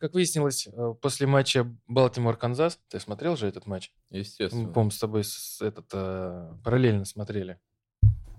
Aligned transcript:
как 0.00 0.14
выяснилось, 0.14 0.66
э, 0.66 0.94
после 1.00 1.26
матча 1.26 1.70
Балтимор-Канзас, 1.86 2.80
ты 2.88 2.98
смотрел 2.98 3.36
же 3.36 3.46
этот 3.46 3.66
матч? 3.66 3.92
Естественно. 4.08 4.66
Мы, 4.66 4.72
по-моему, 4.72 4.90
с 4.90 4.98
тобой 4.98 5.24
с, 5.24 5.60
этот, 5.60 5.86
э, 5.92 6.54
параллельно 6.64 7.04
смотрели, 7.04 7.60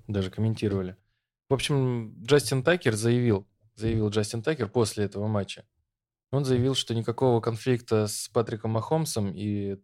даже 0.07 0.31
комментировали. 0.31 0.97
В 1.49 1.53
общем, 1.53 2.15
Джастин 2.23 2.63
Такер 2.63 2.95
заявил, 2.95 3.47
заявил 3.75 4.09
Джастин 4.09 4.41
Такер 4.41 4.69
после 4.69 5.05
этого 5.05 5.27
матча, 5.27 5.65
он 6.31 6.45
заявил, 6.45 6.73
что 6.73 6.95
никакого 6.95 7.41
конфликта 7.41 8.07
с 8.07 8.27
Патриком 8.29 8.71
Махомсом 8.71 9.31
и 9.35 9.77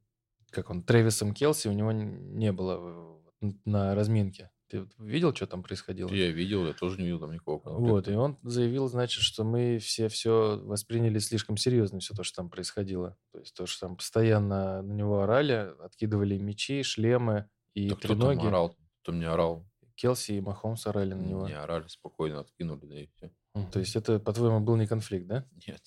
как 0.50 0.70
он, 0.72 0.82
Трэвисом 0.82 1.34
Келси 1.34 1.68
у 1.68 1.74
него 1.74 1.92
не 1.92 2.52
было 2.52 3.22
на 3.66 3.94
разминке. 3.94 4.50
Ты 4.70 4.86
видел, 4.98 5.34
что 5.34 5.48
там 5.48 5.64
происходило? 5.64 6.10
Я 6.10 6.30
видел, 6.32 6.66
я 6.66 6.74
тоже 6.74 6.98
не 6.98 7.06
видел 7.06 7.20
там 7.20 7.32
никакого 7.32 7.60
конфликта. 7.60 7.92
Вот, 7.92 8.08
и 8.10 8.14
он 8.14 8.38
заявил, 8.44 8.90
значит, 8.90 9.24
что 9.24 9.46
мы 9.46 9.80
все 9.80 10.10
все 10.10 10.60
восприняли 10.64 11.20
слишком 11.20 11.56
серьезно, 11.56 12.00
все 12.00 12.14
то, 12.14 12.24
что 12.24 12.38
там 12.38 12.50
происходило. 12.50 13.18
То 13.32 13.40
есть 13.40 13.56
то, 13.56 13.66
что 13.66 13.88
там 13.88 13.96
постоянно 13.96 14.82
на 14.82 14.92
него 14.92 15.22
орали, 15.22 15.74
откидывали 15.80 16.38
мечи, 16.38 16.84
шлемы 16.84 17.50
и 17.74 17.90
да 17.90 17.96
треноги. 17.96 18.36
Кто 18.36 18.44
там 18.44 18.48
орал? 18.48 18.78
Кто 19.02 19.12
мне 19.14 19.28
орал? 19.30 19.66
Келси 19.96 20.34
и 20.34 20.42
Махомс 20.42 20.86
орали 20.86 21.14
на 21.14 21.24
него. 21.24 21.48
Не 21.48 21.58
орали, 21.58 21.88
спокойно 21.88 22.42
откинули, 22.42 22.86
да 22.86 23.00
и 23.00 23.08
все. 23.08 23.32
То 23.72 23.80
есть 23.80 23.96
это, 23.96 24.20
по-твоему, 24.20 24.60
был 24.60 24.76
не 24.76 24.86
конфликт, 24.86 25.28
да? 25.28 25.46
Нет. 25.66 25.82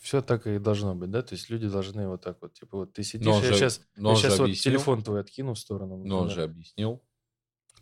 Все 0.00 0.22
так 0.22 0.46
и 0.46 0.58
должно 0.58 0.94
быть, 0.94 1.10
да? 1.10 1.22
То 1.22 1.34
есть 1.34 1.50
люди 1.50 1.68
должны 1.68 2.08
вот 2.08 2.22
так 2.22 2.38
вот, 2.40 2.54
типа, 2.54 2.78
вот 2.78 2.94
ты 2.94 3.02
сидишь, 3.02 3.26
но 3.26 3.36
я 3.36 3.52
же, 3.52 3.54
сейчас, 3.54 3.86
я 3.96 4.14
сейчас 4.16 4.38
вот 4.38 4.52
телефон 4.52 5.02
твой 5.02 5.20
откину 5.20 5.54
в 5.54 5.58
сторону. 5.58 5.96
Но 5.98 6.20
он 6.20 6.30
же 6.30 6.42
объяснил, 6.42 7.02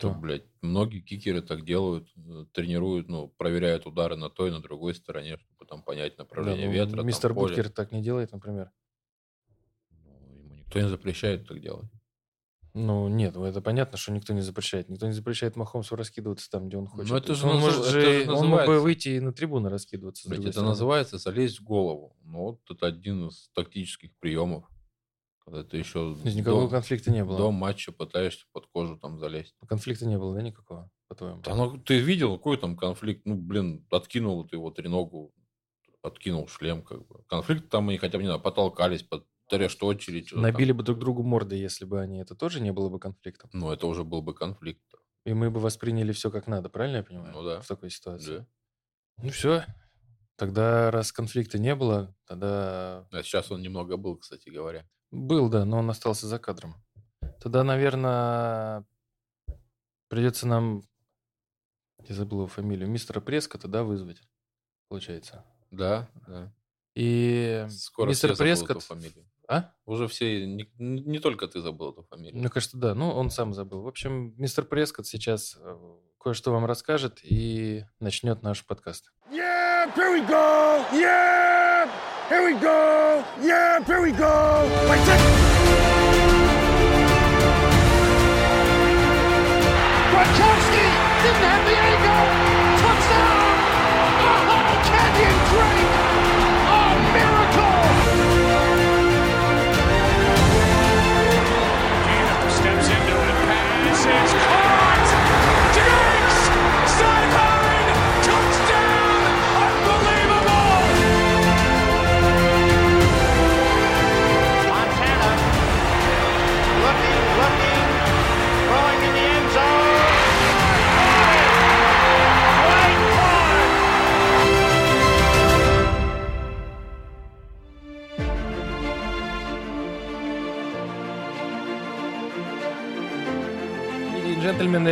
Кто? 0.00 0.12
что, 0.12 0.18
блядь, 0.18 0.44
многие 0.62 1.00
кикеры 1.00 1.42
так 1.42 1.62
делают, 1.66 2.08
э, 2.16 2.46
тренируют, 2.54 3.08
ну, 3.08 3.28
проверяют 3.28 3.84
удары 3.86 4.16
на 4.16 4.30
той 4.30 4.50
на 4.50 4.62
другой 4.62 4.94
стороне, 4.94 5.36
чтобы 5.36 5.66
там 5.68 5.82
понять 5.82 6.16
направление 6.16 6.68
да, 6.68 6.72
ну, 6.72 6.72
ветра. 6.72 7.02
Мистер 7.02 7.34
поле. 7.34 7.48
Буткер 7.48 7.68
так 7.68 7.92
не 7.92 8.02
делает, 8.02 8.32
например. 8.32 8.70
Ну, 9.90 10.38
ему 10.38 10.54
никто 10.54 10.80
не 10.80 10.88
запрещает 10.88 11.46
так 11.46 11.60
делать. 11.60 11.90
Ну, 12.72 13.08
нет, 13.08 13.34
ну, 13.34 13.44
это 13.44 13.60
понятно, 13.60 13.98
что 13.98 14.12
никто 14.12 14.32
не 14.32 14.40
запрещает. 14.40 14.88
Никто 14.88 15.06
не 15.06 15.12
запрещает 15.12 15.56
Махомсу 15.56 15.96
раскидываться 15.96 16.48
там, 16.50 16.68
где 16.68 16.78
он 16.78 16.86
хочет. 16.86 17.10
Но 17.10 17.18
это 17.18 17.34
же 17.34 17.46
он 17.46 17.56
назыв- 17.56 17.62
может 17.62 17.80
это 17.80 17.90
же, 17.90 18.24
же 18.24 18.32
он 18.32 18.46
мог 18.46 18.64
бы 18.64 18.80
выйти 18.80 19.08
и 19.10 19.20
на 19.20 19.34
трибуны 19.34 19.68
раскидываться. 19.68 20.28
Блядь, 20.30 20.40
это 20.40 20.52
стороны. 20.52 20.70
называется 20.70 21.18
залезть 21.18 21.60
в 21.60 21.64
голову. 21.64 22.16
Ну, 22.22 22.38
вот 22.44 22.60
это 22.70 22.86
один 22.86 23.28
из 23.28 23.50
тактических 23.54 24.16
приемов. 24.18 24.64
Когда 25.44 25.64
ты 25.64 25.78
еще 25.78 26.14
То 26.14 26.20
есть 26.24 26.36
никакого 26.36 26.64
до, 26.64 26.70
конфликта 26.70 27.10
не 27.10 27.24
было. 27.24 27.36
до 27.36 27.50
матча 27.50 27.92
пытаешься 27.92 28.46
под 28.52 28.66
кожу 28.66 28.96
там 28.98 29.18
залезть. 29.18 29.54
Конфликта 29.66 30.06
не 30.06 30.18
было, 30.18 30.34
да, 30.34 30.42
никакого, 30.42 30.90
по-твоему? 31.08 31.40
Да 31.42 31.54
ну, 31.54 31.78
ты 31.78 31.98
видел, 31.98 32.36
какой 32.36 32.56
там 32.56 32.76
конфликт? 32.76 33.22
Ну, 33.24 33.36
блин, 33.36 33.86
откинул 33.90 34.46
ты 34.46 34.56
его 34.56 34.70
треногу, 34.70 35.34
откинул 36.02 36.46
шлем, 36.48 36.82
как 36.82 37.06
бы. 37.06 37.24
Конфликт 37.28 37.68
там 37.68 37.88
они 37.88 37.98
хотя 37.98 38.18
бы, 38.18 38.22
не 38.22 38.28
знаю, 38.28 38.40
потолкались, 38.40 39.02
под 39.02 39.26
что 39.68 39.86
очередь. 39.86 40.28
что-то 40.28 40.42
там. 40.42 40.52
Набили 40.52 40.70
бы 40.72 40.84
друг 40.84 40.98
другу 40.98 41.22
морды, 41.22 41.56
если 41.56 41.84
бы 41.84 42.00
они... 42.00 42.18
Это 42.18 42.36
тоже 42.36 42.60
не 42.60 42.72
было 42.72 42.88
бы 42.88 43.00
конфликтом. 43.00 43.50
Ну, 43.52 43.72
это 43.72 43.86
уже 43.88 44.04
был 44.04 44.22
бы 44.22 44.32
конфликт. 44.34 44.82
И 45.24 45.34
мы 45.34 45.50
бы 45.50 45.60
восприняли 45.60 46.12
все 46.12 46.30
как 46.30 46.46
надо, 46.46 46.68
правильно 46.68 46.98
я 46.98 47.02
понимаю? 47.02 47.32
Ну 47.32 47.42
да. 47.42 47.60
В 47.60 47.66
такой 47.66 47.90
ситуации. 47.90 48.38
Да. 48.38 48.46
Ну 49.22 49.30
все. 49.30 49.64
Тогда, 50.36 50.90
раз 50.90 51.12
конфликта 51.12 51.58
не 51.58 51.74
было, 51.74 52.16
тогда... 52.26 53.06
А 53.10 53.22
сейчас 53.22 53.50
он 53.50 53.60
немного 53.60 53.98
был, 53.98 54.16
кстати 54.16 54.48
говоря. 54.48 54.88
Был, 55.10 55.48
да, 55.48 55.64
но 55.64 55.78
он 55.78 55.90
остался 55.90 56.26
за 56.26 56.38
кадром. 56.38 56.74
Тогда, 57.40 57.64
наверное, 57.64 58.84
придется 60.08 60.46
нам... 60.46 60.82
Я 62.08 62.14
забыл 62.14 62.38
его 62.38 62.46
фамилию. 62.46 62.88
Мистера 62.88 63.20
Преска 63.20 63.58
тогда 63.58 63.82
вызвать, 63.82 64.22
получается. 64.88 65.44
Да, 65.70 66.08
да. 66.26 66.52
И 66.94 67.66
Скоро 67.70 68.08
мистер 68.08 68.34
все 68.34 68.42
Прескотт... 68.42 68.70
эту 68.70 68.80
фамилию. 68.80 69.26
А? 69.48 69.72
Уже 69.84 70.06
все, 70.06 70.46
не, 70.46 70.70
не 70.78 71.18
только 71.18 71.48
ты 71.48 71.60
забыл 71.60 71.92
эту 71.92 72.02
фамилию. 72.04 72.38
Мне 72.38 72.48
кажется, 72.48 72.76
да. 72.76 72.94
Ну, 72.94 73.10
он 73.10 73.30
сам 73.30 73.52
забыл. 73.52 73.82
В 73.82 73.88
общем, 73.88 74.32
мистер 74.36 74.64
Прескотт 74.64 75.06
сейчас 75.06 75.58
э, 75.60 75.96
кое-что 76.20 76.52
вам 76.52 76.66
расскажет 76.66 77.18
и 77.22 77.84
начнет 77.98 78.42
наш 78.42 78.64
подкаст. 78.64 79.12
Yeah, 79.30 79.92
here 79.96 80.12
we 80.14 80.26
go. 80.28 80.84
Yeah, 80.92 81.39
here 82.30 82.44
we 82.46 82.54
go. 82.60 83.24
Yeah, 83.42 83.82
here 83.84 84.00
we 84.00 84.12
go. 84.12 84.68
This. 84.86 85.22
Gronkowski 90.10 90.86
didn't 91.22 91.44
have 91.50 91.69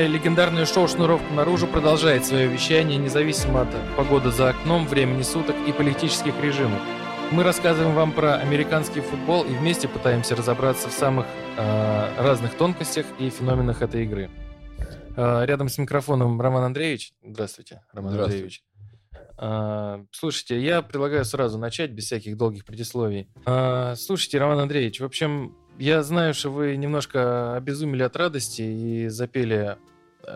легендарное 0.09 0.65
шоу 0.65 0.89
«Шнуровка 0.89 1.33
наружу» 1.33 1.67
продолжает 1.67 2.25
свое 2.25 2.49
вещание 2.49 2.97
независимо 2.97 3.63
от 3.63 3.69
погоды 3.97 4.31
за 4.31 4.51
окном, 4.51 4.87
времени 4.87 5.23
суток 5.23 5.55
и 5.67 5.73
политических 5.73 6.35
режимов. 6.43 6.81
Мы 7.31 7.43
рассказываем 7.43 7.95
вам 7.95 8.13
про 8.13 8.37
американский 8.37 9.01
футбол 9.01 9.45
и 9.45 9.49
вместе 9.49 9.87
пытаемся 9.87 10.35
разобраться 10.35 10.89
в 10.89 10.93
самых 10.93 11.27
э, 11.59 12.23
разных 12.23 12.55
тонкостях 12.55 13.05
и 13.19 13.29
феноменах 13.29 13.83
этой 13.83 14.05
игры. 14.05 14.31
Э, 15.15 15.45
рядом 15.45 15.69
с 15.69 15.77
микрофоном 15.77 16.41
Роман 16.41 16.65
Андреевич. 16.65 17.13
Здравствуйте, 17.23 17.83
Роман 17.93 18.13
Здравствуйте. 18.13 18.35
Андреевич. 18.35 18.65
Э, 19.37 20.05
слушайте, 20.11 20.59
я 20.59 20.81
предлагаю 20.81 21.27
сразу 21.27 21.59
начать 21.59 21.91
без 21.91 22.07
всяких 22.07 22.39
долгих 22.39 22.65
предисловий. 22.65 23.29
Слушайте, 23.97 24.39
Роман 24.39 24.61
Андреевич, 24.61 25.01
в 25.01 25.05
общем, 25.05 25.55
я 25.79 26.03
знаю, 26.03 26.35
что 26.35 26.51
вы 26.51 26.77
немножко 26.77 27.55
обезумели 27.55 28.03
от 28.03 28.17
радости 28.17 28.63
и 28.63 29.09
запели 29.09 29.77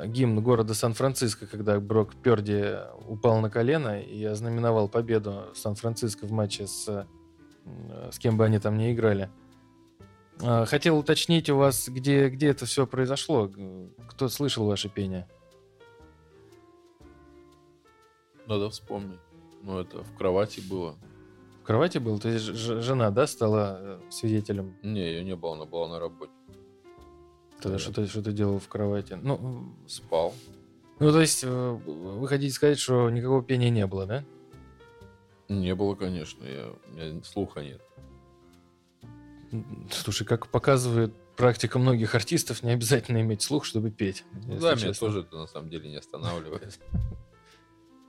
гимн 0.06 0.42
города 0.42 0.74
Сан-Франциско, 0.74 1.46
когда 1.46 1.78
Брок 1.80 2.14
Перди 2.14 2.76
упал 3.06 3.40
на 3.40 3.50
колено 3.50 4.00
и 4.00 4.24
ознаменовал 4.24 4.88
победу 4.88 5.46
Сан-Франциско 5.54 6.26
в 6.26 6.32
матче 6.32 6.66
с, 6.66 7.06
с 8.10 8.18
кем 8.18 8.36
бы 8.36 8.44
они 8.44 8.58
там 8.58 8.78
ни 8.78 8.92
играли. 8.92 9.30
А, 10.40 10.64
Хотел 10.64 10.98
уточнить 10.98 11.48
у 11.50 11.56
вас, 11.56 11.88
где, 11.88 12.28
где 12.28 12.48
это 12.48 12.66
все 12.66 12.86
произошло, 12.86 13.50
кто 14.08 14.28
слышал 14.28 14.66
ваше 14.66 14.88
пение? 14.88 15.28
Надо 18.46 18.70
вспомнить. 18.70 19.20
Ну, 19.62 19.78
это 19.78 20.02
в 20.02 20.16
кровати 20.16 20.60
было. 20.60 20.96
В 21.62 21.64
кровати 21.64 21.98
был? 21.98 22.18
То 22.18 22.28
есть 22.28 22.44
жена, 22.44 23.10
да, 23.10 23.28
стала 23.28 23.78
э, 23.80 24.00
свидетелем? 24.10 24.76
Не, 24.82 25.00
ее 25.00 25.24
не 25.24 25.36
было, 25.36 25.54
она 25.54 25.64
была 25.64 25.88
на 25.88 26.00
работе. 26.00 26.32
Тогда 27.62 27.78
Да. 27.78 27.82
что 27.82 27.92
ты, 27.92 28.06
что 28.06 28.22
ты 28.22 28.32
делал 28.32 28.58
в 28.58 28.68
кровати? 28.68 29.16
Ну, 29.22 29.72
Спал. 29.86 30.34
ну, 30.98 31.12
то 31.12 31.20
есть 31.20 31.44
э, 31.44 31.70
вы 31.86 32.26
хотите 32.26 32.52
сказать, 32.52 32.78
что 32.78 33.08
никакого 33.08 33.42
пения 33.42 33.70
не 33.70 33.86
было, 33.86 34.04
да? 34.04 34.24
Не 35.48 35.74
было, 35.74 35.94
конечно. 35.94 36.44
Я, 36.44 36.70
у 36.70 36.90
меня 36.92 37.22
слуха 37.24 37.62
нет. 37.62 37.80
Слушай, 39.90 40.26
как 40.26 40.48
показывает 40.48 41.14
практика 41.36 41.78
многих 41.78 42.14
артистов, 42.14 42.62
не 42.62 42.70
обязательно 42.70 43.20
иметь 43.20 43.42
слух, 43.42 43.64
чтобы 43.64 43.90
петь. 43.90 44.24
Ну 44.32 44.58
да, 44.58 44.74
меня 44.74 44.88
честно. 44.88 45.06
тоже 45.06 45.20
это 45.20 45.36
на 45.36 45.46
самом 45.46 45.70
деле 45.70 45.88
не 45.88 45.96
останавливает. 45.96 46.78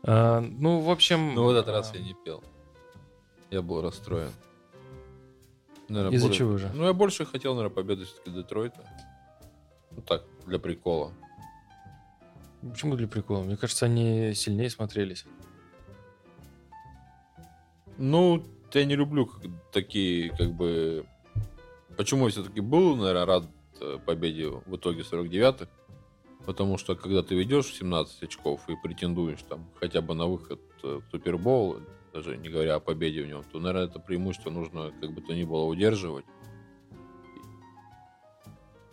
А, 0.05 0.41
ну, 0.41 0.81
в 0.81 0.89
общем... 0.89 1.33
Но 1.33 1.45
в 1.45 1.49
этот 1.49 1.69
раз 1.69 1.91
а, 1.93 1.97
я 1.97 2.03
не 2.03 2.13
пел. 2.25 2.43
Я 3.49 3.61
был 3.61 3.81
расстроен. 3.81 4.31
Из-за 5.87 6.29
чего 6.29 6.57
же? 6.57 6.69
Ну, 6.73 6.83
я 6.85 6.91
больше 6.91 7.25
хотел, 7.25 7.55
наверное, 7.55 7.73
победы 7.73 8.03
все-таки 8.03 8.29
Детройта. 8.31 8.85
Ну 9.95 10.01
так, 10.01 10.23
для 10.45 10.59
прикола. 10.59 11.11
Почему 12.61 12.95
для 12.95 13.07
прикола? 13.07 13.43
Мне 13.43 13.57
кажется, 13.57 13.85
они 13.85 14.33
сильнее 14.33 14.69
смотрелись. 14.69 15.25
Ну, 17.97 18.43
я 18.73 18.85
не 18.85 18.95
люблю 18.95 19.25
как- 19.25 19.51
такие, 19.71 20.35
как 20.35 20.53
бы... 20.53 21.05
Почему 21.97 22.25
я 22.25 22.31
все-таки 22.31 22.61
был, 22.61 22.95
наверное, 22.95 23.25
рад 23.25 23.43
э, 23.81 23.99
победе 24.03 24.47
в 24.49 24.75
итоге 24.75 25.01
49-х? 25.01 25.67
Потому 26.45 26.77
что, 26.77 26.95
когда 26.95 27.21
ты 27.21 27.35
ведешь 27.35 27.67
17 27.67 28.23
очков 28.23 28.67
и 28.67 28.75
претендуешь 28.75 29.43
там 29.47 29.69
хотя 29.79 30.01
бы 30.01 30.15
на 30.15 30.25
выход 30.25 30.59
э, 30.83 30.99
в 31.05 31.11
Супербол, 31.11 31.77
даже 32.13 32.37
не 32.37 32.49
говоря 32.49 32.75
о 32.75 32.79
победе 32.79 33.23
в 33.23 33.27
нем, 33.27 33.43
то, 33.43 33.59
наверное, 33.59 33.87
это 33.87 33.99
преимущество 33.99 34.49
нужно 34.49 34.91
как 34.99 35.13
бы 35.13 35.21
то 35.21 35.33
ни 35.33 35.43
было 35.43 35.65
удерживать 35.65 36.25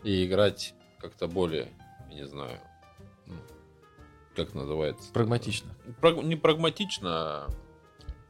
и 0.04 0.24
играть 0.26 0.74
как-то 1.00 1.26
более, 1.28 1.68
я 2.10 2.14
не 2.14 2.26
знаю, 2.26 2.58
ну, 3.26 3.34
как 4.36 4.54
называется? 4.54 5.12
Прагматично. 5.12 5.70
Праг- 6.00 6.22
не 6.22 6.36
прагматично, 6.36 7.10
а 7.10 7.48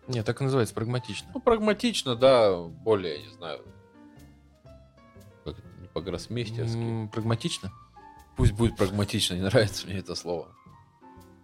Нет, 0.08 0.24
так 0.26 0.40
и 0.40 0.44
называется, 0.44 0.74
прагматично. 0.74 1.28
ну, 1.34 1.40
прагматично, 1.40 2.16
да, 2.16 2.56
более, 2.62 3.16
я 3.20 3.26
не 3.26 3.32
знаю, 3.32 3.64
как 5.44 5.58
это, 5.58 5.68
не 5.80 5.88
по-гроссмейстерски. 5.88 6.76
М, 6.76 7.08
Прагматично? 7.08 7.72
Пусть 8.36 8.52
будет 8.52 8.76
прагматично, 8.76 9.34
не 9.34 9.42
нравится 9.42 9.86
мне 9.86 9.98
это 9.98 10.14
слово. 10.14 10.48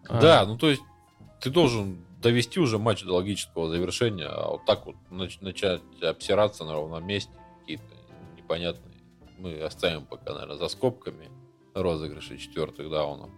А, 0.08 0.20
Да, 0.20 0.46
ну 0.46 0.56
то 0.56 0.70
есть 0.70 0.82
ты 1.40 1.50
должен 1.50 2.04
довести 2.22 2.60
уже 2.60 2.78
матч 2.78 3.02
до 3.04 3.14
логического 3.14 3.68
завершения, 3.68 4.26
а 4.26 4.52
вот 4.52 4.64
так 4.64 4.86
вот 4.86 4.96
нач- 5.10 5.38
начать 5.40 5.82
обсираться 6.02 6.64
на 6.64 6.72
ровном 6.72 7.06
месте, 7.06 7.30
какие-то 7.60 7.84
непонятные. 8.36 8.95
Мы 9.38 9.60
оставим 9.60 10.06
пока, 10.06 10.32
наверное, 10.32 10.56
за 10.56 10.68
скобками 10.68 11.30
розыгрыши 11.74 12.38
четвертых 12.38 12.90
даунов. 12.90 13.30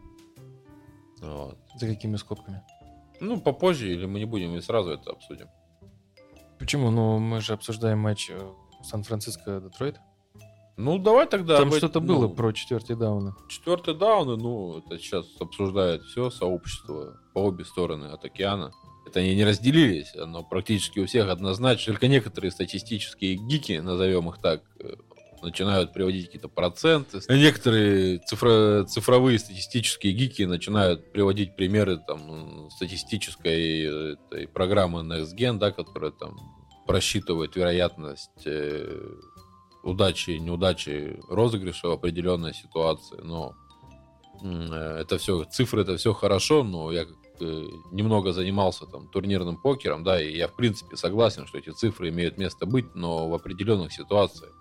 Вот. 1.21 1.59
За 1.77 1.87
какими 1.87 2.17
скобками? 2.17 2.63
Ну, 3.21 3.41
попозже, 3.41 3.93
или 3.93 4.07
мы 4.07 4.21
не 4.21 4.25
будем, 4.25 4.55
и 4.55 4.61
сразу 4.61 4.91
это 4.91 5.11
обсудим. 5.11 5.49
Почему? 6.59 6.91
Ну, 6.91 7.19
мы 7.19 7.41
же 7.41 7.53
обсуждаем 7.53 7.99
матч 7.99 8.31
э, 8.31 8.53
Сан-Франциско-Детройт. 8.83 9.97
Ну, 10.77 10.99
давай 10.99 11.27
тогда... 11.27 11.57
Там 11.59 11.71
эт- 11.71 11.79
что-то 11.79 12.01
было 12.01 12.29
ну, 12.29 12.35
про 12.35 12.53
четвертый 12.53 12.95
дауны. 12.95 13.35
Четвертый 13.49 13.95
дауны, 13.95 14.37
ну, 14.37 14.79
это 14.79 14.99
сейчас 14.99 15.27
обсуждает 15.41 16.03
все 16.03 16.31
сообщество 16.31 17.17
по 17.35 17.41
обе 17.41 17.65
стороны 17.65 18.07
от 18.07 18.25
океана. 18.25 18.73
Это 19.05 19.21
они 19.21 19.35
не 19.35 19.45
разделились, 19.45 20.13
но 20.15 20.45
практически 20.45 21.01
у 21.01 21.07
всех 21.07 21.29
однозначно. 21.29 21.95
Только 21.95 22.07
некоторые 22.07 22.53
статистические 22.53 23.37
гики, 23.37 23.79
назовем 23.79 24.29
их 24.29 24.39
так, 24.39 24.63
э, 24.79 24.95
начинают 25.43 25.93
приводить 25.93 26.27
какие-то 26.27 26.49
проценты. 26.49 27.21
Некоторые 27.29 28.21
цифро- 28.31 28.85
цифровые 28.85 29.39
статистические 29.39 30.13
гики 30.13 30.43
начинают 30.43 31.13
приводить 31.13 31.57
примеры 31.57 31.99
там 31.99 32.71
статистической 32.71 34.15
этой 34.15 34.49
программы 34.49 35.01
NextGen, 35.01 35.59
да, 35.59 35.71
которая 35.73 36.11
там 36.11 36.37
просчитывает 36.87 37.55
вероятность 37.55 38.47
э, 38.47 39.19
удачи 39.83 40.31
и 40.31 40.41
неудачи 40.41 41.21
розыгрыша 41.29 41.89
в 41.89 41.93
определенной 41.93 42.55
ситуации. 42.55 43.21
Но 43.23 43.55
э, 44.43 44.99
это 45.01 45.19
все, 45.19 45.45
цифры 45.45 45.83
это 45.83 45.97
все 45.97 46.15
хорошо, 46.15 46.65
но 46.65 46.91
я 46.91 47.03
э, 47.03 47.65
немного 47.93 48.33
занимался 48.33 48.87
там 48.87 49.09
турнирным 49.09 49.57
покером, 49.57 50.03
да, 50.03 50.21
и 50.21 50.35
я 50.37 50.49
в 50.49 50.57
принципе 50.57 50.97
согласен, 50.97 51.47
что 51.47 51.59
эти 51.59 51.71
цифры 51.71 52.09
имеют 52.09 52.39
место 52.39 52.67
быть, 52.67 52.95
но 52.95 53.29
в 53.29 53.35
определенных 53.35 53.93
ситуациях, 53.93 54.53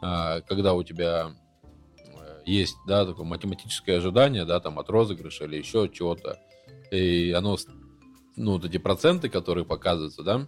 когда 0.00 0.74
у 0.74 0.82
тебя 0.82 1.32
э, 1.96 2.40
есть, 2.44 2.76
да, 2.86 3.04
такое 3.04 3.24
математическое 3.24 3.96
ожидание, 3.96 4.44
да, 4.44 4.60
там 4.60 4.78
от 4.78 4.88
розыгрыша 4.88 5.44
или 5.44 5.56
еще 5.56 5.84
от 5.84 5.92
чего-то, 5.92 6.38
и 6.90 7.32
оно, 7.32 7.56
ну, 8.36 8.52
вот 8.52 8.64
эти 8.64 8.78
проценты, 8.78 9.28
которые 9.28 9.64
показываются, 9.64 10.22
да, 10.22 10.46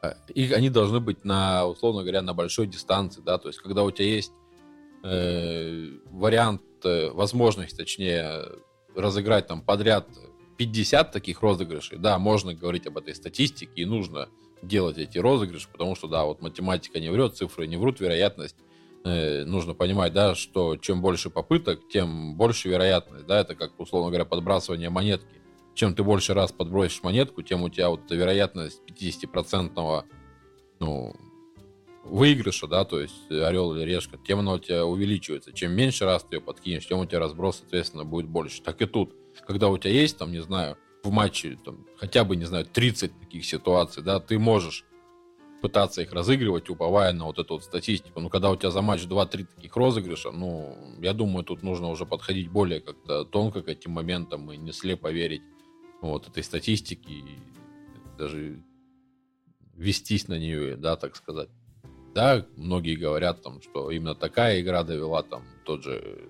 а, 0.00 0.16
их, 0.28 0.52
они 0.52 0.70
должны 0.70 1.00
быть 1.00 1.24
на, 1.24 1.66
условно 1.66 2.02
говоря, 2.02 2.22
на 2.22 2.34
большой 2.34 2.66
дистанции, 2.66 3.20
да, 3.20 3.38
то 3.38 3.48
есть 3.48 3.60
когда 3.60 3.82
у 3.82 3.90
тебя 3.90 4.06
есть 4.06 4.32
э, 5.02 5.88
вариант, 6.10 6.62
э, 6.84 7.10
возможность, 7.10 7.76
точнее, 7.76 8.44
разыграть 8.94 9.48
там 9.48 9.62
подряд 9.62 10.08
50 10.56 11.12
таких 11.12 11.42
розыгрышей, 11.42 11.98
да, 11.98 12.18
можно 12.18 12.54
говорить 12.54 12.86
об 12.86 12.98
этой 12.98 13.14
статистике 13.14 13.82
и 13.82 13.84
нужно 13.84 14.28
делать 14.62 14.98
эти 14.98 15.18
розыгрыши, 15.18 15.68
потому 15.70 15.94
что, 15.94 16.08
да, 16.08 16.24
вот 16.24 16.40
математика 16.42 17.00
не 17.00 17.10
врет, 17.10 17.36
цифры 17.36 17.66
не 17.66 17.76
врут, 17.76 18.00
вероятность 18.00 18.56
э, 19.04 19.44
нужно 19.44 19.74
понимать, 19.74 20.12
да, 20.12 20.34
что 20.34 20.76
чем 20.76 21.00
больше 21.00 21.30
попыток, 21.30 21.88
тем 21.88 22.36
больше 22.36 22.68
вероятность, 22.68 23.26
да, 23.26 23.40
это 23.40 23.54
как, 23.54 23.78
условно 23.78 24.08
говоря, 24.08 24.24
подбрасывание 24.24 24.90
монетки. 24.90 25.26
Чем 25.74 25.94
ты 25.94 26.02
больше 26.02 26.34
раз 26.34 26.50
подбросишь 26.50 27.02
монетку, 27.02 27.42
тем 27.42 27.62
у 27.62 27.68
тебя 27.68 27.88
вот 27.90 28.04
эта 28.04 28.16
вероятность 28.16 28.82
50-процентного, 28.88 30.04
ну, 30.80 31.14
выигрыша, 32.04 32.66
да, 32.66 32.84
то 32.84 33.00
есть 33.00 33.30
орел 33.30 33.74
или 33.74 33.84
решка, 33.84 34.18
тем 34.18 34.40
она 34.40 34.54
у 34.54 34.58
тебя 34.58 34.84
увеличивается. 34.84 35.52
Чем 35.52 35.72
меньше 35.72 36.04
раз 36.04 36.24
ты 36.24 36.36
ее 36.36 36.40
подкинешь, 36.40 36.86
тем 36.86 36.98
у 36.98 37.06
тебя 37.06 37.20
разброс, 37.20 37.58
соответственно, 37.58 38.04
будет 38.04 38.26
больше. 38.28 38.62
Так 38.62 38.82
и 38.82 38.86
тут, 38.86 39.14
когда 39.46 39.68
у 39.68 39.78
тебя 39.78 39.92
есть, 39.92 40.18
там, 40.18 40.32
не 40.32 40.40
знаю, 40.40 40.76
в 41.08 41.12
матче 41.12 41.58
там, 41.64 41.86
хотя 41.96 42.24
бы, 42.24 42.36
не 42.36 42.44
знаю, 42.44 42.64
30 42.64 43.20
таких 43.20 43.44
ситуаций, 43.44 44.02
да, 44.02 44.20
ты 44.20 44.38
можешь 44.38 44.84
пытаться 45.60 46.02
их 46.02 46.12
разыгрывать, 46.12 46.70
уповая 46.70 47.12
на 47.12 47.24
вот 47.24 47.38
эту 47.38 47.54
вот 47.54 47.64
статистику. 47.64 48.20
Но 48.20 48.28
когда 48.28 48.50
у 48.50 48.56
тебя 48.56 48.70
за 48.70 48.82
матч 48.82 49.02
2-3 49.02 49.46
таких 49.56 49.76
розыгрыша, 49.76 50.30
ну, 50.30 50.76
я 51.00 51.12
думаю, 51.12 51.44
тут 51.44 51.62
нужно 51.62 51.88
уже 51.88 52.06
подходить 52.06 52.50
более 52.50 52.80
как-то 52.80 53.24
тонко 53.24 53.62
к 53.62 53.68
этим 53.68 53.92
моментам 53.92 54.52
и 54.52 54.56
не 54.56 54.72
слепо 54.72 55.10
верить 55.10 55.42
вот 56.00 56.28
этой 56.28 56.44
статистике 56.44 57.12
и 57.12 57.24
даже 58.16 58.62
вестись 59.74 60.28
на 60.28 60.38
нее, 60.38 60.76
да, 60.76 60.96
так 60.96 61.16
сказать. 61.16 61.48
Да, 62.14 62.46
многие 62.56 62.96
говорят 62.96 63.42
там, 63.42 63.60
что 63.62 63.90
именно 63.90 64.14
такая 64.14 64.60
игра 64.60 64.82
довела 64.82 65.22
там 65.22 65.44
тот 65.64 65.82
же 65.82 66.28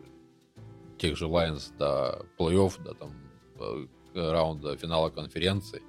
тех 0.98 1.16
же 1.16 1.26
Lions 1.26 1.72
до 1.78 2.26
плей-офф, 2.38 2.82
до 2.82 2.94
там 2.94 3.14
э, 3.60 3.86
раунда 4.18 4.76
финала 4.76 5.10
конференции. 5.10 5.82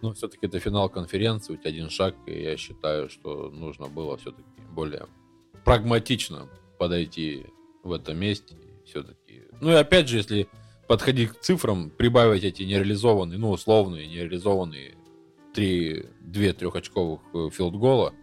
Но 0.00 0.12
все-таки 0.12 0.46
это 0.46 0.60
финал 0.60 0.88
конференции, 0.88 1.54
у 1.54 1.56
тебя 1.56 1.70
один 1.70 1.90
шаг, 1.90 2.14
и 2.26 2.42
я 2.42 2.56
считаю, 2.56 3.08
что 3.08 3.50
нужно 3.50 3.88
было 3.88 4.16
все-таки 4.16 4.48
более 4.70 5.06
прагматично 5.64 6.48
подойти 6.78 7.46
в 7.82 7.92
этом 7.92 8.18
месте. 8.18 8.56
Все-таки. 8.84 9.42
Ну 9.60 9.70
и 9.70 9.74
опять 9.74 10.08
же, 10.08 10.16
если 10.16 10.48
подходить 10.86 11.30
к 11.30 11.40
цифрам, 11.40 11.90
прибавить 11.90 12.44
эти 12.44 12.62
нереализованные, 12.62 13.38
ну, 13.38 13.50
условные, 13.50 14.06
нереализованные 14.06 14.94
три, 15.52 16.06
две 16.20 16.52
трехочковых 16.52 17.20
э, 17.34 17.50
филдгола, 17.52 18.14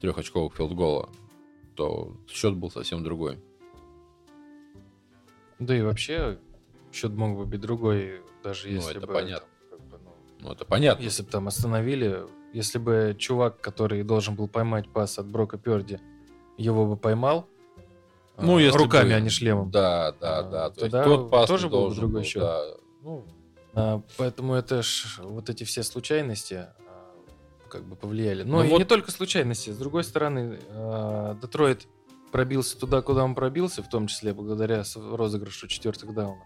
трехочковых 0.00 0.54
филдгола, 0.56 1.10
то 1.76 2.16
счет 2.28 2.56
был 2.56 2.70
совсем 2.70 3.04
другой. 3.04 3.38
Да 5.60 5.76
и 5.76 5.82
вообще, 5.82 6.38
счет 6.92 7.12
мог 7.12 7.36
бы 7.36 7.46
быть 7.46 7.60
другой, 7.60 8.22
даже 8.42 8.68
Ну, 8.68 8.74
если 8.74 8.96
это 8.98 9.06
бы... 9.06 9.12
понятно. 9.12 9.46
там, 9.70 9.78
как 9.80 9.80
бы, 9.88 9.98
ну, 10.04 10.14
Ну, 10.40 10.52
это 10.52 10.64
понятно. 10.64 11.02
Если 11.02 11.22
бы 11.22 11.30
там 11.30 11.48
остановили, 11.48 12.20
если 12.52 12.78
бы 12.78 13.14
чувак, 13.18 13.60
который 13.60 14.02
должен 14.02 14.34
был 14.34 14.48
поймать 14.48 14.88
пас 14.92 15.18
от 15.18 15.26
Брока 15.26 15.58
Перди, 15.58 15.98
его 16.56 16.86
бы 16.86 16.96
поймал, 16.96 17.46
Ну, 18.38 18.56
а, 18.56 18.60
если 18.60 18.78
руками, 18.78 19.08
бы- 19.10 19.14
а 19.14 19.20
не 19.20 19.28
шлемом. 19.30 19.70
Да, 19.70 20.12
да, 20.20 20.38
А, 20.38 20.42
да. 20.42 20.70
То 20.70 20.80
есть 20.84 20.92
тогда 20.92 21.04
тот 21.04 21.30
пас 21.30 21.46
тоже 21.48 21.68
был 21.68 21.88
бы 21.88 21.94
другой 21.94 22.20
был, 22.20 22.24
счет. 22.24 22.42
да. 22.42 22.64
Ну, 23.02 23.24
А, 23.74 24.02
поэтому 24.16 24.54
это 24.54 24.82
ж 24.82 25.18
вот 25.22 25.48
эти 25.48 25.62
все 25.64 25.82
случайности 25.84 26.54
а, 26.54 27.14
как 27.68 27.84
бы 27.84 27.94
повлияли. 27.94 28.42
Но 28.42 28.58
Ну 28.58 28.64
и 28.64 28.68
вот- 28.68 28.78
не 28.78 28.84
только 28.84 29.12
случайности. 29.12 29.70
С 29.70 29.76
другой 29.78 30.02
стороны, 30.02 30.58
а, 30.70 31.36
Детройт 31.40 31.86
пробился 32.32 32.76
туда, 32.78 33.00
куда 33.02 33.22
он 33.22 33.34
пробился, 33.36 33.82
в 33.84 33.88
том 33.88 34.06
числе 34.08 34.32
благодаря 34.32 34.82
розыгрышу 34.96 35.68
четвертых 35.68 36.12
даунов. 36.14 36.42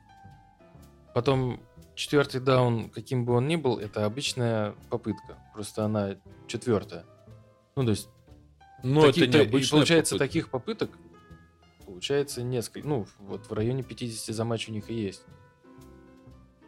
Потом 1.15 1.61
четвертый 1.95 2.41
даун, 2.41 2.91
каким 2.91 3.25
бы 3.25 3.35
он 3.35 3.47
ни 3.47 3.57
был, 3.57 3.79
это 3.79 4.05
обычная 4.05 4.75
попытка. 4.91 5.39
Просто 5.53 5.85
она 5.85 6.17
четвертая. 6.49 7.05
Ну, 7.77 7.85
то 7.85 7.91
есть, 7.91 8.09
ну 8.83 9.03
таки- 9.03 9.23
это 9.23 9.33
то- 9.33 9.39
и 9.39 9.45
необычная 9.47 9.79
получается, 9.79 10.15
попытка. 10.17 10.27
таких 10.29 10.51
попыток 10.51 10.91
получается 11.87 12.43
несколько. 12.43 12.89
Ну, 12.89 13.07
вот 13.21 13.47
в 13.49 13.53
районе 13.53 13.83
50 13.83 14.35
за 14.35 14.45
матч 14.45 14.69
у 14.69 14.73
них 14.73 14.91
и 14.91 14.95
есть. 14.95 15.25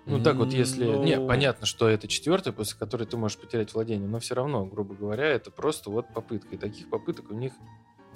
Ну, 0.08 0.22
так 0.22 0.36
вот, 0.36 0.52
если... 0.52 0.84
Не, 0.84 1.16
Ну, 1.16 1.26
понятно, 1.26 1.66
что 1.66 1.88
это 1.88 2.06
четвертая, 2.06 2.52
после 2.54 2.78
которой 2.78 3.08
ты 3.08 3.16
можешь 3.16 3.38
потерять 3.38 3.74
владение, 3.74 4.08
но 4.08 4.20
все 4.20 4.36
равно, 4.36 4.64
грубо 4.64 4.94
говоря, 4.94 5.24
это 5.26 5.50
просто 5.50 5.90
вот 5.90 6.06
попытка. 6.14 6.54
И 6.54 6.58
таких 6.58 6.88
попыток 6.90 7.32
у 7.32 7.34
них 7.34 7.52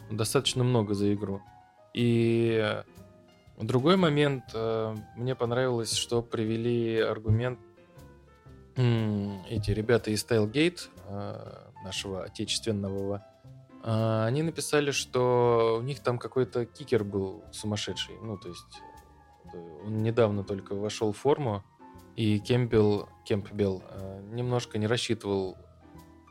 достаточно 0.08 0.62
много 0.62 0.94
за 0.94 1.12
игру. 1.12 1.42
И 1.92 2.80
другой 3.64 3.96
момент, 3.96 4.44
э, 4.54 4.94
мне 5.16 5.34
понравилось, 5.34 5.92
что 5.92 6.22
привели 6.22 6.98
аргумент 6.98 7.58
эти 8.76 9.72
ребята 9.72 10.10
из 10.10 10.24
Tailgate, 10.24 10.88
э, 11.06 11.70
нашего 11.84 12.22
отечественного, 12.22 13.22
э, 13.82 14.24
они 14.24 14.42
написали, 14.42 14.90
что 14.90 15.76
у 15.78 15.82
них 15.82 16.00
там 16.00 16.18
какой-то 16.18 16.64
кикер 16.64 17.04
был 17.04 17.44
сумасшедший. 17.52 18.14
Ну, 18.22 18.38
то 18.38 18.48
есть 18.48 18.80
он 19.84 19.98
недавно 19.98 20.44
только 20.44 20.74
вошел 20.74 21.12
в 21.12 21.18
форму, 21.18 21.62
и 22.16 22.38
Кемпбелл, 22.38 23.08
Кемпбелл 23.24 23.82
немножко 24.32 24.78
не 24.78 24.86
рассчитывал. 24.86 25.58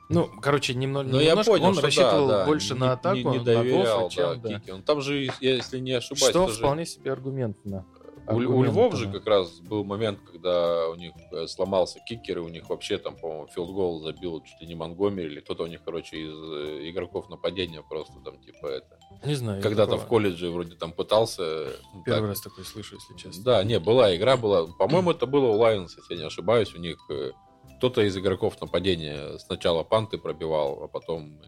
Ну, 0.09 0.27
короче, 0.41 0.73
немно- 0.73 1.03
Ну, 1.03 1.19
я 1.19 1.29
немножко 1.29 1.51
понял, 1.51 1.65
он 1.65 1.73
что 1.73 1.81
да, 1.81 1.87
рассчитывал 1.87 2.27
да, 2.27 2.45
больше 2.45 2.73
не- 2.73 2.79
на 2.79 2.93
атаку, 2.93 3.15
не, 3.17 3.23
не 3.23 3.37
на 3.37 3.43
доверял, 3.43 4.01
гофа, 4.01 4.15
чем 4.15 4.41
да, 4.41 4.49
да. 4.49 4.59
Кики. 4.59 4.71
Он 4.71 4.81
там 4.81 5.01
же, 5.01 5.29
если 5.39 5.79
не 5.79 5.91
ошибаюсь, 5.91 6.31
Что 6.31 6.45
тоже 6.47 6.57
вполне 6.57 6.85
себе 6.87 7.11
аргументно. 7.11 7.85
У, 8.27 8.33
у. 8.35 8.63
Львов 8.63 8.95
же 8.95 9.11
как 9.11 9.25
раз 9.25 9.59
был 9.59 9.83
момент, 9.83 10.19
когда 10.31 10.87
у 10.89 10.95
них 10.95 11.13
э, 11.31 11.47
сломался 11.47 11.99
кикер, 12.07 12.37
и 12.37 12.41
у 12.41 12.47
них 12.47 12.69
вообще 12.69 12.97
там, 12.99 13.15
по-моему, 13.15 13.47
филдгол 13.47 14.01
забил 14.01 14.41
чуть 14.41 14.61
ли 14.61 14.67
не 14.67 14.75
Монгомери, 14.75 15.27
или 15.29 15.39
кто-то 15.39 15.63
у 15.63 15.67
них, 15.67 15.81
короче, 15.83 16.17
из 16.17 16.33
э, 16.35 16.89
игроков 16.89 17.29
нападения 17.29 17.81
просто 17.87 18.13
там, 18.23 18.39
типа, 18.39 18.67
это... 18.67 18.99
Не 19.25 19.33
знаю. 19.33 19.61
Когда-то 19.63 19.91
такого 19.91 20.05
в 20.05 20.09
колледже 20.09 20.49
вроде 20.51 20.75
там 20.75 20.91
пытался... 20.91 21.69
ну, 21.93 22.03
Первый 22.03 22.21
так, 22.21 22.29
раз 22.29 22.41
такой 22.41 22.65
слышу, 22.65 22.95
если 22.97 23.15
честно. 23.17 23.43
Да, 23.43 23.63
не, 23.63 23.79
была 23.79 24.15
игра, 24.15 24.37
была. 24.37 24.67
По-моему, 24.67 25.11
это 25.11 25.25
было 25.25 25.47
у 25.47 25.59
Lions, 25.59 25.89
если 25.97 26.13
я 26.13 26.19
не 26.19 26.25
ошибаюсь. 26.27 26.73
У 26.75 26.79
них 26.79 26.97
э, 27.09 27.31
кто-то 27.79 28.01
из 28.01 28.17
игроков 28.17 28.59
нападения 28.59 29.37
сначала 29.37 29.83
панты 29.83 30.17
пробивал, 30.17 30.83
а 30.83 30.87
потом 30.89 31.39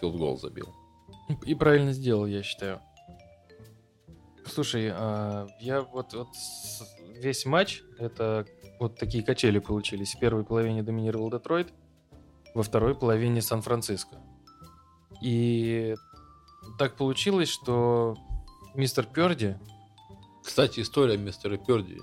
филдгол 0.00 0.38
забил. 0.38 0.74
И 1.44 1.54
правильно 1.54 1.92
сделал, 1.92 2.24
я 2.24 2.42
считаю. 2.42 2.80
Слушай, 4.46 4.90
а, 4.90 5.46
я 5.60 5.82
вот, 5.82 6.14
вот 6.14 6.28
весь 7.10 7.44
матч, 7.44 7.82
это 7.98 8.46
вот 8.80 8.98
такие 8.98 9.22
качели 9.22 9.58
получились. 9.58 10.14
В 10.14 10.18
первой 10.18 10.44
половине 10.44 10.82
доминировал 10.82 11.30
Детройт, 11.30 11.74
во 12.54 12.62
второй 12.62 12.94
половине 12.94 13.42
Сан-Франциско. 13.42 14.16
И 15.20 15.94
так 16.78 16.96
получилось, 16.96 17.50
что 17.50 18.16
мистер 18.74 19.04
Перди... 19.04 19.56
Кстати, 20.42 20.80
история 20.80 21.18
мистера 21.18 21.58
Перди. 21.58 21.98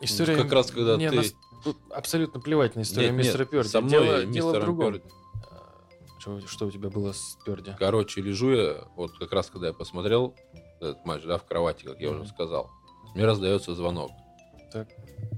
История... 0.00 0.36
как 0.36 0.50
раз 0.52 0.70
когда 0.70 0.96
мне 0.96 1.10
ты- 1.10 1.16
нас 1.16 1.34
тут 1.64 1.76
абсолютно 1.90 2.40
плевать 2.40 2.76
на 2.76 2.82
историю 2.82 3.10
Нет, 3.12 3.18
нет, 3.18 3.26
мистера 3.26 3.44
Перди. 3.44 3.68
со 3.68 3.80
мной 3.80 3.90
дело, 3.90 4.04
дело 4.06 4.22
в 4.24 4.28
мистером 4.28 4.60
другом. 4.64 4.92
Пёрди. 4.92 5.02
А, 5.50 5.74
Что, 6.18 6.40
что 6.46 6.66
у 6.66 6.70
тебя 6.70 6.90
было 6.90 7.12
с 7.12 7.38
Перди? 7.44 7.72
Короче, 7.78 8.20
лежу 8.20 8.50
я, 8.52 8.84
вот 8.96 9.12
как 9.18 9.32
раз 9.32 9.50
когда 9.50 9.68
я 9.68 9.72
посмотрел 9.72 10.34
этот 10.80 11.04
матч, 11.04 11.22
да, 11.24 11.38
в 11.38 11.44
кровати, 11.44 11.84
как 11.84 12.00
я 12.00 12.10
Мгм. 12.10 12.20
уже 12.22 12.30
сказал, 12.30 12.70
мне 13.14 13.24
раздается 13.24 13.74
звонок. 13.74 14.10
Так. 14.72 14.88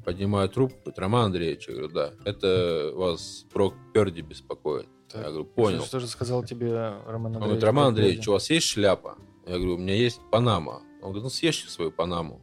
Поднимаю 0.05 0.49
трубку, 0.49 0.77
говорит, 0.81 0.99
Роман 0.99 1.25
Андреевич, 1.27 1.69
я 1.69 1.75
говорю, 1.75 1.89
да, 1.93 2.13
это 2.25 2.93
вас 2.95 3.45
Брок 3.53 3.75
Перди 3.95 4.21
беспокоит. 4.21 4.87
Так. 5.09 5.23
Я 5.25 5.29
говорю, 5.29 5.45
понял. 5.47 5.79
Что, 5.79 5.87
что 5.87 6.01
же 6.01 6.07
сказал 6.07 6.43
тебе 6.45 6.73
Роман 7.07 7.07
Он 7.07 7.15
Андреевич? 7.27 7.43
говорит, 7.45 7.65
Роман 7.65 7.85
про 7.85 7.89
Андреевич, 7.89 8.17
Перди? 8.19 8.31
у 8.31 8.33
вас 8.35 8.51
есть 8.51 8.67
шляпа? 8.67 9.17
Я 9.47 9.57
говорю, 9.57 9.75
у 9.75 9.79
меня 9.79 9.95
есть 9.95 10.21
Панама. 10.31 10.83
Он 11.03 11.09
говорит, 11.09 11.23
ну 11.25 11.31
съешьте 11.31 11.69
свою 11.69 11.91
Панаму. 11.91 12.41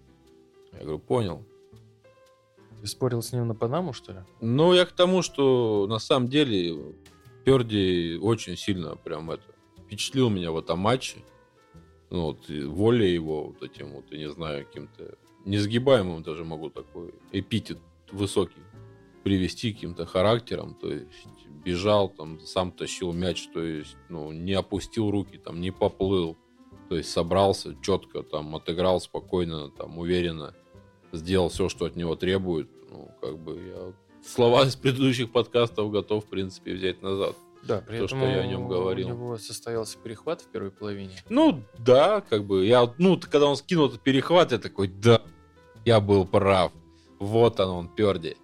Я 0.74 0.80
говорю, 0.80 1.00
понял. 1.00 1.46
Ты 2.82 2.88
спорил 2.88 3.22
с 3.22 3.34
ним 3.34 3.48
на 3.48 3.56
Панаму, 3.56 3.94
что 3.94 4.14
ли? 4.14 4.20
Ну, 4.42 4.74
я 4.74 4.86
к 4.86 4.92
тому, 4.92 5.22
что 5.22 5.86
на 5.88 6.00
самом 6.00 6.30
деле 6.30 6.96
Перди 7.44 8.18
очень 8.22 8.56
сильно 8.58 8.96
прям 8.96 9.32
это 9.32 9.44
впечатлил 9.78 10.30
меня 10.30 10.52
в 10.52 10.58
этом 10.58 10.80
матче. 10.80 11.18
Ну, 12.10 12.24
вот, 12.24 12.50
воля 12.50 13.06
его 13.06 13.48
вот 13.48 13.62
этим 13.64 13.94
вот, 13.94 14.06
я 14.12 14.18
не 14.18 14.30
знаю, 14.30 14.66
каким-то 14.66 15.16
несгибаемым 15.46 16.24
даже 16.24 16.44
могу 16.44 16.70
такой 16.70 17.14
эпитет 17.32 17.78
высокий 18.12 18.62
привести 19.24 19.74
каким-то 19.74 20.06
характером, 20.06 20.76
то 20.76 20.92
есть 20.92 21.28
бежал, 21.64 22.10
там, 22.10 22.40
сам 22.40 22.72
тащил 22.72 23.12
мяч, 23.12 23.48
то 23.54 23.62
есть, 23.62 23.98
ну, 24.08 24.32
не 24.32 24.54
опустил 24.54 25.12
руки, 25.12 25.38
там, 25.38 25.60
не 25.62 25.72
поплыл, 25.72 26.38
то 26.88 26.96
есть 26.96 27.12
собрался 27.12 27.76
четко, 27.82 28.24
там, 28.24 28.56
отыграл 28.56 29.00
спокойно, 29.02 29.70
там, 29.70 29.98
уверенно, 29.98 30.56
сделал 31.12 31.50
все, 31.50 31.70
что 31.70 31.86
от 31.86 31.96
него 31.96 32.16
требуют, 32.16 32.70
ну, 32.92 33.10
как 33.22 33.38
бы 33.38 33.62
я 33.62 33.94
слова 34.26 34.66
из 34.66 34.76
предыдущих 34.76 35.32
подкастов 35.32 35.92
готов, 35.92 36.26
в 36.26 36.28
принципе, 36.28 36.74
взять 36.74 37.02
назад. 37.02 37.36
Да, 37.64 37.82
при 37.82 37.98
То, 37.98 38.06
этом 38.06 38.20
что 38.20 38.28
я 38.28 38.40
о 38.40 38.48
нем 38.48 38.68
говорил. 38.70 39.08
у 39.08 39.12
него 39.12 39.38
состоялся 39.38 39.98
перехват 39.98 40.42
в 40.42 40.48
первой 40.48 40.72
половине. 40.72 41.16
Ну, 41.30 41.62
да, 41.78 42.22
как 42.22 42.46
бы, 42.46 42.66
я, 42.66 42.94
ну, 42.98 43.20
когда 43.20 43.48
он 43.48 43.58
скинул 43.58 43.88
этот 43.88 44.02
перехват, 44.02 44.52
я 44.54 44.60
такой, 44.60 44.88
да, 44.88 45.22
я 45.84 46.00
был 46.00 46.26
прав, 46.26 46.72
вот 47.20 47.60
он, 47.60 47.70
он, 47.70 47.88
Перди. 47.90 48.38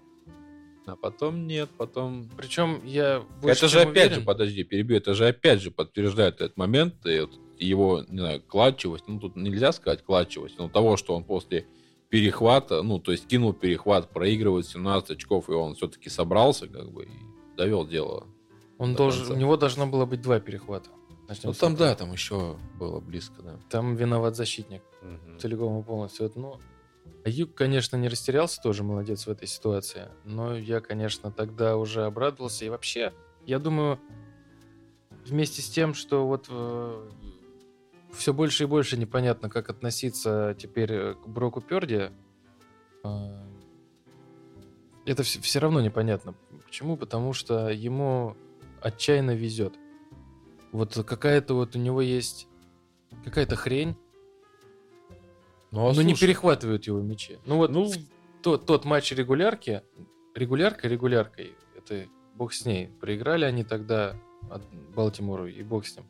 А 0.86 0.96
потом 0.96 1.48
нет, 1.48 1.70
потом... 1.78 2.30
Причем 2.38 2.82
я 2.84 3.24
больше 3.42 3.58
это 3.66 3.68
же 3.70 3.82
опять 3.82 4.12
уверен- 4.12 4.20
же, 4.20 4.26
подожди, 4.26 4.64
перебью, 4.64 4.98
это 4.98 5.14
же 5.16 5.28
опять 5.28 5.62
же 5.62 5.72
подтверждает 5.72 6.36
этот 6.42 6.58
момент, 6.58 7.06
и 7.06 7.22
вот 7.22 7.32
его, 7.58 8.04
не 8.08 8.20
знаю, 8.20 8.42
клатчевость, 8.42 9.06
ну, 9.08 9.20
тут 9.20 9.36
нельзя 9.36 9.72
сказать 9.72 10.04
клатчевость, 10.04 10.60
но 10.60 10.68
того, 10.70 10.98
что 10.98 11.16
он 11.16 11.24
после 11.24 11.66
перехвата, 12.16 12.82
ну, 12.82 12.98
то 12.98 13.12
есть 13.12 13.28
кинул 13.28 13.52
перехват, 13.52 14.10
проигрывает 14.10 14.66
17 14.66 15.12
очков, 15.18 15.50
и 15.50 15.52
он 15.52 15.76
все-таки 15.76 16.10
собрался, 16.10 16.66
как 16.66 16.90
бы, 16.94 17.04
и 17.04 17.10
довел 17.58 17.86
дело. 17.86 18.26
Он 18.78 18.94
до 18.94 19.00
должен, 19.00 19.20
конца. 19.24 19.34
у 19.34 19.38
него 19.38 19.58
должно 19.58 19.86
было 19.86 20.06
быть 20.06 20.22
два 20.22 20.40
перехвата. 20.40 20.90
Начнем 21.28 21.50
Ну, 21.50 21.54
там, 21.54 21.74
этого. 21.74 21.90
да, 21.90 21.96
там 21.96 22.14
еще 22.14 22.56
было 22.80 23.02
близко, 23.02 23.42
да. 23.42 23.60
Там 23.70 23.98
виноват 23.98 24.38
защитник 24.38 24.82
целиком 25.40 25.78
и 25.82 25.84
полностью. 25.84 26.28
Вот, 26.28 26.36
Ну, 26.38 26.60
Аюк, 27.26 27.54
конечно, 27.54 27.98
не 27.98 28.08
растерялся, 28.08 28.62
тоже 28.62 28.84
молодец 28.84 29.28
в 29.28 29.30
этой 29.30 29.50
ситуации. 29.50 30.08
Но 30.24 30.56
я, 30.56 30.80
конечно, 30.80 31.32
тогда 31.32 31.76
уже 31.76 32.06
обрадовался. 32.06 32.64
И 32.64 32.70
вообще, 32.70 33.12
я 33.46 33.60
думаю, 33.60 34.00
вместе 35.26 35.62
с 35.62 35.68
тем, 35.70 35.94
что 35.94 36.26
вот 36.26 36.48
все 38.16 38.34
больше 38.34 38.64
и 38.64 38.68
больше 38.68 38.98
непонятно, 38.98 39.50
как 39.50 39.70
относиться 39.70 40.56
теперь 40.58 40.92
э, 40.92 41.14
к 41.14 41.28
Броку 41.28 41.62
Перди, 41.62 42.12
э, 43.04 43.46
это 45.06 45.24
все 45.24 45.60
равно 45.60 45.82
непонятно. 45.82 46.34
Почему? 46.66 46.98
Потому 46.98 47.34
что 47.34 47.70
ему 47.70 48.36
отчаянно 48.82 49.36
везет. 49.36 49.76
Вот 50.72 50.94
какая-то 50.94 51.54
вот 51.54 51.76
у 51.76 51.80
него 51.80 52.02
есть 52.02 52.48
какая-то 53.24 53.56
хрень, 53.56 53.96
Ну, 55.72 55.88
а 55.88 55.94
но 55.94 56.02
не 56.02 56.10
слушай, 56.10 56.22
перехватывают 56.22 56.86
его 56.88 57.02
мячи. 57.02 57.40
Ну 57.46 57.58
вот 57.58 57.72
Ну, 57.72 57.92
тот, 58.42 58.66
тот 58.66 58.86
матч 58.86 59.12
регулярки, 59.12 59.84
регулярка 60.34 60.88
регуляркой, 60.88 61.56
это 61.78 62.08
бог 62.36 62.54
с 62.54 62.66
ней. 62.66 62.90
Проиграли 63.00 63.46
они 63.46 63.64
тогда 63.64 64.16
от 64.50 64.64
Балтимору, 64.96 65.48
и 65.48 65.64
бог 65.64 65.86
с 65.86 65.96
ним. 65.96 66.06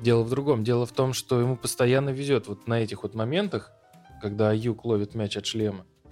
Дело 0.00 0.22
в 0.22 0.30
другом. 0.30 0.64
Дело 0.64 0.86
в 0.86 0.92
том, 0.92 1.12
что 1.12 1.40
ему 1.40 1.56
постоянно 1.56 2.10
везет 2.10 2.48
вот 2.48 2.66
на 2.66 2.80
этих 2.80 3.02
вот 3.02 3.14
моментах, 3.14 3.72
когда 4.20 4.50
Аюк 4.50 4.84
ловит 4.84 5.14
мяч 5.14 5.36
от 5.36 5.46
шлема. 5.46 5.84
ну, 6.04 6.10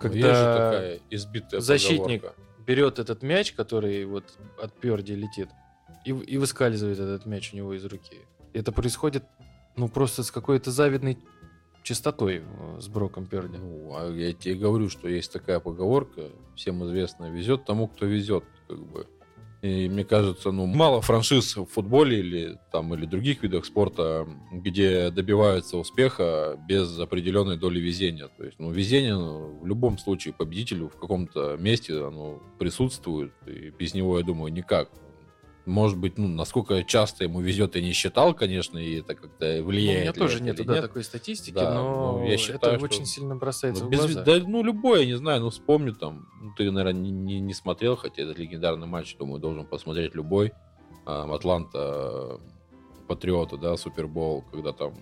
Когда 0.00 0.32
такая 0.32 1.00
избитая 1.10 1.60
защитник 1.60 2.22
поговорка. 2.22 2.42
берет 2.66 2.98
этот 2.98 3.22
мяч, 3.22 3.52
который 3.52 4.04
вот 4.04 4.24
от 4.60 4.72
Перди 4.74 5.14
летит, 5.14 5.48
и, 6.04 6.10
и 6.10 6.38
выскальзывает 6.38 6.98
этот 6.98 7.26
мяч 7.26 7.52
у 7.52 7.56
него 7.56 7.74
из 7.74 7.84
руки. 7.84 8.16
Это 8.52 8.72
происходит, 8.72 9.24
ну, 9.76 9.88
просто 9.88 10.22
с 10.22 10.30
какой-то 10.30 10.70
завидной 10.70 11.18
частотой 11.82 12.42
э, 12.44 12.80
с 12.80 12.88
Броком 12.88 13.26
Перди. 13.26 13.58
Ну, 13.58 13.92
а 13.94 14.10
я 14.10 14.32
тебе 14.32 14.54
говорю, 14.54 14.88
что 14.88 15.08
есть 15.08 15.32
такая 15.32 15.60
поговорка, 15.60 16.30
всем 16.54 16.84
известная, 16.84 17.30
везет 17.30 17.64
тому, 17.64 17.88
кто 17.88 18.06
везет, 18.06 18.44
как 18.68 18.78
бы. 18.78 19.06
И 19.60 19.88
мне 19.88 20.04
кажется, 20.04 20.52
ну, 20.52 20.66
мало 20.66 21.02
франшиз 21.02 21.56
в 21.56 21.66
футболе 21.66 22.20
или 22.20 22.58
там 22.70 22.94
или 22.94 23.06
других 23.06 23.42
видах 23.42 23.64
спорта, 23.64 24.28
где 24.52 25.10
добиваются 25.10 25.78
успеха 25.78 26.56
без 26.68 26.96
определенной 26.98 27.56
доли 27.56 27.80
везения. 27.80 28.28
То 28.36 28.44
есть, 28.44 28.58
ну, 28.60 28.70
везение 28.70 29.14
ну, 29.14 29.58
в 29.60 29.66
любом 29.66 29.98
случае 29.98 30.32
победителю 30.32 30.88
в 30.88 30.96
каком-то 30.96 31.56
месте 31.56 31.94
оно 31.94 32.40
присутствует, 32.58 33.32
и 33.46 33.70
без 33.70 33.94
него, 33.94 34.18
я 34.18 34.24
думаю, 34.24 34.52
никак. 34.52 34.90
Может 35.68 35.98
быть, 35.98 36.16
ну, 36.16 36.26
насколько 36.28 36.82
часто 36.82 37.24
ему 37.24 37.40
везет, 37.40 37.76
я 37.76 37.82
не 37.82 37.92
считал, 37.92 38.32
конечно, 38.34 38.78
и 38.78 39.00
это 39.00 39.14
как-то 39.14 39.56
Ну, 39.58 39.62
у 39.62 39.66
влияет. 39.66 40.00
меня 40.00 40.12
тоже 40.14 40.42
нету 40.42 40.64
да, 40.64 40.72
нет. 40.74 40.82
такой 40.82 41.04
статистики, 41.04 41.54
Да, 41.54 41.74
но 41.74 42.18
ну, 42.18 42.24
я 42.26 42.38
считаю, 42.38 42.76
это 42.76 42.76
что- 42.76 42.84
очень 42.86 43.04
сильно 43.04 43.36
бросается 43.36 43.82
Ну, 43.84 43.88
в 43.88 43.92
без- 43.92 43.98
глаза. 44.00 44.22
да, 44.22 44.38
ну, 44.46 44.62
любой, 44.62 45.00
я 45.00 45.06
не 45.06 45.16
знаю, 45.18 45.42
ну, 45.42 45.50
вспомни 45.50 45.90
там. 45.90 46.26
Ну, 46.40 46.52
ты, 46.56 46.70
наверное, 46.70 47.00
не, 47.02 47.10
не- 47.10 47.40
не 47.40 47.52
смотрел, 47.52 47.96
хотя 47.96 48.22
это 48.22 48.40
легендарный 48.40 48.86
матч, 48.86 49.14
думаю, 49.18 49.40
должен 49.40 49.66
посмотреть 49.66 50.14
любой. 50.14 50.52
А, 51.04 51.32
Атланта, 51.34 51.78
э, 51.78 52.38
Патриоты, 53.06 53.56
да, 53.58 53.76
Супербол, 53.76 54.44
когда 54.50 54.72
там 54.72 54.94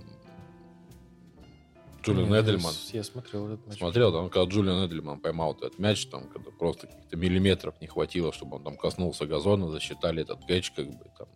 Джулиан 2.07 2.29
Не, 2.29 2.35
я 2.35 2.41
Эдельман. 2.43 2.75
Я 2.93 3.05
смотрел 3.05 3.47
этот 3.47 3.67
матч. 3.67 3.79
Смотрел, 3.79 4.13
там, 4.13 4.31
когда 4.31 4.49
Джулиан 4.49 4.87
Эдельман 4.87 5.21
поймал 5.21 5.55
этот 5.55 5.79
мяч, 5.79 6.07
там, 6.07 6.29
когда 6.29 6.51
просто 6.51 6.87
каких-то 6.87 7.17
миллиметров 7.17 7.75
не 7.81 7.87
хватило, 7.87 8.33
чтобы 8.33 8.57
он 8.57 8.65
там 8.65 8.77
коснулся 8.77 9.27
газона, 9.27 9.71
засчитали 9.71 10.23
этот 10.23 10.45
кэч, 10.47 10.71
как 10.71 10.87
бы, 10.87 11.05
там. 11.19 11.29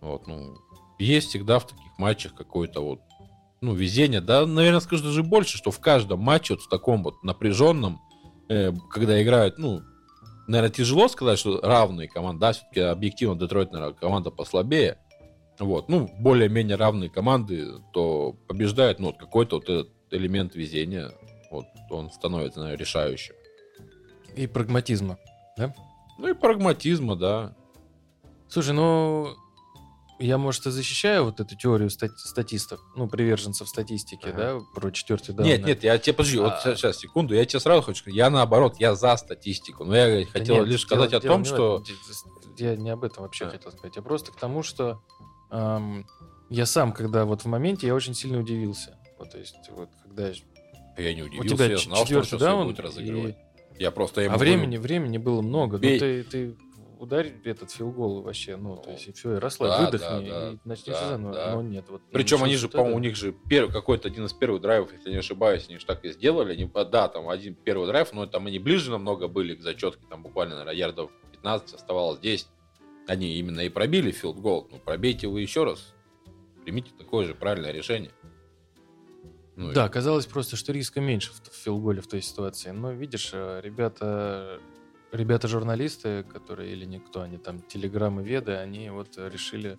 Вот, 0.00 0.26
ну, 0.26 0.56
есть 0.98 1.28
всегда 1.28 1.58
в 1.58 1.66
таких 1.66 1.98
матчах 1.98 2.34
какое-то 2.34 2.80
вот, 2.80 3.00
ну, 3.60 3.74
везение, 3.74 4.20
да, 4.20 4.46
наверное, 4.46 4.80
скажу 4.80 5.04
даже 5.04 5.22
больше, 5.22 5.58
что 5.58 5.70
в 5.70 5.80
каждом 5.80 6.20
матче 6.20 6.54
вот 6.54 6.62
в 6.62 6.68
таком 6.68 7.02
вот 7.02 7.22
напряженном, 7.22 8.00
э, 8.48 8.72
когда 8.90 9.22
играют, 9.22 9.58
ну, 9.58 9.82
наверное, 10.46 10.72
тяжело 10.72 11.08
сказать, 11.08 11.38
что 11.38 11.60
равные 11.60 12.08
команды, 12.08 12.40
да, 12.40 12.52
все-таки 12.52 12.80
объективно 12.80 13.38
Детройт, 13.38 13.72
наверное, 13.72 13.94
команда 13.94 14.30
послабее, 14.30 14.98
вот, 15.66 15.88
ну, 15.88 16.10
более-менее 16.18 16.76
равные 16.76 17.10
команды, 17.10 17.66
то 17.92 18.34
побеждает, 18.48 18.98
ну, 18.98 19.08
вот 19.08 19.18
какой-то 19.18 19.56
вот 19.56 19.64
этот 19.68 19.88
элемент 20.10 20.54
везения, 20.54 21.12
вот, 21.50 21.66
он 21.90 22.10
становится, 22.10 22.60
наверное, 22.60 22.78
решающим. 22.80 23.34
И 24.36 24.46
прагматизма. 24.46 25.18
Ну 26.18 26.28
и 26.28 26.34
прагматизма, 26.34 27.16
да. 27.16 27.54
Слушай, 28.48 28.74
ну 28.74 29.34
я, 30.18 30.36
может, 30.36 30.66
и 30.66 30.70
защищаю 30.70 31.24
вот 31.24 31.40
эту 31.40 31.56
теорию 31.56 31.88
стати- 31.88 32.16
статистов, 32.18 32.78
ну, 32.94 33.08
приверженцев 33.08 33.66
статистики, 33.68 34.28
Ага. 34.28 34.36
да, 34.36 34.60
про 34.74 34.90
четвертый 34.90 35.34
даун. 35.34 35.48
Нет, 35.48 35.64
нет, 35.64 35.82
я 35.82 35.96
тебе 35.98 36.12
подожди, 36.12 36.38
вот 36.38 36.52
А- 36.52 36.60
сейчас, 36.60 36.78
сейчас, 36.78 36.98
секунду, 36.98 37.34
я 37.34 37.44
тебе 37.46 37.58
сразу 37.60 37.80
хочу 37.82 38.00
сказать, 38.00 38.16
я 38.16 38.28
наоборот, 38.28 38.76
я 38.78 38.94
за 38.94 39.16
статистику, 39.16 39.84
но 39.84 39.96
я 39.96 40.24
Да 40.26 40.30
хотел 40.30 40.56
нет, 40.56 40.66
лишь 40.66 40.80
дело- 40.86 40.86
сказать 41.06 41.14
о 41.14 41.20
дело 41.20 41.32
том, 41.34 41.42
не 41.42 41.44
в 41.44 41.48
что... 41.48 41.82
Я 42.58 42.76
не 42.76 42.90
об 42.90 43.02
этом 43.04 43.22
вообще 43.22 43.46
А. 43.46 43.50
хотел 43.50 43.72
сказать. 43.72 43.96
Я 43.96 44.02
просто 44.02 44.32
к 44.32 44.36
тому, 44.36 44.62
что 44.62 45.00
ам, 45.50 46.06
я 46.48 46.66
сам, 46.66 46.92
когда 46.92 47.24
вот 47.24 47.42
в 47.42 47.46
моменте, 47.46 47.86
я 47.86 47.94
очень 47.94 48.14
сильно 48.14 48.38
удивился. 48.40 48.96
Вот, 49.18 49.30
то 49.30 49.38
есть, 49.38 49.56
вот, 49.70 49.88
когда... 50.02 50.32
я- 50.98 51.14
не 51.14 51.22
У 51.22 51.26
удивился, 51.26 51.54
тебя 51.56 51.66
я 51.66 51.76
знал, 51.76 52.06
что 52.06 52.18
он 52.18 52.24
сейчас 52.24 52.40
даун, 52.40 52.66
будет 52.66 52.80
разыгрывать. 52.80 53.36
и- 53.78 53.82
Я 53.82 53.90
просто 53.90 54.20
ему 54.22 54.34
а 54.34 54.38
времени, 54.38 54.76
времени 54.76 55.18
было 55.18 55.40
много. 55.42 55.78
Бей. 55.78 55.94
Ну, 55.94 55.98
ты, 56.00 56.24
ты 56.24 56.56
ударь 56.98 57.32
этот 57.44 57.70
филгол 57.70 58.20
вообще, 58.22 58.56
ну, 58.56 58.76
то 58.76 58.90
есть, 58.90 59.08
и 59.08 59.12
все, 59.12 59.36
и 59.36 59.38
расслабь, 59.38 59.70
Да, 59.70 59.86
выдохни, 59.86 60.28
да, 60.28 60.50
и 60.50 60.58
начни 60.68 60.92
да, 60.92 61.02
сезон. 61.02 61.32
да. 61.32 61.54
Но 61.54 61.62
нет, 61.62 61.84
вот. 61.88 62.02
Причем 62.12 62.44
они 62.44 62.56
же, 62.56 62.68
по-моему, 62.68 62.96
у 62.96 62.98
это. 62.98 63.06
них 63.08 63.16
же 63.16 63.32
первый, 63.48 63.72
какой-то 63.72 64.08
один 64.08 64.26
из 64.26 64.32
первых 64.34 64.60
драйвов, 64.60 64.92
если 64.92 65.10
не 65.10 65.16
ошибаюсь, 65.16 65.64
они 65.68 65.78
же 65.78 65.86
так 65.86 66.04
и 66.04 66.12
сделали. 66.12 66.52
Они, 66.52 66.70
а, 66.74 66.84
да, 66.84 67.08
там 67.08 67.28
один 67.30 67.54
первый 67.54 67.86
драйв, 67.86 68.12
но 68.12 68.26
там 68.26 68.46
они 68.46 68.58
ближе 68.58 68.90
намного 68.90 69.28
были 69.28 69.54
к 69.54 69.62
зачетке, 69.62 70.02
там 70.10 70.22
буквально, 70.22 70.56
наверное, 70.56 70.74
ярдов 70.78 71.10
15, 71.32 71.74
оставалось 71.74 72.20
10. 72.20 72.48
Они 73.06 73.38
именно 73.38 73.60
и 73.60 73.68
пробили 73.68 74.10
филд 74.10 74.38
гол. 74.38 74.68
Ну, 74.70 74.78
пробейте 74.78 75.26
вы 75.26 75.40
еще 75.40 75.64
раз. 75.64 75.94
Примите 76.64 76.90
такое 76.96 77.26
же 77.26 77.34
правильное 77.34 77.72
решение. 77.72 78.12
Ну, 79.56 79.72
и- 79.72 79.74
Да, 79.74 79.88
казалось 79.88 80.26
просто, 80.26 80.56
что 80.56 80.72
риска 80.72 81.00
меньше 81.00 81.32
в, 81.32 81.54
филголе 81.54 82.00
в 82.00 82.06
той 82.06 82.22
ситуации. 82.22 82.70
Но 82.70 82.92
видишь, 82.92 83.30
э, 83.32 83.60
ребята, 83.62 84.60
ребята-журналисты, 85.12 86.22
которые 86.24 86.72
или 86.72 86.84
никто, 86.84 87.22
они 87.22 87.36
там 87.38 87.60
телеграммы 87.60 88.22
веды, 88.22 88.52
они 88.54 88.90
вот 88.90 89.18
решили, 89.18 89.76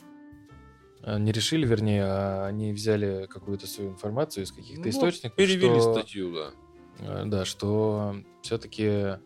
э, 1.04 1.18
не 1.18 1.32
решили, 1.32 1.66
вернее, 1.66 2.04
а 2.06 2.46
они 2.48 2.74
взяли 2.74 3.28
какую-то 3.30 3.66
свою 3.66 3.92
информацию 3.92 4.44
из 4.44 4.52
каких-то 4.52 4.84
ну, 4.84 4.90
источников. 4.90 5.36
Перевели 5.38 5.80
что, 5.80 5.94
статью, 5.94 6.34
да. 6.34 6.52
э, 7.00 7.24
Да, 7.26 7.46
что 7.46 8.16
все-таки 8.42 9.18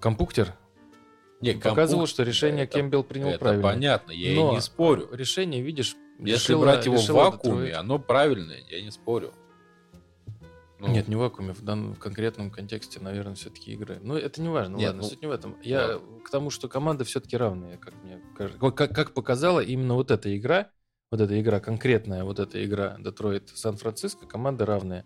компуктер 0.00 0.54
Не, 1.40 1.52
показывал, 1.52 2.06
что 2.06 2.22
решение 2.24 2.64
это- 2.64 2.74
Кембелл 2.78 3.04
принял 3.04 3.28
Это 3.28 3.38
правильно. 3.38 3.62
понятно, 3.62 4.10
я 4.12 4.32
и 4.32 4.34
Но 4.34 4.52
не 4.52 4.60
спорю. 4.60 5.08
Решение, 5.12 5.62
видишь, 5.62 5.96
Если 6.18 6.54
лишило- 6.54 6.62
брать 6.62 6.84
его 6.86 6.96
в 6.96 7.08
вакууме, 7.08 7.66
Детройт- 7.68 7.74
оно 7.74 7.98
правильное, 7.98 8.60
я 8.68 8.82
не 8.82 8.90
спорю. 8.90 9.32
Ну, 10.80 10.86
Нет, 10.88 11.08
не 11.08 11.16
в 11.16 11.18
вакууме, 11.18 11.52
в 11.54 11.62
данном 11.62 11.94
в 11.94 11.98
конкретном 11.98 12.50
контексте, 12.52 13.00
наверное, 13.00 13.34
все-таки 13.34 13.72
игры. 13.72 13.98
Но 14.00 14.16
это 14.16 14.40
не 14.40 14.48
важно, 14.48 14.76
Нет, 14.76 14.88
ладно, 14.88 15.02
ну, 15.02 15.08
суть 15.08 15.20
не 15.22 15.26
в 15.26 15.32
этом. 15.32 15.56
Я 15.62 16.00
к 16.24 16.30
тому, 16.30 16.50
что 16.50 16.68
команды 16.68 17.02
все-таки 17.04 17.36
равные, 17.36 17.78
как 17.78 17.94
мне 18.04 18.20
кажется. 18.36 18.70
Как, 18.70 18.94
как 18.94 19.12
показала 19.12 19.58
именно 19.58 19.94
вот 19.94 20.12
эта 20.12 20.36
игра, 20.36 20.70
вот 21.10 21.20
эта 21.20 21.40
игра, 21.40 21.58
конкретная 21.58 22.22
вот 22.22 22.38
эта 22.38 22.64
игра 22.64 22.96
Детройт 23.00 23.48
Сан-Франциско, 23.48 24.26
команды 24.26 24.64
равные. 24.66 25.04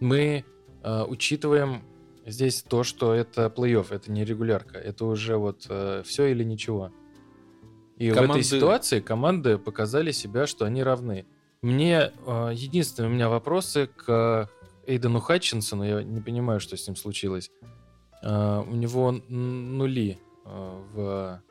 Мы 0.00 0.44
э, 0.82 1.04
учитываем 1.04 1.84
здесь 2.26 2.62
то, 2.62 2.82
что 2.82 3.14
это 3.14 3.46
плей-офф, 3.46 3.86
это 3.90 4.10
не 4.10 4.24
регулярка, 4.24 4.78
это 4.78 5.04
уже 5.04 5.36
вот 5.36 5.62
все 5.62 6.26
или 6.26 6.44
ничего. 6.44 6.92
И 7.98 8.10
в 8.10 8.14
Команды- 8.14 8.40
этой 8.40 8.44
ситуации 8.44 9.00
команды 9.00 9.58
показали 9.58 10.10
себя, 10.10 10.46
что 10.46 10.64
они 10.64 10.82
равны. 10.82 11.26
Мне 11.62 12.10
э, 12.26 12.50
единственное, 12.52 13.08
у 13.08 13.12
меня 13.12 13.28
вопросы 13.28 13.86
к 13.86 14.50
Эйдену 14.86 15.20
Хатчинсону, 15.20 15.84
я 15.84 16.02
не 16.02 16.20
понимаю, 16.20 16.58
что 16.58 16.76
с 16.76 16.84
ним 16.88 16.96
случилось. 16.96 17.52
Э, 18.22 18.60
у 18.66 18.74
него 18.74 19.12
нули 19.28 20.18
э, 20.44 20.82
в... 20.92 21.42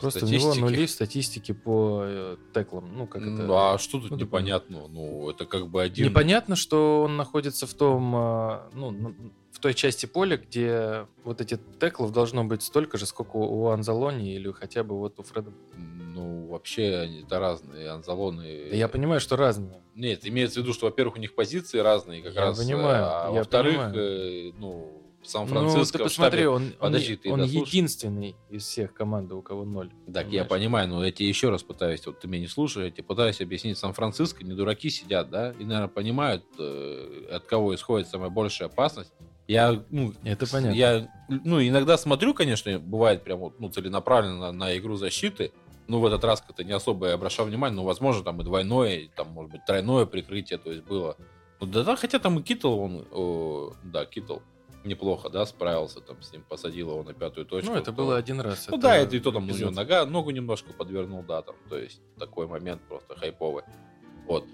Просто 0.00 0.26
у 0.26 0.28
него 0.28 0.54
нули 0.54 0.86
в 0.86 0.90
статистике 0.90 1.54
по 1.54 2.02
э, 2.04 2.36
теклам. 2.54 2.96
Ну, 2.96 3.06
как 3.06 3.22
это... 3.22 3.30
Ну, 3.30 3.54
а 3.54 3.78
что 3.78 3.98
тут 4.00 4.10
Ну, 4.12 4.16
ты 4.16 4.24
непонятно? 4.24 4.86
Ну, 4.88 5.28
это 5.28 5.44
как 5.44 5.68
бы 5.68 5.82
один... 5.82 6.06
Непонятно, 6.06 6.54
что 6.56 7.02
он 7.02 7.16
находится 7.16 7.66
в 7.66 7.74
том, 7.74 8.14
э, 8.14 8.60
ну, 8.74 8.90
ну, 8.92 9.14
в 9.50 9.58
той 9.58 9.74
части 9.74 10.06
поля, 10.06 10.36
где 10.36 11.06
вот 11.24 11.40
эти 11.40 11.58
теклов 11.80 12.12
должно 12.12 12.44
быть 12.44 12.62
столько 12.62 12.96
же, 12.96 13.06
сколько 13.06 13.36
у 13.36 13.66
Анзалони 13.68 14.34
или 14.34 14.52
хотя 14.52 14.84
бы 14.84 14.96
вот 14.96 15.18
у 15.18 15.22
Фреда. 15.24 15.50
Ну, 15.76 16.46
вообще, 16.46 17.22
это 17.22 17.40
разные. 17.40 17.90
Анзалоны... 17.90 18.68
Да 18.70 18.76
я 18.76 18.86
понимаю, 18.86 19.20
что 19.20 19.36
разные. 19.36 19.80
Нет, 19.96 20.24
имеется 20.28 20.60
в 20.60 20.62
виду, 20.62 20.74
что, 20.74 20.86
во-первых, 20.86 21.16
у 21.16 21.20
них 21.20 21.34
позиции 21.34 21.78
разные, 21.80 22.22
как 22.22 22.34
Я 22.34 22.40
раз. 22.42 22.58
понимаю, 22.58 23.04
А 23.04 23.24
я 23.32 23.38
во-вторых, 23.38 23.74
понимаю. 23.74 24.50
э, 24.50 24.52
ну, 25.20 25.24
Ну, 25.24 25.28
Сан-Франциско 25.28 25.98
ты 25.98 26.04
штабе- 26.04 26.08
посмотри, 26.08 26.46
он, 26.46 26.62
он, 26.64 26.72
Подожди, 26.78 27.20
он 27.26 27.40
дослушай. 27.40 27.66
единственный 27.68 28.36
из 28.50 28.64
всех 28.64 28.94
команд, 28.94 29.32
у 29.32 29.42
кого 29.42 29.64
ноль. 29.64 29.90
Так, 30.06 30.26
я 30.28 30.44
понимаешь? 30.44 30.48
понимаю, 30.48 30.88
но 30.88 31.04
я 31.04 31.10
тебе 31.12 31.28
еще 31.28 31.50
раз 31.50 31.62
пытаюсь, 31.62 32.06
вот 32.06 32.20
ты 32.20 32.28
меня 32.28 32.42
не 32.42 32.46
слушаешь, 32.48 32.86
я 32.86 32.90
тебе 32.90 33.04
пытаюсь 33.04 33.40
объяснить, 33.40 33.76
Сан-Франциско, 33.78 34.44
не 34.44 34.54
дураки 34.54 34.90
сидят, 34.90 35.28
да, 35.30 35.50
и, 35.52 35.64
наверное, 35.64 35.88
понимают, 35.88 36.44
э, 36.58 37.26
от 37.32 37.44
кого 37.44 37.74
исходит 37.74 38.08
самая 38.08 38.30
большая 38.30 38.68
опасность. 38.68 39.12
Я, 39.46 39.82
ну, 39.90 40.12
Это 40.24 40.46
понятно. 40.46 40.76
я, 40.76 41.08
ну, 41.28 41.60
иногда 41.62 41.96
смотрю, 41.98 42.34
конечно, 42.34 42.78
бывает 42.78 43.24
прям 43.24 43.38
вот, 43.40 43.58
ну, 43.60 43.68
целенаправленно 43.70 44.38
на, 44.38 44.52
на 44.52 44.76
игру 44.78 44.96
защиты, 44.96 45.52
ну, 45.88 46.00
в 46.00 46.06
этот 46.06 46.22
раз 46.22 46.42
как-то 46.42 46.64
не 46.64 46.72
особо 46.72 47.08
я 47.08 47.14
обращал 47.14 47.46
внимание, 47.46 47.74
но, 47.76 47.82
возможно, 47.84 48.22
там 48.22 48.40
и 48.40 48.44
двойное, 48.44 48.96
и 48.98 49.08
там, 49.08 49.28
может 49.30 49.50
быть, 49.52 49.64
тройное 49.64 50.04
прикрытие, 50.06 50.58
то 50.58 50.70
есть 50.70 50.84
было. 50.84 51.16
Ну, 51.60 51.66
да, 51.66 51.82
да, 51.82 51.96
хотя 51.96 52.18
там 52.18 52.38
и 52.38 52.42
Китл, 52.42 52.78
он, 52.78 53.06
о, 53.10 53.72
да, 53.82 54.04
Китл 54.04 54.38
неплохо, 54.84 55.28
да, 55.28 55.44
справился, 55.46 56.00
там, 56.00 56.22
с 56.22 56.32
ним 56.32 56.42
посадил 56.48 56.90
его 56.90 57.02
на 57.02 57.12
пятую 57.14 57.46
точку. 57.46 57.72
Ну, 57.72 57.76
это 57.76 57.86
то- 57.86 57.92
было 57.92 58.16
один 58.16 58.40
раз. 58.40 58.66
ну 58.68 58.74
это 58.76 58.82
да, 58.82 58.96
это 58.96 59.16
и 59.16 59.20
то 59.20 59.32
там 59.32 59.44
у 59.44 59.46
эпизод. 59.46 59.60
него 59.60 59.70
нога, 59.70 60.04
ногу 60.06 60.30
немножко 60.30 60.72
подвернул, 60.72 61.22
да, 61.22 61.42
там, 61.42 61.56
то 61.68 61.76
есть 61.78 62.00
такой 62.18 62.46
момент 62.46 62.80
просто 62.88 63.16
хайповый. 63.16 63.64
Вот. 64.26 64.44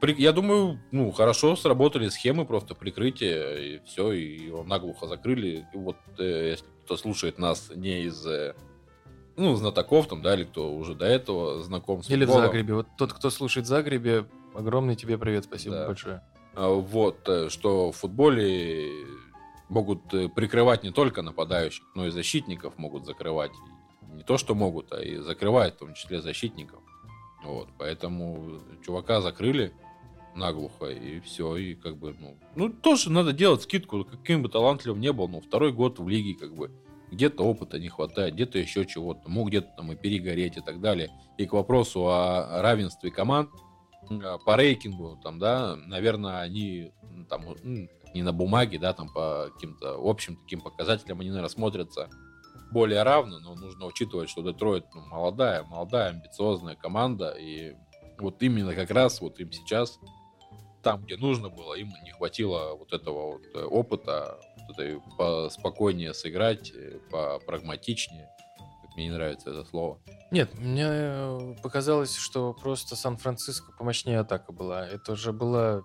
При- 0.00 0.20
я 0.20 0.32
думаю, 0.32 0.78
ну, 0.92 1.10
хорошо 1.12 1.56
сработали 1.56 2.08
схемы, 2.08 2.44
просто 2.44 2.74
прикрытие, 2.74 3.76
и 3.76 3.80
все, 3.86 4.12
и 4.12 4.46
его 4.46 4.62
наглухо 4.64 5.06
закрыли. 5.06 5.66
И 5.72 5.76
вот, 5.76 5.96
э, 6.18 6.50
если 6.50 6.64
кто 6.84 6.96
слушает 6.96 7.38
нас 7.38 7.70
не 7.74 8.02
из, 8.02 8.26
э, 8.26 8.54
ну, 9.36 9.54
знатоков 9.56 10.06
там, 10.08 10.20
да, 10.20 10.34
или 10.34 10.44
кто 10.44 10.74
уже 10.74 10.94
до 10.94 11.06
этого 11.06 11.62
знаком 11.62 12.02
с 12.02 12.10
Или 12.10 12.24
в 12.24 12.28
футболом, 12.28 12.46
Загребе. 12.46 12.74
Вот 12.74 12.86
тот, 12.98 13.12
кто 13.14 13.30
слушает 13.30 13.66
в 13.66 13.68
Загребе, 13.68 14.26
огромный 14.54 14.94
тебе 14.94 15.16
привет, 15.16 15.44
спасибо 15.44 15.76
Да. 15.76 15.86
большое. 15.86 16.22
А, 16.54 16.68
Вот, 16.68 17.26
э, 17.28 17.48
что 17.48 17.90
в 17.90 17.96
футболе 17.96 18.90
могут 19.68 20.12
э, 20.14 20.28
прикрывать 20.28 20.82
не 20.82 20.90
только 20.90 21.22
нападающих, 21.22 21.84
но 21.94 22.06
и 22.06 22.10
защитников 22.10 22.78
могут 22.78 23.06
закрывать. 23.06 23.52
Не 24.12 24.22
то, 24.22 24.38
что 24.38 24.54
могут, 24.54 24.92
а 24.92 25.02
и 25.02 25.16
закрывают, 25.16 25.76
в 25.76 25.78
том 25.78 25.94
числе 25.94 26.20
защитников. 26.20 26.80
Вот, 27.44 27.68
поэтому 27.78 28.60
чувака 28.84 29.20
закрыли 29.20 29.72
наглухо, 30.34 30.86
и 30.86 31.20
все, 31.20 31.56
и 31.56 31.74
как 31.74 31.96
бы, 31.96 32.16
ну, 32.18 32.36
ну, 32.56 32.68
тоже 32.68 33.10
надо 33.10 33.32
делать 33.32 33.62
скидку, 33.62 34.04
каким 34.04 34.42
бы 34.42 34.48
талантливым 34.48 35.00
не 35.00 35.12
был, 35.12 35.28
ну, 35.28 35.40
второй 35.40 35.72
год 35.72 35.98
в 35.98 36.08
лиге, 36.08 36.34
как 36.34 36.54
бы, 36.54 36.70
где-то 37.10 37.44
опыта 37.44 37.78
не 37.78 37.88
хватает, 37.88 38.34
где-то 38.34 38.58
еще 38.58 38.84
чего-то, 38.84 39.28
мог 39.28 39.48
где-то 39.48 39.68
там 39.76 39.92
и 39.92 39.96
перегореть 39.96 40.56
и 40.56 40.60
так 40.60 40.80
далее. 40.80 41.10
И 41.38 41.46
к 41.46 41.52
вопросу 41.52 42.08
о 42.08 42.60
равенстве 42.62 43.10
команд, 43.10 43.50
а, 44.10 44.38
по 44.38 44.56
рейтингу, 44.56 45.18
там, 45.22 45.38
да, 45.38 45.76
наверное, 45.76 46.40
они 46.40 46.92
там 47.28 47.46
не 48.14 48.22
на 48.22 48.32
бумаге, 48.32 48.78
да, 48.78 48.92
там 48.92 49.12
по 49.12 49.50
каким-то 49.52 49.98
общим 50.00 50.36
таким 50.36 50.60
показателям 50.60 51.20
они, 51.20 51.30
наверное, 51.30 51.48
смотрятся 51.48 52.08
более 52.70 53.02
равно, 53.02 53.38
но 53.40 53.54
нужно 53.54 53.86
учитывать, 53.86 54.30
что 54.30 54.42
Детройт 54.42 54.86
ну, 54.94 55.02
молодая, 55.06 55.62
молодая, 55.64 56.10
амбициозная 56.10 56.76
команда, 56.76 57.30
и 57.30 57.74
вот 58.18 58.42
именно 58.42 58.74
как 58.74 58.90
раз 58.90 59.20
вот 59.20 59.38
им 59.40 59.52
сейчас 59.52 59.98
там, 60.82 61.02
где 61.02 61.16
нужно 61.16 61.48
было, 61.48 61.74
им 61.74 61.92
не 62.04 62.12
хватило 62.12 62.74
вот 62.74 62.92
этого 62.92 63.32
вот 63.32 63.42
э, 63.54 63.64
опыта, 63.64 64.38
вот 64.68 64.78
этой 64.78 65.50
спокойнее 65.50 66.14
сыграть, 66.14 66.72
э, 66.74 66.98
попрагматичнее. 67.10 68.28
Мне 68.94 69.06
не 69.06 69.10
нравится 69.10 69.50
это 69.50 69.64
слово. 69.64 69.98
Нет, 70.30 70.54
мне 70.54 70.84
э, 70.86 71.54
показалось, 71.62 72.14
что 72.14 72.52
просто 72.52 72.96
Сан-Франциско 72.96 73.72
помощнее 73.72 74.20
атака 74.20 74.52
была. 74.52 74.86
Это 74.86 75.12
уже 75.12 75.32
была 75.32 75.82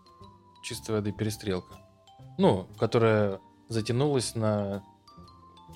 чистой 0.63 0.91
воды 0.91 1.11
перестрелка. 1.11 1.77
Ну, 2.39 2.67
которая 2.79 3.39
затянулась 3.67 4.33
на 4.33 4.83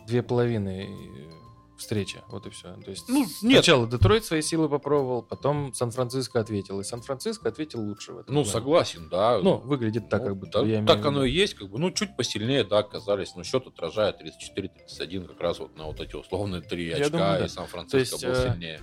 две 0.07 0.23
половины 0.23 0.87
э, 0.89 1.77
встречи. 1.77 2.21
Вот 2.29 2.45
и 2.47 2.49
все. 2.49 2.73
То 2.83 2.89
есть 2.91 3.07
Ну, 3.09 3.19
нет. 3.41 3.57
сначала 3.63 3.85
Детройт 3.87 4.23
свои 4.25 4.41
силы 4.41 4.69
попробовал, 4.69 5.21
потом 5.23 5.73
Сан-Франциско 5.73 6.39
ответил. 6.39 6.79
И 6.79 6.83
Сан-Франциско 6.83 7.49
ответил 7.49 7.81
лучше 7.81 8.13
в 8.13 8.17
этом 8.19 8.33
Ну, 8.33 8.41
плане. 8.43 8.51
согласен, 8.51 9.09
да. 9.09 9.39
Ну, 9.43 9.57
выглядит 9.57 10.07
так, 10.09 10.21
Ну, 10.21 10.27
как 10.29 10.37
будто. 10.37 10.61
да, 10.61 10.65
я 10.65 10.75
имею 10.75 10.87
так 10.87 11.05
оно 11.05 11.25
и 11.25 11.31
есть, 11.31 11.53
как 11.55 11.69
бы, 11.69 11.77
ну, 11.79 11.91
чуть 11.91 12.15
посильнее, 12.15 12.63
да, 12.63 12.79
оказались, 12.79 13.35
но 13.35 13.43
счет 13.43 13.67
отражает 13.67 14.21
34-31 14.21 15.27
как 15.27 15.39
раз 15.41 15.59
вот 15.59 15.77
на 15.77 15.85
вот 15.85 15.99
эти 15.99 16.15
условные 16.15 16.61
три 16.61 16.87
Я 16.87 16.95
очка, 16.95 17.09
думаю, 17.09 17.39
да. 17.39 17.45
и 17.45 17.49
Сан-Франциско 17.49 17.91
То 17.91 17.97
есть, 17.97 18.25
был 18.25 18.31
э, 18.49 18.51
сильнее. 18.53 18.81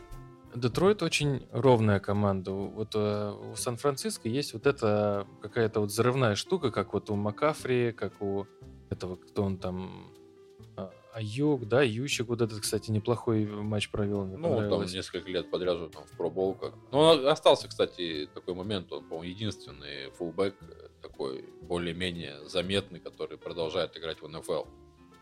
Детройт 0.54 1.02
очень 1.02 1.46
ровная 1.52 2.00
команда. 2.00 2.52
Вот 2.52 2.94
э, 2.94 3.32
у 3.52 3.56
Сан-Франциско 3.56 4.28
есть 4.28 4.52
вот 4.52 4.66
эта 4.66 5.26
какая-то 5.42 5.80
вот 5.80 5.90
взрывная 5.90 6.34
штука, 6.34 6.70
как 6.70 6.92
вот 6.92 7.10
у 7.10 7.14
Макафри, 7.14 7.92
как 7.92 8.20
у 8.20 8.46
этого, 8.90 9.16
кто 9.16 9.44
он 9.44 9.58
там, 9.58 10.12
а, 10.76 10.90
Аюк, 11.14 11.68
да, 11.68 11.82
Ющик 11.82 12.28
вот 12.28 12.40
этот, 12.40 12.60
кстати, 12.60 12.90
неплохой 12.90 13.46
матч 13.46 13.90
провел, 13.90 14.24
мне 14.24 14.36
Ну, 14.36 14.50
он 14.50 14.68
там 14.68 14.84
несколько 14.84 15.30
лет 15.30 15.50
подряд 15.50 15.76
уже 15.76 15.88
там 15.88 16.04
в 16.04 16.16
проболках. 16.16 16.74
Но 16.90 17.10
он 17.10 17.26
остался, 17.28 17.68
кстати, 17.68 18.28
такой 18.34 18.54
момент, 18.54 18.92
он, 18.92 19.04
по-моему, 19.04 19.32
единственный 19.32 20.10
фулбэк 20.18 20.56
э, 20.60 20.88
такой 21.00 21.44
более-менее 21.62 22.48
заметный, 22.48 22.98
который 22.98 23.38
продолжает 23.38 23.96
играть 23.96 24.20
в 24.20 24.28
НФЛ. 24.28 24.64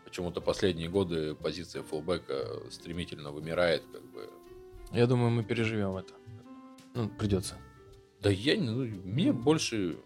Почему-то 0.05 0.41
последние 0.41 0.89
годы 0.89 1.35
позиция 1.35 1.83
фулбэка 1.83 2.63
стремительно 2.71 3.31
вымирает, 3.31 3.83
как 3.91 4.03
бы. 4.11 4.27
Я 4.91 5.07
думаю, 5.07 5.29
мы 5.29 5.43
переживем 5.43 5.95
это. 5.97 6.13
Ну, 6.95 7.09
придется. 7.09 7.57
Да 8.21 8.29
я 8.29 8.57
не, 8.57 8.69
ну, 8.69 8.83
мне 9.05 9.31
больше 9.31 9.99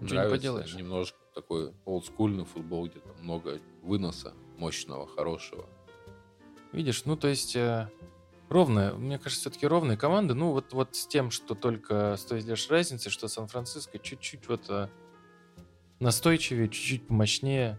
не 0.00 0.12
нравится 0.12 0.36
поделаешь. 0.36 0.74
немножко 0.74 1.18
такой 1.34 1.72
олдскульный 1.84 2.44
футбол, 2.44 2.86
где 2.86 3.00
там 3.00 3.14
много 3.22 3.60
выноса 3.82 4.34
мощного, 4.58 5.06
хорошего. 5.06 5.66
Видишь, 6.72 7.04
ну, 7.04 7.16
то 7.16 7.28
есть, 7.28 7.54
э, 7.56 7.88
ровная, 8.48 8.92
мне 8.94 9.18
кажется, 9.18 9.42
все-таки 9.42 9.66
ровные 9.66 9.96
команды. 9.96 10.34
Ну, 10.34 10.50
вот, 10.50 10.72
вот 10.72 10.96
с 10.96 11.06
тем, 11.06 11.30
что 11.30 11.54
только 11.54 12.16
с 12.16 12.24
той 12.24 12.40
лишь 12.40 12.68
разницей, 12.68 13.10
что 13.10 13.28
Сан-Франциско 13.28 13.98
чуть-чуть 13.98 14.48
вот 14.48 14.68
э, 14.68 14.88
настойчивее, 16.00 16.68
чуть-чуть 16.68 17.06
помощнее. 17.06 17.78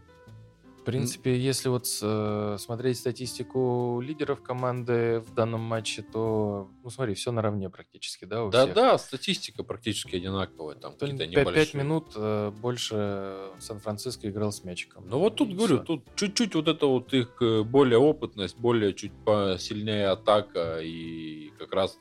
В 0.86 0.91
принципе, 0.91 1.36
если 1.36 1.67
вот 1.67 1.88
э, 2.00 2.58
смотреть 2.60 3.00
статистику 3.00 4.00
лидеров 4.04 4.43
команды 4.43 5.19
в 5.21 5.34
данном 5.34 5.62
матче, 5.62 6.04
то, 6.04 6.69
ну, 6.84 6.89
смотри, 6.91 7.15
все 7.15 7.32
наравне 7.32 7.71
практически, 7.71 8.26
да. 8.26 8.48
Да-да, 8.50 8.98
статистика 9.00 9.63
практически 9.63 10.15
одинаковая, 10.15 10.76
там 10.76 10.93
какие-то 10.93 11.26
небольшие. 11.26 11.56
пять 11.56 11.74
минут 11.74 12.12
э, 12.15 12.52
больше 12.52 13.50
Сан-Франциско 13.58 14.30
играл 14.30 14.52
с 14.52 14.63
мячиком. 14.63 15.10
Ну 15.10 15.17
вот 15.17 15.38
тут 15.38 15.50
И 15.50 15.54
говорю, 15.56 15.78
всё. 15.78 15.86
тут 15.86 16.04
чуть-чуть 16.15 16.54
вот 16.54 16.67
это 16.67 16.86
вот 16.86 17.12
их 17.15 17.36
э, 17.41 17.63
более 17.63 17.98
опытность, 17.98 18.56
более 18.60 18.93
чуть 18.93 19.13
посильнее 19.26 20.10
атака 20.10 20.82
и 20.84 21.50
как 21.58 21.74
раз 21.74 21.98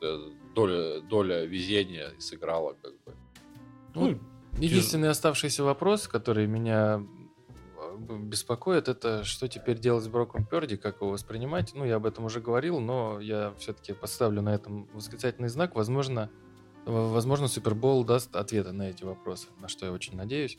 доля, 0.53 1.01
доля 1.01 1.43
везения 1.45 2.13
сыграла 2.19 2.73
как 2.81 2.93
бы. 3.03 3.15
Ну, 3.95 4.19
Единственный 4.59 5.09
оставшийся 5.09 5.63
вопрос, 5.63 6.07
который 6.07 6.47
меня 6.47 7.05
беспокоит, 7.97 8.87
это 8.87 9.23
что 9.23 9.47
теперь 9.47 9.77
делать 9.79 10.03
с 10.03 10.07
Броком 10.07 10.45
Перди, 10.45 10.77
как 10.77 11.01
его 11.01 11.11
воспринимать. 11.11 11.71
Ну, 11.75 11.85
я 11.85 11.95
об 11.95 12.05
этом 12.05 12.25
уже 12.25 12.39
говорил, 12.41 12.79
но 12.79 13.19
я 13.19 13.53
все-таки 13.57 13.93
поставлю 13.93 14.41
на 14.41 14.53
этом 14.53 14.87
восклицательный 14.93 15.49
знак. 15.49 15.75
Возможно, 15.75 16.29
возможно, 16.85 17.47
Супербол 17.47 18.03
даст 18.03 18.35
ответы 18.35 18.71
на 18.71 18.89
эти 18.89 19.03
вопросы, 19.03 19.47
на 19.59 19.67
что 19.67 19.85
я 19.85 19.91
очень 19.91 20.15
надеюсь. 20.15 20.57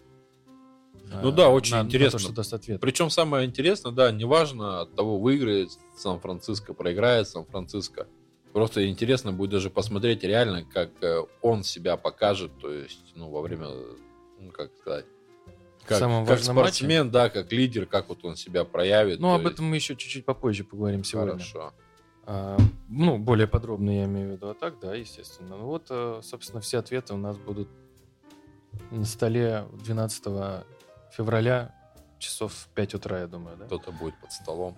Ну 1.23 1.29
Э, 1.29 1.33
да, 1.33 1.51
очень 1.51 1.75
на- 1.77 1.83
на 1.83 1.87
интересно. 1.87 2.19
то, 2.19 2.25
что 2.25 2.33
даст 2.33 2.53
ответ. 2.55 2.81
Причем 2.81 3.11
самое 3.11 3.47
интересное, 3.47 3.93
да, 3.93 4.11
неважно 4.11 4.81
от 4.81 4.95
того, 4.95 5.19
выиграет 5.19 5.71
Сан-Франциско, 5.97 6.75
проиграет 6.75 7.29
Сан-Франциско. 7.29 8.09
Просто 8.53 8.89
интересно 8.89 9.33
будет 9.33 9.51
даже 9.51 9.69
посмотреть 9.71 10.25
реально, 10.25 10.65
как 10.65 10.91
э, 11.03 11.23
он 11.43 11.63
себя 11.63 11.97
покажет, 11.99 12.51
то 12.59 12.73
есть, 12.73 13.13
ну, 13.15 13.29
во 13.31 13.43
время, 13.43 13.69
ну, 14.41 14.51
как 14.51 14.75
сказать, 14.81 15.05
как, 15.87 15.99
самом 15.99 16.25
как 16.25 16.37
важном 16.37 16.57
матче? 16.57 16.69
спортсмен, 16.69 17.11
да, 17.11 17.29
как 17.31 17.53
лидер, 17.53 17.87
как 17.87 18.09
вот 18.09 18.25
он 18.25 18.37
себя 18.37 18.65
проявит. 18.65 19.21
Ну, 19.21 19.33
об 19.33 19.43
есть, 19.43 19.55
этом 19.55 19.67
мы 19.67 19.77
еще 19.77 19.97
чуть-чуть 19.97 20.25
попозже 20.25 20.65
поговорим 20.65 21.05
сегодня. 21.05 21.33
Хорошо. 21.33 21.73
А, 22.25 22.59
ну, 22.89 23.19
более 23.19 23.47
подробно 23.47 23.91
я 23.91 24.05
имею 24.05 24.31
в 24.31 24.33
виду. 24.33 24.49
А 24.49 24.55
так, 24.55 24.81
да, 24.81 24.95
естественно. 24.95 25.57
Ну 25.57 25.67
вот, 25.67 25.87
э, 25.91 26.21
собственно, 26.23 26.61
все 26.61 26.79
ответы 26.79 27.15
у 27.15 27.17
нас 27.17 27.37
будут 27.37 27.69
на 28.91 29.05
столе 29.05 29.67
12 29.73 30.65
февраля 31.13 31.75
часов 32.19 32.53
в 32.53 32.69
5 32.75 32.95
утра, 32.95 33.21
я 33.21 33.27
думаю, 33.27 33.57
да? 33.57 33.67
Кто-то 33.67 33.93
будет 33.93 34.19
под 34.21 34.33
столом. 34.33 34.77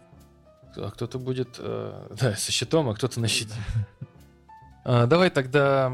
А 0.77 0.91
кто-то 0.91 1.19
будет, 1.19 1.57
э, 1.59 2.09
да, 2.21 2.35
со 2.35 2.53
щитом, 2.53 2.89
а 2.91 2.95
кто-то 2.95 3.21
на 3.21 3.29
щите. 3.29 3.55
А, 4.85 5.07
Давай 5.07 5.29
тогда 5.29 5.93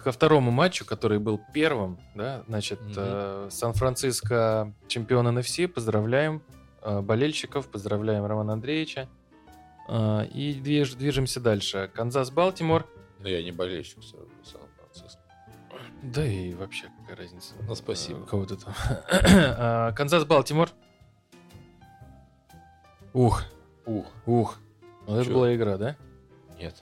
ко 0.00 0.12
второму 0.12 0.50
матчу, 0.50 0.84
который 0.84 1.18
был 1.18 1.40
первым, 1.54 1.98
да, 2.14 2.42
значит, 2.48 2.80
Мгм. 2.80 2.92
э, 2.96 3.48
Сан-Франциско 3.50 4.72
чемпион 4.88 5.28
NFC, 5.28 5.66
поздравляем 5.68 6.42
э, 6.82 7.00
болельщиков, 7.00 7.68
поздравляем 7.68 8.24
Романа 8.24 8.54
Андреевича. 8.54 9.08
А, 9.88 10.22
И 10.24 10.54
движ- 10.54 10.96
движемся 10.96 11.40
дальше. 11.40 11.90
Канзас-Балтимор. 11.94 12.86
Но 13.18 13.28
я 13.28 13.42
не 13.42 13.52
болельщик 13.52 13.98
Сан-Франциско. 14.02 15.20
Да 16.02 16.24
и 16.24 16.54
вообще, 16.54 16.86
какая 17.00 17.16
разница. 17.24 17.54
Ну, 17.68 17.74
спасибо. 17.74 18.20
Э, 18.20 18.26
Кого 18.26 18.46
ты 18.46 18.56
там? 18.56 18.72
А, 19.10 19.92
Канзас-Балтимор. 19.92 20.70
Ух, 23.12 23.42
Ух, 23.86 24.06
ух. 24.26 24.58
Вот 25.06 25.18
это 25.20 25.30
была 25.32 25.54
игра, 25.54 25.76
да? 25.76 25.96
нет. 26.58 26.76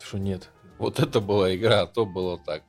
Что 0.00 0.18
нет? 0.18 0.50
Вот 0.80 0.98
это 0.98 1.20
была 1.20 1.54
игра, 1.54 1.82
а 1.82 1.86
то 1.86 2.06
было 2.06 2.38
так. 2.38 2.62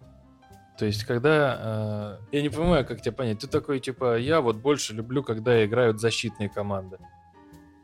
То 0.77 0.85
есть, 0.85 1.05
когда... 1.05 2.19
э, 2.31 2.35
я 2.35 2.41
не 2.41 2.49
понимаю, 2.49 2.85
как 2.85 3.01
тебя 3.01 3.13
понять. 3.13 3.39
Ты 3.39 3.47
такой, 3.47 3.79
типа, 3.79 4.17
я 4.17 4.41
вот 4.41 4.57
больше 4.57 4.93
люблю, 4.93 5.23
когда 5.23 5.63
играют 5.65 6.01
защитные 6.01 6.49
команды. 6.49 6.97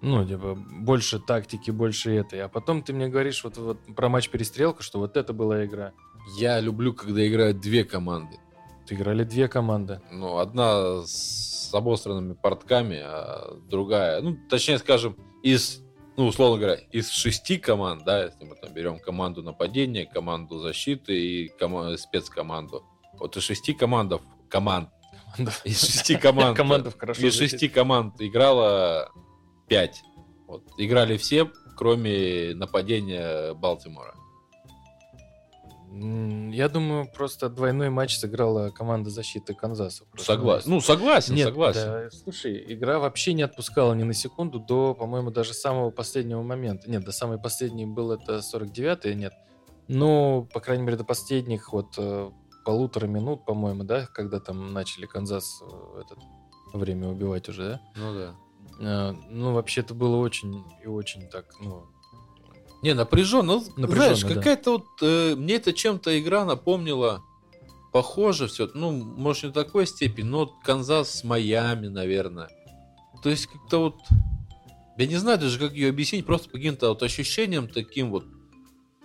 Ну, 0.02 0.26
типа, 0.26 0.56
больше 0.56 1.20
тактики, 1.20 1.72
больше 1.72 2.13
этой. 2.13 2.42
А 2.42 2.50
потом 2.50 2.84
ты 2.84 2.94
мне 2.94 3.08
говоришь 3.08 3.44
вот, 3.44 3.58
вот 3.58 3.80
про 3.96 4.10
матч-перестрелку, 4.10 4.84
что 4.84 5.00
вот 5.00 5.16
это 5.16 5.32
была 5.32 5.66
игра. 5.66 5.94
Я 6.38 6.60
люблю, 6.60 6.94
когда 6.94 7.26
играют 7.26 7.62
две 7.62 7.86
команды. 7.86 8.38
Ты 8.86 8.96
играли 8.96 9.24
две 9.24 9.48
команды. 9.48 10.02
Ну, 10.12 10.38
одна 10.38 11.04
с 11.06 11.74
обосранными 11.74 12.34
портками, 12.34 13.00
а 13.02 13.58
другая, 13.70 14.22
ну, 14.22 14.38
точнее 14.50 14.78
скажем, 14.78 15.16
из, 15.42 15.82
ну, 16.18 16.26
условно 16.26 16.58
говоря, 16.58 16.80
из 16.92 17.12
шести 17.12 17.58
команд, 17.58 18.04
да, 18.04 18.26
если 18.26 18.44
мы 18.44 18.56
там 18.56 18.74
берем 18.74 19.00
команду 19.00 19.44
нападения, 19.44 20.06
команду 20.08 20.58
защиты 20.58 21.14
и 21.16 21.52
кома- 21.60 21.96
спецкоманду. 21.96 22.84
Вот 23.14 23.38
из 23.38 23.44
шести 23.44 23.74
командов, 23.74 24.22
команд, 24.50 24.90
из 25.64 25.80
шести 25.80 26.16
команд, 26.16 26.58
Командов 26.58 26.98
хорошо 26.98 27.22
из 27.22 27.36
шести 27.36 27.70
команд 27.70 28.20
играла 28.20 29.12
пять. 29.68 30.02
Вот, 30.48 30.64
играли 30.80 31.18
все, 31.18 31.52
кроме 31.76 32.54
нападения 32.56 33.54
Балтимора. 33.54 34.16
Я 36.00 36.70
думаю, 36.70 37.08
просто 37.12 37.50
двойной 37.50 37.90
матч 37.90 38.18
сыграла 38.18 38.70
команда 38.70 39.10
защиты 39.10 39.54
Канзаса. 39.54 40.04
в 40.14 40.22
Согласен. 40.22 40.70
Ну, 40.70 40.82
согласен, 40.82 41.36
Нет, 41.36 41.48
согласен. 41.48 41.82
да, 41.82 42.10
слушай, 42.12 42.64
игра 42.68 43.00
вообще 43.00 43.34
не 43.34 43.42
отпускала 43.44 43.94
ни 43.94 44.04
на 44.04 44.14
секунду 44.14 44.60
до, 44.60 44.94
по-моему, 44.94 45.32
даже 45.32 45.54
самого 45.54 45.90
последнего 45.90 46.42
момента. 46.44 46.90
Нет, 46.90 47.04
до 47.04 47.12
самой 47.12 47.40
последней 47.40 47.86
был 47.86 48.12
это 48.12 48.38
49-й, 48.38 49.16
нет. 49.16 49.34
Ну, 49.88 50.48
по 50.54 50.60
крайней 50.60 50.84
мере, 50.84 50.98
до 50.98 51.04
последних 51.04 51.72
вот 51.72 51.94
э, 51.98 52.32
полутора 52.66 53.08
минут, 53.08 53.46
по-моему, 53.46 53.84
да, 53.84 54.06
когда 54.08 54.40
там 54.40 54.74
начали 54.74 55.06
Канзас 55.06 55.62
э, 55.62 56.02
этот 56.02 56.20
время 56.74 57.08
убивать 57.08 57.48
уже, 57.50 57.64
да? 57.70 57.82
Ну 57.96 58.14
да. 58.14 58.36
Э, 58.80 59.16
Ну, 59.30 59.54
вообще, 59.54 59.82
это 59.82 59.94
было 59.94 60.18
очень 60.18 60.64
и 60.84 60.88
очень 60.88 61.30
так, 61.30 61.46
ну... 61.62 61.86
Не, 62.82 62.94
напряженно. 62.94 63.56
Ну, 63.56 63.63
Напряженно, 63.76 64.16
знаешь, 64.16 64.22
да. 64.24 64.34
какая-то 64.36 64.72
вот... 64.72 64.86
э, 65.02 65.36
мне 65.36 65.56
это 65.56 65.74
чем-то 65.74 66.20
игра 66.20 66.46
напомнила... 66.46 67.24
Похоже 67.94 68.48
все. 68.48 68.70
Ну, 68.74 68.92
может, 68.92 69.46
не 69.46 69.52
такой 69.52 69.88
степени, 69.88 70.26
но 70.26 70.46
Канзас 70.46 71.20
с 71.20 71.24
Майами, 71.24 71.88
наверное. 71.88 72.50
То 73.24 73.30
есть, 73.30 73.48
как-то 73.48 73.80
вот... 73.80 73.96
Я 74.98 75.08
не 75.08 75.16
знаю 75.16 75.40
даже, 75.40 75.58
как 75.58 75.74
ее 75.74 75.90
объяснить, 75.90 76.26
просто 76.26 76.50
каким-то 76.50 76.90
вот 76.90 77.02
ощущениям 77.02 77.68
таким 77.68 78.12
вот. 78.12 78.26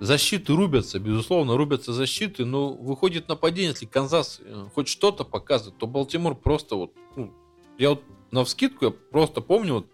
Защиты 0.00 0.54
рубятся, 0.54 0.98
безусловно, 0.98 1.56
рубятся 1.56 1.92
защиты, 1.92 2.44
но 2.44 2.72
выходит 2.72 3.28
нападение, 3.28 3.70
если 3.70 3.86
Канзас 3.86 4.40
э, 4.42 4.66
хоть 4.74 4.88
что-то 4.88 5.24
показывает, 5.24 5.78
то 5.78 5.86
Балтимор 5.86 6.34
просто 6.34 6.74
вот... 6.74 6.92
ну, 7.16 7.32
я 7.78 7.90
вот 7.90 8.02
на 8.32 8.44
вскидку 8.44 8.86
я 8.86 8.90
просто 8.90 9.40
помню 9.40 9.74
вот 9.74 9.86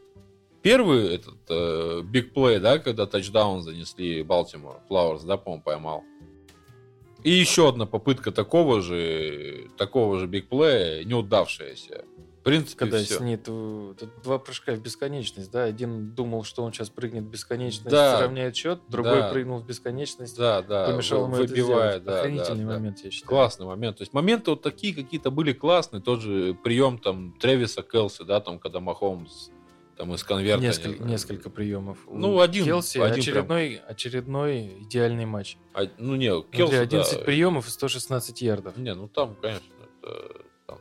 первый 0.68 1.14
этот 1.14 2.04
биг 2.06 2.34
плей, 2.34 2.58
да, 2.58 2.78
когда 2.78 3.06
тачдаун 3.06 3.62
занесли 3.62 4.22
Балтимор, 4.22 4.80
Флауэрс, 4.88 5.22
да, 5.24 5.36
по-моему, 5.38 5.62
поймал. 5.62 6.04
И 7.24 7.30
еще 7.30 7.70
одна 7.70 7.86
попытка 7.86 8.30
такого 8.32 8.80
же, 8.82 9.68
такого 9.78 10.18
же 10.18 10.26
биг 10.26 10.48
плея, 10.48 11.02
неудавшаяся. 11.04 12.04
В 12.40 12.42
принципе, 12.48 12.78
Когда 12.78 12.98
всё. 12.98 13.18
снит 13.18 13.42
э, 13.46 13.94
два 14.22 14.38
прыжка 14.38 14.72
в 14.72 14.80
бесконечность, 14.80 15.50
да? 15.50 15.64
Один 15.64 16.14
думал, 16.14 16.44
что 16.44 16.62
он 16.62 16.72
сейчас 16.72 16.88
прыгнет 16.88 17.24
в 17.24 17.28
бесконечность, 17.28 17.90
Да. 17.90 18.18
сравняет 18.18 18.56
счет, 18.56 18.80
другой 18.88 19.18
Да. 19.20 19.30
прыгнул 19.30 19.58
в 19.58 19.66
бесконечность, 19.66 20.36
Да, 20.36 20.62
да, 20.62 20.86
помешал 20.86 21.24
ему 21.24 21.34
это 21.36 21.42
выбивая, 21.48 21.88
сделать. 21.98 22.04
да, 22.04 22.20
Охренительный 22.20 22.64
да, 22.64 22.70
да. 22.70 22.78
момент, 22.78 22.98
я 23.04 23.10
считаю. 23.10 23.28
Классный 23.28 23.66
момент. 23.66 23.96
То 23.98 24.02
есть 24.02 24.14
моменты 24.14 24.50
вот 24.52 24.62
такие 24.62 24.94
какие-то 24.94 25.30
были 25.30 25.52
классные. 25.52 26.00
Тот 26.00 26.20
же 26.20 26.54
прием 26.62 26.98
там 26.98 27.32
Тревиса 27.40 27.82
Келси, 27.82 28.22
да, 28.24 28.40
там, 28.40 28.58
когда 28.60 28.80
Махомс 28.80 29.50
там 29.98 30.14
из 30.14 30.22
конверта. 30.22 30.60
не 30.60 30.68
Несколько, 30.68 30.96
знаю. 30.98 31.10
несколько 31.10 31.50
приемов. 31.50 31.98
Ну, 32.08 32.40
один- 32.40 32.64
Келси 32.64 32.98
один 32.98 33.18
очередной, 33.20 33.80
очередной 33.86 34.76
идеальный 34.82 35.26
матч. 35.26 35.56
А, 35.74 35.88
ну, 35.98 36.14
не, 36.14 36.30
Смотри, 36.30 36.56
Келси, 36.56 36.74
11 36.76 37.18
да. 37.18 37.24
приемов 37.24 37.66
и 37.66 37.70
116 37.70 38.40
ярдов. 38.40 38.76
Не, 38.76 38.94
ну 38.94 39.08
там, 39.08 39.34
конечно, 39.42 39.66
это, 40.00 40.36
там, 40.68 40.78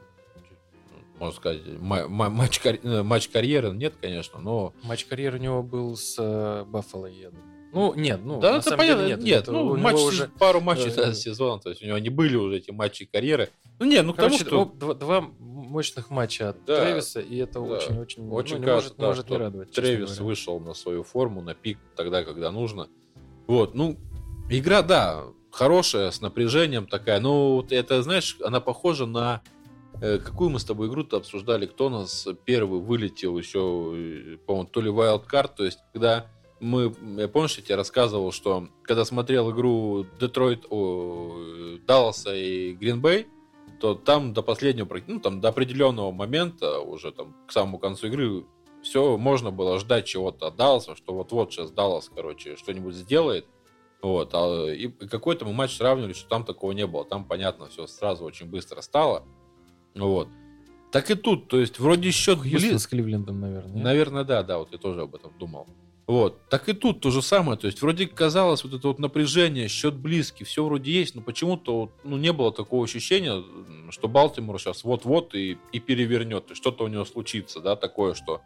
ну, 0.91 0.97
можно 1.19 1.36
сказать, 1.36 1.62
ма- 1.80 2.08
ма- 2.08 2.30
матч, 2.30 2.62
э, 2.63 3.01
матч 3.01 3.27
карьеры 3.30 3.71
нет, 3.71 3.95
конечно, 3.99 4.39
но... 4.39 4.73
Матч 4.84 5.06
карьеры 5.06 5.39
у 5.39 5.41
него 5.41 5.63
был 5.63 5.97
с 5.97 6.15
э, 6.19 6.63
Баффало, 6.65 7.08
я 7.08 7.32
думаю. 7.32 7.47
Ну, 7.73 7.93
нет, 7.95 8.21
ну, 8.23 8.39
да, 8.39 8.58
это 8.60 8.77
понятно, 8.77 9.03
деле 9.03 9.15
нет, 9.15 9.25
нет. 9.25 9.41
это 9.43 9.51
ну, 9.51 9.75
матч, 9.77 9.95
уже... 9.97 10.27
пару 10.39 10.62
матчей 10.62 10.88
э, 10.89 10.91
за 10.91 11.13
сезон, 11.15 11.60
то 11.60 11.69
есть 11.69 11.82
у 11.82 11.86
него 11.88 11.97
не 11.97 12.10
были 12.10 12.36
уже 12.36 12.58
эти 12.58 12.69
матчи 12.69 13.06
карьеры. 13.06 13.49
Ну, 13.80 13.88
нет, 13.88 14.06
ну, 14.06 14.13
Короче, 14.13 14.45
тому, 14.45 14.65
что... 14.65 14.73
два, 14.77 14.93
два 14.93 15.30
мощных 15.67 16.10
матча 16.10 16.49
от 16.49 16.65
Да, 16.65 16.84
Тревиса, 16.84 17.19
и 17.19 17.38
это 17.38 17.53
да. 17.53 17.62
очень-очень 17.62 18.30
Очень 18.32 18.60
ну, 18.60 18.65
кажется, 18.65 18.93
может, 18.95 18.97
да, 18.97 19.08
может 19.08 19.30
не 19.30 19.38
радовать. 19.38 19.71
Тревис 19.71 20.19
вышел 20.19 20.60
на 20.60 20.73
свою 20.73 21.03
форму, 21.03 21.41
на 21.41 21.53
пик 21.53 21.77
тогда, 21.95 22.23
когда 22.23 22.51
нужно. 22.51 22.88
Вот, 23.47 23.75
ну, 23.75 23.97
игра, 24.49 24.82
да, 24.82 25.23
хорошая, 25.51 26.12
с 26.12 26.21
напряжением 26.21 26.88
такая. 26.88 27.19
Ну, 27.19 27.56
вот 27.56 27.71
это, 27.71 28.01
знаешь, 28.01 28.38
она 28.43 28.60
похожа 28.60 29.06
на... 29.06 29.41
э, 30.01 30.17
Какую 30.17 30.49
мы 30.49 30.60
с 30.60 30.65
тобой 30.65 30.88
игру-то 30.89 31.17
обсуждали? 31.17 31.65
Кто 31.65 31.89
нас 31.89 32.27
первый 32.45 32.80
вылетел 32.80 33.38
еще, 33.38 33.93
э, 33.95 34.38
по-моему, 34.45 34.67
то 34.69 34.82
ли 34.82 34.89
Wildcard, 34.89 35.51
то 35.56 35.65
есть 35.65 35.80
когда 35.93 36.27
мы, 36.60 36.93
я 37.17 37.27
помнишь, 37.27 37.58
я 37.58 37.63
тебе 37.63 37.75
рассказывал, 37.75 38.32
что 38.32 38.67
когда 38.84 39.06
смотрел 39.06 39.51
игру 39.51 40.08
Детройт, 40.19 40.65
о, 40.69 41.36
э, 41.38 41.77
Далласа 41.86 42.36
и 42.36 42.73
Гринбей, 42.73 43.27
то 43.79 43.95
там 43.95 44.33
до 44.33 44.41
последнего, 44.41 44.87
ну, 45.07 45.19
там 45.19 45.39
до 45.39 45.49
определенного 45.49 46.11
момента, 46.11 46.79
уже 46.79 47.11
там 47.11 47.35
к 47.47 47.51
самому 47.51 47.79
концу 47.79 48.07
игры, 48.07 48.45
все 48.81 49.17
можно 49.17 49.51
было 49.51 49.79
ждать 49.79 50.05
чего-то 50.05 50.47
от 50.47 50.55
Далласа, 50.55 50.95
что 50.95 51.13
вот-вот 51.13 51.51
сейчас 51.51 51.71
Даллас, 51.71 52.09
короче, 52.13 52.55
что-нибудь 52.55 52.95
сделает. 52.95 53.45
Вот, 54.01 54.29
а, 54.33 54.67
и 54.67 54.87
какой-то 54.87 55.45
мы 55.45 55.53
матч 55.53 55.75
сравнивали, 55.75 56.13
что 56.13 56.29
там 56.29 56.45
такого 56.45 56.71
не 56.71 56.85
было. 56.85 57.03
Там, 57.03 57.25
понятно, 57.25 57.67
все 57.67 57.87
сразу 57.87 58.23
очень 58.25 58.45
быстро 58.45 58.81
стало. 58.81 59.23
Вот. 59.95 60.29
Так 60.91 61.09
и 61.11 61.15
тут, 61.15 61.47
то 61.47 61.59
есть, 61.59 61.79
вроде 61.79 62.11
счет 62.11 62.39
Хьюстон 62.39 62.69
близ- 62.71 62.79
с 62.83 62.87
Кливлендом, 62.87 63.41
наверное. 63.41 63.73
нет? 63.73 63.83
Наверное, 63.83 64.23
да, 64.23 64.43
да, 64.43 64.59
вот 64.59 64.71
я 64.71 64.77
тоже 64.77 65.01
об 65.01 65.15
этом 65.15 65.33
думал. 65.37 65.67
Вот. 66.07 66.39
Так 66.47 66.69
и 66.69 66.73
тут 66.73 67.01
то 67.01 67.11
же 67.11 67.21
самое. 67.21 67.59
То 67.59 67.67
есть, 67.67 67.81
вроде 67.81 68.07
казалось, 68.07 68.63
вот 68.63 68.73
это 68.73 68.87
вот 68.87 68.97
напряжение, 68.97 69.67
счет 69.67 69.93
близкий, 69.93 70.45
все 70.45 70.63
вроде 70.63 70.89
есть, 70.89 71.15
но 71.15 71.21
почему-то 71.21 71.81
вот, 71.81 71.91
ну, 72.05 72.15
не 72.15 72.31
было 72.31 72.53
такого 72.53 72.85
ощущения, 72.85 73.43
что 73.89 74.07
Балтимор 74.07 74.57
сейчас 74.57 74.85
вот-вот 74.85 75.35
и, 75.35 75.57
и 75.73 75.79
перевернет, 75.81 76.49
и 76.51 76.55
что-то 76.55 76.85
у 76.85 76.87
него 76.87 77.03
случится, 77.03 77.59
да, 77.59 77.75
такое, 77.75 78.13
что... 78.13 78.41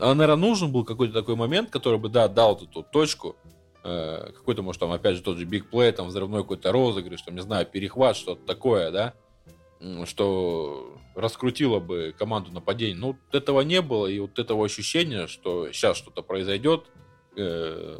А, 0.00 0.14
наверное, 0.14 0.48
нужен 0.48 0.72
был 0.72 0.84
какой-то 0.84 1.14
такой 1.14 1.36
момент, 1.36 1.70
который 1.70 2.00
бы, 2.00 2.08
да, 2.08 2.26
дал 2.26 2.56
эту 2.56 2.68
вот 2.74 2.90
точку, 2.90 3.36
э, 3.84 4.32
какой-то, 4.34 4.62
может, 4.62 4.80
там, 4.80 4.90
опять 4.90 5.14
же, 5.14 5.22
тот 5.22 5.38
же 5.38 5.44
бигплей, 5.44 5.92
там, 5.92 6.08
взрывной 6.08 6.42
какой-то 6.42 6.72
розыгрыш, 6.72 7.22
там, 7.22 7.36
не 7.36 7.42
знаю, 7.42 7.66
перехват, 7.66 8.16
что-то 8.16 8.44
такое, 8.44 8.90
да, 8.90 9.14
что 10.04 10.98
раскрутило 11.14 11.80
бы 11.80 12.14
команду 12.16 12.52
нападения. 12.52 12.98
Ну, 12.98 13.16
этого 13.32 13.62
не 13.62 13.80
было, 13.80 14.06
и 14.06 14.18
вот 14.18 14.38
этого 14.38 14.64
ощущения, 14.64 15.26
что 15.26 15.72
сейчас 15.72 15.96
что-то 15.96 16.22
произойдет, 16.22 16.86
э, 17.36 17.98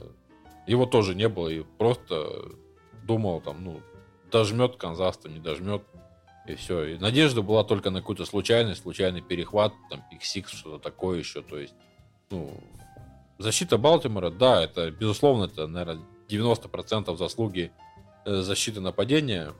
его 0.66 0.86
тоже 0.86 1.14
не 1.14 1.28
было, 1.28 1.48
и 1.48 1.62
просто 1.78 2.52
думал, 3.04 3.40
там, 3.40 3.64
ну, 3.64 3.80
дожмет 4.30 4.76
Канзас, 4.76 5.16
там, 5.16 5.32
не 5.32 5.40
дожмет, 5.40 5.82
и 6.46 6.54
все. 6.54 6.84
И 6.84 6.98
надежда 6.98 7.42
была 7.42 7.64
только 7.64 7.90
на 7.90 8.00
какую-то 8.00 8.24
случайность, 8.24 8.82
случайный 8.82 9.22
перехват, 9.22 9.72
там, 9.88 10.04
pick-six, 10.10 10.52
что-то 10.52 10.78
такое 10.78 11.18
еще, 11.18 11.42
то 11.42 11.58
есть, 11.58 11.74
ну, 12.30 12.52
защита 13.38 13.78
Балтимора, 13.78 14.30
да, 14.30 14.62
это, 14.62 14.90
безусловно, 14.90 15.44
это, 15.44 15.66
наверное, 15.66 16.04
90% 16.28 17.16
заслуги 17.16 17.72
э, 18.24 18.42
защиты 18.42 18.80
нападения, 18.80 19.54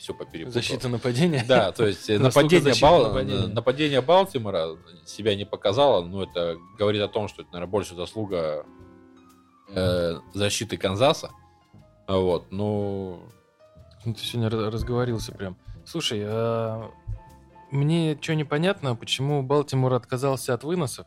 все 0.00 0.14
по 0.14 0.26
Защита 0.50 0.88
нападения. 0.88 1.44
да, 1.46 1.72
то 1.72 1.86
есть 1.86 2.08
э, 2.08 2.18
нападение, 2.18 2.74
Бал- 2.80 3.08
нападения. 3.08 3.44
э, 3.44 3.46
нападение 3.48 4.00
Балтимора 4.00 4.78
себя 5.04 5.36
не 5.36 5.44
показало, 5.44 6.02
но 6.02 6.22
это 6.22 6.56
говорит 6.78 7.02
о 7.02 7.08
том, 7.08 7.28
что 7.28 7.42
это, 7.42 7.52
наверное, 7.52 7.70
больше 7.70 7.94
заслуга 7.94 8.64
э, 9.68 10.14
защиты 10.32 10.78
Канзаса. 10.78 11.30
Вот, 12.08 12.50
ну, 12.50 13.20
Ну, 14.06 14.14
Ты 14.14 14.20
сегодня 14.24 14.48
разговорился 14.70 15.32
прям. 15.32 15.58
Слушай, 15.84 16.22
а 16.24 16.90
мне 17.70 18.18
что 18.20 18.34
непонятно, 18.34 18.96
почему 18.96 19.42
Балтимор 19.42 19.92
отказался 19.92 20.54
от 20.54 20.64
выносов? 20.64 21.06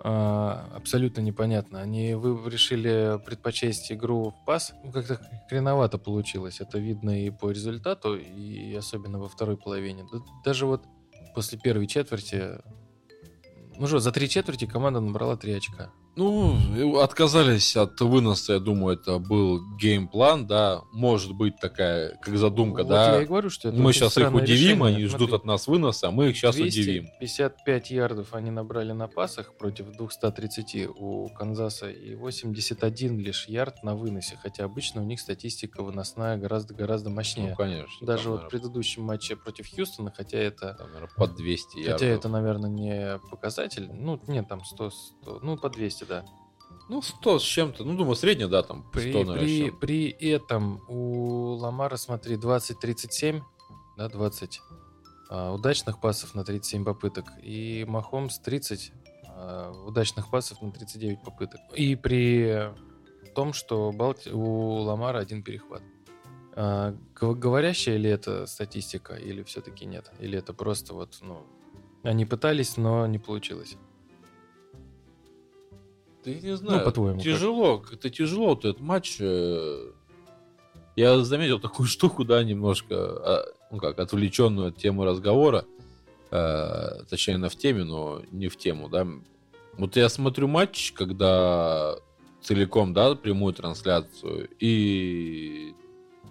А, 0.00 0.68
абсолютно 0.74 1.20
непонятно. 1.20 1.80
Они 1.80 2.14
вы 2.14 2.50
решили 2.50 3.20
предпочесть 3.24 3.90
игру 3.92 4.30
в 4.30 4.44
пас. 4.44 4.72
Ну, 4.84 4.92
как-то 4.92 5.20
хреновато 5.48 5.98
получилось. 5.98 6.60
Это 6.60 6.78
видно 6.78 7.24
и 7.24 7.30
по 7.30 7.50
результату, 7.50 8.16
и 8.16 8.74
особенно 8.74 9.18
во 9.18 9.28
второй 9.28 9.56
половине. 9.56 10.06
Да 10.12 10.18
даже 10.44 10.66
вот 10.66 10.84
после 11.34 11.58
первой 11.58 11.86
четверти... 11.86 12.60
Ну 13.78 13.86
что, 13.86 13.98
за 13.98 14.12
три 14.12 14.28
четверти 14.28 14.66
команда 14.66 15.00
набрала 15.00 15.36
три 15.36 15.52
очка. 15.52 15.90
Ну, 16.16 16.98
отказались 17.00 17.76
от 17.76 18.00
выноса, 18.00 18.54
я 18.54 18.58
думаю, 18.58 18.96
это 18.98 19.18
был 19.18 19.60
game 19.76 20.07
plan, 20.07 20.46
да, 20.46 20.82
может 20.92 21.32
быть 21.32 21.56
такая, 21.60 22.16
как 22.22 22.36
задумка, 22.36 22.78
Вот 22.78 22.88
да. 22.88 23.16
я 23.16 23.22
и 23.22 23.26
говорю, 23.26 23.50
что 23.50 23.68
это 23.68 23.78
Мы 23.78 23.92
сейчас 23.92 24.16
их 24.16 24.32
удивим, 24.32 24.78
решение. 24.78 24.86
они 24.96 25.04
ждут 25.06 25.28
Смотри, 25.28 25.36
от 25.36 25.44
нас 25.44 25.66
выноса, 25.66 26.08
а 26.08 26.10
мы 26.10 26.30
их 26.30 26.36
сейчас 26.36 26.56
удивим. 26.56 27.04
255 27.18 27.90
ярдов 27.90 28.34
они 28.34 28.50
набрали 28.50 28.92
на 28.92 29.08
пасах 29.08 29.56
против 29.58 29.90
230 29.96 30.88
у 30.96 31.28
Канзаса 31.28 31.90
и 31.90 32.14
81 32.14 33.18
лишь 33.18 33.46
ярд 33.46 33.82
на 33.82 33.94
выносе, 33.94 34.38
хотя 34.42 34.64
обычно 34.64 35.02
у 35.02 35.04
них 35.04 35.20
статистика 35.20 35.82
выносная 35.82 36.36
гораздо-гораздо 36.38 37.10
Ну, 37.10 37.16
мощнее. 37.16 37.54
конечно. 37.56 38.06
Даже 38.06 38.24
там, 38.24 38.32
вот 38.32 38.44
в 38.44 38.48
предыдущем 38.48 39.02
матче 39.02 39.36
против 39.36 39.66
Хьюстона, 39.70 40.12
хотя 40.16 40.38
это, 40.38 40.74
там, 40.78 40.88
наверное, 40.92 41.10
по 41.16 41.26
200 41.26 41.76
хотя 41.76 41.90
ярдов. 41.90 42.02
это, 42.08 42.28
наверное, 42.28 42.70
не 42.70 43.18
показатель, 43.30 43.88
ну, 43.92 44.20
нет, 44.26 44.48
там 44.48 44.64
100, 44.64 44.90
100 44.90 45.40
ну, 45.42 45.56
по 45.56 45.68
200, 45.68 46.05
да. 46.08 46.24
Ну, 46.88 47.02
100 47.02 47.38
с 47.38 47.42
чем-то. 47.42 47.84
Ну, 47.84 47.96
думаю, 47.96 48.14
средняя, 48.14 48.48
да, 48.48 48.62
там, 48.62 48.84
100, 48.90 48.90
При, 48.92 49.12
наверное, 49.12 49.36
при, 49.36 49.70
при 49.72 50.08
этом 50.10 50.80
у 50.88 51.54
Ламара, 51.54 51.96
смотри, 51.96 52.36
20-37, 52.36 53.42
да, 53.96 54.08
20 54.08 54.60
а, 55.28 55.52
удачных 55.52 56.00
пасов 56.00 56.34
на 56.34 56.44
37 56.44 56.84
попыток, 56.84 57.24
и 57.42 57.84
Махомс 57.88 58.38
30 58.38 58.92
а, 59.28 59.72
удачных 59.86 60.30
пасов 60.30 60.62
на 60.62 60.70
39 60.70 61.22
попыток. 61.22 61.60
И 61.74 61.96
при 61.96 62.72
том, 63.34 63.52
что 63.52 63.92
Балти... 63.92 64.30
у 64.30 64.76
Ламара 64.82 65.18
один 65.18 65.42
перехват. 65.42 65.82
А, 66.54 66.96
говорящая 67.14 67.96
ли 67.96 68.08
это 68.08 68.46
статистика, 68.46 69.14
или 69.14 69.42
все-таки 69.42 69.84
нет? 69.86 70.10
Или 70.20 70.38
это 70.38 70.54
просто 70.54 70.94
вот, 70.94 71.18
ну, 71.20 71.44
они 72.02 72.24
пытались, 72.24 72.76
но 72.76 73.06
не 73.06 73.18
получилось? 73.18 73.76
Да 76.26 76.32
я 76.32 76.40
не 76.40 76.56
знаю. 76.56 76.78
Ну, 76.80 76.84
по-твоему, 76.84 77.18
как? 77.18 77.24
Тяжело, 77.24 77.78
как-то 77.78 78.10
тяжело 78.10 78.48
вот 78.48 78.64
этот 78.64 78.80
матч. 78.80 79.16
э, 79.20 79.90
Я 80.96 81.18
заметил 81.24 81.60
такую 81.60 81.86
штуку, 81.88 82.24
да, 82.24 82.42
немножко, 82.42 82.94
а, 82.98 83.44
ну 83.70 83.78
как, 83.78 83.98
отвлеченную 84.00 84.68
от 84.68 84.76
темы 84.76 85.04
разговора. 85.04 85.64
э, 86.32 87.04
Точнее, 87.08 87.36
она 87.36 87.48
в 87.48 87.54
теме, 87.56 87.84
но 87.84 88.22
не 88.32 88.48
в 88.48 88.56
тему, 88.56 88.88
да. 88.88 89.06
Вот 89.78 89.94
я 89.96 90.08
смотрю 90.08 90.48
матч, 90.48 90.92
когда 90.92 91.94
целиком, 92.42 92.92
да, 92.92 93.14
прямую 93.14 93.54
трансляцию, 93.54 94.48
и 94.58 95.74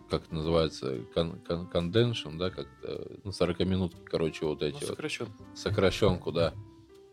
как 0.10 0.24
это 0.26 0.36
называется, 0.36 1.00
кон- 1.14 1.40
кон- 1.48 1.68
конденшн, 1.68 2.38
да, 2.38 2.50
как-то, 2.50 3.08
ну, 3.24 3.32
40 3.32 3.60
минут, 3.66 3.94
короче, 4.06 4.46
вот 4.46 4.62
эти 4.62 4.74
Ну, 4.74 4.80
вот 4.82 4.90
сокращенно. 4.90 5.30
сокращенку, 5.56 6.32
да. 6.32 6.54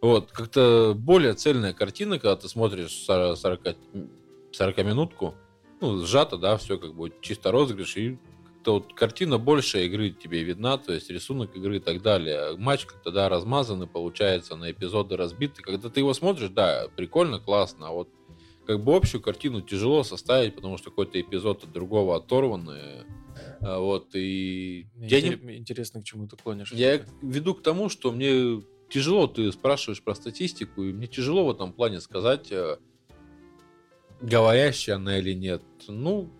Вот, 0.02 0.32
как-то 0.32 0.94
более 0.96 1.32
цельная 1.34 1.72
картина, 1.72 2.18
когда 2.18 2.34
ты 2.36 2.48
смотришь 2.48 2.90
40, 2.90 3.60
40-минутку, 4.52 5.36
ну, 5.80 6.04
сжато, 6.04 6.36
да, 6.36 6.56
все 6.56 6.76
как 6.76 6.94
бы 6.94 7.12
чисто 7.20 7.52
розыгрыш, 7.52 7.96
и 7.96 8.18
как-то 8.44 8.74
вот 8.74 8.94
картина 8.94 9.38
больше 9.38 9.86
игры 9.86 10.10
тебе 10.10 10.42
видна, 10.42 10.76
то 10.76 10.92
есть 10.92 11.08
рисунок 11.08 11.56
игры 11.56 11.76
и 11.76 11.80
так 11.80 12.02
далее. 12.02 12.56
Матч 12.56 12.86
как-то, 12.86 13.12
да, 13.12 13.28
размазанный 13.28 13.86
получается, 13.86 14.56
на 14.56 14.72
эпизоды 14.72 15.16
разбиты. 15.16 15.62
Когда 15.62 15.88
ты 15.88 16.00
его 16.00 16.14
смотришь, 16.14 16.50
да, 16.50 16.88
прикольно, 16.96 17.38
классно, 17.38 17.88
а 17.88 17.92
вот 17.92 18.08
как 18.66 18.82
бы 18.82 18.94
общую 18.96 19.20
картину 19.20 19.60
тяжело 19.62 20.02
составить, 20.02 20.56
потому 20.56 20.78
что 20.78 20.90
какой-то 20.90 21.20
эпизод 21.20 21.62
от 21.64 21.72
другого 21.72 22.16
оторванный. 22.16 23.04
А 23.60 23.78
Вот, 23.78 24.14
и 24.14 24.86
я 24.96 25.20
не, 25.20 25.28
Интере- 25.28 25.56
Интересно, 25.58 26.00
к 26.00 26.04
чему 26.04 26.26
ты 26.26 26.36
клонишь. 26.36 26.72
я 26.72 27.00
веду 27.22 27.54
к 27.54 27.62
тому, 27.62 27.88
что 27.88 28.12
мне 28.12 28.62
тяжело, 28.92 29.26
ты 29.26 29.50
спрашиваешь 29.52 30.02
про 30.02 30.14
статистику, 30.14 30.82
и 30.82 30.92
мне 30.92 31.06
тяжело 31.06 31.46
в 31.46 31.50
этом 31.50 31.72
плане 31.72 32.00
сказать, 32.00 32.52
э, 32.52 32.76
говорящая 34.20 34.96
она 34.96 35.18
или 35.18 35.32
нет. 35.32 35.62
Ну, 35.88 36.30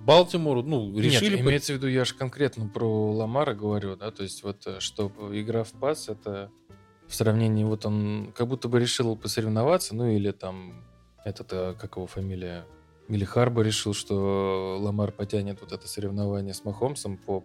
Балтимор, 0.00 0.62
ну, 0.64 0.98
решили... 0.98 1.36
Нет, 1.36 1.46
имеется 1.46 1.72
в 1.72 1.76
виду, 1.76 1.86
я 1.86 2.04
же 2.04 2.14
конкретно 2.14 2.68
про 2.68 3.12
Ламара 3.12 3.54
говорю, 3.54 3.96
да, 3.96 4.10
то 4.10 4.22
есть 4.24 4.42
вот, 4.42 4.66
э, 4.66 4.80
что 4.80 5.12
игра 5.32 5.64
в 5.64 5.72
пас, 5.72 6.08
это 6.08 6.50
в 7.06 7.14
сравнении, 7.14 7.64
вот 7.64 7.86
он 7.86 8.32
как 8.34 8.48
будто 8.48 8.68
бы 8.68 8.80
решил 8.80 9.16
посоревноваться, 9.16 9.94
ну 9.94 10.08
или 10.08 10.32
там, 10.32 10.84
этот, 11.24 11.52
э, 11.52 11.74
как 11.80 11.96
его 11.96 12.06
фамилия, 12.06 12.66
или 13.08 13.24
Харбо 13.24 13.62
решил, 13.62 13.94
что 13.94 14.78
Ламар 14.80 15.12
потянет 15.12 15.60
вот 15.60 15.72
это 15.72 15.86
соревнование 15.86 16.54
с 16.54 16.64
Махомсом 16.64 17.16
по 17.16 17.44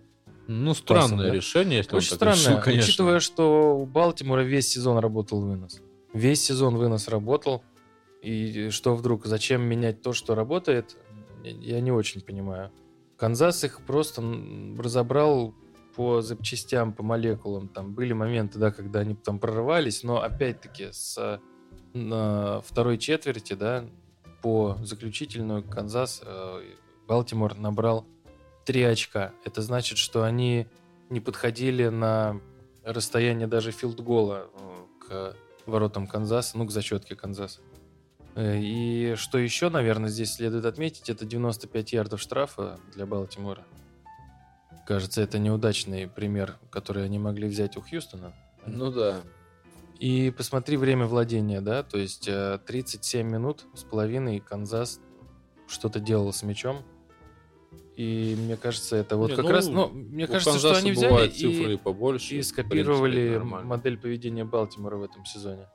Ну, 0.52 0.74
странное 0.74 1.28
да? 1.28 1.34
решение, 1.36 1.78
если 1.78 1.96
Очень 1.96 2.14
он 2.14 2.18
так 2.20 2.36
странно, 2.36 2.56
решил, 2.56 2.64
конечно. 2.64 2.90
учитывая, 2.90 3.20
что 3.20 3.78
у 3.80 3.86
Балтимора 3.86 4.42
весь 4.42 4.68
сезон 4.68 4.98
работал 4.98 5.42
вынос. 5.42 5.80
Весь 6.12 6.42
сезон 6.44 6.76
вынос 6.76 7.08
работал. 7.08 7.62
И 8.24 8.70
что 8.72 8.96
вдруг, 8.96 9.28
зачем 9.28 9.62
менять 9.62 10.02
то, 10.02 10.12
что 10.12 10.34
работает, 10.34 10.98
я- 11.44 11.80
не 11.82 11.92
очень 11.92 12.22
понимаю. 12.22 12.72
Канзас 13.16 13.64
их 13.64 13.82
просто 13.86 14.24
разобрал 14.78 15.54
по 15.96 16.22
запчастям, 16.22 16.94
по 16.94 17.04
молекулам. 17.04 17.68
Там 17.68 17.94
были 17.94 18.14
моменты, 18.14 18.58
да, 18.58 18.72
когда 18.72 19.02
они 19.02 19.14
там 19.14 19.38
прорывались, 19.38 20.02
но 20.04 20.22
опять-таки 20.22 20.88
с 20.92 21.40
второй 21.94 22.98
четверти, 22.98 23.54
да, 23.54 23.86
по 24.42 24.78
заключительную 24.82 25.64
Канзас, 25.64 26.22
э, 26.26 26.62
Балтимор 27.08 27.56
набрал 27.56 28.06
3 28.66 28.84
очка. 28.84 29.34
Это 29.44 29.62
значит, 29.62 29.98
что 29.98 30.24
они 30.24 30.68
не 31.10 31.20
подходили 31.20 31.88
на 31.88 32.40
расстояние 32.84 33.48
даже 33.48 33.72
филдгола 33.72 34.50
э, 34.54 35.08
к 35.08 35.36
воротам 35.66 36.08
Канзаса, 36.08 36.58
ну, 36.58 36.66
к 36.66 36.72
зачетке 36.72 37.16
Канзаса. 37.16 37.60
Э, 38.36 38.58
И 38.60 39.16
что 39.16 39.38
еще, 39.38 39.70
наверное, 39.70 40.10
здесь 40.10 40.34
следует 40.34 40.66
отметить, 40.66 41.10
это 41.10 41.26
95 41.26 41.94
ярдов 41.94 42.22
штрафа 42.22 42.80
для 42.94 43.06
Балтимора. 43.06 43.64
Кажется, 44.86 45.22
это 45.22 45.38
неудачный 45.38 46.08
пример, 46.08 46.58
который 46.72 47.06
они 47.06 47.20
могли 47.20 47.48
взять 47.48 47.78
у 47.78 47.82
Хьюстона. 47.82 48.34
Ну 48.66 48.92
да. 48.92 49.22
И 50.00 50.32
посмотри 50.36 50.78
время 50.78 51.06
владения, 51.06 51.60
да, 51.62 51.84
то 51.84 51.98
есть 51.98 52.28
э, 52.28 52.60
37 52.66 53.28
минут 53.28 53.66
с 53.76 53.84
половиной 53.84 54.40
Канзас 54.40 55.02
что-то 55.68 56.00
делал 56.00 56.32
с 56.32 56.42
мячом. 56.42 56.84
И 58.00 58.34
мне 58.40 58.56
кажется, 58.56 58.96
это 58.96 59.18
вот 59.18 59.32
Не, 59.32 59.36
как 59.36 59.44
ну, 59.44 59.52
раз, 59.52 59.68
ну, 59.68 59.90
мне 59.90 60.26
кажется, 60.26 60.58
что 60.58 60.70
Канзаса 60.70 60.80
они 60.80 60.92
взяли 60.92 61.30
цифры 61.32 61.74
и 61.74 61.78
побольше. 61.78 62.36
и 62.36 62.42
скопировали 62.42 63.38
принципе, 63.38 63.64
модель 63.66 63.98
поведения 63.98 64.46
Балтимора 64.46 64.96
в 64.96 65.04
этом 65.04 65.26
сезоне. 65.26 65.68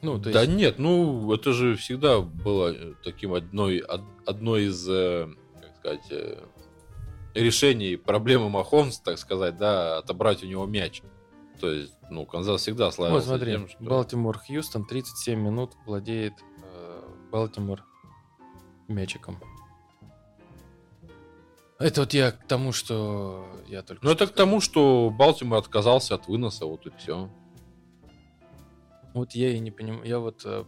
Ну, 0.00 0.18
то 0.18 0.32
да 0.32 0.40
есть, 0.40 0.54
нет, 0.54 0.78
ну 0.78 1.34
это 1.34 1.52
же 1.52 1.76
всегда 1.76 2.20
было 2.20 2.72
э, 2.72 2.94
таким 3.04 3.34
одной, 3.34 3.80
од- 3.80 4.00
одной 4.24 4.68
из, 4.68 4.88
э, 4.88 5.28
как 5.60 5.76
сказать, 5.76 6.06
э, 6.12 6.42
решений 7.34 7.96
проблемы 7.96 8.48
Махомс, 8.48 9.00
так 9.00 9.18
сказать, 9.18 9.58
да, 9.58 9.98
отобрать 9.98 10.42
у 10.42 10.46
него 10.46 10.64
мяч. 10.64 11.02
То 11.60 11.70
есть, 11.70 11.92
ну, 12.08 12.24
Канзас 12.24 12.62
всегда 12.62 12.86
вот 12.86 12.94
славился 12.94 13.26
смотри, 13.26 13.52
тем, 13.52 13.68
что... 13.68 13.84
Балтимор 13.84 14.38
Хьюстон 14.38 14.86
37 14.86 15.38
минут 15.38 15.72
владеет 15.84 16.32
э, 16.62 17.02
Балтимор 17.30 17.84
мячиком. 18.88 19.36
Это 21.80 22.02
вот 22.02 22.12
я 22.12 22.32
к 22.32 22.46
тому, 22.46 22.72
что 22.72 23.46
я 23.66 23.82
только 23.82 24.04
Ну, 24.04 24.10
это 24.10 24.26
к 24.26 24.34
тому, 24.34 24.60
что 24.60 25.10
Балтимор 25.10 25.58
отказался 25.58 26.14
от 26.14 26.28
выноса, 26.28 26.66
вот 26.66 26.86
и 26.86 26.90
все. 26.98 27.30
Вот 29.14 29.32
я 29.32 29.50
и 29.50 29.58
не 29.58 29.70
понимаю. 29.70 30.04
Я 30.04 30.18
вот 30.18 30.42
э, 30.44 30.64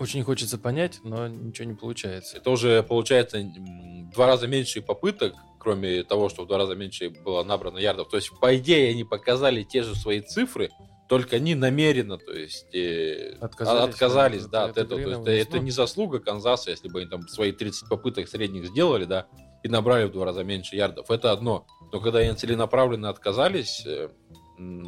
очень 0.00 0.24
хочется 0.24 0.58
понять, 0.58 0.98
но 1.04 1.28
ничего 1.28 1.68
не 1.68 1.74
получается. 1.74 2.38
Это 2.38 2.50
уже, 2.50 2.82
получается, 2.82 3.38
в 3.38 4.10
два 4.12 4.26
раза 4.26 4.48
меньше 4.48 4.82
попыток, 4.82 5.34
кроме 5.60 6.02
того, 6.02 6.28
что 6.28 6.42
в 6.42 6.48
два 6.48 6.58
раза 6.58 6.74
меньше 6.74 7.10
было 7.10 7.44
набрано 7.44 7.78
ярдов. 7.78 8.08
То 8.08 8.16
есть, 8.16 8.30
по 8.40 8.56
идее, 8.56 8.90
они 8.90 9.04
показали 9.04 9.62
те 9.62 9.84
же 9.84 9.94
свои 9.94 10.20
цифры, 10.20 10.70
только 11.08 11.36
они 11.36 11.54
намеренно, 11.54 12.18
то 12.18 12.32
есть, 12.32 12.74
э, 12.74 13.36
Отказались, 13.40 13.94
отказались, 13.94 14.46
да, 14.46 14.64
да, 14.66 14.70
от 14.70 14.78
от 14.78 14.90
этого. 14.90 15.24
То 15.24 15.30
есть, 15.30 15.48
это 15.48 15.60
не 15.60 15.70
заслуга 15.70 16.18
Канзаса, 16.18 16.70
если 16.70 16.88
бы 16.88 17.00
они 17.00 17.08
там 17.08 17.28
свои 17.28 17.52
30 17.52 17.88
попыток 17.88 18.28
средних 18.28 18.66
сделали, 18.66 19.04
да, 19.04 19.28
и 19.62 19.68
набрали 19.68 20.04
в 20.06 20.12
два 20.12 20.26
раза 20.26 20.44
меньше 20.44 20.76
ярдов. 20.76 21.10
Это 21.10 21.32
одно. 21.32 21.66
Но 21.92 22.00
когда 22.00 22.18
они 22.20 22.34
целенаправленно 22.34 23.08
отказались 23.08 23.84
э, 23.86 24.08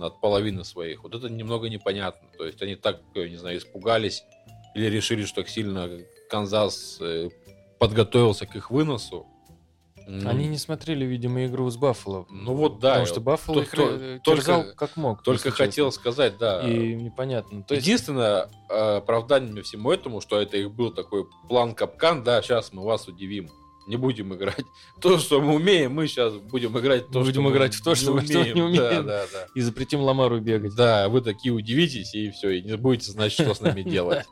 от 0.00 0.20
половины 0.20 0.64
своих, 0.64 1.02
вот 1.02 1.14
это 1.14 1.28
немного 1.28 1.68
непонятно. 1.68 2.28
То 2.36 2.44
есть, 2.46 2.60
они 2.62 2.76
так, 2.76 3.00
э, 3.14 3.28
не 3.28 3.36
знаю, 3.36 3.58
испугались 3.58 4.22
или 4.74 4.86
решили, 4.86 5.24
что 5.24 5.36
так 5.42 5.48
сильно 5.48 5.88
Канзас 6.28 6.98
э, 7.00 7.30
подготовился 7.78 8.46
к 8.46 8.54
их 8.56 8.70
выносу. 8.70 9.26
Они 10.26 10.48
не 10.48 10.58
смотрели, 10.58 11.04
видимо, 11.04 11.46
игру 11.46 11.70
с 11.70 11.76
Баффало. 11.76 12.26
Ну 12.30 12.54
вот 12.54 12.80
да, 12.80 12.90
Потому 12.90 13.06
что 13.06 13.20
Баффало 13.20 13.60
их 13.60 13.72
э, 13.74 14.20
только- 14.24 14.40
терзал 14.42 14.64
как 14.74 14.96
мог. 14.96 15.22
Только 15.22 15.50
хотел 15.52 15.88
честно. 15.88 16.00
сказать, 16.00 16.38
да. 16.38 16.68
И 16.68 16.94
непонятно. 16.94 17.62
То 17.62 17.74
есть, 17.74 17.86
Единственное 17.86 18.48
э, 18.68 18.96
оправдание 18.96 19.62
всему 19.62 19.92
этому, 19.92 20.20
что 20.20 20.40
это 20.40 20.56
их 20.56 20.72
был 20.72 20.92
такой 20.92 21.26
план 21.48 21.74
капкан, 21.74 22.24
да, 22.24 22.42
сейчас 22.42 22.72
мы 22.72 22.82
вас 22.82 23.06
удивим. 23.06 23.50
Не 23.86 23.96
будем 23.96 24.34
играть 24.34 24.64
то, 25.00 25.18
что 25.18 25.40
мы 25.40 25.54
умеем, 25.54 25.92
мы 25.94 26.06
сейчас 26.06 26.34
будем 26.34 26.78
играть 26.78 27.06
то, 27.08 27.20
Будем 27.20 27.32
что 27.32 27.40
мы 27.42 27.50
играть 27.50 27.74
в 27.74 27.82
то, 27.82 27.94
что 27.94 28.12
мы 28.12 28.22
не 28.22 28.32
Да, 28.54 28.64
умеем. 28.64 29.06
да, 29.06 29.26
да. 29.32 29.46
и 29.54 29.60
запретим 29.60 30.00
Ламару 30.00 30.40
бегать. 30.40 30.74
Да, 30.76 31.08
вы 31.08 31.20
такие 31.22 31.52
удивитесь, 31.52 32.14
и 32.14 32.30
все, 32.30 32.50
и 32.50 32.62
не 32.62 32.76
будете 32.76 33.10
знать, 33.10 33.32
что 33.32 33.52
с 33.54 33.60
нами 33.60 33.82
делать. 33.90 34.26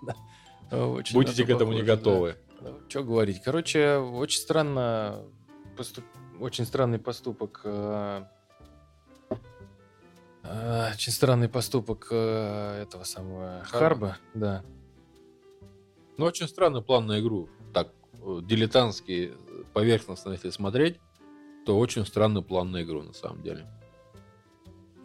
Будете 1.13 1.45
к 1.45 1.47
то 1.47 1.53
этому 1.55 1.73
не 1.73 1.83
да. 1.83 1.97
готовы. 1.97 2.37
Что 2.89 3.03
говорить? 3.05 3.41
Короче, 3.43 3.97
очень 3.97 4.41
странно, 4.41 5.23
очень 6.41 6.67
странный 6.67 6.99
поступок. 6.99 7.61
э, 7.65 8.25
э, 10.43 10.91
Очень 10.95 11.13
странный 11.13 11.49
поступок 11.49 12.09
э, 12.11 12.83
этого 12.83 13.05
самого 13.05 13.63
Харба. 13.65 13.79
Харба, 13.79 14.19
да. 14.35 14.65
Ну, 16.17 16.27
очень 16.27 16.49
странный 16.49 16.83
план 16.83 17.07
на 17.07 17.21
игру. 17.21 17.49
Э, 18.23 18.41
дилетантский, 18.43 19.27
э, 19.27 19.33
поверхностно, 19.73 20.33
если 20.33 20.51
смотреть, 20.51 20.99
то 21.67 21.79
очень 21.79 22.05
странный 22.07 22.43
план 22.43 22.71
на 22.71 22.83
игру, 22.83 23.03
на 23.03 23.13
самом 23.13 23.43
деле. 23.43 23.67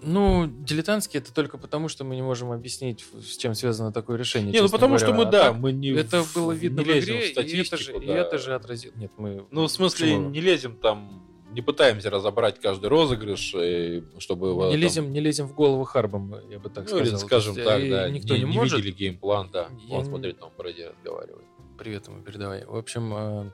Ну, 0.05 0.47
дилетантский 0.47 1.19
это 1.19 1.33
только 1.33 1.57
потому, 1.57 1.87
что 1.87 2.03
мы 2.03 2.15
не 2.15 2.21
можем 2.21 2.51
объяснить, 2.51 3.05
с 3.21 3.37
чем 3.37 3.55
связано 3.55 3.93
такое 3.93 4.17
решение. 4.17 4.51
Не, 4.51 4.61
ну 4.61 4.67
потому 4.67 4.97
говоря. 4.97 5.05
что 5.05 5.15
мы, 5.15 5.23
А 5.23 5.31
да, 5.31 5.53
мы 5.53 5.71
не 5.71 5.91
Это 5.91 6.23
в- 6.23 6.35
было 6.35 6.51
не 6.51 6.59
видно 6.59 6.83
в 6.83 6.87
лезем 6.87 7.15
игре, 7.15 7.29
и 7.29 7.31
это, 7.61 7.77
же, 7.77 7.93
и 7.95 8.05
да. 8.05 8.13
это 8.17 8.37
же 8.37 8.53
отразило. 8.53 8.93
Нет, 8.95 9.11
мы... 9.17 9.45
Ну, 9.49 9.63
в 9.65 9.71
смысле, 9.71 10.07
Почему? 10.07 10.29
не 10.29 10.41
лезем 10.41 10.75
там, 10.75 11.23
не 11.53 11.61
пытаемся 11.61 12.09
разобрать 12.09 12.59
каждый 12.59 12.87
розыгрыш, 12.89 13.55
э, 13.55 14.01
чтобы... 14.17 14.49
его 14.49 14.65
не, 14.65 14.71
там- 14.71 14.79
лезем, 14.81 15.13
не 15.13 15.21
лезем 15.21 15.47
в 15.47 15.53
голову 15.53 15.85
Харбом, 15.85 16.35
я 16.49 16.59
бы 16.59 16.69
так 16.69 16.83
ну, 16.89 16.97
сказал. 16.97 17.19
То 17.19 17.25
скажем 17.25 17.53
есть, 17.53 17.65
так, 17.65 17.89
да, 17.89 18.09
Никто 18.09 18.35
не, 18.35 18.43
не, 18.43 18.45
может. 18.45 18.79
видели 18.79 18.91
геймплан, 18.91 19.51
да. 19.51 19.69
Я 19.87 19.99
не- 19.99 20.05
смотреть, 20.05 20.37
там 20.37 20.51
Брэди 20.57 20.81
разговаривает. 20.81 21.45
Привет 21.83 22.07
ему 22.07 22.21
передавай. 22.21 22.63
В 22.63 22.77
общем, 22.77 23.13
э, 23.13 23.49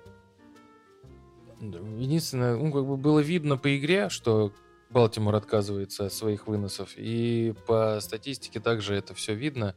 единственное, 1.98 2.56
ну, 2.58 2.72
как 2.72 2.86
бы 2.86 2.96
было 2.96 3.22
видно 3.22 3.58
по 3.58 3.76
игре, 3.76 4.10
что 4.10 4.54
Балтимор 4.92 5.34
отказывается 5.34 6.06
от 6.06 6.14
своих 6.14 6.46
выносов. 6.46 6.92
И 6.96 7.56
по 7.66 7.98
статистике 8.00 8.60
также 8.60 8.94
это 8.94 9.16
все 9.16 9.34
видно. 9.34 9.76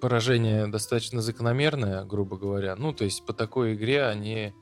Поражение 0.00 0.68
достаточно 0.68 1.20
закономерное, 1.20 2.04
грубо 2.04 2.36
говоря. 2.36 2.76
Ну, 2.76 2.92
то 2.92 3.02
есть 3.02 3.26
по 3.26 3.32
такой 3.32 3.74
игре 3.74 4.04
они 4.04 4.54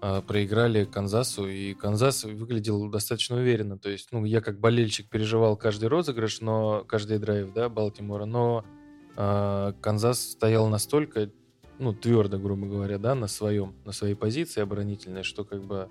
э, 0.00 0.22
проиграли 0.22 0.86
Канзасу, 0.86 1.46
и 1.46 1.74
Канзас 1.74 2.24
выглядел 2.24 2.88
достаточно 2.88 3.36
уверенно. 3.36 3.78
То 3.78 3.90
есть, 3.90 4.12
ну, 4.12 4.24
я 4.24 4.40
как 4.40 4.58
болельщик 4.58 5.10
переживал 5.10 5.58
каждый 5.58 5.90
розыгрыш, 5.90 6.40
но 6.40 6.84
каждый 6.88 7.18
драйв, 7.18 7.52
да, 7.52 7.68
Балтимора, 7.68 8.24
но 8.24 8.64
э, 9.14 9.74
Канзас 9.82 10.22
стоял 10.22 10.68
настолько, 10.68 11.30
ну, 11.78 11.92
твердо, 11.92 12.38
грубо 12.38 12.66
говоря, 12.66 12.98
да, 12.98 13.14
на 13.14 13.28
своем, 13.28 13.74
на 13.84 13.92
своей 13.92 14.14
позиции 14.14 14.60
оборонительной, 14.60 15.22
что 15.22 15.44
как 15.44 15.62
бы 15.64 15.88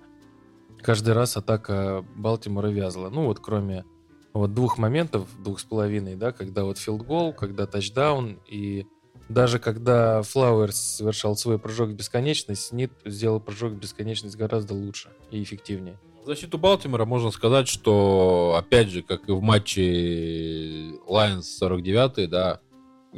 каждый 0.81 1.13
раз 1.13 1.37
атака 1.37 2.05
Балтимора 2.15 2.67
вязла. 2.67 3.09
Ну, 3.09 3.25
вот 3.25 3.39
кроме 3.39 3.85
вот 4.33 4.53
двух 4.53 4.77
моментов, 4.77 5.29
двух 5.43 5.59
с 5.59 5.63
половиной, 5.63 6.15
да, 6.15 6.31
когда 6.31 6.63
вот 6.63 6.77
филдгол, 6.77 7.33
когда 7.33 7.65
тачдаун, 7.65 8.39
и 8.47 8.85
даже 9.29 9.59
когда 9.59 10.21
Флауэрс 10.21 10.77
совершал 10.97 11.35
свой 11.35 11.59
прыжок 11.59 11.89
в 11.89 11.93
бесконечность, 11.93 12.67
Снид 12.67 12.91
сделал 13.03 13.39
прыжок 13.39 13.73
в 13.73 13.77
бесконечность 13.77 14.37
гораздо 14.37 14.73
лучше 14.73 15.09
и 15.31 15.41
эффективнее. 15.43 15.97
Защиту 16.25 16.57
Балтимора 16.57 17.05
можно 17.05 17.31
сказать, 17.31 17.69
что, 17.69 18.55
опять 18.57 18.89
же, 18.89 19.01
как 19.01 19.29
и 19.29 19.31
в 19.31 19.41
матче 19.41 20.91
Lions 21.07 21.43
49 21.43 22.29
да, 22.29 22.59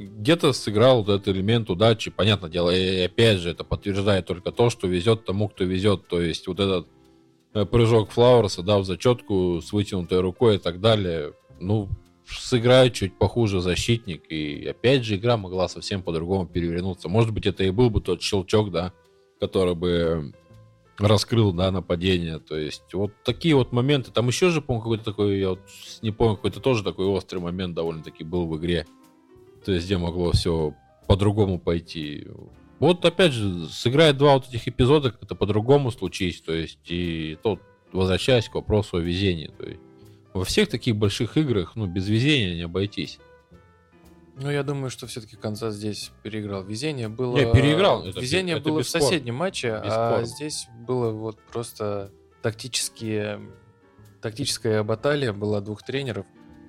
где-то 0.07 0.53
сыграл 0.53 1.03
вот 1.03 1.09
этот 1.09 1.35
элемент 1.35 1.69
удачи, 1.69 2.11
понятное 2.11 2.49
дело, 2.49 2.69
и 2.69 3.01
опять 3.01 3.39
же, 3.39 3.49
это 3.49 3.63
подтверждает 3.63 4.25
только 4.25 4.51
то, 4.51 4.69
что 4.69 4.87
везет 4.87 5.25
тому, 5.25 5.49
кто 5.49 5.63
везет, 5.63 6.07
то 6.07 6.21
есть 6.21 6.47
вот 6.47 6.59
этот 6.59 6.87
э, 7.53 7.65
прыжок 7.65 8.11
Флауэрса, 8.11 8.63
да, 8.63 8.79
в 8.79 8.85
зачетку 8.85 9.61
с 9.61 9.71
вытянутой 9.71 10.21
рукой 10.21 10.55
и 10.55 10.59
так 10.59 10.79
далее, 10.79 11.33
ну, 11.59 11.89
сыграет 12.25 12.93
чуть 12.93 13.17
похуже 13.17 13.61
защитник, 13.61 14.23
и 14.29 14.67
опять 14.67 15.03
же 15.03 15.15
игра 15.15 15.37
могла 15.37 15.67
совсем 15.67 16.03
по-другому 16.03 16.47
перевернуться. 16.47 17.09
Может 17.09 17.31
быть, 17.31 17.45
это 17.45 17.63
и 17.63 17.71
был 17.71 17.89
бы 17.89 18.01
тот 18.01 18.21
щелчок, 18.21 18.71
да, 18.71 18.93
который 19.39 19.75
бы 19.75 20.33
раскрыл, 20.99 21.53
да, 21.53 21.71
нападение. 21.71 22.39
То 22.39 22.57
есть 22.57 22.93
вот 22.93 23.11
такие 23.23 23.55
вот 23.55 23.71
моменты. 23.71 24.11
Там 24.11 24.27
еще 24.27 24.49
же, 24.49 24.61
по-моему, 24.61 24.83
какой-то 24.83 25.05
такой, 25.05 25.39
я 25.39 25.49
вот 25.51 25.59
не 26.01 26.11
помню, 26.11 26.35
какой-то 26.35 26.59
тоже 26.59 26.83
такой 26.83 27.05
острый 27.05 27.39
момент 27.39 27.73
довольно-таки 27.73 28.23
был 28.23 28.47
в 28.47 28.57
игре. 28.57 28.85
То 29.65 29.71
есть 29.71 29.85
где 29.85 29.97
могло 29.97 30.31
все 30.31 30.73
по-другому 31.07 31.59
пойти. 31.59 32.27
Вот 32.79 33.03
опять 33.03 33.33
же, 33.33 33.67
сыграет 33.67 34.17
два 34.17 34.35
вот 34.35 34.47
этих 34.47 34.67
эпизода, 34.67 35.11
как 35.11 35.23
это 35.23 35.35
по-другому 35.35 35.91
случись. 35.91 36.41
То 36.41 36.53
есть 36.53 36.79
и 36.89 37.37
тот 37.43 37.59
возвращаясь 37.91 38.49
к 38.49 38.55
вопросу 38.55 38.97
о 38.97 39.01
везении. 39.01 39.47
То 39.47 39.65
есть 39.65 39.81
во 40.33 40.43
всех 40.45 40.69
таких 40.69 40.95
больших 40.95 41.37
играх, 41.37 41.75
ну, 41.75 41.87
без 41.87 42.07
везения 42.07 42.55
не 42.55 42.61
обойтись. 42.61 43.19
Ну, 44.35 44.49
я 44.49 44.63
думаю, 44.63 44.89
что 44.89 45.05
все-таки 45.07 45.35
Канзас 45.35 45.75
здесь 45.75 46.11
переиграл. 46.23 46.63
Везение 46.63 47.09
было... 47.09 47.35
Не, 47.35 47.51
переиграл, 47.51 48.05
это 48.05 48.21
Везение 48.21 48.57
это 48.57 48.69
было 48.69 48.83
в 48.83 48.87
соседнем 48.87 49.35
матче, 49.35 49.73
а 49.73 49.83
Бесспорно. 49.83 50.25
здесь 50.25 50.67
было 50.87 51.11
вот 51.11 51.39
просто 51.51 52.11
тактические... 52.41 53.41
Тактическая 54.21 54.83
баталия 54.83 55.33
была 55.33 55.61
двух 55.61 55.83
тренеров 55.83 56.25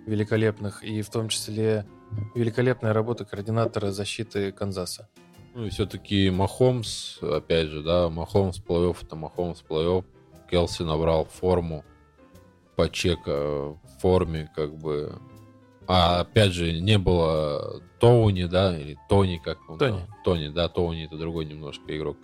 великолепных, 0.07 0.83
и 0.83 1.03
в 1.03 1.11
том 1.11 1.29
числе 1.29 1.87
великолепная 2.35 2.93
работа 2.93 3.25
координатора 3.25 3.91
защиты 3.91 4.53
Канзаса. 4.53 5.09
Ну 5.55 5.67
и 5.67 5.71
все-таки 5.71 6.31
Махомс, 6.31 7.19
опять 7.23 7.69
же, 7.69 7.83
да, 7.83 8.09
Махомс 8.09 8.61
плей-офф, 8.61 8.99
это 9.03 9.17
Махомс 9.17 9.63
плей-офф. 9.69 10.05
Келси 10.51 10.83
набрал 10.83 11.27
форму, 11.27 11.85
Пачека 12.77 13.71
в 13.73 13.79
форме, 14.01 14.51
как 14.55 14.77
бы. 14.77 15.19
А 15.87 16.21
опять 16.21 16.53
же, 16.53 16.81
не 16.81 16.99
было 16.99 17.83
Тоуни, 17.99 18.45
да, 18.45 18.79
или 18.79 18.97
Тони, 19.09 19.41
как 19.43 19.59
он 19.69 19.79
Тони. 19.79 19.91
там? 19.99 20.09
Тони, 20.25 20.49
да, 20.49 20.69
Тоуни 20.69 21.07
это 21.07 21.17
другой 21.17 21.47
немножко 21.47 21.97
игрок. 21.97 22.17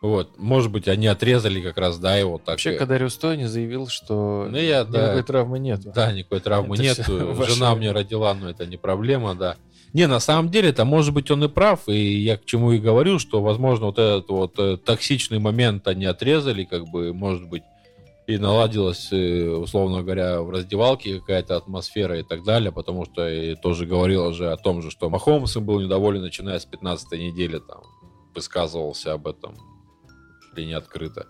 Вот, 0.00 0.38
может 0.38 0.72
быть, 0.72 0.88
они 0.88 1.06
отрезали 1.08 1.60
как 1.60 1.76
раз, 1.76 1.98
да, 1.98 2.16
его 2.16 2.38
так. 2.38 2.48
Вообще, 2.54 2.74
и- 2.74 2.78
Кадариус 2.78 3.16
Тони 3.16 3.44
заявил, 3.44 3.86
что 3.88 4.46
Ну, 4.50 4.56
я, 4.56 4.84
да, 4.84 5.02
никакой 5.02 5.22
травмы 5.24 5.58
нету. 5.58 5.92
Да, 5.94 6.10
никакой 6.12 6.40
травмы 6.40 6.74
Это 6.76 6.82
нет. 6.82 7.06
Жена 7.48 7.74
мне 7.74 7.92
родила, 7.92 8.32
но 8.34 8.48
это 8.48 8.64
не 8.64 8.78
проблема, 8.78 9.34
да. 9.34 9.56
Не, 9.92 10.06
на 10.06 10.20
самом 10.20 10.50
деле, 10.50 10.70
это 10.70 10.84
может 10.84 11.12
быть 11.12 11.30
он 11.30 11.44
и 11.44 11.48
прав, 11.48 11.88
и 11.88 12.18
я 12.18 12.38
к 12.38 12.44
чему 12.46 12.72
и 12.72 12.78
говорил, 12.78 13.18
что, 13.18 13.42
возможно, 13.42 13.86
вот 13.86 13.98
этот 13.98 14.28
вот 14.30 14.58
э, 14.58 14.78
токсичный 14.78 15.38
момент 15.40 15.86
они 15.88 16.06
отрезали, 16.06 16.64
как 16.64 16.84
бы, 16.88 17.12
может 17.12 17.48
быть, 17.48 17.64
и 18.28 18.38
наладилась, 18.38 19.08
э, 19.12 19.48
условно 19.50 20.02
говоря, 20.02 20.40
в 20.42 20.50
раздевалке 20.50 21.18
какая-то 21.18 21.56
атмосфера 21.56 22.20
и 22.20 22.22
так 22.22 22.44
далее, 22.44 22.70
потому 22.70 23.04
что 23.04 23.28
и 23.28 23.56
тоже 23.56 23.84
говорил 23.84 24.26
уже 24.28 24.52
о 24.52 24.56
том 24.56 24.80
же, 24.80 24.90
что 24.92 25.10
Махомс 25.10 25.56
им 25.56 25.64
был 25.64 25.80
недоволен, 25.80 26.22
начиная 26.22 26.60
с 26.60 26.64
15 26.64 27.18
недели, 27.18 27.58
там, 27.58 27.82
высказывался 28.34 29.14
об 29.14 29.26
этом 29.26 29.56
ли 30.56 30.66
не 30.66 30.72
открыто. 30.72 31.26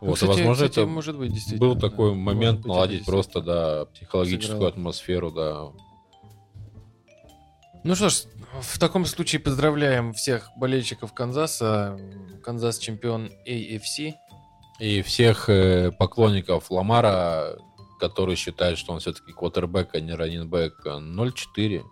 Ну, 0.00 0.08
Вот, 0.08 0.14
кстати, 0.14 0.30
возможно, 0.30 0.66
кстати, 0.66 0.80
это 0.80 0.86
может 0.86 1.16
быть, 1.16 1.32
действительно. 1.32 1.60
был 1.68 1.74
да. 1.74 1.88
такой 1.88 2.14
Может 2.14 2.24
момент 2.24 2.58
быть, 2.58 2.66
наладить 2.66 3.04
просто, 3.06 3.40
да, 3.40 3.86
психологическую 3.86 4.56
сыграло. 4.56 4.68
атмосферу, 4.70 5.30
да. 5.30 5.68
Ну 7.84 7.94
что 7.94 8.08
ж, 8.08 8.22
в 8.60 8.78
таком 8.78 9.04
случае 9.04 9.40
поздравляем 9.40 10.12
всех 10.14 10.48
болельщиков 10.56 11.12
Канзаса. 11.12 11.98
Канзас 12.42 12.78
чемпион 12.78 13.30
AFC. 13.46 14.14
И 14.80 15.02
всех 15.02 15.48
э, 15.48 15.92
поклонников 15.92 16.70
Ламара, 16.70 17.58
которые 18.00 18.36
считают, 18.36 18.78
что 18.78 18.92
он 18.92 19.00
все-таки 19.00 19.32
квотербек, 19.32 19.94
а 19.94 20.00
не 20.00 20.14
раннинбэк, 20.14 20.86
0-4. 20.86 21.82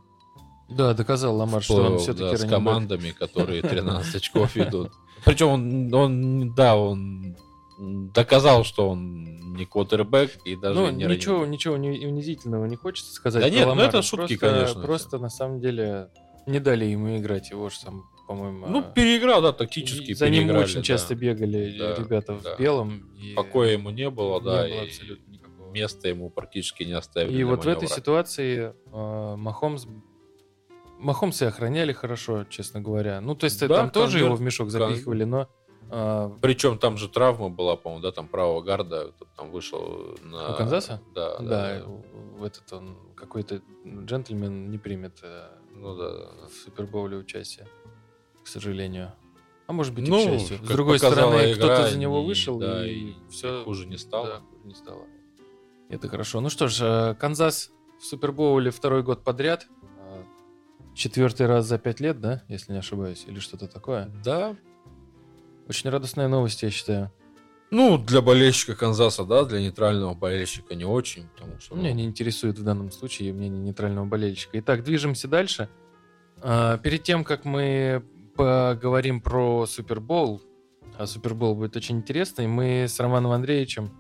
Да, 0.77 0.95
доказал 0.95 1.37
Ламар, 1.37 1.63
что 1.63 1.77
он 1.85 1.99
все-таки 1.99 2.33
да, 2.33 2.37
с 2.37 2.49
командами, 2.49 3.11
которые 3.11 3.63
13 3.63 4.15
очков 4.17 4.55
ведут. 4.57 4.91
Причем 5.25 5.49
он, 5.49 5.95
он, 5.95 6.55
да, 6.55 6.77
он 6.77 7.37
доказал, 7.79 8.65
что 8.65 8.89
он 8.91 9.55
не 9.55 9.65
квотербек 9.67 10.31
и 10.45 10.57
даже 10.57 10.79
Ну, 10.81 10.91
не 10.91 11.05
ничего, 11.05 11.45
ничего 11.47 11.77
уни- 11.77 12.07
унизительного 12.07 12.67
не 12.67 12.77
хочется 12.77 13.13
сказать. 13.13 13.43
Да 13.43 13.51
нет, 13.51 13.63
ну 13.65 13.71
Ламара. 13.71 13.89
это 13.89 14.03
шутки, 14.03 14.37
Просто- 14.37 14.57
конечно, 14.57 14.83
Просто 14.83 15.19
на 15.19 15.29
самом 15.29 15.61
деле 15.61 16.09
не 16.47 16.59
дали 16.61 16.85
ему 16.87 17.17
играть. 17.19 17.51
Его 17.51 17.69
же 17.71 17.77
там, 17.85 18.05
по-моему... 18.27 18.67
Ну, 18.69 18.83
переиграл, 18.83 19.43
да, 19.43 19.53
тактически 19.53 20.13
За 20.15 20.29
ним 20.31 20.51
очень 20.57 20.77
да. 20.77 20.83
часто 20.83 21.15
бегали 21.15 21.77
Да, 21.79 21.95
ребята 21.97 22.39
да. 22.43 22.57
в 22.57 22.59
белом. 22.59 23.11
и 23.21 23.35
Покоя 23.35 23.73
ему 23.73 23.91
не 23.91 24.11
было, 24.11 24.39
не 24.41 24.45
да, 24.45 24.57
было 24.63 24.67
и 24.67 24.87
абсолютно 24.89 25.31
никакого. 25.33 25.71
места 25.73 26.09
ему 26.09 26.31
практически 26.31 26.83
не 26.85 26.93
оставили. 26.93 27.37
И 27.39 27.45
вот 27.45 27.65
в 27.65 27.69
этой 27.69 27.89
ситуации 27.89 28.75
э, 28.93 29.37
Махомс... 29.37 29.87
Махомса 31.03 31.49
охраняли 31.49 31.93
хорошо, 31.93 32.45
честно 32.45 32.81
говоря. 32.81 33.21
Ну, 33.21 33.35
то 33.35 33.45
есть 33.45 33.61
Да, 33.61 33.69
там 33.77 33.91
тоже 33.91 34.19
конвер- 34.19 34.25
его 34.27 34.35
в 34.37 34.41
мешок 34.41 34.71
запихивали, 34.71 35.25
но... 35.25 35.49
а, 35.91 36.31
Причем 36.41 36.79
там 36.79 36.97
же 36.97 37.09
травма 37.09 37.49
была, 37.51 37.77
по-моему, 37.77 38.03
да, 38.03 38.13
там 38.13 38.29
правого 38.29 38.63
гарда, 38.63 39.13
там 39.37 39.51
вышел 39.51 40.17
на... 40.23 40.53
У 40.55 40.57
Канзаса? 40.57 41.01
Да, 41.15 41.39
да. 41.39 41.45
да, 41.81 42.47
этот 42.47 42.73
он 42.73 42.97
какой-то 43.17 43.61
джентльмен 43.87 44.71
не 44.71 44.79
примет 44.79 45.19
э, 45.23 45.49
Ну 45.75 45.97
да, 45.97 46.11
да, 46.13 46.19
да. 46.43 46.47
в 46.49 46.53
Супербоуле 46.53 47.17
участие, 47.17 47.67
к 48.45 48.47
сожалению. 48.47 49.13
А 49.67 49.73
может 49.73 49.95
быть, 49.95 50.07
и 50.09 50.11
Ну, 50.11 50.19
к 50.19 50.23
счастью. 50.23 50.59
С 50.59 50.69
другой 50.69 50.99
стороны, 50.99 51.55
кто-то 51.55 51.89
за 51.89 51.99
него 51.99 52.21
не- 52.21 52.27
вышел, 52.27 52.59
да, 52.59 52.87
и, 52.87 52.95
и 52.95 53.17
все 53.31 53.63
хуже 53.65 53.87
не 53.87 53.97
стало. 53.99 54.27
Да, 54.27 54.41
хуже 54.41 54.65
не 54.65 54.75
стало. 54.75 55.03
Это 55.89 56.09
хорошо. 56.09 56.41
Ну 56.41 56.49
что 56.49 56.69
ж, 56.69 56.81
э, 56.81 57.15
Канзас 57.15 57.71
в 58.01 58.05
Супербоуле 58.05 58.71
второй 58.71 59.03
год 59.03 59.23
подряд. 59.25 59.67
Четвертый 60.95 61.47
раз 61.47 61.67
за 61.67 61.79
пять 61.79 62.01
лет, 62.01 62.21
да, 62.21 62.43
если 62.49 62.73
не 62.73 62.79
ошибаюсь, 62.79 63.25
или 63.27 63.39
что-то 63.39 63.67
такое. 63.67 64.11
Да. 64.25 64.57
Очень 65.69 65.91
радостная 65.91 66.29
новость, 66.29 66.63
я 66.63 66.71
считаю. 66.71 67.11
Ну, 67.71 67.97
для 67.97 68.21
болельщика 68.21 68.75
Канзаса, 68.75 69.25
да, 69.25 69.45
для 69.47 69.61
нейтрального 69.61 70.13
болельщика 70.13 70.75
не 70.75 70.85
очень, 70.85 71.29
потому 71.29 71.59
что... 71.59 71.75
Меня 71.75 71.91
ну, 71.91 71.97
не 71.97 72.05
интересует 72.05 72.59
в 72.59 72.63
данном 72.63 72.91
случае 72.91 73.33
мнение 73.33 73.63
нейтрального 73.63 74.05
болельщика. 74.05 74.59
Итак, 74.59 74.85
движемся 74.85 75.27
дальше. 75.27 75.71
А, 76.43 76.77
Перед 76.77 77.03
тем, 77.05 77.25
как 77.25 77.47
мы 77.47 78.05
поговорим 78.37 79.23
про 79.23 79.65
Супербол, 79.65 80.43
а 80.99 81.07
Супербол 81.07 81.55
будет 81.55 81.75
очень 81.75 81.97
интересный, 81.97 82.47
мы 82.47 82.85
с 82.89 83.01
Романом 83.01 83.33
Андреевичем 83.33 83.91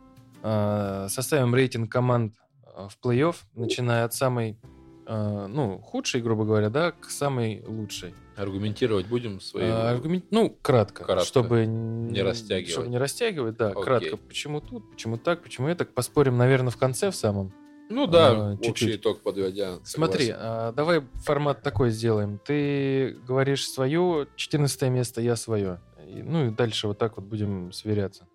а, 0.42 1.06
составим 1.08 1.54
рейтинг 1.54 1.90
команд 1.90 2.34
а, 2.66 2.88
в 2.88 2.98
плей-офф, 3.02 3.36
начиная 3.54 4.04
от 4.04 4.12
самой, 4.12 4.58
а, 5.06 5.46
ну, 5.48 5.78
худшей, 5.78 6.20
грубо 6.22 6.44
говоря, 6.44 6.70
да, 6.70 6.92
к 6.92 7.10
самой 7.10 7.62
лучшей. 7.66 8.14
Аргументировать 8.36 9.06
будем 9.06 9.40
свои... 9.40 9.64
А, 9.66 9.90
аргумент- 9.90 10.24
ну, 10.30 10.56
кратко, 10.62 11.04
Кратко. 11.04 11.24
чтобы 11.26 11.66
Не 11.66 12.22
растягивать. 12.22 12.70
Чтобы 12.70 12.88
не 12.88 12.98
растягивать, 12.98 13.56
да, 13.56 13.68
Окей. 13.70 13.82
кратко. 13.82 14.16
Почему 14.16 14.60
тут, 14.60 14.90
почему 14.90 15.18
так, 15.18 15.42
почему 15.42 15.68
это. 15.68 15.84
Поспорим, 15.84 16.38
наверное, 16.38 16.70
в 16.70 16.76
конце 16.76 17.10
в 17.10 17.14
самом. 17.14 17.52
Ну 17.90 18.06
да, 18.06 18.30
а, 18.30 18.52
общий 18.54 18.64
чуть-чуть. 18.68 19.00
итог 19.00 19.20
подводя. 19.22 19.78
Смотри, 19.84 20.26
согласен. 20.28 20.36
а, 20.40 20.72
давай 20.72 21.02
формат 21.24 21.62
такой 21.62 21.90
сделаем. 21.90 22.40
Ты 22.42 23.18
говоришь 23.26 23.68
свое 23.68 24.28
14 24.36 24.82
место, 24.88 25.20
я 25.20 25.36
свое. 25.36 25.80
И, 26.06 26.22
ну 26.22 26.46
и 26.46 26.50
дальше 26.50 26.88
вот 26.88 26.98
так 26.98 27.16
вот 27.16 27.26
будем 27.26 27.70
сверяться. 27.72 28.26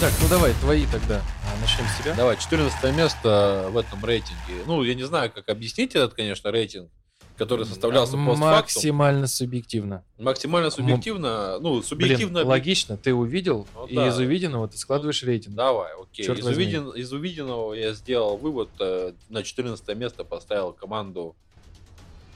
Так, 0.00 0.12
ну 0.22 0.28
давай, 0.28 0.54
твои 0.54 0.86
тогда. 0.86 1.20
А, 1.20 1.60
Начнем 1.60 1.84
с 1.86 1.98
тебя. 2.02 2.14
Давай, 2.14 2.36
14 2.38 2.96
место 2.96 3.68
в 3.70 3.76
этом 3.76 4.02
рейтинге. 4.02 4.62
Ну, 4.66 4.82
я 4.82 4.94
не 4.94 5.02
знаю, 5.02 5.30
как 5.30 5.48
объяснить 5.50 5.94
этот, 5.94 6.14
конечно, 6.14 6.50
рейтинг, 6.50 6.88
который 7.36 7.66
составлялся 7.66 8.12
постфактум. 8.12 8.40
Максимально 8.50 9.26
субъективно. 9.26 10.02
Максимально 10.18 10.70
субъективно. 10.70 11.58
Ну, 11.60 11.82
субъективно... 11.82 12.38
Блин, 12.40 12.48
логично, 12.48 12.96
ты 12.96 13.12
увидел, 13.12 13.66
Ну 13.74 13.86
и 13.88 13.94
да. 13.94 14.08
из 14.08 14.16
увиденного 14.18 14.68
ты 14.68 14.78
складываешь 14.78 15.22
рейтинг. 15.22 15.54
Давай, 15.54 15.90
окей. 16.00 16.24
Чёрт 16.24 16.38
Из, 16.38 16.44
возьми. 16.46 16.64
увиден- 16.64 16.90
из 16.96 17.12
увиденного 17.12 17.74
я 17.74 17.92
сделал 17.92 18.38
вывод. 18.38 18.70
э, 18.80 19.12
на 19.28 19.42
14 19.42 19.94
место 19.94 20.24
поставил 20.24 20.72
команду 20.72 21.36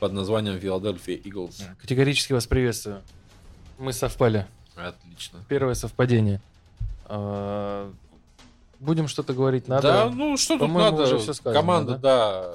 под 0.01 0.13
названием 0.13 0.57
Philadelphia 0.57 1.23
Eagles. 1.23 1.63
Категорически 1.81 2.35
вас 2.35 2.47
приветствую. 2.47 3.01
Мы 3.79 3.95
совпали. 3.95 4.47
Отлично. 4.77 5.43
Первое 5.49 5.75
совпадение. 5.75 6.43
А, 7.07 7.93
Будем 8.81 9.09
что-то 9.09 9.33
говорить 9.33 9.69
надо. 9.69 9.83
Да, 9.89 10.11
ну 10.11 10.37
что 10.37 10.59
тут 10.59 10.71
надо? 10.71 11.05
уже 11.05 11.19
всё 11.19 11.33
сказано, 11.33 11.61
Команда, 11.61 11.97
да? 11.99 12.53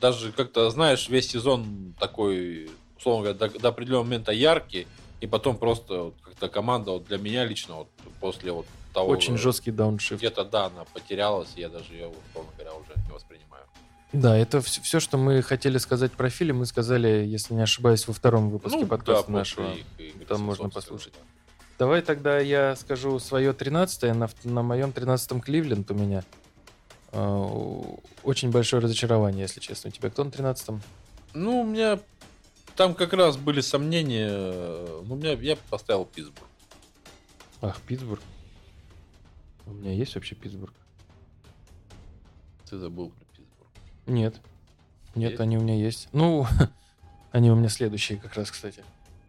даже 0.00 0.30
как-то, 0.32 0.70
знаешь, 0.70 1.08
весь 1.08 1.28
сезон 1.28 1.94
такой, 1.98 2.70
условно 2.98 3.32
говоря, 3.32 3.38
до, 3.50 3.58
до 3.58 3.68
определенного 3.68 4.04
момента 4.04 4.32
яркий, 4.32 4.86
и 5.20 5.26
потом 5.26 5.56
просто 5.56 6.04
вот 6.04 6.14
как-то 6.22 6.48
команда 6.48 6.92
вот 6.92 7.06
для 7.06 7.18
меня 7.18 7.44
лично 7.44 7.76
вот 7.76 7.88
после 8.20 8.52
вот 8.52 8.66
того... 8.92 9.08
Очень 9.10 9.34
э, 9.34 9.38
жесткий 9.38 9.70
дауншифт. 9.72 10.20
Где-то, 10.20 10.44
да, 10.44 10.66
она 10.66 10.84
потерялась, 10.92 11.48
и 11.56 11.60
я 11.60 11.68
даже 11.68 11.92
ее, 11.92 12.12
условно 12.30 12.52
говоря, 12.56 12.74
уже 12.74 12.92
не 13.06 13.12
воспринимаю. 13.12 13.64
Да, 14.12 14.36
это 14.36 14.60
все, 14.60 15.00
что 15.00 15.18
мы 15.18 15.42
хотели 15.42 15.78
сказать 15.78 16.12
про 16.12 16.30
фильм, 16.30 16.58
мы 16.58 16.66
сказали, 16.66 17.08
если 17.26 17.54
не 17.54 17.62
ошибаюсь, 17.62 18.06
во 18.06 18.14
втором 18.14 18.50
выпуске 18.50 18.78
Ну, 18.78 18.86
подкаста 18.86 19.26
да, 19.26 19.38
нашего. 19.38 19.72
их 19.72 19.84
игры, 19.98 20.24
Там 20.26 20.42
можно 20.42 20.70
послушать. 20.70 21.14
да. 21.14 21.20
Давай 21.78 22.02
тогда 22.02 22.38
я 22.38 22.76
скажу 22.76 23.18
свое 23.18 23.52
13 23.52 24.14
на, 24.14 24.28
на 24.44 24.62
моем 24.62 24.90
13-м 24.90 25.40
Кливленд 25.40 25.90
у 25.90 25.94
меня. 25.94 26.22
А, 27.12 27.90
Очень 28.22 28.50
большое 28.50 28.80
разочарование, 28.82 29.42
если 29.42 29.60
честно. 29.60 29.88
У 29.88 29.92
тебя 29.92 30.10
кто 30.10 30.22
на 30.24 30.28
13-м? 30.28 30.80
Ну, 31.34 31.62
у 31.62 31.64
меня 31.64 31.98
там 32.76 32.94
как 32.94 33.12
раз 33.12 33.36
были 33.36 33.60
сомнения. 33.60 34.28
э, 34.30 35.02
Ну, 35.04 35.14
у 35.14 35.16
меня 35.16 35.32
я 35.32 35.56
поставил 35.68 36.04
Питтсбург. 36.04 36.46
Ах, 37.60 37.80
Питтсбург. 37.82 38.20
У 39.66 39.72
меня 39.72 39.92
есть 39.92 40.14
вообще 40.14 40.34
Питтсбург? 40.36 40.72
Ты 42.70 42.78
забыл 42.78 43.10
про 43.10 43.24
Питтсбург. 43.36 43.68
Нет. 44.06 44.40
Нет, 45.16 45.30
Есть? 45.32 45.40
они 45.40 45.58
у 45.58 45.60
меня 45.60 45.74
есть. 45.74 46.08
Ну, 46.12 46.46
они 47.32 47.50
у 47.50 47.56
меня 47.56 47.68
следующие 47.68 48.18
как 48.18 48.34
раз, 48.34 48.50
кстати. 48.52 48.84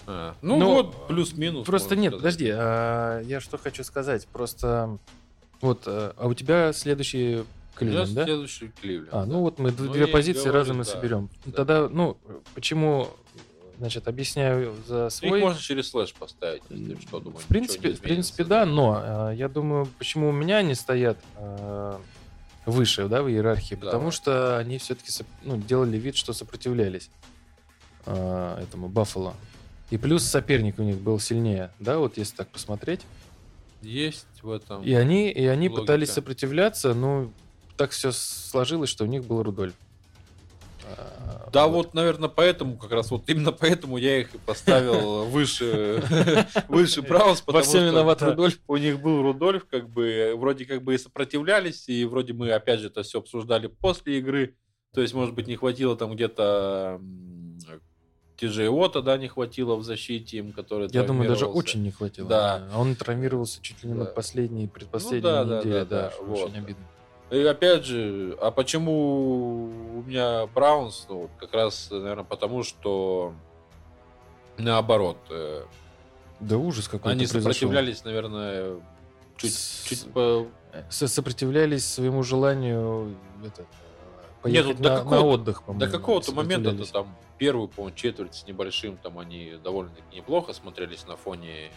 А, 0.08 0.36
ну 0.42 0.58
Ну, 0.58 0.74
вот, 0.74 1.08
плюс-минус. 1.08 1.66
Просто 1.66 1.96
нет, 1.96 2.14
сказать. 2.14 2.20
подожди, 2.22 2.50
а, 2.54 3.22
я 3.22 3.40
что 3.40 3.58
хочу 3.58 3.84
сказать. 3.84 4.28
Просто 4.28 4.98
вот, 5.62 5.84
а 5.88 6.14
а 6.18 6.28
у 6.28 6.34
тебя 6.34 6.74
следующий 6.74 7.44
Кливленд, 7.76 8.14
да? 8.14 8.24
следующий 8.26 8.70
Кливленд. 8.82 9.10
А, 9.14 9.22
да. 9.22 9.26
ну 9.26 9.42
вот 9.42 9.60
мы 9.60 9.74
Ну, 9.78 9.92
две 9.92 10.08
и 10.08 10.12
позиции 10.12 10.44
говорю, 10.44 10.54
разом 10.60 10.82
и 10.82 10.86
да. 10.86 10.92
соберем. 10.92 11.30
Да. 11.46 11.52
Тогда, 11.52 11.90
ну, 11.90 12.18
почему, 12.54 13.10
значит, 13.80 14.08
объясняю 14.08 14.76
за 14.88 15.08
Их 15.08 15.12
свой. 15.12 15.42
можно 15.42 15.60
через 15.60 15.90
слэш 15.90 16.14
поставить, 16.14 16.64
если 16.70 16.96
что, 17.02 17.20
думаю. 17.20 17.40
в 17.40 17.46
принципе, 17.48 17.94
в 17.94 18.00
принципе, 18.02 18.44
да, 18.44 18.66
но 18.66 19.02
а, 19.04 19.32
я 19.32 19.50
думаю, 19.50 19.88
почему 19.98 20.30
у 20.30 20.32
меня 20.32 20.58
они 20.58 20.76
стоят 20.76 21.18
а, 21.36 22.00
выше, 22.66 23.08
да, 23.08 23.22
в 23.24 23.30
иерархии, 23.30 23.76
Да. 23.76 23.88
потому 23.88 24.12
что 24.12 24.58
они 24.58 24.78
все-таки 24.78 25.12
ну, 25.44 25.58
делали 25.58 25.98
вид, 25.98 26.16
что 26.16 26.32
сопротивлялись 26.34 27.10
а, 28.06 28.62
этому 28.62 28.88
Баффало. 28.88 29.34
И 29.92 29.98
плюс 29.98 30.24
соперник 30.24 30.80
у 30.80 30.84
них 30.84 30.98
был 30.98 31.20
сильнее, 31.20 31.72
да, 31.80 32.00
вот 32.00 32.18
если 32.18 32.36
так 32.36 32.48
посмотреть. 32.50 33.02
Есть 33.82 34.26
в 34.42 34.50
этом. 34.50 34.84
И 34.84 34.94
они, 34.94 35.30
и 35.30 35.46
они 35.46 35.70
Логика. 35.70 35.82
пытались 35.82 36.12
сопротивляться, 36.12 36.94
но 36.96 37.32
так 37.78 37.92
все 37.92 38.12
сложилось, 38.12 38.90
что 38.90 39.04
у 39.04 39.08
них 39.08 39.26
был 39.26 39.44
Рудольф. 39.44 39.76
А, 40.88 41.50
Да, 41.52 41.68
вот, 41.68 41.94
наверное, 41.94 42.30
поэтому, 42.30 42.78
как 42.78 42.92
раз 42.92 43.12
вот 43.12 43.30
именно 43.30 43.52
поэтому 43.52 43.98
я 43.98 44.20
их 44.22 44.34
и 44.34 44.38
поставил 44.40 45.26
выше, 45.30 46.04
выше 46.68 47.02
Браунс, 47.04 47.42
Во 47.42 47.46
потому 47.46 47.64
всем 47.64 47.82
что, 47.82 47.90
виноват 47.90 48.20
да, 48.20 48.28
Рудольф. 48.28 48.60
У 48.68 48.78
них 48.78 49.00
был 49.02 49.22
Рудольф, 49.22 49.66
как 49.70 49.90
бы, 49.90 50.34
вроде 50.36 50.66
как 50.66 50.84
бы 50.84 50.96
и 50.96 50.98
сопротивлялись, 50.98 51.88
и 51.88 52.06
вроде 52.06 52.34
мы, 52.34 52.52
опять 52.52 52.80
же, 52.80 52.88
это 52.88 53.04
все 53.04 53.20
обсуждали 53.20 53.68
после 53.68 54.18
игры, 54.20 54.56
то 54.94 55.02
есть, 55.02 55.14
может 55.14 55.36
быть, 55.36 55.48
не 55.48 55.56
хватило 55.58 55.96
там 55.96 56.16
где-то 56.16 57.00
Тиджей 58.38 58.68
Ота, 58.70 59.02
да, 59.02 59.18
не 59.18 59.28
хватило 59.30 59.76
в 59.76 59.84
защите 59.84 60.38
им, 60.38 60.52
который 60.52 60.90
Я 60.92 61.04
думаю, 61.04 61.30
даже 61.30 61.46
очень 61.46 61.84
не 61.84 61.92
хватило. 61.92 62.28
Да. 62.28 62.68
А 62.74 62.80
Он 62.80 62.96
травмировался 62.96 63.62
чуть 63.62 63.82
ли 63.84 63.90
не 63.90 63.96
на 63.96 64.06
Да. 64.06 64.12
последней, 64.12 64.68
предпоследней 64.68 65.22
да, 65.22 65.44
да, 65.46 65.60
неделе, 65.60 65.80
да, 65.80 65.86
да, 65.86 66.02
да, 66.04 66.12
что 66.12 66.24
вот. 66.26 66.50
очень 66.50 66.58
обидно. 66.58 66.84
И 67.32 67.40
опять 67.44 67.86
же, 67.86 68.38
а 68.42 68.52
почему 68.52 69.66
у 69.98 70.04
меня 70.04 70.46
Браунс? 70.48 71.06
Ну, 71.10 71.22
вот 71.22 71.32
как 71.40 71.54
раз, 71.54 71.88
наверное, 71.90 72.24
потому 72.26 72.64
что 72.64 73.34
наоборот, 74.58 75.18
э, 75.30 75.64
Да 76.40 76.58
ужас 76.58 76.88
какой-то 76.88 77.10
они 77.10 77.26
произошел. 77.26 77.42
сопротивлялись, 77.54 78.04
наверное, 78.04 78.76
чуть, 79.38 79.54
С- 79.54 79.84
чуть 79.88 80.12
по... 80.14 80.46
Со- 80.90 81.08
Сопротивлялись 81.08 81.86
своему 81.86 82.22
желанию 82.24 83.16
это, 83.46 83.66
поехать 84.46 84.68
Нет, 84.68 84.78
ну, 84.80 84.84
до 84.84 84.90
на, 84.90 84.96
какого-то- 84.98 85.22
на 85.22 85.28
отдых, 85.28 85.64
До 85.76 85.88
какого-то 85.90 86.32
момента 86.34 86.70
сопротивлялись. 86.70 86.92
там 86.92 87.16
первую, 87.38 87.68
по-моему, 87.68 87.96
четверть 87.96 88.36
с 88.36 88.48
небольшим, 88.48 88.98
там 88.98 89.18
они 89.20 89.54
довольно-таки 89.64 90.16
неплохо 90.16 90.54
смотрелись 90.54 91.06
на 91.08 91.16
фоне... 91.18 91.72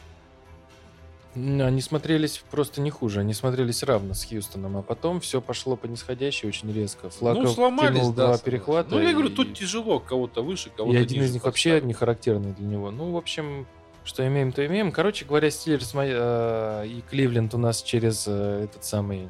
Они 1.34 1.80
смотрелись 1.82 2.42
просто 2.50 2.80
не 2.80 2.90
хуже, 2.90 3.20
они 3.20 3.32
смотрелись 3.32 3.82
равно 3.82 4.14
с 4.14 4.24
Хьюстоном, 4.24 4.76
а 4.78 4.82
потом 4.82 5.20
все 5.20 5.40
пошло 5.40 5.76
по 5.76 5.86
нисходящей 5.86 6.48
очень 6.48 6.72
резко. 6.72 7.10
Флаков 7.10 7.44
ну, 7.44 7.48
сломались, 7.50 7.98
кинул 7.98 8.12
да, 8.12 8.26
два 8.28 8.38
перехвата. 8.38 8.90
Ну, 8.94 9.00
я 9.00 9.12
говорю, 9.12 9.28
и- 9.28 9.34
тут 9.34 9.54
тяжело, 9.54 10.00
кого-то 10.00 10.42
выше, 10.42 10.68
И 10.70 10.72
кого-то 10.76 10.98
один 10.98 11.18
из 11.18 11.22
ниже 11.22 11.32
них 11.34 11.44
вообще 11.44 11.70
поставить. 11.70 11.84
не 11.86 11.92
характерный 11.94 12.52
для 12.54 12.66
него. 12.66 12.90
Ну, 12.90 13.12
в 13.12 13.16
общем, 13.16 13.66
что 14.04 14.26
имеем, 14.26 14.52
то 14.52 14.66
имеем. 14.66 14.90
Короче 14.90 15.24
говоря, 15.26 15.50
Стиллерс 15.50 15.92
э, 15.94 16.86
и 16.86 17.02
Кливленд 17.08 17.54
у 17.54 17.58
нас 17.58 17.82
через 17.82 18.24
э, 18.26 18.64
этот 18.64 18.84
самый, 18.84 19.28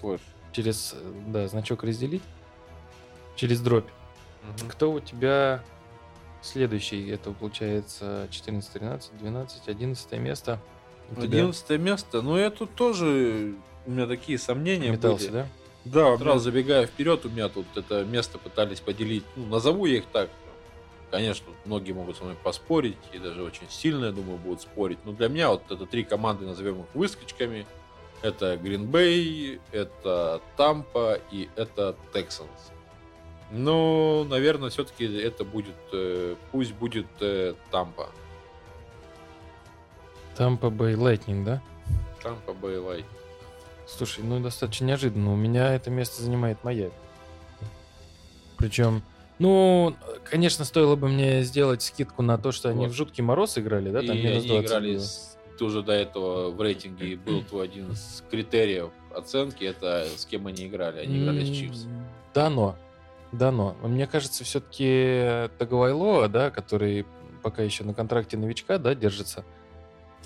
Слышь. 0.00 0.20
через, 0.52 0.94
э, 0.94 1.12
да, 1.26 1.48
значок 1.48 1.82
разделить, 1.82 2.22
через 3.40 3.60
дробь. 3.60 3.88
Мгм. 4.42 4.70
Кто 4.70 4.92
у 4.92 5.00
тебя 5.00 5.62
следующий? 6.42 7.08
Это 7.08 7.30
получается 7.32 8.28
14, 8.30 8.70
13, 8.72 9.18
12, 9.18 9.68
11 9.68 10.12
место. 10.18 10.60
У 11.10 11.14
тебя 11.14 11.40
11 11.40 11.80
место. 11.80 12.22
Ну, 12.22 12.36
я 12.36 12.50
тут 12.50 12.74
тоже... 12.74 13.54
У 13.86 13.90
меня 13.90 14.06
такие 14.06 14.38
сомнения 14.38 14.90
метался, 14.90 15.30
были. 15.30 15.32
да? 15.32 15.46
Да, 15.86 16.18
сразу 16.18 16.40
забегая 16.40 16.86
вперед, 16.86 17.24
у 17.24 17.30
меня 17.30 17.48
тут 17.48 17.64
это 17.74 18.04
место 18.04 18.36
пытались 18.36 18.80
поделить. 18.80 19.24
Ну, 19.34 19.46
назову 19.46 19.86
я 19.86 19.96
их 19.96 20.04
так. 20.12 20.28
Конечно, 21.10 21.46
многие 21.64 21.92
могут 21.92 22.18
со 22.18 22.24
мной 22.24 22.36
поспорить, 22.36 22.98
и 23.12 23.18
даже 23.18 23.42
очень 23.42 23.68
сильно, 23.70 24.06
я 24.06 24.12
думаю, 24.12 24.36
будут 24.36 24.60
спорить. 24.60 24.98
Но 25.04 25.12
для 25.12 25.28
меня 25.28 25.48
вот 25.48 25.62
это 25.70 25.86
три 25.86 26.04
команды, 26.04 26.44
назовем 26.44 26.82
их 26.82 26.86
выскочками. 26.92 27.66
Это 28.22 28.54
Green 28.54 28.88
Bay, 28.88 29.58
это 29.72 30.42
Тампа 30.58 31.18
и 31.32 31.48
это 31.56 31.96
Texans. 32.12 32.70
Ну, 33.52 34.24
наверное, 34.24 34.70
все-таки 34.70 35.04
это 35.18 35.44
будет, 35.44 35.74
э, 35.92 36.36
пусть 36.52 36.72
будет 36.74 37.06
Тампа. 37.70 38.08
Tampa 40.36 40.70
Bay 40.70 40.94
Lightning, 40.94 41.44
да? 41.44 41.62
Tampa 42.22 42.52
Bay 42.52 42.78
Light. 42.78 43.04
Слушай, 43.86 44.22
ну 44.24 44.40
достаточно 44.40 44.84
неожиданно. 44.84 45.32
У 45.32 45.36
меня 45.36 45.74
это 45.74 45.90
место 45.90 46.22
занимает 46.22 46.62
Майами. 46.62 46.92
Причем, 48.56 49.02
ну, 49.38 49.96
конечно, 50.24 50.64
стоило 50.64 50.94
бы 50.96 51.08
мне 51.08 51.42
сделать 51.42 51.82
скидку 51.82 52.22
на 52.22 52.38
то, 52.38 52.52
что 52.52 52.68
они 52.68 52.84
Вот. 52.86 52.92
в 52.92 52.94
жуткий 52.96 53.22
мороз 53.24 53.58
играли, 53.58 53.90
да? 53.90 54.00
Там 54.02 54.16
и 54.16 54.22
минус 54.22 54.44
они 54.44 54.48
20 54.48 54.66
играли, 54.68 54.92
было. 54.94 55.00
с- 55.00 55.38
ты 55.58 55.64
уже 55.64 55.82
до 55.82 55.92
этого 55.92 56.50
в 56.50 56.60
рейтинге 56.62 57.16
был 57.26 57.42
твой 57.42 57.64
один 57.64 57.90
из 57.92 58.22
критериев 58.30 58.90
оценки, 59.14 59.64
это 59.64 60.06
с 60.16 60.24
кем 60.24 60.46
они 60.46 60.66
играли. 60.68 61.00
Они 61.00 61.22
играли 61.22 61.44
с 61.44 61.48
Чивс. 61.48 61.86
Да, 62.32 62.48
но. 62.48 62.76
Да, 63.32 63.50
но. 63.52 63.76
Мне 63.82 64.06
кажется, 64.06 64.44
все-таки 64.44 65.48
Таговайлоа, 65.58 66.28
да, 66.28 66.50
который 66.50 67.06
пока 67.42 67.62
еще 67.62 67.84
на 67.84 67.94
контракте 67.94 68.36
новичка, 68.36 68.78
да, 68.78 68.94
держится. 68.94 69.44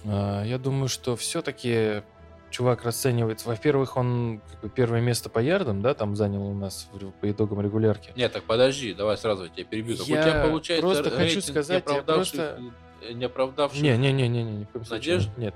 а, 0.05 0.43
Я 0.45 0.59
думаю, 0.59 0.89
что 0.89 1.15
все-таки 1.17 2.03
чувак 2.51 2.85
расценивается. 2.85 3.49
Во-первых, 3.49 3.97
он 3.97 4.41
как 4.51 4.61
бы 4.61 4.69
первое 4.69 5.01
место 5.01 5.29
по 5.29 5.41
ярдам, 5.41 5.83
да, 5.83 5.93
там 5.95 6.15
занял 6.17 6.47
у 6.47 6.55
нас 6.55 6.89
по 7.21 7.31
итогам 7.31 7.61
регулярки. 7.61 8.13
Нет, 8.17 8.33
так 8.33 8.45
подожди, 8.45 8.95
давай 8.95 9.17
сразу 9.19 9.45
я 9.45 9.49
тебя 9.51 9.65
перебью. 9.65 9.97
Так 9.97 10.07
Я 10.07 10.21
у 10.21 10.23
тебя 10.23 10.45
получается 10.45 10.87
просто 10.87 11.11
хочу 11.11 11.41
сказать, 11.41 11.83
я 11.89 11.93
не 11.95 11.99
оправдавших, 11.99 12.35
просто- 12.35 13.13
не 13.15 13.25
оправдавших 13.25 13.83
Не, 13.83 13.97
не, 13.99 14.13
не, 14.13 14.29
не, 14.29 14.43
не, 14.45 14.65
коем 14.67 14.85
случае. 14.85 15.15
Надежд? 15.17 15.31
Нет. 15.37 15.55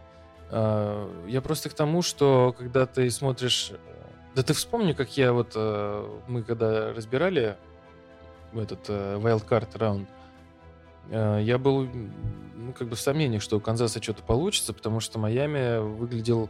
А, 0.51 1.09
Я 1.29 1.41
просто 1.41 1.71
к 1.71 1.75
тому, 1.75 2.03
что 2.03 2.55
когда 2.59 2.85
ты 2.87 3.09
смотришь... 3.11 3.73
Да 4.39 4.45
ты 4.45 4.53
вспомни, 4.53 4.93
как 4.93 5.17
я 5.17 5.33
вот... 5.33 5.55
э, 5.57 6.19
Мы 6.29 6.45
когда 6.45 6.93
разбирали 6.93 7.57
этот 8.55 8.89
э, 8.89 9.19
wildcard 9.19 9.77
раунд, 9.77 10.09
э, 11.11 11.41
я 11.43 11.59
был 11.59 11.89
ну, 12.55 12.73
как 12.73 12.87
бы 12.87 12.95
в 12.95 13.01
сомнениях, 13.01 13.43
что 13.43 13.57
у 13.57 13.61
Канзаса 13.61 14.01
что-то 14.01 14.23
получится, 14.23 14.73
потому 14.73 15.01
что 15.01 15.19
Майами 15.19 15.81
выглядел 15.81 16.49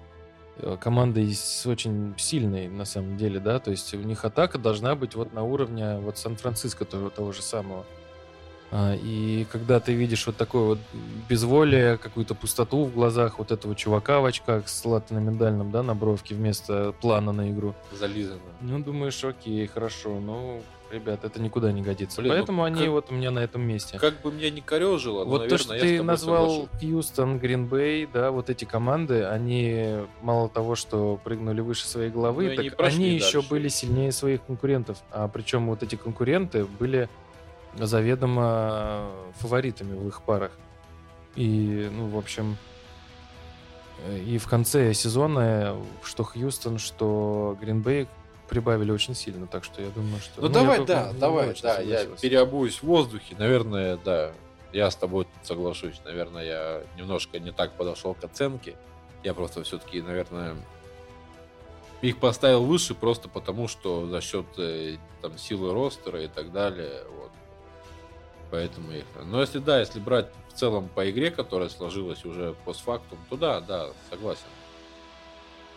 командой 0.82 1.32
с 1.32 1.64
очень 1.64 2.12
сильной 2.18 2.68
на 2.68 2.84
самом 2.84 3.16
деле, 3.16 3.40
да, 3.40 3.58
то 3.58 3.70
есть 3.70 3.94
у 3.94 4.00
них 4.00 4.22
атака 4.22 4.58
должна 4.58 4.94
быть 4.94 5.14
вот 5.14 5.32
на 5.32 5.42
уровне 5.42 5.96
вот 5.96 6.18
Сан-Франциско 6.18 6.84
того, 6.84 7.08
того 7.08 7.32
же 7.32 7.40
самого. 7.40 7.86
А, 8.70 8.94
И 8.94 9.46
когда 9.50 9.80
ты 9.80 9.92
видишь 9.94 10.26
вот 10.26 10.36
такое 10.36 10.62
вот 10.64 10.78
безволие, 11.28 11.96
какую-то 11.98 12.34
пустоту 12.34 12.84
в 12.84 12.92
глазах 12.92 13.38
вот 13.38 13.50
этого 13.50 13.74
чувака 13.74 14.20
в 14.20 14.24
очках 14.26 14.68
с 14.68 14.84
латиномедальным, 14.84 15.70
да, 15.70 15.82
на 15.82 15.94
бровке 15.94 16.34
вместо 16.34 16.92
плана 17.00 17.32
на 17.32 17.50
игру, 17.50 17.74
зализано. 17.92 18.40
ну, 18.60 18.78
думаешь, 18.80 19.22
окей, 19.24 19.66
хорошо, 19.66 20.20
ну, 20.20 20.62
ребят, 20.92 21.24
это 21.24 21.40
никуда 21.40 21.72
не 21.72 21.82
годится. 21.82 22.20
Блин, 22.20 22.32
ну 22.32 22.38
Поэтому 22.38 22.64
они 22.64 22.80
как- 22.80 22.88
вот 22.90 23.06
у 23.10 23.14
меня 23.14 23.30
на 23.30 23.38
этом 23.40 23.62
месте. 23.62 23.98
Как 23.98 24.20
бы 24.22 24.32
меня 24.32 24.50
не 24.50 24.60
корежило, 24.60 25.24
но, 25.24 25.30
Вот 25.30 25.40
наверное, 25.42 25.58
то, 25.58 25.64
что 25.64 25.74
я 25.74 25.80
ты 25.80 26.02
назвал 26.02 26.50
соглашусь. 26.50 26.80
Хьюстон, 26.80 27.38
Гринбей, 27.38 28.06
да, 28.12 28.30
вот 28.30 28.48
эти 28.50 28.64
команды, 28.66 29.24
они 29.24 29.96
мало 30.22 30.48
того, 30.48 30.74
что 30.76 31.18
прыгнули 31.24 31.60
выше 31.62 31.86
своей 31.86 32.10
головы, 32.10 32.52
Ну, 32.56 32.62
и 32.62 32.70
так 32.70 32.80
они 32.88 33.10
еще 33.14 33.38
дальше. 33.38 33.48
были 33.50 33.68
сильнее 33.68 34.12
своих 34.12 34.42
конкурентов. 34.44 34.98
А 35.10 35.28
причем 35.28 35.68
вот 35.68 35.82
эти 35.82 35.94
конкуренты 35.96 36.64
были 36.64 37.08
заведомо 37.76 39.10
фаворитами 39.36 39.94
в 39.96 40.08
их 40.08 40.22
парах. 40.22 40.52
И, 41.36 41.88
ну, 41.92 42.08
в 42.08 42.18
общем, 42.18 42.56
э, 44.06 44.18
и 44.18 44.38
в 44.38 44.48
конце 44.48 44.92
сезона 44.94 45.76
что 46.02 46.24
Хьюстон, 46.24 46.78
что 46.78 47.56
Гринбей 47.60 48.08
прибавили 48.48 48.90
очень 48.90 49.14
сильно, 49.14 49.46
так 49.46 49.64
что 49.64 49.82
я 49.82 49.90
думаю, 49.90 50.20
что... 50.20 50.40
Ну, 50.40 50.48
я 50.48 50.52
давай, 50.52 50.78
бы- 50.80 50.86
да, 50.86 51.10
ну, 51.12 51.18
давай, 51.18 51.54
да, 51.62 51.80
я 51.80 52.06
переобуюсь 52.06 52.78
в 52.78 52.84
воздухе, 52.84 53.36
наверное, 53.38 53.98
да, 53.98 54.32
я 54.72 54.90
с 54.90 54.96
тобой 54.96 55.26
соглашусь, 55.42 56.00
наверное, 56.04 56.44
я 56.44 56.82
немножко 56.96 57.38
не 57.38 57.52
так 57.52 57.72
подошел 57.72 58.14
к 58.14 58.24
оценке, 58.24 58.76
я 59.22 59.34
просто 59.34 59.62
все-таки, 59.62 60.00
наверное, 60.00 60.56
их 62.00 62.18
поставил 62.18 62.64
выше 62.64 62.94
просто 62.94 63.28
потому, 63.28 63.68
что 63.68 64.06
за 64.06 64.20
счет 64.20 64.46
э, 64.56 64.96
там 65.20 65.36
силы 65.36 65.72
ростера 65.72 66.22
и 66.22 66.28
так 66.28 66.52
далее, 66.52 67.04
вот, 67.18 67.30
поэтому 68.50 68.92
их. 68.92 69.04
Но 69.24 69.40
если 69.40 69.58
да, 69.58 69.80
если 69.80 70.00
брать 70.00 70.28
в 70.48 70.54
целом 70.54 70.88
по 70.88 71.08
игре, 71.10 71.30
которая 71.30 71.68
сложилась 71.68 72.24
уже 72.24 72.54
постфактум, 72.64 73.18
то 73.28 73.36
да, 73.36 73.60
да, 73.60 73.88
согласен. 74.10 74.46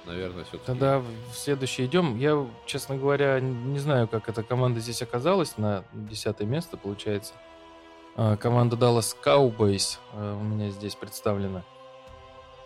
наверное, 0.05 0.43
все-таки. 0.43 0.65
Тогда 0.65 0.99
в 0.99 1.35
следующий 1.35 1.85
идем. 1.85 2.17
Я, 2.17 2.47
честно 2.65 2.97
говоря, 2.97 3.39
не 3.39 3.79
знаю, 3.79 4.07
как 4.07 4.29
эта 4.29 4.43
команда 4.43 4.79
здесь 4.79 5.01
оказалась 5.01 5.57
на 5.57 5.83
десятое 5.93 6.47
место, 6.47 6.77
получается. 6.77 7.33
А, 8.15 8.35
Команда 8.37 8.75
Dallas 8.75 9.15
Cowboys 9.23 9.97
э, 10.13 10.37
у 10.39 10.43
меня 10.43 10.69
здесь 10.69 10.95
представлена. 10.95 11.63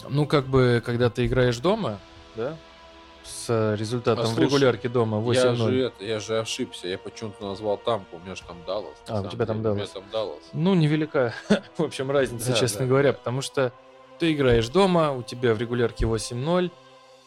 Ну, 0.10 0.26
как 0.26 0.48
бы, 0.48 0.82
когда 0.86 1.10
ты 1.10 1.26
играешь 1.26 1.58
дома, 1.60 2.00
да, 2.36 2.58
с 3.26 3.76
результатом 3.76 4.26
А 4.26 4.28
в 4.28 4.40
регулярке 4.40 4.88
дома 4.90 5.18
Я 5.34 5.46
8-0. 5.54 5.56
же, 5.56 5.80
это, 5.86 6.04
я 6.06 6.20
же 6.20 6.40
ошибся, 6.40 6.88
я 6.88 6.98
почему-то 6.98 7.44
назвал 7.46 7.78
Тампу, 7.78 8.18
у 8.18 8.20
меня 8.20 8.36
же 8.36 8.44
там 8.44 8.58
Даллас. 8.66 8.96
А, 9.08 9.22
у 9.22 9.28
тебя 9.28 9.46
там 9.46 9.58
деле. 9.58 9.72
У 9.72 9.76
меня 9.76 9.86
Даллас. 9.86 9.92
там 9.92 10.04
Даллас. 10.12 10.40
Ну, 10.54 10.74
невелика, 10.76 11.34
в 11.78 11.84
общем, 11.84 12.12
разница, 12.12 12.52
Да, 12.52 12.58
честно 12.58 12.82
да, 12.82 12.86
говоря, 12.86 13.12
да. 13.12 13.18
потому 13.18 13.42
что 13.42 13.72
ты 14.20 14.32
играешь 14.34 14.70
дома, 14.70 15.12
у 15.12 15.24
тебя 15.24 15.54
в 15.54 15.60
регулярке 15.60 16.06
8-0, 16.06 16.72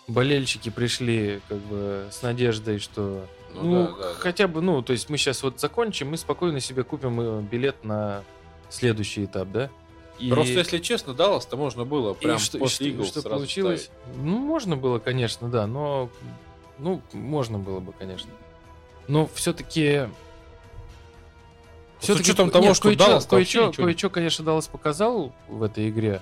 болельщики 0.07 0.71
пришли 0.71 1.41
как 1.49 1.59
бы 1.59 2.07
с 2.11 2.23
надеждой, 2.23 2.79
что 2.79 3.27
Ну, 3.55 3.63
ну, 3.63 3.87
да, 3.89 3.93
да, 3.93 4.03
да. 4.09 4.15
хотя 4.15 4.49
бы, 4.49 4.61
ну, 4.63 4.83
то 4.83 4.93
есть 4.93 5.11
мы 5.11 5.17
сейчас 5.19 5.43
вот 5.43 5.61
закончим, 5.61 6.11
мы 6.11 6.17
спокойно 6.17 6.61
себе 6.61 6.85
купим 6.85 7.21
э, 7.21 7.41
билет 7.43 7.85
на 7.85 8.23
следующий 8.71 9.25
этап, 9.25 9.49
да? 9.51 9.71
И- 10.19 10.31
Просто, 10.31 10.53
если 10.55 10.79
честно, 10.79 11.15
Даллас-то 11.15 11.57
можно 11.57 11.85
было 11.85 12.15
прям 12.15 12.39
что, 12.39 12.59
и 12.59 12.61
после 12.61 12.75
что- 12.75 12.85
и 12.85 12.89
Иглс 12.91 13.09
что 13.09 13.21
сразу 13.21 13.37
получилось? 13.37 13.85
ставить. 13.85 14.17
Ну, 14.17 14.39
можно 14.39 14.77
было, 14.77 14.99
конечно, 14.99 15.49
да, 15.49 15.67
но... 15.67 16.11
Ну, 16.79 17.03
можно 17.13 17.59
было 17.59 17.81
бы, 17.81 17.93
конечно. 17.93 18.31
Но 19.09 19.29
все-таки... 19.35 20.09
с 22.01 22.09
учетом 22.11 22.51
того, 22.51 22.75
что 22.75 22.95
Даллас-то 22.95 23.37
вообще 23.37 23.59
кое-что, 23.61 23.83
не- 23.83 23.87
кое-что, 23.87 24.11
конечно, 24.11 24.45
Даллас 24.45 24.67
показал 24.69 25.33
в 25.49 25.63
этой 25.63 25.89
игре. 25.89 26.21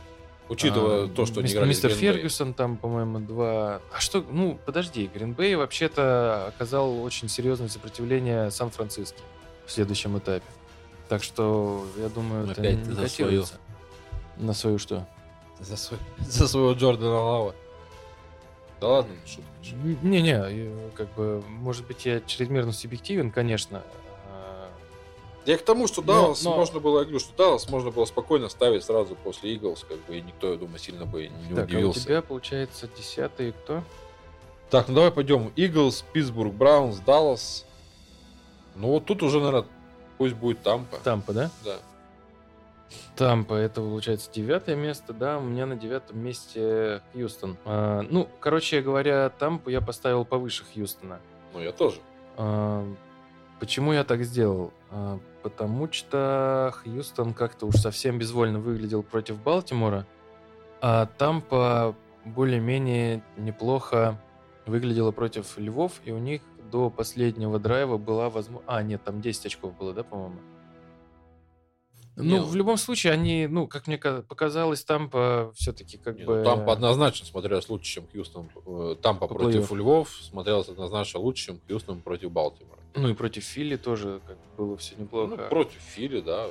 Учитывая 0.49 1.07
А, 1.07 1.09
то, 1.09 1.26
что 1.26 1.40
они 1.40 1.51
играли 1.53 1.68
Мистер. 1.70 1.90
Фергюсон 1.90 2.55
там, 2.55 2.76
по-моему, 2.76 3.18
два... 3.18 3.80
А 3.92 3.99
что, 3.99 4.24
ну, 4.30 4.59
подожди, 4.64 5.11
Гринбей 5.12 5.57
вообще-то 5.57 6.47
оказал 6.47 7.03
очень 7.03 7.28
серьезное 7.28 7.68
сопротивление 7.68 8.51
Сан-Франциско 8.53 9.18
в 9.66 9.72
следующем 9.72 10.16
этапе. 10.18 10.44
Так 11.09 11.24
что, 11.24 11.84
я 11.97 12.09
думаю, 12.09 12.44
это 12.49 12.61
Опять 12.61 12.76
не 12.78 12.84
ты 12.84 12.92
за 12.94 13.03
котируется. 13.03 13.59
На 14.37 14.53
свою 14.55 14.78
что? 14.78 15.07
За, 15.61 15.76
свой- 15.76 16.01
за 16.18 16.47
своего 16.49 16.72
Джордана 16.72 17.20
Лава. 17.20 17.55
Да 18.80 18.89
ладно, 18.89 19.14
шутка. 19.24 19.43
шутка. 19.62 19.78
Не-не, 20.03 20.70
как 20.95 21.12
бы, 21.14 21.43
может 21.49 21.87
быть, 21.87 22.05
я 22.05 22.20
чрезмерно 22.20 22.72
субъективен, 22.72 23.30
конечно. 23.30 23.82
а, 24.30 24.68
Я 25.47 25.57
к 25.57 25.62
тому, 25.62 25.87
что 25.87 26.03
Даллас 26.03 26.43
но- 26.45 26.55
можно 26.57 26.78
было, 26.78 26.99
я 26.99 27.05
говорю, 27.05 27.20
что 27.20 27.34
Даллас 27.37 27.70
можно 27.70 27.91
было 27.91 28.05
спокойно 28.05 28.51
ставить 28.51 28.84
сразу 28.84 29.14
после 29.16 29.55
Иглс, 29.55 29.84
как 29.89 30.05
бы, 30.05 30.18
и 30.18 30.20
никто, 30.20 30.51
я 30.53 30.59
думаю, 30.59 30.78
сильно 30.78 31.07
бы 31.07 31.28
не 31.28 31.55
Так, 31.55 31.59
а 31.59 31.62
у 31.62 31.64
удивился. 31.78 32.01
тебя, 32.05 32.20
получается, 32.20 32.87
десятый 32.95 33.53
кто? 33.53 33.82
Так, 34.68 34.89
ну 34.89 34.95
давай 34.97 35.11
пойдем. 35.11 35.53
Иглс, 35.57 36.05
Питтсбург, 36.12 36.53
Браунс, 36.53 36.99
Даллас. 36.99 37.64
Ну 38.74 38.89
вот 38.89 39.07
тут 39.07 39.22
уже, 39.22 39.39
наверное, 39.39 39.66
пусть 40.18 40.34
будет 40.34 40.62
Тампа. 40.62 40.99
Тампа, 40.99 41.32
да? 41.32 41.51
Да. 41.64 41.76
Тампа, 43.16 43.55
это 43.55 43.80
получается 43.80 44.30
девятое 44.32 44.76
место, 44.76 45.12
да, 45.12 45.39
у 45.39 45.43
меня 45.43 45.66
на 45.66 45.76
девятом 45.76 46.18
месте 46.18 47.03
Хьюстон. 47.12 47.57
А, 47.64 48.03
ну, 48.03 48.28
короче 48.41 48.80
говоря, 48.82 49.30
Тампу 49.30 49.70
я 49.70 49.80
поставил 49.80 50.24
повыше 50.24 50.64
Хьюстона. 50.72 51.20
Ну 51.55 51.61
я 51.61 51.72
тоже. 51.72 52.01
А, 52.37 52.87
почему 53.59 53.93
я 53.93 54.05
так 54.05 54.22
сделал? 54.24 54.72
А, 54.91 55.18
потому 55.43 55.91
что 55.93 56.74
Хьюстон 56.82 57.32
как-то 57.32 57.66
уж 57.66 57.76
совсем 57.76 58.18
безвольно 58.18 58.59
выглядел 58.59 59.03
против 59.03 59.43
Балтимора, 59.43 60.07
а 60.80 61.07
Тампа 61.07 61.95
более-менее 62.24 63.22
неплохо 63.37 64.20
выглядела 64.66 65.12
против 65.12 65.57
Львов, 65.59 66.01
и 66.05 66.12
у 66.12 66.18
них 66.18 66.43
до 66.70 66.91
последнего 66.91 67.59
драйва 67.59 67.97
была 67.97 68.28
возможность... 68.28 68.68
А, 68.68 68.82
нет, 68.82 69.03
там 69.05 69.20
10 69.20 69.47
очков 69.47 69.76
было, 69.76 69.95
да, 69.95 70.03
по-моему? 70.03 70.39
Ну, 72.16 72.42
в 72.44 72.56
любом 72.56 72.76
случае, 72.78 73.12
они, 73.12 73.46
ну, 73.46 73.66
как 73.66 73.86
мне 73.86 73.98
ка- 73.98 74.22
показалось, 74.22 74.82
Тампа 74.84 75.52
все-таки 75.54 75.98
как 75.98 76.16
Не, 76.18 76.24
бы... 76.24 76.36
ну, 76.38 76.44
Тампа 76.44 76.72
однозначно 76.72 77.26
смотрелась 77.26 77.68
лучше, 77.68 77.92
чем 77.92 78.08
Хьюстон. 78.10 78.48
Э, 78.66 78.96
Тампа 79.02 79.26
По 79.28 79.34
против. 79.34 79.70
Львов 79.72 80.10
смотрелась 80.22 80.68
однозначно 80.68 81.20
лучше, 81.20 81.46
чем 81.46 81.60
Хьюстон 81.68 82.00
против 82.00 82.30
Балтимора. 82.30 82.80
Ну, 82.94 83.10
и 83.10 83.14
против 83.14 83.44
Филли 83.44 83.76
тоже 83.76 84.20
как 84.26 84.36
бы 84.56 84.66
было 84.66 84.76
все 84.78 84.94
неплохо. 84.96 85.36
Ну, 85.36 85.48
против 85.48 85.78
Фили, 85.80 86.20
да. 86.20 86.46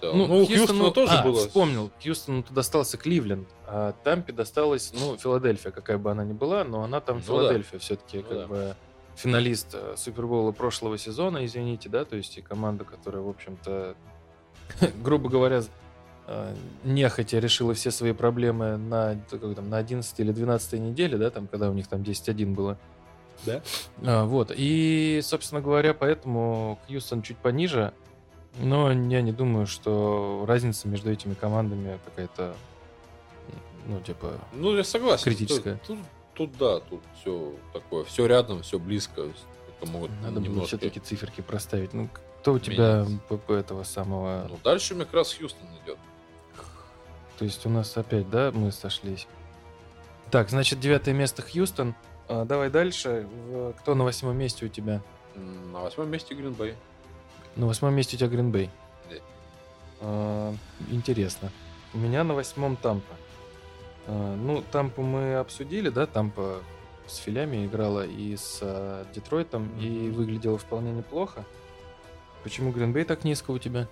Да. 0.00 0.12
Ну, 0.12 0.26
Ну, 0.26 0.44
Хьюстону- 0.44 0.56
Хьюстона 0.66 0.90
тоже 0.92 1.12
а, 1.14 1.22
было... 1.24 1.36
вспомнил. 1.36 1.90
Хьюстону 2.02 2.42
то 2.44 2.52
достался 2.54 2.96
Кливленд, 2.96 3.48
а 3.66 3.92
Тампе 4.04 4.32
досталась, 4.32 4.92
ну, 4.98 5.16
Филадельфия, 5.16 5.70
какая 5.72 5.98
бы 5.98 6.10
она 6.12 6.24
ни 6.24 6.32
была, 6.32 6.64
но 6.64 6.82
она 6.84 7.00
там 7.00 7.16
Ну 7.16 7.20
да. 7.22 7.26
Филадельфия 7.26 7.78
все-таки 7.80 8.18
Ну 8.18 8.22
как 8.24 8.38
да. 8.38 8.46
бы 8.46 8.76
финалист 9.16 9.68
э, 9.74 9.94
Супербоула 9.96 10.52
прошлого 10.52 10.96
сезона, 10.98 11.44
извините, 11.44 11.88
да, 11.88 12.04
то 12.04 12.16
есть 12.16 12.38
и 12.38 12.40
команда, 12.42 12.84
которая, 12.84 13.22
в 13.22 13.28
общем-то, 13.28 13.94
грубо 15.02 15.28
говоря, 15.28 15.62
э, 16.26 16.54
нехотя 16.84 17.38
решила 17.38 17.74
все 17.74 17.90
свои 17.90 18.12
проблемы 18.12 18.76
на, 18.76 19.18
как 19.30 19.54
там, 19.54 19.68
на 19.70 19.78
11 19.78 20.20
или 20.20 20.32
12 20.32 20.80
неделе, 20.80 21.18
да, 21.18 21.30
там, 21.30 21.46
когда 21.46 21.70
у 21.70 21.72
них 21.72 21.88
там 21.88 22.02
10-1 22.02 22.54
было. 22.54 22.78
Да. 23.44 23.62
А, 24.04 24.24
вот. 24.24 24.52
И, 24.54 25.20
собственно 25.22 25.60
говоря, 25.60 25.94
поэтому 25.94 26.78
Хьюстон 26.86 27.22
чуть 27.22 27.38
пониже. 27.38 27.92
Но 28.58 28.92
я 28.92 29.22
не 29.22 29.32
думаю, 29.32 29.66
что 29.66 30.44
разница 30.46 30.86
между 30.86 31.10
этими 31.10 31.34
командами 31.34 31.98
какая-то, 32.04 32.54
ну, 33.86 34.00
типа, 34.00 34.34
Ну, 34.52 34.76
я 34.76 34.84
согласен. 34.84 35.24
Критическая. 35.24 35.80
Тут, 35.86 35.98
тут, 36.34 36.50
тут 36.50 36.58
да, 36.58 36.80
тут 36.80 37.00
все 37.20 37.54
такое, 37.72 38.04
все 38.04 38.26
рядом, 38.26 38.62
все 38.62 38.78
близко. 38.78 39.22
Это 39.22 39.90
могут 39.90 40.10
надо 40.22 40.34
было 40.34 40.44
немножко... 40.44 40.76
все-таки 40.76 41.00
циферки 41.00 41.40
проставить. 41.40 41.94
Ну, 41.94 42.08
кто 42.42 42.54
у 42.54 42.58
тебя 42.58 43.04
меняться. 43.04 43.18
ПП 43.28 43.50
этого 43.52 43.84
самого... 43.84 44.46
Ну, 44.48 44.58
дальше 44.64 44.94
у 44.94 44.96
меня 44.96 45.06
как 45.06 45.14
раз 45.14 45.32
Хьюстон 45.32 45.68
идет. 45.84 45.96
То 47.38 47.44
есть 47.44 47.64
у 47.66 47.68
нас 47.68 47.96
опять, 47.96 48.28
да, 48.28 48.50
мы 48.52 48.72
сошлись. 48.72 49.28
Так, 50.32 50.50
значит, 50.50 50.80
девятое 50.80 51.14
место 51.14 51.40
Хьюстон. 51.42 51.94
А, 52.28 52.44
давай 52.44 52.68
дальше. 52.68 53.28
Кто 53.78 53.94
на 53.94 54.02
восьмом 54.02 54.36
месте 54.36 54.66
у 54.66 54.68
тебя? 54.68 55.00
На 55.36 55.82
восьмом 55.82 56.10
месте 56.10 56.34
Гринбей. 56.34 56.74
На 57.54 57.66
восьмом 57.68 57.94
месте 57.94 58.16
у 58.16 58.18
тебя 58.18 58.28
Гринбей. 58.28 58.70
Да. 59.08 59.16
А, 60.00 60.54
интересно. 60.90 61.52
У 61.94 61.98
меня 61.98 62.24
на 62.24 62.34
восьмом 62.34 62.74
Тампа. 62.74 63.14
А, 64.08 64.34
ну, 64.34 64.64
Тампу 64.72 65.02
мы 65.02 65.36
обсудили, 65.36 65.90
да? 65.90 66.06
Тампа 66.06 66.60
с 67.06 67.18
филями 67.18 67.66
играла 67.66 68.04
и 68.04 68.36
с 68.36 68.58
а, 68.62 69.06
Детройтом, 69.14 69.78
и 69.78 70.10
выглядела 70.10 70.58
вполне 70.58 70.90
неплохо. 70.90 71.44
Почему 72.42 72.72
Гринбей 72.72 73.04
так 73.04 73.24
низко 73.24 73.50
у 73.50 73.58
тебя? 73.58 73.88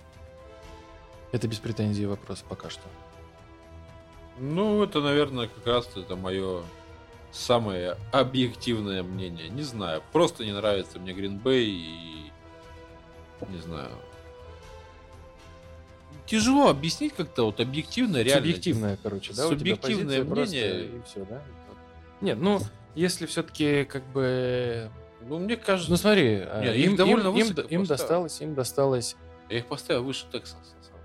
Это 1.31 1.47
без 1.47 1.59
претензий 1.59 2.05
вопрос 2.05 2.43
пока 2.47 2.69
что. 2.69 2.83
Ну, 4.37 4.83
это, 4.83 5.01
наверное, 5.01 5.47
как 5.47 5.65
раз 5.65 5.89
это 5.95 6.15
мое 6.15 6.63
самое 7.31 7.97
объективное 8.11 9.03
мнение. 9.03 9.49
Не 9.49 9.63
знаю, 9.63 10.03
просто 10.11 10.43
не 10.43 10.51
нравится 10.51 10.99
мне 10.99 11.13
Гринбей 11.13 11.69
и... 11.69 12.31
Не 13.49 13.57
знаю. 13.59 13.89
Тяжело 16.27 16.69
объяснить 16.69 17.13
как-то 17.13 17.45
вот 17.45 17.59
объективно, 17.59 18.17
реально. 18.17 18.45
Субъективное, 18.45 18.97
короче, 19.01 19.33
да? 19.33 19.47
Субъективное 19.47 20.23
просто, 20.23 20.55
мнение. 20.55 20.85
И 20.85 21.01
все, 21.05 21.25
да? 21.25 21.41
Нет, 22.21 22.37
ну, 22.39 22.59
если 22.95 23.25
все-таки 23.25 23.85
как 23.85 24.05
бы... 24.11 24.91
Ну, 25.21 25.39
мне 25.39 25.55
кажется, 25.55 25.91
Ну, 25.91 25.97
смотри, 25.97 26.45
Нет, 26.61 26.75
их 26.75 26.85
им, 26.87 26.95
довольно 26.95 27.27
им- 27.29 27.53
им 27.69 27.85
досталось, 27.85 28.41
им 28.41 28.55
досталось 28.55 29.15
я 29.51 29.57
их 29.57 29.65
поставил 29.65 30.03
выше 30.05 30.25
Тексанс, 30.31 30.73
на 30.77 30.83
самом 30.83 31.01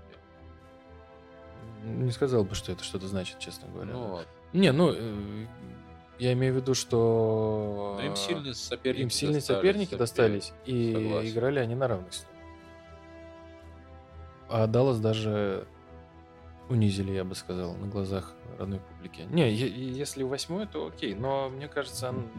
деле. 1.83 2.05
Не 2.05 2.11
сказал 2.11 2.45
бы, 2.45 2.55
что 2.55 2.71
это 2.71 2.81
что-то 2.81 3.05
значит, 3.07 3.39
честно 3.39 3.67
говоря. 3.67 3.91
Ну, 3.91 4.13
ладно. 4.13 4.31
Не, 4.53 4.71
ну, 4.71 4.93
э, 4.95 5.45
я 6.17 6.31
имею 6.31 6.53
в 6.53 6.55
виду, 6.55 6.73
что... 6.73 7.97
Но 7.99 8.05
им 8.05 8.15
сильные 8.15 8.53
соперники 8.53 9.01
им 9.03 9.09
сильные 9.09 9.39
достались, 9.41 9.57
соперники 9.57 9.95
достались, 9.95 10.53
и 10.65 10.93
Согласен. 10.93 11.29
играли 11.29 11.59
они 11.59 11.75
на 11.75 11.89
равных 11.89 12.13
с 12.13 12.21
ним. 12.21 12.29
А 14.47 14.65
Даллас 14.65 15.01
даже 15.01 15.67
унизили, 16.69 17.11
я 17.11 17.25
бы 17.25 17.35
сказал, 17.35 17.75
на 17.75 17.87
глазах 17.87 18.33
родной 18.57 18.79
публики. 18.79 19.23
Не, 19.29 19.53
если 19.53 20.23
восьмой, 20.23 20.67
то 20.67 20.87
окей, 20.87 21.15
но 21.15 21.49
мне 21.49 21.67
кажется, 21.67 22.09
он, 22.09 22.29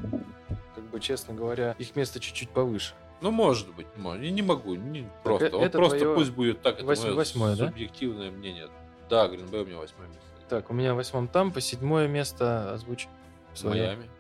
бы, 0.89 1.01
честно 1.01 1.35
говоря, 1.35 1.75
их 1.79 1.95
место 1.97 2.21
чуть-чуть 2.21 2.51
повыше. 2.51 2.95
Ну, 3.21 3.31
может 3.31 3.73
быть, 3.75 3.87
может. 3.97 4.23
Я 4.23 4.31
не 4.31 4.43
могу, 4.43 4.75
не 4.77 5.09
просто. 5.25 5.47
э- 5.47 5.51
Вот 5.51 5.63
это 5.65 5.79
просто 5.79 5.99
твоё 5.99 6.15
пусть 6.15 6.31
будет 6.31 6.63
так, 6.63 6.77
это 6.77 6.85
вось- 6.87 7.03
мое 7.03 7.15
восьмое, 7.15 7.57
да? 7.57 7.67
субъективное 7.69 8.31
мнение. 8.31 8.69
Да, 9.11 9.27
Гринбей 9.29 9.63
у 9.63 9.67
меня 9.67 9.79
восьмое 9.79 10.07
место. 10.07 10.23
Так, 10.49 10.71
у 10.71 10.75
меня 10.75 10.95
восьмом 10.95 11.27
Тампа, 11.29 11.61
седьмое 11.61 12.07
место 12.09 12.73
озвучь. 12.73 13.09
своё. 13.55 13.75
Майами. 13.83 14.11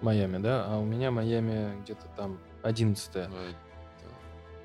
Майами, 0.00 0.38
да? 0.38 0.64
А 0.68 0.78
у 0.78 0.84
меня 0.84 1.10
Майами 1.10 1.78
где-то 1.82 2.06
там 2.16 2.38
одиннадцатое. 2.62 3.28
Ну, 3.28 3.36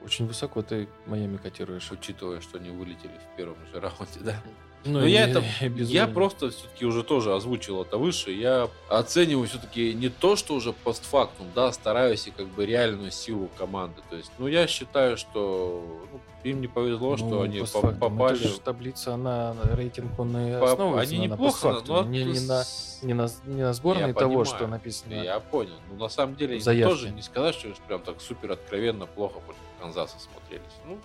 Очень 0.05 0.25
высоко 0.27 0.61
ты 0.63 0.87
Майами 1.05 1.37
котируешь. 1.37 1.91
Учитывая, 1.91 2.41
что 2.41 2.57
они 2.57 2.71
вылетели 2.71 3.11
в 3.33 3.35
первом 3.37 3.57
же 3.71 3.79
раунде, 3.79 4.19
да. 4.21 4.35
Ну, 4.83 4.99
Но 5.01 5.05
я 5.05 5.27
это, 5.27 5.43
и 5.61 5.83
я 5.83 6.07
просто 6.07 6.49
все-таки 6.49 6.85
уже 6.85 7.03
тоже 7.03 7.35
озвучил 7.35 7.81
это 7.83 7.97
выше. 7.97 8.31
Я 8.31 8.67
оцениваю 8.89 9.47
все-таки 9.47 9.93
не 9.93 10.09
то, 10.09 10.35
что 10.35 10.55
уже 10.55 10.73
постфактум, 10.73 11.47
да, 11.53 11.71
стараюсь 11.71 12.25
и 12.27 12.31
как 12.31 12.47
бы 12.47 12.65
реальную 12.65 13.11
силу 13.11 13.49
команды. 13.57 14.01
То 14.09 14.15
есть, 14.15 14.31
ну, 14.39 14.47
я 14.47 14.65
считаю, 14.65 15.17
что 15.17 15.83
ну, 16.11 16.19
им 16.43 16.61
не 16.61 16.67
повезло, 16.67 17.15
что 17.15 17.27
Ну, 17.27 17.41
они 17.43 17.59
по- 17.59 17.65
постфактум. 17.65 17.99
попали. 17.99 18.39
Это 18.39 18.47
же 18.47 18.59
таблица, 18.59 19.13
она, 19.13 19.55
рейтинг, 19.73 20.17
он 20.19 20.35
и 20.35 20.59
по- 20.59 20.71
основывается 20.71 21.13
Они 21.15 21.27
на, 21.27 21.35
на 21.35 21.39
неплохо, 21.39 21.81
но 21.87 22.03
не, 22.03 22.23
не 22.23 22.39
на, 22.39 22.63
не, 23.03 23.13
на, 23.13 23.27
не 23.45 23.61
на 23.61 23.73
сборной 23.73 24.07
Я 24.07 24.13
того, 24.15 24.29
понимаю. 24.29 24.45
что 24.45 24.67
написано. 24.67 25.13
Я 25.13 25.39
понял. 25.39 25.75
Ну, 25.91 25.97
на 25.97 26.09
самом 26.09 26.35
деле, 26.35 26.53
они 26.53 26.61
Заявки. 26.61 26.91
тоже 26.91 27.11
не 27.11 27.21
сказать, 27.21 27.53
что 27.53 27.69
прям 27.87 28.01
так 28.01 28.19
супер 28.19 28.51
откровенно 28.53 29.05
плохо 29.05 29.39
против 29.41 29.61
Канзаса 29.79 30.15
смотрелись. 30.19 30.73
Ну, 30.87 30.97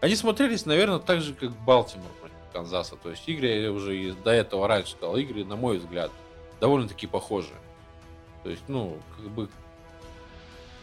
они 0.00 0.16
смотрелись, 0.16 0.66
наверное, 0.66 0.98
так 0.98 1.20
же, 1.20 1.32
как 1.34 1.50
Балтимор 1.64 2.08
Канзаса. 2.52 2.96
То 2.96 3.10
есть 3.10 3.28
игры, 3.28 3.46
я 3.48 3.72
уже 3.72 3.96
и 3.96 4.12
до 4.12 4.30
этого 4.30 4.66
раньше 4.68 4.92
сказал, 4.92 5.16
игры, 5.16 5.44
на 5.44 5.56
мой 5.56 5.78
взгляд, 5.78 6.10
довольно-таки 6.60 7.06
похожие. 7.06 7.56
То 8.42 8.50
есть, 8.50 8.62
ну, 8.68 8.98
как 9.16 9.26
бы, 9.30 9.48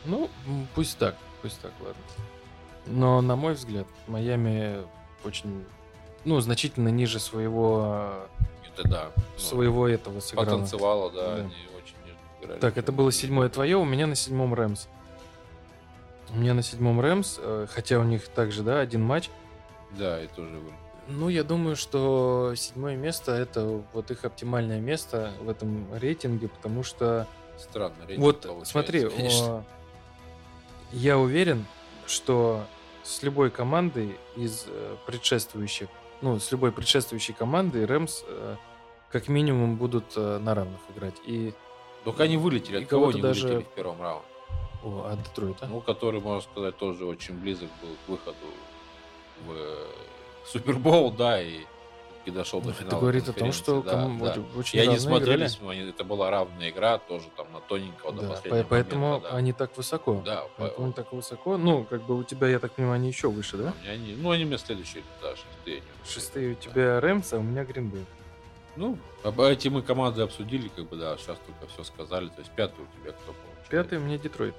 Ну, 0.05 0.29
пусть 0.75 0.97
так, 0.97 1.15
пусть 1.41 1.59
так, 1.61 1.71
ладно. 1.79 2.01
Но, 2.85 3.21
на 3.21 3.35
мой 3.35 3.53
взгляд, 3.53 3.87
Майами 4.07 4.77
очень, 5.25 5.65
ну, 6.23 6.39
значительно 6.39 6.87
ниже 6.89 7.19
своего, 7.19 8.13
это 8.65 8.87
да. 8.87 9.11
ну, 9.15 9.23
своего 9.39 9.87
этого 9.87 10.19
сыграло. 10.21 10.45
потанцевало, 10.45 11.11
да, 11.11 11.27
Да. 11.27 11.35
они 11.41 11.53
очень 11.75 11.95
играли. 12.41 12.59
Так, 12.59 12.77
это 12.77 12.91
было 12.91 13.11
седьмое 13.11 13.49
твое, 13.49 13.75
у 13.77 13.83
меня 13.85 14.07
на 14.07 14.15
седьмом 14.15 14.53
Рэмс. 14.53 14.87
У 16.29 16.35
меня 16.37 16.53
на 16.53 16.61
седьмом 16.61 16.99
Рэмс, 17.01 17.39
э, 17.41 17.67
хотя 17.69 17.99
у 17.99 18.03
них 18.03 18.27
также, 18.29 18.61
да, 18.63 18.79
один 18.79 19.01
матч. 19.03 19.29
Да, 19.97 20.21
и 20.23 20.27
тоже 20.27 20.55
вы- 20.59 20.71
Ну, 21.07 21.29
я 21.29 21.43
думаю, 21.43 21.75
что 21.75 22.53
седьмое 22.55 22.95
место 22.95 23.31
это 23.31 23.81
вот 23.93 24.11
их 24.11 24.25
оптимальное 24.25 24.79
место 24.79 25.33
в 25.41 25.49
этом 25.49 25.87
рейтинге, 25.93 26.49
потому 26.49 26.83
что 26.83 27.27
странно. 27.57 27.95
рейтинг 28.05 28.23
вот 28.23 28.67
смотри, 28.67 29.07
конечно. 29.09 29.65
я 30.91 31.17
уверен, 31.17 31.65
что 32.05 32.65
с 33.03 33.23
любой 33.23 33.49
командой 33.51 34.17
из 34.35 34.65
э, 34.67 34.95
предшествующих, 35.05 35.87
ну, 36.21 36.39
с 36.39 36.51
любой 36.51 36.71
предшествующей 36.73 37.33
командой 37.33 37.85
Рэмс 37.85 38.23
э, 38.27 38.55
как 39.11 39.29
минимум 39.29 39.77
будут 39.77 40.05
э, 40.17 40.39
на 40.39 40.53
равных 40.53 40.81
играть. 40.93 41.15
И, 41.25 41.53
Только 42.03 42.23
они 42.23 42.35
вылетели, 42.35 42.79
и 42.79 42.83
от 42.83 42.89
кого 42.89 43.09
они 43.09 43.21
даже- 43.21 43.47
вылетели 43.47 43.63
в 43.63 43.75
первом 43.75 44.01
раунде? 44.01 44.27
о, 44.83 45.07
а 45.09 45.15
Детройт, 45.15 45.57
а? 45.61 45.67
Ну, 45.67 45.79
который, 45.81 46.19
можно 46.19 46.41
сказать, 46.41 46.77
тоже 46.77 47.05
очень 47.05 47.35
близок 47.35 47.69
был 47.81 47.95
к 48.05 48.09
выходу 48.09 48.35
в 49.45 49.53
Супербоул, 50.47 51.11
да, 51.11 51.41
и, 51.41 51.59
и 52.25 52.31
дошел 52.31 52.59
до 52.61 52.67
Ну, 52.67 52.71
Это 52.71 52.83
финала. 52.83 52.99
говорит 53.01 53.27
о 53.29 53.33
том, 53.33 53.51
что 53.51 53.81
да, 53.81 53.91
ком- 53.91 54.19
да. 54.19 54.35
очень- 54.55 54.77
И 54.77 54.81
они 54.81 54.87
играли. 54.95 54.99
смотрелись, 54.99 55.59
они- 55.61 55.89
это 55.89 56.03
была 56.03 56.29
равная 56.31 56.69
игра, 56.69 56.97
тоже 56.99 57.25
там 57.35 57.47
на 57.53 57.59
тоненького 57.61 58.13
до 58.13 58.21
Да, 58.21 58.29
последнего 58.29 58.63
по- 58.63 58.69
поэтому 58.69 59.07
момента, 59.07 59.29
да. 59.29 59.35
они 59.37 59.53
так 59.53 59.77
высоко. 59.77 60.21
Да, 60.25 60.45
Поэтому 60.57 60.85
они 60.85 60.93
по- 60.93 61.03
так 61.03 61.13
высоко. 61.13 61.57
Ну, 61.57 61.83
как 61.83 62.03
бы 62.03 62.17
у 62.17 62.23
тебя, 62.23 62.47
я 62.47 62.59
так 62.59 62.71
понимаю, 62.73 62.95
они 62.95 63.07
еще 63.09 63.29
выше, 63.29 63.57
да? 63.57 63.73
у 63.85 63.89
они, 63.91 64.15
ну, 64.15 64.31
они 64.31 64.43
у 64.45 64.47
меня 64.47 64.57
следующие, 64.57 65.03
да, 65.21 65.35
шестые. 65.35 65.81
Шестые 66.07 66.51
у 66.53 66.55
тебя 66.55 66.99
Рэмс, 67.01 67.33
а 67.33 67.37
у 67.39 67.43
меня 67.43 67.63
Гринбей. 67.65 68.05
Ну, 68.77 68.97
об- 69.23 69.41
эти 69.41 69.67
мы 69.69 69.81
команды 69.81 70.21
обсудили, 70.21 70.67
как 70.69 70.87
бы, 70.87 70.97
да, 70.97 71.17
сейчас 71.17 71.37
только 71.45 71.71
все 71.73 71.83
сказали. 71.83 72.27
То 72.29 72.39
есть 72.39 72.51
пятый 72.51 72.81
у 72.81 73.01
тебя 73.01 73.11
кто 73.11 73.33
получается? 73.33 73.69
Пятый 73.71 73.97
у 73.97 74.01
меня 74.01 74.17
Детройт. 74.17 74.53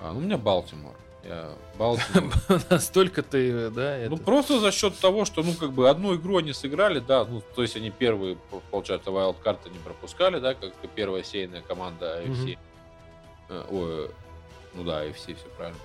А, 0.00 0.12
ну, 0.12 0.18
у 0.18 0.20
меня 0.20 0.36
Балтимор. 0.36 0.94
Я 1.24 1.50
Балтимор. 1.78 2.34
Настолько 2.70 3.22
ты, 3.22 3.70
да, 3.70 3.96
Ну, 4.08 4.16
это... 4.16 4.24
просто 4.24 4.58
за 4.58 4.72
счет 4.72 4.98
того, 4.98 5.24
что, 5.24 5.42
ну, 5.42 5.52
как 5.54 5.72
бы, 5.72 5.88
одну 5.88 6.16
игру 6.16 6.38
они 6.38 6.52
сыграли, 6.52 6.98
да, 6.98 7.24
ну, 7.24 7.42
то 7.54 7.62
есть 7.62 7.76
они 7.76 7.90
первые, 7.90 8.36
по- 8.36 8.60
получается, 8.70 9.10
вайлдкарты 9.12 9.70
не 9.70 9.78
пропускали, 9.78 10.40
да, 10.40 10.54
как 10.54 10.72
первая 10.96 11.22
сейная 11.22 11.62
команда 11.62 12.22
AFC. 12.24 12.58
Э, 13.48 13.64
Ой, 13.70 14.10
ну 14.74 14.82
да, 14.84 15.04
AFC, 15.06 15.36
все 15.36 15.46
правильно. 15.56 15.78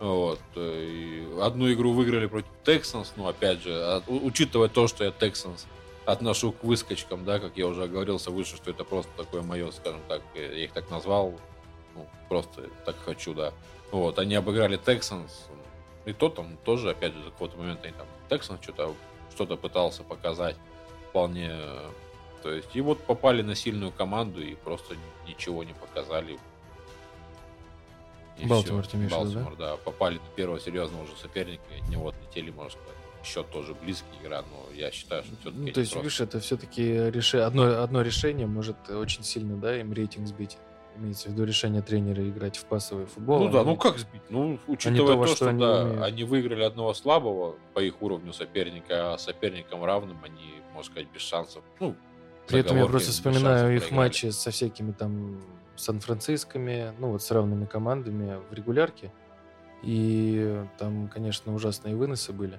Вот. 0.00 0.40
э, 0.56 0.84
и 0.84 1.40
одну 1.40 1.72
игру 1.72 1.92
выиграли 1.92 2.26
против 2.26 2.50
Texans, 2.64 3.08
ну, 3.16 3.26
опять 3.28 3.62
же, 3.62 3.72
а- 3.72 4.02
учитывая 4.06 4.68
то, 4.68 4.86
что 4.88 5.04
я 5.04 5.10
Texans 5.10 5.64
отношу 6.04 6.52
к 6.52 6.62
выскочкам, 6.62 7.24
да, 7.24 7.38
как 7.38 7.56
я 7.56 7.66
уже 7.66 7.84
оговорился 7.84 8.30
выше, 8.30 8.56
что 8.56 8.70
это 8.70 8.84
просто 8.84 9.10
такое 9.16 9.40
мое, 9.40 9.70
скажем 9.70 10.00
так, 10.08 10.20
я 10.34 10.42
их 10.64 10.72
так 10.72 10.90
назвал, 10.90 11.34
ну, 11.94 12.06
просто 12.28 12.64
так 12.84 12.96
хочу, 13.04 13.32
да. 13.32 13.54
Вот, 13.92 14.18
они 14.18 14.34
обыграли 14.34 14.78
Texans, 14.78 15.30
и 16.04 16.12
то 16.12 16.28
там 16.28 16.56
тоже, 16.64 16.90
опять 16.90 17.12
же, 17.14 17.22
за 17.22 17.30
какой-то 17.30 17.56
момент 17.56 17.84
они 17.84 17.92
там 17.92 18.06
Texans 18.28 18.62
что-то 18.62 18.94
что-то 19.36 19.56
пытался 19.56 20.02
показать 20.02 20.56
вполне, 21.10 21.54
то 22.42 22.50
есть, 22.50 22.74
и 22.74 22.80
вот 22.80 23.02
попали 23.04 23.42
на 23.42 23.54
сильную 23.54 23.92
команду 23.92 24.42
и 24.42 24.54
просто 24.54 24.96
ничего 25.26 25.64
не 25.64 25.74
показали. 25.74 26.38
И 28.38 28.46
Балтимор 28.46 28.82
всё. 28.82 28.92
ты 28.92 28.96
имеешь 28.98 29.12
виду, 29.12 29.24
да? 29.24 29.40
Балтимор, 29.40 29.56
да? 29.56 29.76
Попали 29.76 30.18
на 30.18 30.28
первого 30.36 30.60
серьезного 30.60 31.04
уже 31.04 31.16
соперника, 31.16 31.64
и 31.74 31.80
от 31.80 31.88
него 31.88 32.08
отлетели, 32.08 32.50
можно 32.50 32.70
сказать. 32.70 32.96
Счет 33.24 33.50
тоже 33.50 33.74
близкий 33.74 34.06
игра, 34.22 34.42
но 34.42 34.72
я 34.74 34.90
считаю, 34.90 35.24
что 35.24 35.34
все-таки 35.36 35.58
Ну, 35.58 35.72
то 35.72 35.80
есть, 35.80 35.96
видишь, 35.96 36.20
это 36.20 36.38
все-таки 36.38 37.10
реше... 37.10 37.38
одно, 37.38 37.82
одно 37.82 38.02
решение 38.02 38.46
может 38.46 38.76
очень 38.88 39.24
сильно, 39.24 39.56
да, 39.56 39.76
им 39.80 39.92
рейтинг 39.92 40.28
сбить. 40.28 40.58
Имеется 40.98 41.28
в 41.28 41.32
виду 41.32 41.44
решение 41.44 41.82
тренера 41.82 42.26
играть 42.26 42.56
в 42.56 42.64
пассовый 42.64 43.06
футбол. 43.06 43.40
Ну 43.44 43.50
да, 43.50 43.60
Они- 43.60 43.70
ну 43.70 43.76
как 43.76 43.98
сбить? 43.98 44.22
Ну, 44.30 44.58
учитывая 44.66 45.12
того, 45.12 45.22
то, 45.24 45.26
что 45.28 45.36
что, 45.36 45.48
они 45.50 45.60
да, 45.60 45.82
умеют. 45.84 46.02
они 46.02 46.24
выиграли 46.24 46.62
одного 46.64 46.94
слабого 46.94 47.56
по 47.74 47.80
их 47.80 48.00
уровню 48.00 48.32
соперника, 48.32 49.12
а 49.14 49.18
соперникам 49.18 49.84
равным 49.84 50.18
они, 50.24 50.54
можно 50.74 50.90
сказать, 50.92 51.08
без 51.12 51.20
шансов. 51.20 51.62
Ну, 51.80 51.94
При 52.48 52.60
этом 52.60 52.76
я 52.78 52.86
просто 52.86 53.10
вспоминаю 53.10 53.74
их 53.74 53.82
проиграли. 53.82 53.94
матчи 53.98 54.26
со 54.30 54.50
всякими 54.50 54.92
там 54.92 55.40
Сан-Францисками, 55.76 56.92
ну 56.98 57.10
вот 57.12 57.22
с 57.22 57.30
равными 57.30 57.66
командами 57.66 58.38
в 58.50 58.54
регулярке. 58.54 59.12
И 59.82 60.62
там, 60.78 61.08
конечно, 61.08 61.54
ужасные 61.54 61.94
выносы 61.96 62.32
были. 62.32 62.58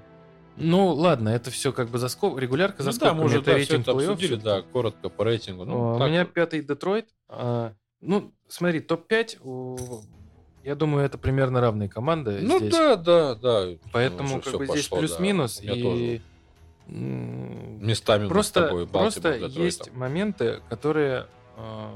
Ну, 0.56 0.88
ладно, 0.94 1.30
это 1.30 1.52
все 1.52 1.72
как 1.72 1.90
бы 1.90 1.98
за 2.00 2.08
скоб... 2.10 2.38
Регулярка 2.38 2.82
за 2.84 2.90
Ну 2.90 2.94
да, 2.94 2.98
скобками, 2.98 3.20
мы 3.20 3.26
уже 3.26 3.38
это 3.38 3.46
да, 3.46 3.52
все 3.52 3.58
рейтинг 3.74 3.82
это 3.82 3.92
плей-офф 3.92 4.12
обсудили, 4.14 4.36
да, 4.36 4.62
коротко 4.62 5.10
по 5.10 5.24
рейтингу. 5.24 5.66
Ну, 5.66 5.94
О, 5.94 5.96
У 5.96 6.00
так 6.00 6.10
меня 6.10 6.24
вот. 6.26 6.34
пятый 6.34 6.62
Детройт. 6.64 7.08
А, 7.30 7.74
ну, 8.02 8.32
смотри, 8.48 8.80
топ-5, 8.80 9.38
у- 9.44 10.02
я 10.64 10.76
думаю, 10.76 11.06
это 11.06 11.18
примерно 11.18 11.62
равные 11.62 11.90
команды 11.90 12.40
Ну 12.42 12.60
здесь. 12.60 12.74
да, 12.74 12.96
да, 12.96 13.36
да. 13.36 13.68
Поэтому 13.94 14.40
Уже 14.40 14.52
как 14.52 14.58
бы 14.58 14.66
здесь 14.68 14.88
пошло, 14.88 14.98
да. 14.98 15.08
плюс-минус. 15.08 15.62
Меня 15.62 15.74
И 15.74 16.22
местами 16.88 18.28
просто, 18.28 18.68
тобой 18.68 18.88
просто 18.88 19.36
есть 19.36 19.86
там. 19.86 20.00
моменты, 20.00 20.62
которые... 20.70 21.28
а, 21.58 21.94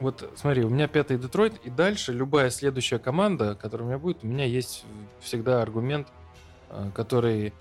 вот 0.00 0.30
смотри, 0.36 0.64
у 0.64 0.68
меня 0.68 0.88
пятый 0.88 1.16
Детройт, 1.18 1.54
и 1.64 1.70
дальше 1.70 2.12
любая 2.12 2.50
следующая 2.50 2.98
команда, 2.98 3.54
которая 3.54 3.86
у 3.86 3.88
меня 3.88 3.98
будет, 3.98 4.22
у 4.22 4.26
меня 4.26 4.44
есть 4.44 4.84
всегда 5.20 5.62
аргумент, 5.62 6.08
а, 6.68 6.90
который 6.90 7.54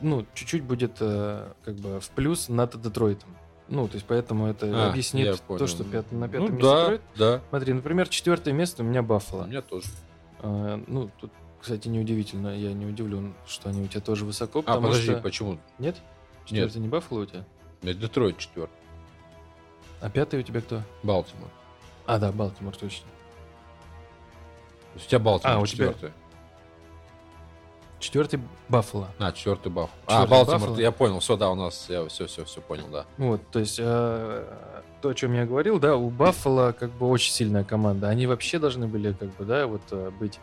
ну, 0.00 0.24
чуть-чуть 0.34 0.62
будет 0.62 0.96
э, 1.00 1.52
как 1.62 1.74
бы 1.74 2.00
в 2.00 2.08
плюс 2.10 2.48
над 2.48 2.80
Детройтом. 2.80 3.28
Ну, 3.68 3.88
то 3.88 3.94
есть 3.94 4.06
поэтому 4.06 4.46
это 4.46 4.66
А, 4.86 4.90
объяснит 4.90 5.42
то, 5.48 5.66
что 5.66 5.84
пят- 5.84 6.10
на 6.12 6.26
Ну 6.26 6.28
пятом 6.28 6.52
месте 6.56 6.62
да, 6.62 6.80
Детройт. 6.82 7.02
да. 7.16 7.40
Смотри, 7.48 7.72
например, 7.72 8.08
четвертое 8.08 8.52
место 8.52 8.82
у 8.82 8.86
меня 8.86 9.00
У 9.00 9.04
Баффало. 9.04 9.44
меня 9.46 9.62
тоже. 9.62 9.86
А, 10.40 10.82
ну, 10.86 11.10
тут, 11.18 11.30
кстати, 11.60 11.88
неудивительно, 11.88 12.48
я 12.56 12.74
не 12.74 12.84
удивлен, 12.84 13.34
что 13.46 13.70
они 13.70 13.82
у 13.82 13.86
тебя 13.86 14.02
тоже 14.02 14.24
высоко, 14.26 14.62
А, 14.66 14.80
подожди, 14.80 15.12
что... 15.12 15.20
почему? 15.20 15.58
Нет? 15.78 15.96
Четвертый 16.44 16.78
не 16.82 16.88
Баффало 16.88 17.20
у 17.22 17.26
тебя? 17.26 17.44
У 17.82 17.86
меня 17.86 17.94
Детройт 17.94 18.36
четвертый. 18.36 18.74
А 20.02 20.10
пятый 20.10 20.40
у 20.40 20.42
тебя 20.42 20.60
кто? 20.60 20.82
Балтимор. 21.02 21.48
А, 22.06 22.18
да, 22.18 22.32
Балтимор, 22.32 22.76
точно. 22.76 23.06
У 24.94 24.98
тебя 24.98 25.18
Балтимор 25.18 25.56
А, 25.56 25.60
у 25.60 25.66
тебя- 25.66 25.94
четвертый. 28.04 28.40
Баффало. 28.68 29.08
А, 29.18 29.32
четвертый 29.32 29.72
баф. 29.72 29.90
А, 30.06 30.26
Балтимор, 30.26 30.60
Баффало. 30.60 30.80
я 30.80 30.92
понял, 30.92 31.20
все, 31.20 31.36
да, 31.36 31.50
у 31.50 31.54
нас, 31.54 31.86
я 31.88 32.06
все, 32.08 32.26
все, 32.26 32.44
все 32.44 32.60
понял, 32.60 32.86
да. 32.90 33.06
Вот, 33.18 33.40
то 33.50 33.58
есть 33.58 33.78
э, 33.78 34.44
то, 35.02 35.08
о 35.08 35.14
чем 35.14 35.34
я 35.34 35.46
говорил, 35.46 35.78
да, 35.78 35.96
у 35.96 36.10
Баффало 36.10 36.72
как 36.72 36.90
бы 36.92 37.08
очень 37.08 37.32
сильная 37.32 37.64
команда. 37.64 38.08
Они 38.08 38.26
вообще 38.26 38.58
должны 38.58 38.86
были 38.86 39.12
как 39.12 39.34
бы, 39.36 39.44
да, 39.44 39.66
вот 39.66 39.82
э, 39.90 40.10
быть 40.18 40.38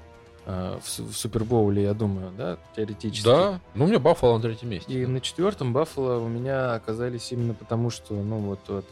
э, 0.45 0.79
в, 0.81 0.99
в 1.11 1.17
Супербоуле, 1.17 1.83
я 1.83 1.93
думаю, 1.93 2.31
да, 2.37 2.57
теоретически. 2.75 3.25
Да, 3.25 3.59
ну 3.73 3.85
у 3.85 3.87
меня 3.87 3.99
Баффало 3.99 4.37
на 4.37 4.43
третьем 4.43 4.69
месте. 4.69 4.91
И 4.91 5.05
на 5.05 5.21
четвертом 5.21 5.73
Баффало 5.73 6.19
у 6.19 6.27
меня 6.27 6.73
оказались 6.73 7.31
именно 7.31 7.53
потому, 7.53 7.89
что, 7.89 8.13
ну 8.13 8.37
вот, 8.37 8.59
вот 8.67 8.85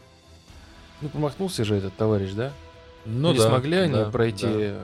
ну 1.00 1.08
помахнулся 1.08 1.64
же 1.64 1.76
этот 1.76 1.94
товарищ, 1.96 2.32
да? 2.32 2.52
ну 3.04 3.32
Не 3.32 3.38
да, 3.38 3.48
смогли 3.48 3.76
они 3.78 3.94
да, 3.94 4.10
пройти 4.10 4.46
да. 4.46 4.52
э, 4.52 4.78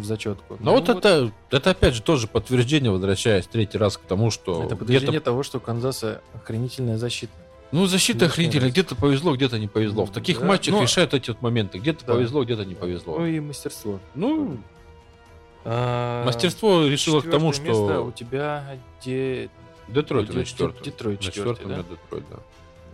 в 0.00 0.04
зачетку. 0.04 0.56
Но 0.60 0.72
вот 0.74 0.88
это, 0.88 1.30
это 1.50 1.70
опять 1.70 1.94
же 1.94 2.02
тоже 2.02 2.26
подтверждение, 2.26 2.90
возвращаясь 2.90 3.46
третий 3.46 3.78
раз 3.78 3.96
к 3.98 4.02
тому, 4.02 4.30
что 4.30 4.52
это 4.58 4.66
где-то 4.66 4.76
подтверждение 4.76 5.20
того, 5.20 5.42
что 5.42 5.58
у 5.58 5.60
Канзаса 5.60 6.20
охренительная 6.34 6.96
защита. 6.98 7.32
Ну, 7.70 7.84
защита 7.86 8.26
охренительная. 8.26 8.70
Где-то 8.70 8.96
повезло, 8.96 9.34
где-то 9.36 9.58
не 9.58 9.68
повезло. 9.68 10.06
В 10.06 10.10
таких 10.12 10.40
Да, 10.40 10.46
матчах 10.46 10.74
но- 10.74 10.82
решают 10.82 11.12
эти 11.12 11.30
вот 11.30 11.42
моменты. 11.42 11.78
Где-то 11.78 12.04
Да. 12.06 12.14
повезло, 12.14 12.42
где-то 12.44 12.64
не 12.64 12.74
повезло. 12.74 13.18
Ну 13.18 13.26
и 13.26 13.40
мастерство. 13.40 13.98
Ну, 14.14 14.58
А, 15.64 16.24
Мастерство 16.24 16.86
решило 16.86 17.20
к 17.20 17.30
тому, 17.30 17.48
место 17.48 17.62
у 17.72 18.10
что 18.10 18.12
тебя 18.16 18.64
де- 19.04 19.50
Детройт 19.88 20.30
Де- 20.30 20.38
на 20.38 20.44
четвертом. 20.44 20.82
Детройт 20.82 21.20
На 21.20 21.24
четвертом 21.26 21.66
у 21.66 21.68
меня 21.68 21.82
Детройт, 21.82 22.24
да. 22.30 22.36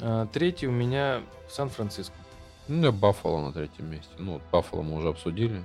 а, 0.01 0.27
третий 0.33 0.67
у 0.67 0.73
меня 0.73 1.21
Сан-Франциско. 1.51 2.15
Ну, 2.67 2.77
у 2.77 2.79
меня 2.81 2.91
Баффало 2.93 3.41
на 3.47 3.53
третьем 3.53 3.91
месте. 3.91 4.09
Ну, 4.19 4.35
вот 4.35 4.43
Баффало 4.51 4.83
мы 4.83 4.97
уже 4.97 5.09
обсудили. 5.09 5.63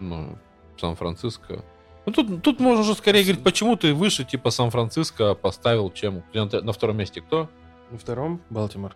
Ну, 0.00 0.38
Сан-Франциско. 0.78 1.64
Ну, 2.06 2.12
тут, 2.12 2.42
тут 2.42 2.60
можно 2.60 2.82
уже 2.82 2.94
скорее 2.94 3.22
говорить, 3.22 3.42
почему 3.42 3.76
ты 3.76 3.94
выше, 3.94 4.24
типа, 4.24 4.50
Сан-Франциско 4.50 5.34
поставил, 5.34 5.90
чем... 5.90 6.22
На, 6.34 6.72
втором 6.72 6.98
месте 6.98 7.20
кто? 7.22 7.48
На 7.90 7.98
втором 7.98 8.40
Балтимор. 8.50 8.94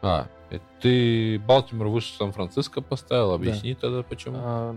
А, 0.00 0.28
это 0.50 0.64
ты 0.80 1.38
Балтимор 1.40 1.88
выше 1.88 2.14
Сан-Франциско 2.16 2.80
поставил? 2.80 3.32
Объясни 3.32 3.74
тогда, 3.74 4.02
почему. 4.02 4.36
А, 4.38 4.76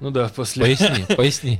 Ну 0.00 0.10
да, 0.10 0.28
после... 0.34 0.64
Поясни, 0.64 1.04
поясни. 1.16 1.58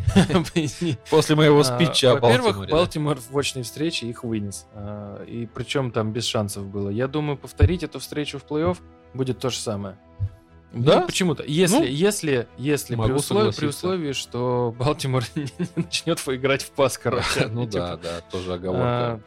Поясни. 0.52 0.98
После 1.08 1.36
моего 1.36 1.60
А, 1.60 1.64
спича 1.64 2.12
о 2.12 2.14
Во-первых, 2.14 2.56
Балтиморе. 2.56 2.70
да. 2.70 2.76
Балтимор 2.76 3.18
в 3.30 3.38
очной 3.38 3.62
встрече 3.62 4.06
их 4.06 4.24
вынес. 4.24 4.66
А, 4.74 5.22
И 5.24 5.46
причем 5.46 5.92
там 5.92 6.12
без 6.12 6.24
шансов 6.26 6.66
было. 6.66 6.88
Я 6.88 7.06
думаю, 7.06 7.36
повторить 7.38 7.84
эту 7.84 8.00
встречу 8.00 8.38
в 8.38 8.44
плей-офф 8.44 8.78
будет 9.14 9.38
то 9.38 9.50
же 9.50 9.58
самое. 9.58 9.96
Да? 10.74 11.00
Ну, 11.00 11.06
почему-то. 11.06 11.44
Если, 11.44 11.76
Ну, 11.76 11.84
если, 11.84 12.48
если 12.58 12.96
при, 12.96 13.12
условии, 13.12 13.52
при 13.52 13.66
условии, 13.66 14.12
что 14.12 14.74
Балтимор 14.76 15.24
не 15.34 15.46
начнет 15.76 16.18
играть 16.28 16.62
в 16.62 16.70
пас, 16.70 16.98
короче. 16.98 17.46
Ну 17.50 17.66
Типа, 17.66 17.78
да, 17.78 17.96
да, 17.96 18.20
тоже 18.30 18.52
а, 18.52 18.54
оговорка. 18.54 19.20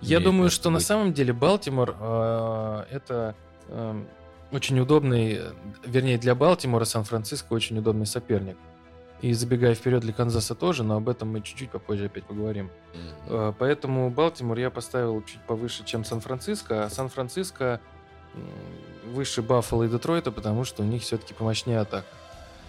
Я 0.00 0.16
имеет 0.16 0.24
думаю, 0.24 0.50
что 0.50 0.70
на 0.70 0.80
самом 0.80 1.12
деле 1.12 1.32
Балтимор 1.32 1.96
а, 1.98 2.86
это 2.90 3.34
эм, 3.68 4.06
очень 4.52 4.78
удобный, 4.78 5.40
вернее, 5.86 6.18
для 6.18 6.34
Балтимора 6.34 6.84
Сан-Франциско 6.84 7.52
очень 7.54 7.78
удобный 7.78 8.06
соперник. 8.06 8.56
И 9.22 9.32
забегая 9.32 9.74
вперед 9.74 10.02
для 10.02 10.12
Канзаса 10.12 10.54
тоже, 10.54 10.84
но 10.84 10.96
об 10.96 11.08
этом 11.08 11.28
мы 11.30 11.40
чуть-чуть 11.40 11.70
попозже 11.70 12.06
опять 12.06 12.24
поговорим. 12.24 12.70
Э, 13.26 13.54
Поэтому 13.58 14.10
Балтимор 14.10 14.58
я 14.58 14.68
поставил 14.68 15.22
чуть 15.22 15.40
повыше, 15.46 15.82
чем 15.86 16.04
Сан-Франциско, 16.04 16.84
а 16.84 16.90
Сан-Франциско 16.90 17.80
выше 19.06 19.42
Баффало 19.42 19.84
и 19.84 19.88
Детройта, 19.88 20.30
потому 20.32 20.64
что 20.64 20.82
у 20.82 20.86
них 20.86 21.02
все-таки 21.02 21.34
помощнее 21.34 21.80
атака. 21.80 22.06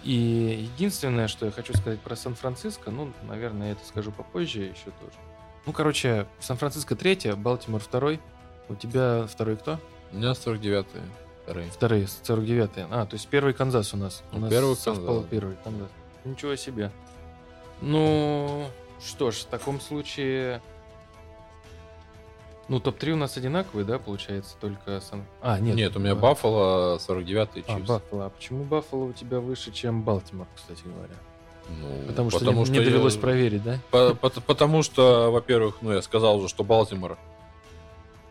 И 0.02 0.68
единственное, 0.74 1.26
что 1.28 1.46
я 1.46 1.52
хочу 1.52 1.74
сказать 1.76 2.00
про 2.00 2.14
Сан-Франциско, 2.14 2.90
ну, 2.90 3.12
наверное, 3.22 3.68
я 3.68 3.72
это 3.72 3.84
скажу 3.84 4.12
попозже 4.12 4.60
еще 4.60 4.84
тоже. 5.00 5.16
Ну, 5.64 5.72
короче, 5.72 6.26
Сан-Франциско 6.40 6.94
третья, 6.94 7.34
Балтимор 7.34 7.80
второй. 7.80 8.20
У 8.68 8.74
тебя 8.76 9.26
второй 9.26 9.56
кто? 9.56 9.80
У 10.12 10.16
меня 10.16 10.30
49-й. 10.32 11.00
Вторые. 11.42 11.70
Вторые, 11.70 12.06
49 12.08 12.70
А, 12.90 13.06
то 13.06 13.14
есть 13.14 13.26
первый 13.28 13.52
Канзас 13.54 13.94
у 13.94 13.96
нас. 13.96 14.22
У 14.32 14.36
Ну, 14.36 14.42
нас 14.42 14.50
первый 14.50 14.76
Канзас. 14.76 15.24
первый 15.30 15.56
Канзас. 15.64 15.88
Ничего 16.24 16.56
себе. 16.56 16.90
Ну, 17.80 18.68
что 19.04 19.30
ж, 19.30 19.36
в 19.36 19.44
таком 19.46 19.80
случае... 19.80 20.62
Ну, 22.68 22.80
топ-3 22.80 23.12
у 23.12 23.16
нас 23.16 23.36
одинаковые, 23.36 23.84
да, 23.84 23.98
получается, 23.98 24.56
только 24.60 25.00
Сан... 25.00 25.24
А, 25.40 25.60
нет. 25.60 25.76
Нет, 25.76 25.96
у 25.96 26.00
меня 26.00 26.14
Ба- 26.16 26.30
Баффало 26.30 26.96
49-й 26.98 27.64
А, 27.68 27.76
Chiefs. 27.76 27.88
Баффало. 27.88 28.26
А 28.26 28.30
почему 28.30 28.64
Баффало 28.64 29.04
у 29.04 29.12
тебя 29.12 29.38
выше, 29.38 29.70
чем 29.70 30.02
Балтимор, 30.02 30.48
кстати 30.56 30.82
говоря? 30.84 31.14
Ну, 31.68 32.06
Потому 32.08 32.30
что 32.30 32.44
не, 32.44 32.70
не 32.70 32.78
я- 32.78 32.84
довелось 32.84 33.16
проверить, 33.16 33.62
да? 33.62 33.78
По- 33.90 34.14
пот- 34.14 34.42
Потому 34.44 34.82
что, 34.82 35.30
во-первых, 35.30 35.76
ну 35.80 35.92
я 35.92 36.02
сказал 36.02 36.38
уже, 36.38 36.48
что 36.48 36.64
Балтимор 36.64 37.18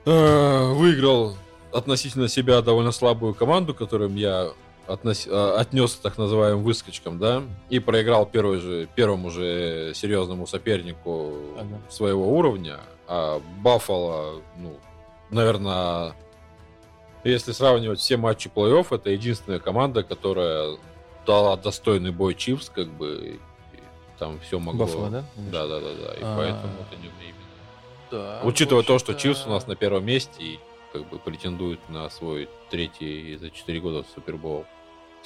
э, 0.06 0.72
выиграл 0.74 1.36
относительно 1.74 2.28
себя 2.28 2.62
довольно 2.62 2.92
слабую 2.92 3.34
команду, 3.34 3.74
которым 3.74 4.16
я 4.16 4.50
относ- 4.88 5.28
э, 5.30 5.56
отнес 5.58 5.96
так 5.96 6.18
называемым 6.18 6.64
выскочкам, 6.64 7.18
да, 7.20 7.44
и 7.70 7.80
проиграл 7.80 8.26
первый 8.26 8.60
же, 8.60 8.88
первому 8.96 9.30
же 9.30 9.92
серьезному 9.96 10.48
сопернику 10.48 11.34
Ага. 11.58 11.82
своего 11.90 12.38
уровня, 12.38 12.80
а 13.08 13.42
Баффало, 13.62 14.42
ну, 14.58 14.78
наверное, 15.30 16.14
если 17.24 17.52
сравнивать 17.52 18.00
все 18.00 18.18
матчи 18.18 18.50
плей-офф, 18.54 18.88
это 18.96 19.10
единственная 19.10 19.60
команда, 19.60 20.04
которая 20.04 20.78
дала 21.26 21.58
достойный 21.58 22.12
бой 22.12 22.36
Чивс, 22.36 22.70
как 22.70 22.88
бы, 22.88 23.40
там 24.20 24.40
все 24.42 24.60
могло... 24.60 24.86
Баффало, 24.86 25.10
да? 25.10 25.24
Да, 25.36 25.68
да, 25.68 25.80
да, 25.80 25.88
да. 26.06 26.14
И 26.14 26.20
А. 26.22 26.38
поэтому 26.38 26.74
это 26.90 27.02
не 27.02 27.08
именно. 27.08 27.36
Да. 28.12 28.42
Учитывая 28.44 28.84
то, 28.84 29.00
что 29.00 29.14
Чивс 29.16 29.46
у 29.48 29.50
нас 29.50 29.66
на 29.68 29.76
первом 29.76 30.06
месте 30.06 30.32
и 30.40 30.60
как 30.94 31.10
бы 31.10 31.18
претендует 31.20 31.80
на 31.90 32.10
свой 32.10 32.48
третий 32.70 33.36
за 33.38 33.50
4 33.50 33.80
года 33.82 34.06
Супербол. 34.14 34.66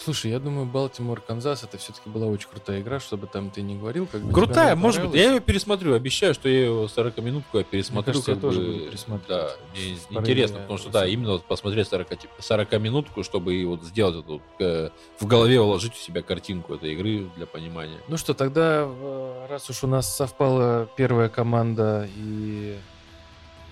Слушай, 0.02 0.32
я 0.32 0.39
думаю, 0.39 0.66
Балтимор, 0.66 1.20
Канзас, 1.20 1.64
это 1.64 1.78
все-таки 1.78 2.10
была 2.10 2.28
очень 2.28 2.47
крутая 2.50 2.80
игра, 2.80 3.02
чтобы 3.02 3.28
там 3.28 3.50
ты 3.50 3.62
не 3.62 3.76
говорил, 3.76 4.08
как 4.08 4.22
бы 4.22 4.34
Крутая, 4.34 4.76
может 4.76 5.06
быть. 5.06 5.20
Я 5.20 5.34
ее 5.34 5.39
пересмотрю. 5.41 5.93
Обещаю, 5.93 6.34
что 6.34 6.47
я 6.47 6.60
ее 6.62 6.86
40-минутку 6.86 7.58
я 7.58 7.64
пересмотрю. 7.66 8.14
кажется, 8.14 8.32
я 8.32 8.36
как 8.36 8.41
тоже 8.41 8.62
бы, 8.62 8.68
буду 8.68 8.80
пересматривать. 8.86 9.28
Да, 9.28 9.52
мне 9.76 10.22
интересно, 10.22 10.60
потому 10.60 10.80
что, 10.80 10.89
да, 10.89 11.06
именно 11.06 11.34
вот 11.34 11.43
посмотреть 11.43 11.88
40, 11.89 12.08
40-минутку, 12.39 13.24
чтобы 13.24 13.56
и 13.56 13.66
вот 13.66 13.84
сделать 13.84 14.24
эту, 14.24 14.41
э, 14.60 14.89
в 15.20 15.26
голове 15.26 15.60
уложить 15.60 15.93
у 15.93 15.97
себя 15.97 16.22
картинку 16.22 16.76
этой 16.76 16.93
игры 16.93 17.30
для 17.36 17.45
понимания. 17.45 18.00
Ну 18.08 18.16
что, 18.16 18.34
тогда, 18.34 18.86
э, 18.88 19.47
раз 19.50 19.70
уж 19.70 19.84
у 19.84 19.88
нас 19.88 20.16
совпала 20.16 20.89
первая 20.95 21.28
команда 21.28 22.08
и, 22.16 22.78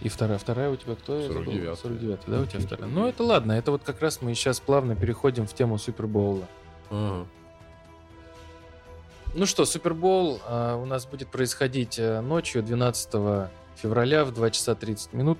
и 0.01 0.09
вторая, 0.09 0.37
вторая 0.37 0.69
у 0.69 0.75
тебя 0.75 0.95
кто? 0.95 1.19
Я 1.19 1.27
забыл. 1.27 1.53
49-я. 1.53 1.75
49 1.75 2.19
да, 2.27 2.41
у 2.41 2.45
тебя 2.45 2.59
вторая? 2.59 2.89
Ну 2.89 3.07
это 3.07 3.23
ладно, 3.23 3.53
это 3.53 3.71
вот 3.71 3.83
как 3.83 4.01
раз 4.01 4.21
мы 4.21 4.33
сейчас 4.35 4.59
плавно 4.59 4.95
переходим 4.95 5.47
в 5.47 5.53
тему 5.53 5.77
Супербоула. 5.77 6.47
Ага. 6.89 7.27
Ну 9.33 9.45
что, 9.45 9.65
Супербол 9.65 10.39
а, 10.45 10.75
у 10.77 10.85
нас 10.85 11.05
будет 11.05 11.29
происходить 11.29 11.99
э, 11.99 12.21
ночью 12.21 12.63
12 12.63 13.49
февраля 13.75 14.25
в 14.25 14.33
2 14.33 14.49
часа 14.51 14.75
30 14.75 15.13
минут. 15.13 15.37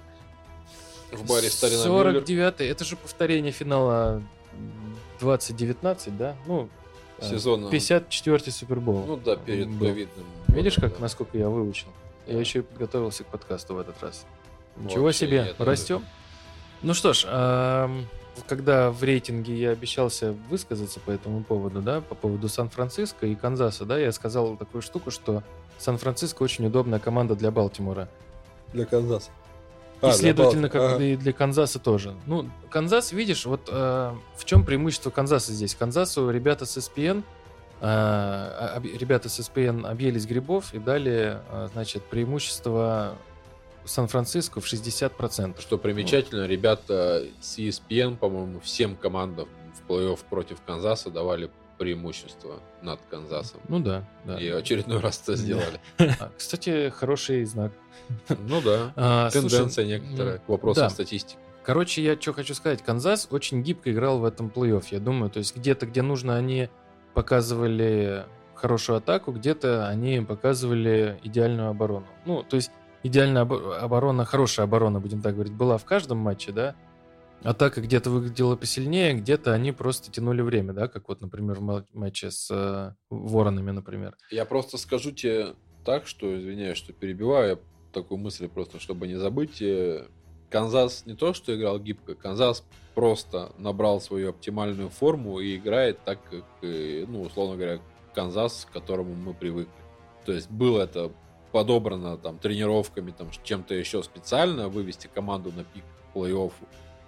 В 1.11 1.25
баре 1.27 1.49
Старина 1.49 1.85
Мюллер. 1.85 2.13
49 2.13 2.61
это 2.61 2.83
же 2.83 2.97
повторение 2.97 3.51
финала 3.51 4.21
2019, 5.19 6.17
да? 6.17 6.35
Ну, 6.45 6.69
э, 7.19 7.29
Сезона. 7.29 7.69
54-й 7.69 8.51
Супербол. 8.51 9.05
Ну 9.05 9.17
да, 9.17 9.35
перед 9.35 9.69
был. 9.69 9.87
ковидным. 9.87 10.25
Видишь, 10.47 10.75
как, 10.75 10.93
да. 10.93 10.99
насколько 10.99 11.37
я 11.37 11.49
выучил? 11.49 11.87
Я 12.27 12.39
еще 12.39 12.59
и 12.59 12.61
подготовился 12.61 13.23
к 13.23 13.27
подкасту 13.27 13.75
в 13.75 13.79
этот 13.79 14.01
раз. 14.03 14.25
Ничего 14.79 15.05
Вообще, 15.05 15.25
себе, 15.27 15.55
растем. 15.57 16.05
Ну 16.81 16.93
что 16.93 17.13
ж, 17.13 17.25
когда 18.45 18.91
в 18.91 19.03
рейтинге 19.03 19.55
я 19.57 19.71
обещался 19.71 20.33
высказаться 20.49 20.99
по 20.99 21.11
этому 21.11 21.43
поводу, 21.43 21.81
да, 21.81 22.01
по 22.01 22.15
поводу 22.15 22.47
Сан-Франциско 22.49 23.25
и 23.25 23.35
Канзаса, 23.35 23.85
да, 23.85 23.97
я 23.97 24.11
сказал 24.11 24.55
такую 24.57 24.81
штуку, 24.81 25.11
что 25.11 25.43
Сан-Франциско 25.79 26.43
очень 26.43 26.65
удобная 26.67 26.99
команда 26.99 27.35
для 27.35 27.51
Балтимора. 27.51 28.09
Для 28.73 28.85
Канзаса. 28.85 29.31
и, 30.01 30.11
следовательно, 30.11 30.69
как 30.69 30.99
и 30.99 31.15
для 31.15 31.33
Канзаса 31.33 31.79
тоже. 31.79 32.15
Ну, 32.25 32.49
Канзас, 32.69 33.11
видишь, 33.11 33.45
вот 33.45 33.69
э, 33.71 34.13
в 34.35 34.45
чем 34.45 34.63
преимущество 34.63 35.09
Канзаса 35.09 35.53
здесь? 35.53 35.75
Канзасу 35.75 36.29
ребята 36.29 36.65
с 36.65 36.77
ESPN, 36.77 37.23
э, 37.81 38.73
об- 38.75 38.85
ребята 38.85 39.29
с 39.29 39.39
ESPN 39.39 39.87
объелись 39.87 40.25
грибов 40.25 40.73
и 40.73 40.79
дали, 40.79 41.39
э, 41.49 41.69
значит, 41.73 42.03
преимущество 42.03 43.15
Сан-Франциско 43.87 44.59
в 44.61 44.65
60%. 44.65 45.59
Что 45.61 45.77
примечательно, 45.77 46.45
ребята 46.45 47.25
с 47.39 47.57
ESPN, 47.57 48.17
по-моему, 48.17 48.59
всем 48.59 48.95
командам 48.95 49.47
в 49.73 49.89
плей-офф 49.89 50.19
против 50.29 50.61
Канзаса 50.61 51.09
давали 51.09 51.49
преимущество 51.77 52.59
над 52.81 52.99
Канзасом. 53.09 53.61
Ну 53.67 53.79
да, 53.79 54.07
да. 54.25 54.39
И 54.39 54.49
очередной 54.49 54.99
раз 54.99 55.21
это 55.23 55.35
сделали. 55.35 55.79
А, 55.99 56.31
Кстати, 56.35 56.89
хороший 56.89 57.45
знак. 57.45 57.71
Ну 58.29 58.61
да. 58.61 58.93
А, 58.95 59.29
Тенденция 59.29 59.85
некоторая 59.85 60.39
к 60.39 60.49
вопросам 60.49 60.89
статистики. 60.89 61.37
Короче, 61.63 62.01
я 62.01 62.19
что 62.19 62.33
хочу 62.33 62.53
сказать. 62.53 62.81
Канзас 62.81 63.27
очень 63.29 63.61
гибко 63.61 63.91
играл 63.91 64.19
в 64.19 64.25
этом 64.25 64.47
плей-офф, 64.47 64.85
я 64.91 64.99
думаю. 64.99 65.29
То 65.29 65.39
есть 65.39 65.55
где-то, 65.55 65.85
где 65.85 66.01
нужно, 66.01 66.35
они 66.37 66.69
показывали 67.13 68.25
хорошую 68.55 68.97
атаку, 68.97 69.31
где-то 69.31 69.87
они 69.87 70.21
показывали 70.21 71.19
идеальную 71.23 71.69
оборону. 71.69 72.07
Ну, 72.25 72.43
то 72.43 72.55
есть 72.55 72.71
идеальная 73.03 73.43
обо- 73.43 73.77
оборона, 73.77 74.25
хорошая 74.25 74.65
оборона, 74.65 74.99
будем 74.99 75.21
так 75.21 75.33
говорить, 75.35 75.53
была 75.53 75.77
в 75.77 75.85
каждом 75.85 76.17
матче, 76.19 76.51
да? 76.51 76.75
Атака 77.43 77.81
где-то 77.81 78.09
выглядела 78.09 78.55
посильнее, 78.55 79.13
где-то 79.13 79.53
они 79.53 79.71
просто 79.71 80.11
тянули 80.11 80.41
время, 80.41 80.73
да? 80.73 80.87
Как 80.87 81.07
вот, 81.07 81.21
например, 81.21 81.59
в 81.59 81.61
ма- 81.61 81.85
матче 81.93 82.31
с 82.31 82.49
э, 82.51 82.93
Воронами, 83.09 83.71
например. 83.71 84.17
Я 84.31 84.45
просто 84.45 84.77
скажу 84.77 85.11
тебе 85.11 85.53
так, 85.85 86.07
что, 86.07 86.35
извиняюсь, 86.37 86.77
что 86.77 86.93
перебиваю, 86.93 87.59
такую 87.93 88.17
мысль 88.17 88.47
просто, 88.47 88.79
чтобы 88.79 89.07
не 89.07 89.15
забыть. 89.15 89.61
э, 89.61 90.07
Канзас 90.49 91.05
не 91.05 91.13
то, 91.13 91.33
что 91.33 91.55
играл 91.55 91.77
гибко, 91.79 92.15
Канзас 92.15 92.63
просто 92.95 93.51
набрал 93.57 94.01
свою 94.01 94.29
оптимальную 94.29 94.89
форму 94.89 95.39
и 95.39 95.57
играет 95.57 95.99
так, 96.05 96.19
как, 96.29 96.45
э, 96.63 97.05
ну, 97.07 97.21
условно 97.21 97.55
говоря, 97.55 97.79
Канзас, 98.15 98.65
к 98.69 98.73
которому 98.73 99.13
мы 99.13 99.33
привыкли. 99.33 99.71
То 100.25 100.31
есть 100.31 100.49
было 100.49 100.81
это 100.81 101.11
подобрано 101.57 102.17
там 102.17 102.37
тренировками, 102.37 103.09
там 103.09 103.31
чем-то 103.43 103.73
еще 103.73 104.03
специально, 104.03 104.67
вывести 104.69 105.09
команду 105.11 105.51
на 105.55 105.63
пик 105.63 105.83
плей-оффу. 106.13 106.51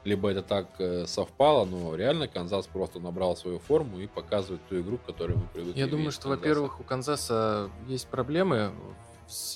либо 0.06 0.32
это 0.32 0.42
так 0.42 0.66
э, 0.80 1.06
совпало, 1.06 1.66
но 1.66 1.94
реально 1.96 2.28
Канзас 2.28 2.66
просто 2.66 3.00
набрал 3.00 3.38
свою 3.38 3.60
форму 3.60 4.00
и 4.00 4.08
показывает 4.08 4.60
ту 4.68 4.80
игру, 4.80 4.98
которую 5.06 5.38
мы 5.38 5.46
привыкли 5.54 5.80
Я 5.80 5.86
думаю, 5.86 6.12
что, 6.12 6.30
во-первых, 6.30 6.80
у 6.80 6.84
Канзаса 6.84 7.70
есть 7.88 8.08
проблемы 8.08 8.72
с, 9.28 9.54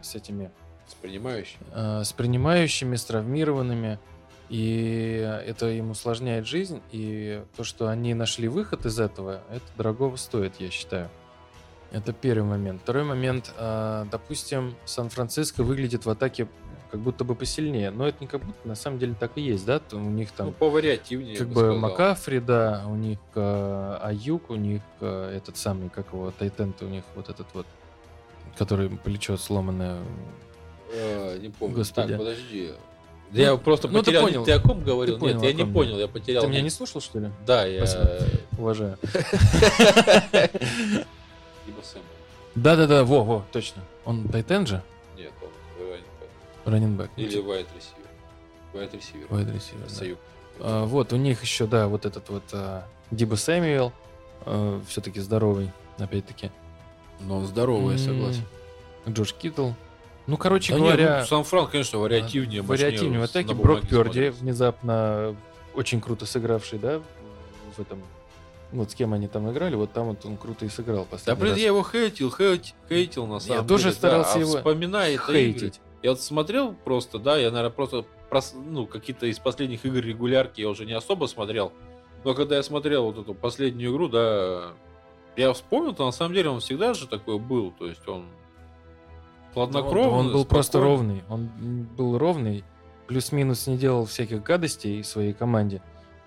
с 0.00 0.14
этими 0.14 0.50
С 0.88 0.94
принимающим. 0.94 1.60
э, 1.74 2.02
с 2.04 2.12
принимающими, 2.14 2.96
с 2.96 3.04
травмированными. 3.04 3.98
И 4.48 5.42
это 5.46 5.68
им 5.68 5.90
усложняет 5.90 6.46
жизнь. 6.46 6.80
И 6.92 7.42
то, 7.58 7.62
что 7.62 7.88
они 7.88 8.14
нашли 8.14 8.48
выход 8.48 8.86
из 8.86 8.98
этого, 8.98 9.42
это 9.50 9.66
дорогого 9.76 10.16
стоит, 10.16 10.54
я 10.60 10.70
считаю. 10.70 11.10
Это 11.90 12.12
первый 12.12 12.44
момент. 12.44 12.82
Второй 12.82 13.04
момент. 13.04 13.52
э, 13.56 14.04
допустим, 14.10 14.76
Сан-Франциско 14.84 15.62
выглядит 15.64 16.06
в 16.06 16.10
атаке 16.10 16.46
как 16.90 17.00
будто 17.00 17.24
бы 17.24 17.34
посильнее. 17.34 17.90
Но 17.90 18.06
это 18.06 18.18
не 18.20 18.26
как 18.26 18.44
будто, 18.44 18.66
на 18.66 18.74
самом 18.74 18.98
деле 18.98 19.14
так 19.18 19.32
и 19.36 19.40
есть, 19.40 19.64
да? 19.64 19.80
У 19.92 19.98
них 19.98 20.30
там 20.32 20.48
Ну, 20.48 20.52
повариативнее, 20.52 21.36
как 21.36 21.48
бы 21.48 21.54
сказал. 21.54 21.78
Макафри, 21.78 22.40
да, 22.40 22.84
у 22.88 22.96
них 22.96 23.18
э, 23.34 23.98
Аюк, 24.02 24.50
у 24.50 24.56
них 24.56 24.82
э, 25.00 25.34
этот 25.36 25.56
самый, 25.56 25.88
как 25.88 26.12
его, 26.12 26.30
Тайтент, 26.32 26.82
у 26.82 26.86
них 26.86 27.04
вот 27.14 27.28
этот 27.28 27.46
вот, 27.54 27.66
который 28.56 28.90
плечо 28.90 29.36
сломанное. 29.36 29.98
Э, 30.92 31.38
не 31.38 31.48
помню. 31.48 31.76
Господи. 31.76 32.08
Так, 32.08 32.18
подожди. 32.18 32.72
Да 33.30 33.40
я 33.40 33.56
просто 33.56 33.86
ну, 33.86 34.00
ты 34.00 34.06
потерял. 34.06 34.22
понял. 34.24 34.44
Ты 34.44 34.52
о 34.52 34.60
ком 34.60 34.82
говорил? 34.82 35.14
Ты 35.14 35.20
понял, 35.20 35.40
Нет, 35.40 35.44
я 35.44 35.52
не 35.52 35.72
понял, 35.72 35.98
я. 35.98 36.08
потерял. 36.08 36.42
Ты 36.42 36.48
меня 36.48 36.62
не 36.62 36.70
слушал, 36.70 37.00
что 37.00 37.20
ли? 37.20 37.30
Да, 37.46 37.64
я... 37.64 37.86
Спасибо. 37.86 38.18
Уважаю. 38.58 38.98
Либо 41.70 41.82
Сэм. 41.84 42.02
Да-да-да, 42.56 43.04
во-во, 43.04 43.44
точно. 43.52 43.82
Он 44.04 44.26
Тайтен 44.28 44.66
же? 44.66 44.82
Нет, 45.16 45.32
он. 45.42 46.72
Раннинбэк. 46.72 47.10
Или. 47.16 47.38
Wide 47.42 47.66
receiver. 47.76 49.28
Wide 49.30 49.52
receiver, 49.54 49.84
да. 49.84 49.88
Саюк. 49.88 50.18
А, 50.58 50.84
вот, 50.84 51.12
у 51.12 51.16
них 51.16 51.42
еще, 51.42 51.66
да, 51.66 51.88
вот 51.88 52.04
этот 52.06 52.28
вот 52.28 52.42
а, 52.52 52.86
Диба 53.10 53.36
Сэмюэл, 53.36 53.92
все-таки 54.88 55.20
здоровый, 55.20 55.70
опять-таки. 55.98 56.50
Но 57.20 57.38
он 57.38 57.46
здоровый, 57.46 57.96
я 57.96 58.00
М, 58.00 58.06
согласен. 58.06 58.44
Джош 59.08 59.34
Китл. 59.34 59.70
Ну, 60.26 60.36
короче 60.36 60.72
Да 60.72 60.78
говоря... 60.78 61.18
ну, 61.20 61.26
Сан-Фран, 61.26 61.66
конечно, 61.68 61.98
вариативнее, 61.98 62.62
мощнее 62.62 62.88
вариативнее 62.88 63.20
в 63.20 63.26
с- 63.26 63.30
атаке. 63.30 63.54
Брок 63.54 63.82
Перди, 63.88 64.28
внезапно 64.30 65.34
очень 65.74 66.00
круто 66.00 66.24
сыгравший, 66.26 66.78
да, 66.78 67.00
в 67.76 67.80
этом... 67.80 68.02
Вот 68.72 68.90
с 68.90 68.94
кем 68.94 69.12
они 69.12 69.26
там 69.26 69.50
играли, 69.50 69.74
вот 69.74 69.92
там 69.92 70.08
вот 70.08 70.24
он 70.24 70.36
круто 70.36 70.64
и 70.64 70.68
сыграл 70.68 71.06
Да, 71.26 71.34
блин, 71.34 71.52
раз. 71.52 71.58
я 71.60 71.66
его 71.66 71.82
хейтил, 71.82 72.30
хейтил, 72.30 72.74
хейтил 72.88 73.26
на 73.26 73.40
самом 73.40 73.66
деле. 73.66 73.68
тоже 73.68 73.88
да, 73.88 73.92
старался 73.92 74.36
а 74.36 74.40
его 74.40 74.56
вспоминая 74.56 75.14
это 75.14 75.24
игры, 75.24 75.34
Хейтить. 75.34 75.80
Я 76.02 76.10
вот 76.10 76.20
смотрел 76.20 76.72
просто, 76.72 77.18
да, 77.18 77.36
я, 77.36 77.50
наверное, 77.50 77.70
просто 77.74 78.04
прос- 78.30 78.54
ну, 78.54 78.86
какие-то 78.86 79.26
из 79.26 79.38
последних 79.38 79.84
игр 79.84 79.98
регулярки 79.98 80.60
я 80.60 80.68
уже 80.68 80.86
не 80.86 80.92
особо 80.92 81.26
смотрел. 81.26 81.72
Но 82.24 82.34
когда 82.34 82.56
я 82.56 82.62
смотрел 82.62 83.04
вот 83.04 83.18
эту 83.18 83.34
последнюю 83.34 83.92
игру, 83.92 84.08
да, 84.08 84.72
я 85.36 85.52
вспомнил, 85.52 85.94
то 85.94 86.06
на 86.06 86.12
самом 86.12 86.34
деле 86.34 86.50
он 86.50 86.60
всегда 86.60 86.94
же 86.94 87.06
такой 87.08 87.38
был. 87.38 87.72
То 87.72 87.86
есть 87.86 88.06
он 88.06 88.26
хладнокровный. 89.54 90.12
Он, 90.12 90.26
он 90.26 90.32
был 90.32 90.44
просто 90.44 90.78
спокойный. 90.78 90.96
ровный. 90.96 91.22
Он 91.28 91.84
был 91.96 92.18
ровный, 92.18 92.64
плюс-минус 93.08 93.66
не 93.66 93.76
делал 93.76 94.06
всяких 94.06 94.42
гадостей 94.42 95.02
своей 95.02 95.32
команде. 95.32 95.82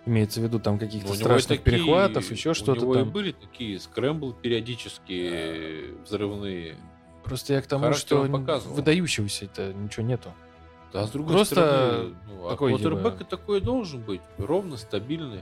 Имеется 0.06 0.42
в 0.42 0.44
виду 0.44 0.60
там 0.60 0.74
Ну, 0.76 0.80
каких-то 0.80 1.12
у 1.12 1.14
и 1.14 1.18
страшных 1.18 1.60
такие- 1.64 1.78
перехватов, 1.78 2.30
еще 2.30 2.50
У 2.52 2.54
что-то 2.54 2.82
него 2.82 2.96
и 2.96 3.00
там. 3.00 3.10
были 3.12 3.32
такие 3.32 3.80
скрэмблы 3.80 4.34
периодически 4.42 5.94
взрывные. 6.04 6.76
Просто 7.24 7.54
я 7.54 7.62
к 7.62 7.68
тому, 7.68 7.84
Характер 7.86 8.02
что 8.06 8.28
показывал. 8.28 8.76
выдающегося-то 8.76 9.74
ничего 9.74 10.06
нету. 10.06 10.34
Да, 10.92 11.08
с 11.08 11.12
другой 11.12 11.36
Просто 11.36 11.56
стороны, 11.56 12.16
ну, 12.28 12.48
а 12.48 12.50
такой, 12.52 12.72
квотербек 12.72 13.22
и 13.22 13.24
такой 13.24 13.62
должен 13.62 14.02
быть. 14.02 14.22
Ровно, 14.38 14.76
стабильный. 14.78 15.42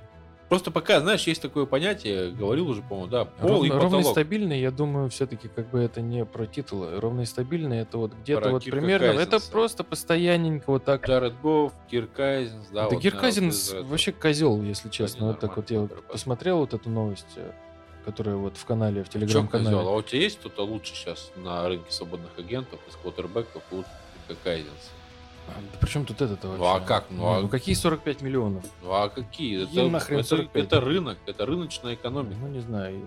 Просто 0.52 0.70
пока, 0.70 1.00
знаешь, 1.00 1.28
есть 1.28 1.42
такое 1.42 1.66
понятие, 1.66 2.30
говорил 2.30 2.68
уже, 2.68 2.82
по-моему, 2.82 3.10
да, 3.10 3.24
пол 3.24 3.52
Ровно, 3.52 3.74
ровно 3.74 3.86
и 3.86 4.00
потолок. 4.00 4.12
стабильный, 4.12 4.60
я 4.60 4.70
думаю, 4.70 5.10
все-таки 5.10 5.48
как 5.48 5.70
бы 5.70 5.80
это 5.80 6.02
не 6.02 6.26
про 6.26 6.46
титулы. 6.46 7.00
Ровно 7.00 7.22
и 7.22 7.26
стабильный, 7.26 7.80
это 7.80 7.98
вот 7.98 8.12
где-то 8.14 8.50
вот 8.50 8.64
Кирка 8.66 8.78
примерно, 8.78 9.06
это 9.06 9.32
Кайзенса. 9.32 9.50
просто 9.50 9.86
постоянненько 9.86 10.66
вот 10.68 10.84
так. 10.84 11.08
Джаред 11.08 11.40
Гофф, 11.40 11.72
Кирк 11.90 12.12
Кайзенс, 12.12 12.68
да. 12.68 12.82
Да, 12.82 12.90
вот, 12.90 13.02
Кирк 13.02 13.22
наверное, 13.22 13.50
вот 13.50 13.86
вообще 13.86 14.12
козел, 14.12 14.62
если 14.62 14.90
честно. 14.90 15.28
Вот 15.28 15.40
так 15.40 15.56
вот 15.56 15.72
я 15.72 15.80
вот 15.80 16.06
посмотрел 16.08 16.58
вот 16.58 16.74
эту 16.74 16.90
новость, 16.90 17.32
э, 17.38 17.54
которая 18.04 18.36
вот 18.36 18.58
в 18.58 18.66
канале, 18.66 19.06
в 19.06 19.08
Чё 19.10 19.20
телеграм-канале. 19.20 19.78
А 19.78 19.90
у 19.90 20.02
тебя 20.02 20.20
есть 20.20 20.38
кто-то 20.40 20.66
лучше 20.66 20.94
сейчас 20.96 21.32
на 21.38 21.66
рынке 21.66 21.94
свободных 21.94 22.38
агентов 22.38 22.82
из 22.90 22.98
квотербеков 22.98 23.64
лучше 23.72 23.88
Кайзенс? 24.44 24.92
А, 25.56 25.62
Да 25.74 25.78
при 25.80 25.90
чем 25.90 26.06
тут 26.06 26.22
это-то 26.22 26.48
вообще? 26.48 26.64
Ну, 26.64 26.70
а 26.70 26.80
как? 26.80 27.06
Ну, 27.10 27.26
а- 27.28 27.42
ну 27.42 27.48
какие 27.48 27.76
45 27.76 28.22
миллионов? 28.22 28.64
Ну 28.82 28.92
а 28.94 29.10
какие? 29.10 29.62
Им 29.64 29.68
Это, 29.70 29.88
нахрен 29.90 30.20
это, 30.20 30.28
45. 30.30 30.64
это 30.66 30.82
рынок, 30.82 31.18
это 31.26 31.46
рыночная 31.46 31.94
экономика. 31.96 32.36
Ну, 32.42 32.48
не 32.48 32.60
знаю. 32.60 33.02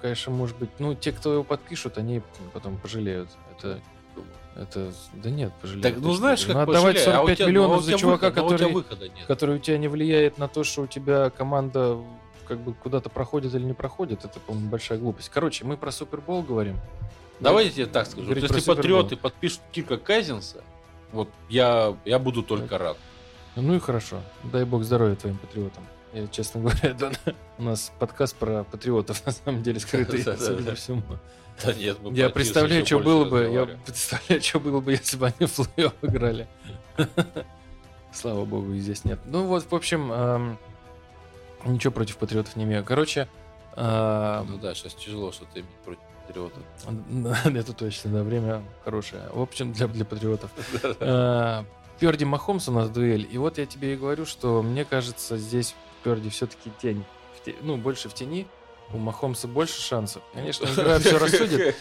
Конечно, 0.00 0.32
может 0.32 0.56
быть, 0.58 0.70
ну, 0.78 0.94
те, 0.94 1.12
кто 1.12 1.32
его 1.32 1.44
подпишут, 1.44 1.98
они 1.98 2.22
потом 2.52 2.76
пожалеют. 2.78 3.28
Это, 3.58 3.80
это, 4.56 4.92
да 5.14 5.30
нет, 5.30 5.52
пожалеют. 5.60 5.82
Так, 5.82 6.02
ну 6.02 6.12
знаешь, 6.14 6.44
как 6.44 6.54
Ну, 6.56 6.60
отдавать 6.62 6.96
пожалей, 6.96 7.16
а 7.16 7.22
у 7.22 7.26
45 7.26 7.36
тебя- 7.38 7.46
ну, 7.46 7.50
а 7.50 7.52
миллионов 7.52 7.84
за 7.84 7.98
чувака, 7.98 8.26
выхода- 8.30 8.40
ну, 8.68 8.78
у 8.78 8.82
который, 8.82 9.12
который 9.26 9.56
у 9.56 9.58
тебя 9.58 9.78
не 9.78 9.88
влияет 9.88 10.38
на 10.38 10.48
то, 10.48 10.64
что 10.64 10.82
у 10.82 10.86
тебя 10.86 11.30
команда 11.30 11.98
как 12.46 12.58
бы 12.58 12.74
куда-то 12.74 13.10
проходит 13.10 13.54
или 13.54 13.62
не 13.62 13.74
проходит, 13.74 14.24
это, 14.24 14.40
по-моему, 14.40 14.70
большая 14.70 14.98
глупость. 14.98 15.28
Короче, 15.28 15.64
мы 15.64 15.76
про 15.76 15.92
Супербол 15.92 16.42
говорим. 16.42 16.78
Давай 17.38 17.66
я 17.66 17.70
тебе 17.70 17.86
так 17.86 18.06
скажу. 18.06 18.24
Говорить 18.24 18.42
Если 18.42 18.58
Супербол. 18.58 18.76
патриоты 18.76 19.16
подпишут 19.16 19.60
Кирка 19.70 19.96
Казинса, 19.98 20.62
вот 21.12 21.28
я, 21.48 21.96
я 22.04 22.18
буду 22.18 22.42
только 22.42 22.78
рад. 22.78 22.96
Ну 23.56 23.74
и 23.74 23.80
хорошо. 23.80 24.20
Дай 24.44 24.64
бог 24.64 24.84
здоровья 24.84 25.16
твоим 25.16 25.38
патриотам. 25.38 25.86
Я, 26.12 26.26
честно 26.28 26.60
говоря, 26.62 26.94
да, 26.94 27.12
у 27.58 27.62
нас 27.62 27.92
подкаст 27.98 28.36
про 28.36 28.64
патриотов, 28.64 29.24
на 29.26 29.32
самом 29.32 29.62
деле, 29.62 29.80
скрытый, 29.80 30.22
Да-да-да. 30.24 30.44
судя 30.44 30.70
по 30.70 30.76
всему. 30.76 31.02
Да 31.64 31.74
нет, 31.74 31.98
мы 32.00 32.12
Я 32.14 32.30
представляю, 32.30 32.86
что 32.86 33.00
было 33.00 33.24
бы, 33.24 33.50
я 33.52 33.66
представляю, 33.84 34.40
что 34.42 34.60
было 34.60 34.80
бы, 34.80 34.92
если 34.92 35.16
бы 35.16 35.26
они 35.26 35.46
в 35.46 35.68
плей 35.68 35.90
играли. 36.02 36.48
Слава 38.12 38.44
богу, 38.44 38.72
и 38.72 38.78
здесь 38.78 39.04
нет. 39.04 39.20
Ну 39.26 39.44
вот, 39.46 39.70
в 39.70 39.74
общем, 39.74 40.10
эм, 40.10 40.58
ничего 41.64 41.92
против 41.92 42.16
патриотов 42.16 42.56
не 42.56 42.64
имею. 42.64 42.84
Короче, 42.84 43.28
эм, 43.76 44.46
Ну 44.50 44.58
да, 44.58 44.74
сейчас 44.74 44.94
тяжело 44.94 45.32
что-то 45.32 45.60
иметь 45.60 45.70
против 45.84 46.00
патриотов. 46.30 46.62
это 47.56 47.72
точно, 47.72 48.10
да, 48.10 48.22
время 48.22 48.62
хорошее. 48.84 49.22
В 49.32 49.40
общем, 49.40 49.72
для, 49.72 49.88
для 49.88 50.04
патриотов. 50.04 50.50
Э, 51.00 51.64
Перди 51.98 52.24
Махомс 52.24 52.68
у 52.68 52.72
нас 52.72 52.88
дуэль. 52.88 53.28
И 53.30 53.36
вот 53.36 53.58
я 53.58 53.66
тебе 53.66 53.94
и 53.94 53.96
говорю, 53.96 54.24
что 54.24 54.62
мне 54.62 54.84
кажется, 54.84 55.36
здесь 55.36 55.74
Перди 56.02 56.30
все-таки 56.30 56.70
тень. 56.80 57.04
Ну, 57.62 57.76
больше 57.76 58.08
в 58.08 58.14
тени. 58.14 58.46
У 58.92 58.98
Махомса 58.98 59.48
больше 59.48 59.80
шансов. 59.80 60.22
Конечно, 60.34 60.66
игра 60.66 60.98
все 61.00 61.18
рассудит. 61.18 61.76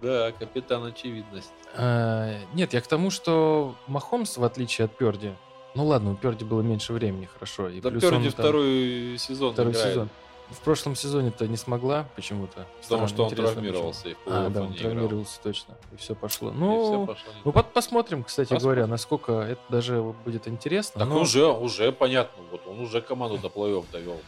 Да, 0.00 0.32
капитан 0.32 0.84
очевидность. 0.84 1.50
А, 1.74 2.38
Нет, 2.54 2.72
я 2.72 2.80
к 2.80 2.86
тому, 2.86 3.10
что 3.10 3.74
Махомс, 3.86 4.36
в 4.36 4.44
отличие 4.44 4.84
от 4.84 4.96
Перди, 4.96 5.32
ну 5.74 5.86
ладно, 5.86 6.12
у 6.12 6.14
Перди 6.14 6.44
было 6.44 6.62
меньше 6.62 6.92
времени, 6.92 7.28
хорошо. 7.32 7.68
И 7.68 7.80
Да 7.80 7.90
плюс 7.90 8.04
он 8.04 8.10
Перди 8.10 8.30
там 8.30 8.32
второй 8.32 9.16
сезон 9.18 9.52
второй 9.54 9.72
играет, 9.72 9.92
сезон. 9.92 10.08
В 10.50 10.60
прошлом 10.60 10.94
сезоне-то 10.96 11.46
не 11.46 11.56
смогла 11.58 12.06
почему-то. 12.16 12.66
Потому 12.82 13.06
Странно, 13.06 13.08
что 13.08 13.24
он 13.24 13.34
травмировался 13.34 14.08
и 14.08 14.14
в 14.14 14.18
почему. 14.18 14.34
А, 14.34 14.44
плей-офф 14.46 14.52
да, 14.52 14.60
он 14.62 14.66
играл. 14.72 14.78
травмировался 14.92 15.40
точно. 15.42 15.74
И 15.92 15.96
все 15.96 16.14
пошло. 16.14 16.50
И 16.50 16.54
Ну, 16.54 17.06
пошло 17.06 17.32
не 17.32 17.40
ну 17.44 17.52
под- 17.52 17.72
посмотрим, 17.74 18.24
кстати 18.24 18.48
Посмотрим. 18.48 18.64
говоря, 18.64 18.86
насколько 18.86 19.32
это 19.32 19.60
даже 19.68 20.00
будет 20.24 20.48
интересно. 20.48 21.00
Так 21.00 21.08
но, 21.08 21.20
уже, 21.20 21.46
уже 21.46 21.92
понятно, 21.92 22.42
вот 22.50 22.66
он 22.66 22.80
уже 22.80 23.02
команду 23.02 23.36
до 23.38 23.48
плей-офф 23.48 23.84
довел. 23.92 24.20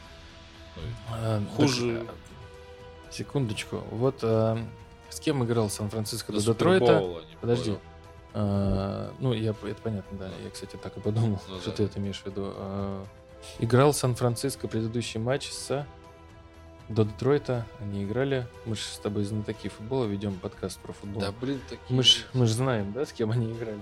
а, 1.10 1.42
Хуже. 1.56 2.00
так, 2.06 2.14
а, 3.08 3.12
секундочку. 3.12 3.82
Вот 3.90 4.16
а, 4.22 4.58
с 5.08 5.20
кем 5.20 5.42
играл 5.44 5.70
Сан-Франциско 5.70 6.32
До 6.32 6.38
до 6.38 6.52
Детройта? 6.52 7.00
Не 7.00 7.36
Подожди. 7.40 7.78
А, 8.34 9.12
ну, 9.18 9.32
я, 9.32 9.50
это 9.50 9.82
понятно, 9.82 10.18
да. 10.18 10.26
Я, 10.44 10.50
кстати, 10.50 10.76
так 10.76 10.96
и 10.96 11.00
подумал, 11.00 11.40
Ну 11.48 11.58
что 11.60 11.70
да. 11.70 11.76
ты 11.76 11.84
это 11.84 11.98
имеешь 11.98 12.20
в 12.20 12.26
виду. 12.26 12.52
А, 12.54 13.04
играл 13.58 13.92
Сан-Франциско 13.92 14.68
предыдущий 14.68 15.18
матч 15.18 15.50
с 15.50 15.86
до 16.90 17.04
Детройта. 17.04 17.66
Они 17.80 18.04
играли. 18.04 18.46
Мы 18.66 18.74
же 18.76 18.82
с 18.82 18.98
тобой 18.98 19.24
знатоки 19.24 19.68
футбола 19.68 20.04
ведем 20.04 20.34
подкаст 20.38 20.78
про 20.80 20.92
футбол. 20.92 21.22
Да, 21.22 21.32
блин, 21.32 21.60
такие... 21.68 21.84
мы 21.88 22.02
же 22.02 22.18
мы 22.34 22.46
ж 22.46 22.50
знаем, 22.50 22.92
да, 22.92 23.06
с 23.06 23.12
кем 23.12 23.30
они 23.30 23.52
играли. 23.52 23.78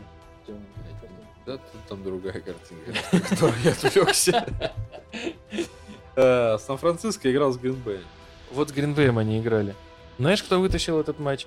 Да, 1.46 1.56
тут 1.56 1.80
там 1.88 2.04
другая 2.04 2.40
картинка, 2.40 2.92
на 3.12 3.20
которую 3.20 3.58
я 3.64 3.72
отвлекся. 3.72 4.46
Э, 6.20 6.58
Сан-Франциско 6.58 7.30
играл 7.30 7.52
с 7.52 7.58
Гринбэем. 7.58 8.02
Вот 8.50 8.70
с 8.70 8.72
Гринбэем 8.72 9.18
они 9.18 9.38
играли. 9.38 9.76
Знаешь, 10.18 10.42
кто 10.42 10.58
вытащил 10.58 10.98
этот 10.98 11.20
матч? 11.20 11.46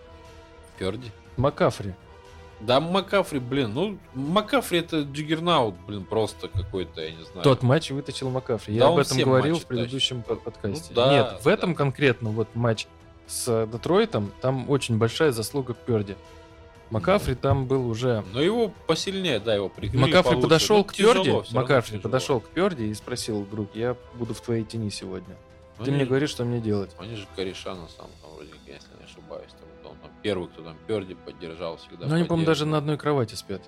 Перди. 0.80 1.12
Маккаффри. 1.36 1.94
Да, 2.62 2.80
Маккаффри, 2.80 3.40
блин, 3.40 3.74
ну, 3.74 3.98
Маккаффри 4.14 4.80
это 4.80 5.02
juggernaut, 5.02 5.76
блин, 5.88 6.06
просто 6.06 6.48
какой-то, 6.48 7.02
я 7.02 7.12
не 7.12 7.24
знаю. 7.24 7.44
Тот 7.44 7.64
матч 7.64 7.90
вытащил 7.92 8.30
Маккаффри. 8.30 8.76
Я 8.76 8.82
Да 8.82 8.88
об 8.90 8.94
он 8.96 9.02
этом 9.02 9.18
говорил 9.20 9.58
в 9.60 9.66
предыдущем 9.66 10.22
под- 10.22 10.44
подкасте. 10.44 10.86
Ну 10.90 10.96
да, 10.96 11.12
Нет, 11.12 11.44
в 11.44 11.48
этом 11.48 11.72
да. 11.72 11.78
конкретно 11.78 12.30
вот 12.30 12.48
матч 12.54 12.88
с 13.28 13.66
Детройтом, 13.72 14.32
там 14.42 14.70
очень 14.70 14.98
большая 14.98 15.32
заслуга 15.32 15.74
Перди. 15.74 16.16
Макафри 16.92 17.36
там 17.36 17.68
был 17.68 17.88
уже... 17.88 18.24
Но 18.34 18.42
его 18.42 18.72
посильнее, 18.86 19.40
да, 19.40 19.56
его 19.56 19.70
прикрыли 19.70 20.02
Макафри 20.02 20.32
получше. 20.32 20.42
подошел 20.42 20.78
Ну, 20.80 20.84
к 20.84 20.94
тяжело, 20.94 21.24
Перди, 21.42 21.56
Макафри 21.56 21.92
тяжело. 21.98 22.02
подошел 22.04 22.40
к 22.42 22.48
Перди 22.50 22.90
и 22.90 22.94
спросил, 22.94 23.44
друг, 23.46 23.70
я 23.76 23.96
буду 24.16 24.34
в 24.34 24.42
твоей 24.42 24.66
тени 24.66 24.90
сегодня. 24.90 25.36
Ну, 25.80 25.86
Ты 25.86 25.90
они 25.92 25.98
мне 26.00 26.06
говоришь, 26.06 26.30
что 26.32 26.44
мне 26.44 26.60
делать. 26.60 26.92
Они 27.00 27.16
же 27.16 27.26
кореша 27.36 27.74
на 27.76 27.88
самом 27.88 28.12
вроде, 28.36 28.50
если 28.68 28.90
не 29.00 29.06
ошибаюсь. 29.06 29.50
Первый, 30.22 30.48
кто 30.50 30.64
там 30.64 30.78
Перди 30.88 31.16
поддержал 31.16 31.78
всегда. 31.78 32.08
Ну, 32.08 32.16
они, 32.16 32.26
по-моему, 32.26 32.46
даже 32.46 32.66
на 32.66 32.78
одной 32.78 32.98
кровати 32.98 33.36
спят. 33.36 33.62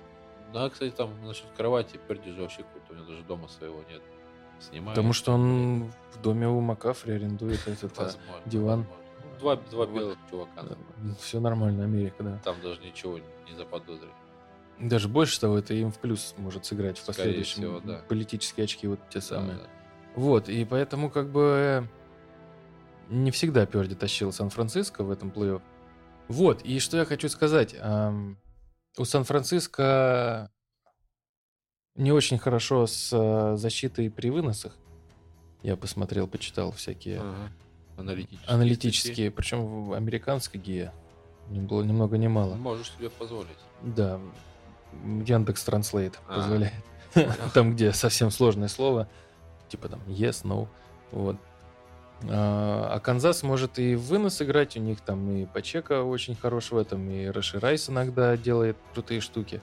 Да, 0.52 0.70
кстати, 0.70 0.92
там 0.92 1.10
насчет 1.26 1.46
кровати 1.56 1.98
Перди 2.08 2.30
же 2.30 2.42
вообще 2.42 2.58
какой-то, 2.62 2.92
у 2.92 2.96
него 2.96 3.06
даже 3.06 3.22
дома 3.24 3.48
своего 3.48 3.82
нет. 3.90 4.02
Снимает. 4.60 4.94
Потому 4.96 5.12
что 5.12 5.32
он 5.32 5.90
в 6.12 6.22
доме 6.22 6.48
у 6.48 6.60
Макафри 6.60 7.14
арендует 7.14 7.66
этот... 7.66 7.98
а, 7.98 8.04
Возможно, 8.04 8.42
диван. 8.46 8.78
возможно. 8.80 8.96
Ну, 9.32 9.38
Два, 9.40 9.56
два 9.56 9.86
белых 9.86 10.18
чувака. 10.30 10.62
Все 11.20 11.40
нормально, 11.40 11.84
Америка, 11.84 12.22
да. 12.22 12.40
Там 12.44 12.56
даже 12.62 12.80
ничего 12.82 13.18
не 13.18 13.56
заподозрили. 13.56 14.12
Даже 14.78 15.08
больше 15.08 15.40
того, 15.40 15.58
это 15.58 15.74
им 15.74 15.90
в 15.90 15.98
плюс 15.98 16.34
может 16.38 16.64
сыграть 16.66 16.98
в 16.98 17.02
Скорее 17.02 17.16
последующем. 17.16 17.54
всего, 17.54 17.80
да. 17.80 18.02
Политические 18.08 18.64
очки 18.64 18.86
вот 18.86 19.00
те 19.10 19.20
самые. 19.20 19.56
Да, 19.56 19.62
да. 19.64 19.68
Вот, 20.14 20.48
и 20.48 20.64
поэтому 20.64 21.10
как 21.10 21.30
бы 21.30 21.86
не 23.08 23.30
всегда 23.32 23.66
Перди 23.66 23.94
тащил 23.96 24.32
Сан-Франциско 24.32 25.02
в 25.02 25.10
этом 25.10 25.30
плей-офф. 25.30 25.60
Вот, 26.28 26.62
и 26.62 26.78
что 26.78 26.96
я 26.96 27.04
хочу 27.04 27.28
сказать. 27.28 27.74
у 28.96 29.04
Сан-Франциско 29.04 30.50
не 31.96 32.12
очень 32.12 32.38
хорошо 32.38 32.86
с 32.86 33.10
а, 33.12 33.56
защитой 33.56 34.10
при 34.10 34.30
выносах. 34.30 34.76
Я 35.62 35.76
посмотрел, 35.76 36.26
почитал 36.26 36.72
всякие 36.72 37.20
Ага. 37.20 37.52
Аналитические. 37.96 38.48
аналитические, 38.54 39.30
причем 39.30 39.94
ГИА. 40.58 40.92
Не 41.50 41.60
было 41.60 41.82
ни 41.82 41.92
много 41.92 42.18
ни 42.18 42.26
мало. 42.26 42.56
Можешь 42.56 42.90
себе 42.92 43.10
позволить. 43.10 43.50
Да, 43.82 44.18
Яндекс 45.04 45.62
Транслейт 45.64 46.18
А. 46.28 46.36
позволяет. 46.36 46.84
Там, 47.54 47.74
где 47.74 47.92
совсем 47.92 48.30
сложное 48.32 48.66
слово, 48.68 49.08
типа 49.68 49.88
там 49.88 50.00
yes, 50.08 50.44
no, 50.44 50.66
вот. 51.12 51.36
А 52.30 52.90
а 52.94 53.00
Канзас 53.00 53.42
может 53.42 53.78
и 53.78 53.96
вынос 53.96 54.40
играть, 54.40 54.76
у 54.76 54.80
них 54.80 55.00
там 55.00 55.30
и 55.36 55.46
Пачека 55.46 56.02
очень 56.04 56.36
хорош 56.36 56.70
в 56.70 56.76
этом, 56.76 57.10
и 57.10 57.26
Раши 57.26 57.58
Райс 57.58 57.90
иногда 57.90 58.36
делает 58.36 58.76
крутые 58.92 59.20
штуки. 59.20 59.60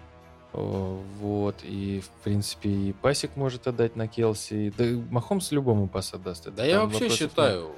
Вот, 0.53 1.55
и 1.63 2.01
в 2.01 2.09
принципе 2.23 2.69
и 2.69 2.91
пасик 2.93 3.37
может 3.37 3.67
отдать 3.67 3.95
на 3.95 4.07
Келси. 4.07 4.73
Да 4.77 4.83
Махомс 5.09 5.51
любому 5.51 5.87
пас 5.87 6.13
отдаст. 6.13 6.47
это 6.47 6.57
Да 6.57 6.65
я 6.65 6.81
вообще 6.81 7.05
вопросов 7.05 7.21
нет. 7.21 7.29
считаю, 7.29 7.71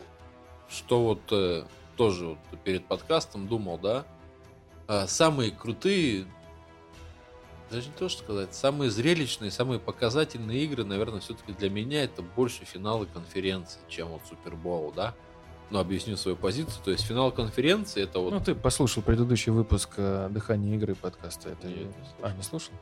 что 0.69 1.03
вот 1.03 1.21
э, 1.31 1.65
тоже 1.95 2.25
вот 2.25 2.39
перед 2.63 2.85
подкастом 2.85 3.47
думал, 3.47 3.77
да, 3.77 4.05
а, 4.87 5.05
самые 5.05 5.51
крутые, 5.51 6.25
даже 7.73 7.87
не 7.87 7.93
то 7.93 8.09
что 8.09 8.23
сказать, 8.23 8.53
самые 8.53 8.89
зрелищные, 8.89 9.51
самые 9.51 9.79
показательные 9.79 10.63
игры, 10.63 10.83
наверное, 10.83 11.19
все-таки 11.19 11.53
для 11.53 11.69
меня 11.69 12.03
это 12.03 12.21
больше 12.21 12.65
финалы 12.65 13.05
конференции, 13.07 13.79
чем 13.89 14.09
вот 14.09 14.21
Супербол, 14.29 14.93
да. 14.95 15.15
Ну, 15.69 15.79
объясню 15.79 16.17
свою 16.17 16.37
позицию. 16.37 16.83
То 16.83 16.91
есть 16.91 17.03
финал 17.03 17.31
конференции 17.31 18.03
это 18.03 18.19
вот 18.19 18.31
Ну, 18.33 18.39
ты 18.39 18.53
послушал 18.53 19.01
предыдущий 19.01 19.51
выпуск 19.51 19.89
э, 19.97 20.29
«Дыхание 20.29 20.75
игры» 20.75 20.93
подкаста. 20.93 21.49
Это... 21.49 21.67
Нет, 21.67 21.77
не 21.77 21.93
А, 22.21 22.29
слушал. 22.29 22.37
не 22.37 22.43
слушал? 22.43 22.73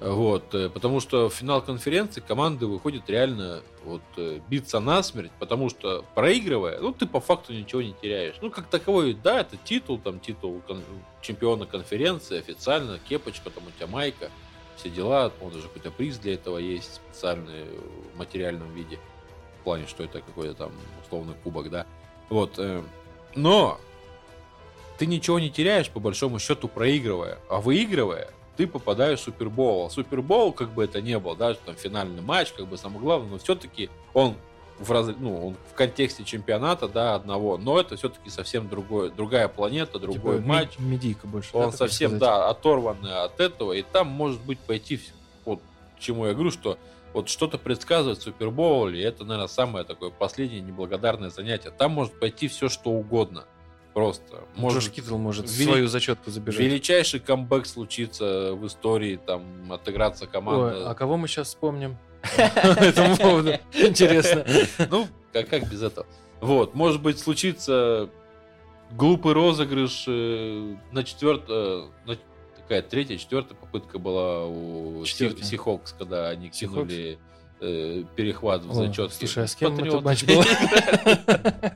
Вот, 0.00 0.54
э, 0.54 0.68
потому 0.68 1.00
что 1.00 1.28
в 1.28 1.34
финал 1.34 1.60
конференции 1.60 2.20
команды 2.20 2.66
выходят 2.66 3.10
реально 3.10 3.62
вот 3.84 4.02
э, 4.16 4.38
биться 4.48 4.78
насмерть, 4.78 5.32
потому 5.40 5.70
что 5.70 6.04
проигрывая, 6.14 6.78
ну 6.78 6.92
ты 6.92 7.06
по 7.06 7.20
факту 7.20 7.52
ничего 7.52 7.82
не 7.82 7.94
теряешь. 7.94 8.36
Ну 8.40 8.50
как 8.50 8.68
таковой, 8.68 9.14
да, 9.14 9.40
это 9.40 9.56
титул, 9.56 9.98
там 9.98 10.20
титул 10.20 10.62
кон- 10.68 10.84
чемпиона 11.20 11.66
конференции 11.66 12.38
официально, 12.38 13.00
кепочка, 13.08 13.50
там 13.50 13.64
у 13.66 13.70
тебя 13.72 13.88
майка, 13.88 14.30
все 14.76 14.88
дела, 14.88 15.30
по 15.30 15.50
даже 15.50 15.62
какой-то 15.62 15.90
приз 15.90 16.18
для 16.18 16.34
этого 16.34 16.58
есть 16.58 16.94
специальный 16.94 17.64
в 18.14 18.18
материальном 18.18 18.72
виде, 18.74 19.00
в 19.60 19.64
плане, 19.64 19.88
что 19.88 20.04
это 20.04 20.20
какой-то 20.20 20.54
там 20.54 20.72
условный 21.04 21.34
кубок, 21.42 21.70
да. 21.70 21.86
Вот, 22.28 22.54
э, 22.58 22.84
но 23.34 23.80
ты 24.96 25.06
ничего 25.06 25.40
не 25.40 25.50
теряешь, 25.50 25.90
по 25.90 25.98
большому 25.98 26.38
счету, 26.38 26.68
проигрывая. 26.68 27.38
А 27.48 27.60
выигрывая, 27.60 28.30
ты 28.58 28.66
попадаешь 28.66 29.20
в 29.20 29.22
Супербол. 29.22 29.86
А 29.86 29.90
Супербол, 29.90 30.52
как 30.52 30.70
бы 30.70 30.82
это 30.82 31.00
ни 31.00 31.14
было, 31.14 31.36
да, 31.36 31.54
там 31.54 31.76
финальный 31.76 32.20
матч, 32.20 32.52
как 32.52 32.66
бы 32.66 32.76
самое 32.76 33.00
главное, 33.00 33.30
но 33.30 33.38
все-таки 33.38 33.88
он 34.14 34.34
в, 34.80 34.90
раз... 34.90 35.10
ну, 35.16 35.46
он 35.46 35.56
в 35.70 35.74
контексте 35.74 36.24
чемпионата, 36.24 36.88
да, 36.88 37.14
одного, 37.14 37.56
но 37.56 37.78
это 37.78 37.96
все-таки 37.96 38.30
совсем 38.30 38.68
другой, 38.68 39.12
другая 39.12 39.46
планета, 39.46 40.00
другой 40.00 40.38
Типа, 40.38 40.48
матч. 40.48 40.70
Медийка 40.80 41.28
больше. 41.28 41.52
да, 41.52 41.58
Он 41.60 41.70
так 41.70 41.78
совсем, 41.78 42.10
сказать? 42.10 42.20
да, 42.20 42.48
оторванный 42.50 43.22
от 43.22 43.38
этого, 43.38 43.74
и 43.74 43.82
там 43.82 44.08
может 44.08 44.40
быть 44.42 44.58
пойти, 44.58 45.00
вот 45.44 45.60
чему 46.00 46.26
я 46.26 46.34
говорю, 46.34 46.50
что 46.50 46.78
вот 47.12 47.28
что-то 47.28 47.58
предсказывать 47.58 48.18
в 48.18 48.22
Супербоуле, 48.22 49.04
это, 49.04 49.24
наверное, 49.24 49.46
самое 49.46 49.84
такое 49.84 50.10
последнее 50.10 50.60
неблагодарное 50.60 51.30
занятие. 51.30 51.70
Там 51.70 51.92
может 51.92 52.18
пойти 52.18 52.48
все, 52.48 52.68
что 52.68 52.90
угодно. 52.90 53.44
Просто. 53.98 54.44
Может, 54.54 54.74
Может, 54.76 54.92
Китл 54.92 55.16
может 55.18 55.46
вели- 55.46 55.64
свою 55.64 55.88
зачетку 55.88 56.30
забежать. 56.30 56.60
величайший 56.60 57.18
камбэк 57.18 57.66
случится 57.66 58.52
в 58.54 58.64
истории, 58.64 59.18
там, 59.26 59.72
отыграться 59.72 60.24
Ой, 60.26 60.30
команда. 60.30 60.88
а 60.88 60.94
кого 60.94 61.16
мы 61.16 61.26
сейчас 61.26 61.48
вспомним? 61.48 61.96
По 62.36 62.40
этому 62.84 63.16
поводу. 63.16 63.54
Интересно. 63.74 64.46
Ну, 64.90 65.08
как, 65.32 65.68
без 65.68 65.82
этого? 65.82 66.06
Вот, 66.40 66.74
может 66.76 67.02
быть, 67.02 67.18
случится 67.18 68.08
глупый 68.92 69.32
розыгрыш 69.32 70.04
э, 70.06 70.76
на 70.92 71.02
четвертое, 71.02 71.86
на 72.06 72.16
такая 72.56 72.82
третья, 72.82 73.16
четвертая 73.16 73.56
попытка 73.58 73.98
была 73.98 74.46
у. 74.46 75.04
Сихокс, 75.04 75.92
когда 75.98 76.28
они 76.28 76.50
Seahawks? 76.50 77.18
Э, 77.60 78.04
перехват 78.16 78.64
в 78.64 78.70
О, 78.70 78.74
зачет. 78.74 79.12
Слушай, 79.12 79.44
а 79.44 79.46
с 79.46 79.54
кем 79.54 79.78
этот 79.78 80.02
матч 80.02 80.24
был? 80.24 80.42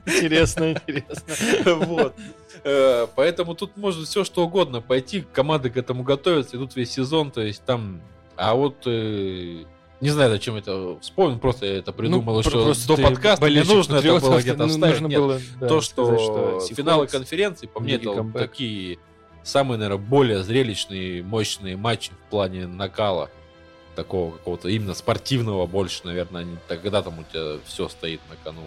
Интересно, 0.05 0.71
интересно. 0.71 1.23
Вот. 1.85 2.15
Э, 2.63 3.07
Поэтому 3.15 3.55
тут 3.55 3.75
может 3.77 4.07
все 4.07 4.23
что 4.23 4.45
угодно 4.45 4.81
пойти. 4.81 5.25
Команды 5.33 5.69
к 5.69 5.77
этому 5.77 6.03
готовятся, 6.03 6.57
идут 6.57 6.75
весь 6.75 6.91
сезон. 6.91 7.31
То 7.31 7.41
есть 7.41 7.63
там... 7.65 8.01
А 8.35 8.55
вот... 8.55 8.75
э, 8.85 9.63
Не 10.01 10.09
знаю, 10.09 10.31
зачем 10.31 10.55
это 10.55 10.97
вспомнил, 11.01 11.39
просто 11.39 11.65
я 11.65 11.77
это 11.77 11.91
придумал, 11.91 12.35
Ну, 12.35 12.43
что 12.43 12.73
до 12.87 12.97
подкаста 13.01 13.49
не 13.49 13.63
нужно 13.63 13.97
это 13.97 14.19
было 14.19 14.39
где-то 14.39 14.65
ну, 14.65 14.77
нужно 14.77 15.07
Нет, 15.07 15.19
было, 15.19 15.39
да, 15.59 15.67
то, 15.67 15.81
сказать, 15.81 16.19
что, 16.19 16.59
финалы 16.73 17.07
конференции, 17.07 17.67
по 17.67 17.79
мне, 17.79 17.95
это 17.95 18.25
такие 18.33 18.99
самые, 19.43 19.77
наверное, 19.77 20.03
более 20.03 20.43
зрелищные, 20.43 21.21
мощные 21.21 21.77
матчи 21.77 22.11
в 22.11 22.29
плане 22.29 22.65
накала. 22.65 23.29
Такого 23.95 24.31
какого-то 24.31 24.69
именно 24.69 24.93
спортивного 24.95 25.67
больше, 25.67 26.01
наверное, 26.05 26.41
они- 26.41 26.57
тогда 26.67 27.01
там 27.03 27.19
у 27.19 27.23
тебя 27.23 27.59
все 27.65 27.87
стоит 27.89 28.21
на 28.29 28.35
кону. 28.43 28.61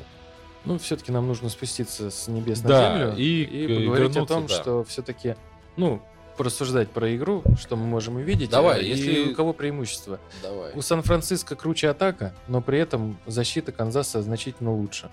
Ну, 0.64 0.79
все-таки 0.79 1.11
нам 1.12 1.27
нужно 1.27 1.49
спуститься 1.49 2.11
с 2.11 2.29
небес 2.29 2.62
на 2.62 2.68
Да, 2.68 2.99
землю 2.99 3.14
и, 3.16 3.43
и 3.43 3.74
поговорить 3.87 4.16
о 4.16 4.27
том, 4.27 4.47
да. 4.47 4.55
что 4.55 4.85
все-таки, 4.85 5.37
ну, 5.77 6.01
порассуждать 6.37 6.91
про 6.91 7.14
игру, 7.16 7.43
что 7.59 7.77
мы 7.77 7.87
можем 7.87 8.16
увидеть, 8.16 8.51
Давай, 8.51 8.81
э, 8.81 8.85
и 8.85 8.89
если- 8.89 9.33
у 9.33 9.35
кого 9.35 9.53
преимущество. 9.53 10.20
Давай. 10.43 10.72
У 10.74 10.83
Сан-Франциско 10.83 11.57
круче 11.57 11.89
атака, 11.89 12.35
но 12.47 12.61
при 12.61 12.79
этом 12.79 13.16
защита 13.27 13.72
Канзаса 13.72 14.22
значительно 14.22 14.72
лучше. 14.74 15.11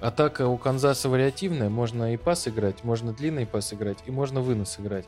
Атака 0.00 0.46
у 0.48 0.58
Канзаса 0.58 1.08
вариативная, 1.08 1.70
можно 1.70 2.12
и 2.12 2.16
пас 2.18 2.46
играть, 2.46 2.84
можно 2.84 3.12
длинный 3.12 3.46
пас 3.46 3.72
играть, 3.72 3.98
и 4.06 4.10
можно 4.10 4.40
вынос 4.42 4.78
играть. 4.78 5.06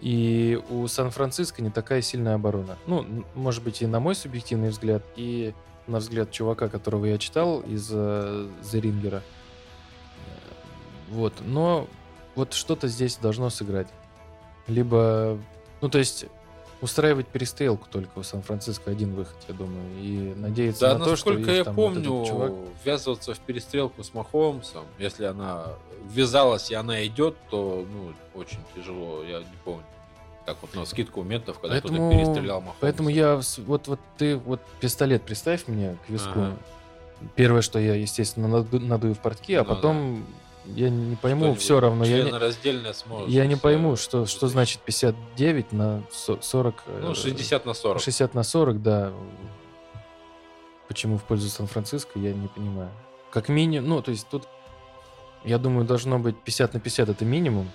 И 0.00 0.60
у 0.68 0.86
Сан-Франциско 0.86 1.62
не 1.62 1.70
такая 1.70 2.02
сильная 2.02 2.34
оборона. 2.34 2.76
Ну, 2.86 3.24
может 3.34 3.62
быть, 3.62 3.82
и 3.82 3.86
на 3.86 3.98
мой 3.98 4.14
субъективный 4.14 4.68
взгляд, 4.68 5.02
и 5.16 5.54
на 5.86 5.98
взгляд 5.98 6.30
чувака, 6.30 6.68
которого 6.68 7.06
я 7.06 7.18
читал 7.18 7.60
из 7.60 7.88
э, 7.90 8.48
The 8.62 8.80
Ringer. 8.80 9.14
Э, 9.14 9.20
Вот, 11.10 11.34
но 11.44 11.88
вот 12.34 12.52
что-то 12.52 12.88
здесь 12.88 13.16
должно 13.16 13.50
сыграть. 13.50 13.88
Либо, 14.66 15.38
ну, 15.80 15.88
то 15.88 15.98
есть 15.98 16.26
устраивать 16.80 17.26
перестрелку 17.28 17.86
только 17.90 18.18
у 18.18 18.22
Сан-Франциско 18.22 18.90
один 18.90 19.14
выход, 19.14 19.36
я 19.48 19.54
думаю, 19.54 19.84
и 19.98 20.34
надеяться 20.36 20.80
Да, 20.88 20.98
на 20.98 21.04
то, 21.04 21.16
что 21.16 21.30
насколько 21.30 21.50
их 21.50 21.56
я 21.58 21.64
там 21.64 21.74
вот 21.74 21.82
помню, 21.94 22.00
этот 22.22 22.28
чувак... 22.28 22.52
ввязываться 22.84 23.34
в 23.34 23.38
перестрелку 23.40 24.02
с 24.04 24.12
Махомсом, 24.14 24.84
если 24.98 25.24
она 25.24 25.68
ввязалась 26.10 26.70
и 26.70 26.74
она 26.74 27.04
идет, 27.06 27.36
то 27.50 27.86
ну, 27.90 28.12
очень 28.40 28.58
тяжело. 28.74 29.22
Я 29.24 29.38
не 29.40 29.46
помню. 29.64 29.84
Так 30.44 30.58
вот, 30.62 30.74
на 30.74 30.84
скидку 30.84 31.22
моментов, 31.22 31.58
когда 31.58 31.80
Поэтому- 31.80 32.08
кто-то 32.10 32.24
перестрелял 32.24 32.60
Махомса. 32.60 32.78
Поэтому 32.80 33.08
я 33.08 33.40
вот 33.66 33.88
вот 33.88 34.00
ты 34.18 34.36
вот 34.36 34.60
пистолет 34.80 35.22
представь 35.22 35.66
мне 35.66 35.96
к 36.06 36.10
виску. 36.10 36.38
Ага. 36.38 36.56
Первое, 37.34 37.62
что 37.62 37.78
я, 37.78 37.94
естественно, 37.94 38.46
наду- 38.46 38.78
надую 38.78 39.14
в 39.14 39.18
портки, 39.20 39.54
а 39.54 39.64
Ну 39.64 39.68
потом 39.74 40.26
я 40.74 40.90
не 40.90 41.16
пойму, 41.16 41.54
все 41.54 41.80
равно. 41.80 42.04
Я 42.04 42.24
не, 42.24 42.92
сможешь. 42.92 43.28
я 43.28 43.46
не 43.46 43.56
пойму, 43.56 43.96
что, 43.96 44.26
что 44.26 44.48
значит 44.48 44.80
59 44.80 45.72
на 45.72 46.02
со- 46.12 46.40
40... 46.40 46.82
э, 46.86 47.00
Ну, 47.02 47.14
60 47.14 47.66
на 47.66 47.74
40. 47.74 48.02
60 48.02 48.34
на 48.34 48.42
40, 48.42 48.82
да. 48.82 49.12
Почему 50.88 51.18
в 51.18 51.24
пользу 51.24 51.48
Сан-Франциско, 51.48 52.18
я 52.18 52.32
не 52.32 52.48
понимаю. 52.48 52.90
Как 53.30 53.48
минимум, 53.48 53.88
ну, 53.88 54.02
то 54.02 54.10
есть 54.12 54.28
тут, 54.28 54.44
я 55.44 55.58
думаю, 55.58 55.84
должно 55.86 56.18
быть 56.18 56.36
50 56.42 56.74
на 56.74 56.80
50 56.80 57.08
это 57.08 57.24
минимум. 57.24 57.70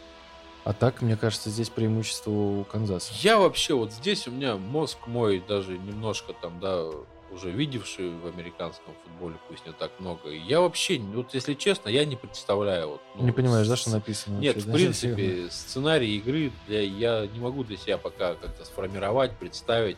А 0.63 0.73
так, 0.73 1.01
мне 1.01 1.17
кажется, 1.17 1.49
здесь 1.49 1.69
преимущество 1.69 2.29
у 2.31 2.63
Канзаса. 2.65 3.11
Я 3.21 3.39
вообще 3.39 3.73
вот 3.73 3.91
здесь 3.91 4.27
у 4.27 4.31
меня 4.31 4.57
мозг 4.57 5.07
мой 5.07 5.43
даже 5.47 5.77
немножко 5.77 6.33
там, 6.33 6.59
да, 6.59 6.85
уже 7.31 7.49
видевший 7.51 8.09
в 8.09 8.27
американском 8.27 8.93
футболе, 9.03 9.35
пусть 9.47 9.65
не 9.65 9.73
так 9.73 9.91
много. 9.99 10.29
Я 10.29 10.61
вообще, 10.61 10.99
вот 10.99 11.33
если 11.33 11.53
честно, 11.53 11.89
я 11.89 12.05
не 12.05 12.15
представляю. 12.15 12.89
Вот, 12.89 13.01
ну, 13.15 13.23
не 13.25 13.31
понимаешь, 13.31 13.67
да, 13.67 13.75
с- 13.75 13.79
что 13.81 13.91
написано? 13.91 14.39
Нет, 14.39 14.55
вообще, 14.55 14.69
в 14.69 14.73
принципе, 14.73 15.47
сценарий 15.49 16.17
игры 16.17 16.51
для, 16.67 16.81
я 16.81 17.27
не 17.27 17.39
могу 17.39 17.63
для 17.63 17.77
себя 17.77 17.97
пока 17.97 18.35
как-то 18.35 18.65
сформировать, 18.65 19.35
представить, 19.37 19.97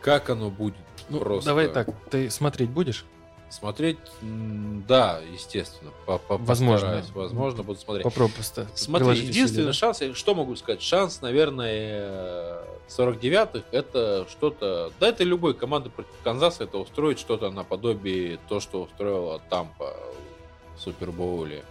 как 0.00 0.30
оно 0.30 0.50
будет. 0.50 0.76
Ну, 1.08 1.18
просто. 1.18 1.50
давай 1.50 1.68
так, 1.68 1.88
ты 2.10 2.30
смотреть 2.30 2.70
будешь? 2.70 3.04
Смотреть, 3.52 3.98
да, 4.22 5.20
естественно. 5.32 5.90
по- 6.06 6.16
по- 6.18 6.38
Возможно. 6.38 7.04
Возможно, 7.14 7.62
буду 7.62 7.78
смотреть. 7.78 8.02
Попробуй 8.04 8.32
просто. 8.34 8.66
Смотри, 8.74 9.06
единственный 9.28 9.72
шанс, 9.74 10.00
я 10.00 10.14
что 10.14 10.34
могу 10.34 10.56
сказать? 10.56 10.80
Шанс, 10.80 11.20
наверное, 11.20 12.62
49-х 12.88 13.62
это 13.70 14.26
что-то... 14.30 14.90
Да, 14.98 15.08
это 15.08 15.22
любой 15.24 15.52
команда 15.54 15.90
против 15.90 16.10
Канзаса 16.24 16.64
это 16.64 16.78
устроить 16.78 17.18
что-то 17.18 17.50
наподобие 17.50 18.38
то, 18.48 18.58
что 18.58 18.82
устроила 18.82 19.38
Тампа 19.50 19.94
в 20.76 20.80
Супербоуле, 20.80 21.62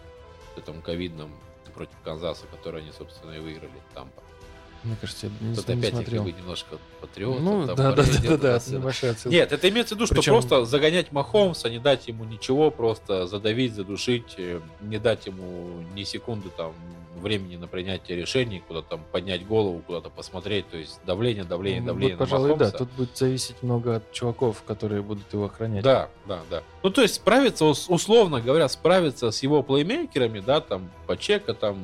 в 0.56 0.60
этом 0.60 0.82
ковидном 0.84 1.32
против 1.74 1.96
Канзаса, 2.04 2.46
который 2.48 2.82
они, 2.82 2.92
собственно, 2.96 3.32
и 3.32 3.40
выиграли 3.40 3.72
Тампа. 3.96 4.22
Да? 4.84 4.88
Мне 4.88 4.98
кажется, 5.00 5.28
я 5.28 5.48
не, 5.48 5.56
Тут 5.56 5.68
не 5.68 5.74
опять 5.76 5.94
смотрел. 5.94 6.24
как 6.24 6.34
бы 6.34 6.40
немножко 6.42 6.78
патриот. 7.02 7.40
Ну, 7.42 7.68
там 7.68 7.76
да, 7.76 7.92
да, 7.94 8.04
да, 8.04 8.38
да, 8.38 8.38
да, 8.38 8.62
небольшая 8.78 9.12
отсылка. 9.12 9.30
Нет, 9.36 9.52
это 9.52 9.70
имеется 9.70 9.96
в 9.96 9.98
виду, 9.98 10.06
что 10.08 10.16
Причем- 10.16 10.34
просто 10.34 10.66
загонять 10.66 11.12
Махомса, 11.12 11.70
не 11.70 11.80
дать 11.80 12.08
ему 12.08 12.24
ничего, 12.26 12.72
просто 12.72 13.28
задавить, 13.28 13.74
задушить, 13.76 14.36
э, 14.38 14.60
не 14.82 14.98
дать 15.00 15.26
ему 15.28 15.84
ни 15.94 16.04
секунды 16.04 16.50
там 16.56 16.74
времени 17.20 17.56
на 17.56 17.68
принятие 17.68 18.18
решений, 18.18 18.64
куда 18.68 18.82
там 18.82 19.02
поднять 19.12 19.46
голову, 19.46 19.84
куда-то 19.86 20.10
посмотреть, 20.10 20.68
то 20.70 20.78
есть 20.78 21.00
давление, 21.06 21.44
давление, 21.44 21.82
Ну, 21.82 21.88
давление 21.88 22.16
вот, 22.18 22.20
пожалуй, 22.28 22.50
да. 22.50 22.56
Махомса. 22.66 22.78
Тут 22.80 22.90
будет 22.94 23.16
зависеть 23.16 23.62
много 23.62 23.98
от 23.98 24.12
чуваков, 24.12 24.64
которые 24.64 25.04
будут 25.04 25.32
его 25.32 25.46
охранять. 25.46 25.84
Да, 25.84 26.10
да, 26.28 26.40
да. 26.50 26.64
Ну, 26.84 26.90
то 26.90 27.02
есть 27.02 27.16
справиться, 27.16 27.66
ус- 27.66 27.88
условно 27.90 28.42
говоря, 28.42 28.68
справиться 28.68 29.32
с 29.32 29.44
его 29.44 29.62
плеймейкерами, 29.64 30.40
да, 30.40 30.62
там, 30.62 30.90
Пачека, 31.06 31.54
там... 31.54 31.78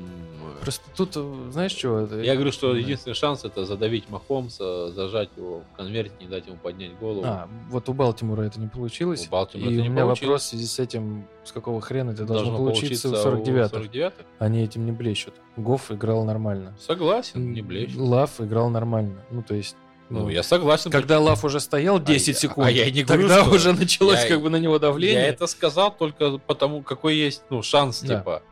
э, 0.59 0.63
Просто 0.63 0.83
тут, 0.97 1.11
э, 1.15 1.49
знаешь, 1.51 1.71
что? 1.71 2.07
Я 2.21 2.33
говорю, 2.33 2.51
что 2.51 2.75
единственный 2.75 3.13
шанс 3.13 3.45
это 3.45 3.63
задавить 3.65 4.09
Махомса, 4.09 4.91
зажать 4.91 5.29
его 5.37 5.61
в 5.71 5.77
конверте, 5.77 6.13
не 6.19 6.25
дать 6.27 6.47
ему 6.47 6.57
поднять 6.57 6.97
голову. 6.97 7.21
А, 7.25 7.47
вот 7.69 7.87
у 7.89 7.93
Балтимора 7.93 8.41
это 8.41 8.59
не 8.59 8.67
получилось. 8.67 9.27
У 9.27 9.29
Балтимора 9.31 9.69
и 9.69 9.73
это 9.75 9.81
у 9.81 9.83
не 9.83 9.89
меня 9.89 10.01
получилось. 10.03 10.21
вопрос 10.27 10.41
в 10.43 10.45
связи 10.47 10.65
с 10.65 10.79
этим, 10.79 11.27
с 11.43 11.51
какого 11.51 11.79
хрена 11.79 12.11
это 12.11 12.25
должно, 12.25 12.57
получиться, 12.57 13.09
в 13.09 13.13
у 13.13 13.15
49 13.17 13.71
49-х. 13.71 14.13
Они 14.39 14.63
этим 14.63 14.85
не 14.85 14.91
блещут. 14.91 15.35
Гофф 15.57 15.91
играл 15.91 16.25
нормально. 16.25 16.75
Согласен, 16.79 17.53
не 17.53 17.61
блещет. 17.61 17.97
Лав 17.97 18.41
играл 18.41 18.69
нормально. 18.69 19.23
Ну, 19.29 19.43
то 19.43 19.53
есть... 19.53 19.75
Ну, 20.09 20.29
я 20.29 20.41
согласен. 20.43 20.89
Когда 20.89 21.19
Лав 21.19 21.43
уже 21.43 21.59
стоял 21.59 21.99
10 21.99 22.27
я- 22.29 22.33
секунд, 22.33 22.67
а 22.67 22.71
я 22.71 22.89
не 22.89 23.03
говорю, 23.03 23.27
тогда 23.27 23.43
что- 23.43 23.55
уже 23.55 23.73
началось 23.73 24.23
я- 24.23 24.27
как 24.27 24.41
бы 24.41 24.49
на 24.49 24.55
него 24.57 24.79
давление. 24.79 25.21
Я 25.21 25.27
это 25.27 25.47
сказал 25.47 25.91
только 25.95 26.37
потому, 26.37 26.81
какой 26.81 27.15
есть, 27.15 27.43
ну, 27.49 27.61
шанс, 27.61 28.01
Да. 28.01 28.19
типа. 28.19 28.43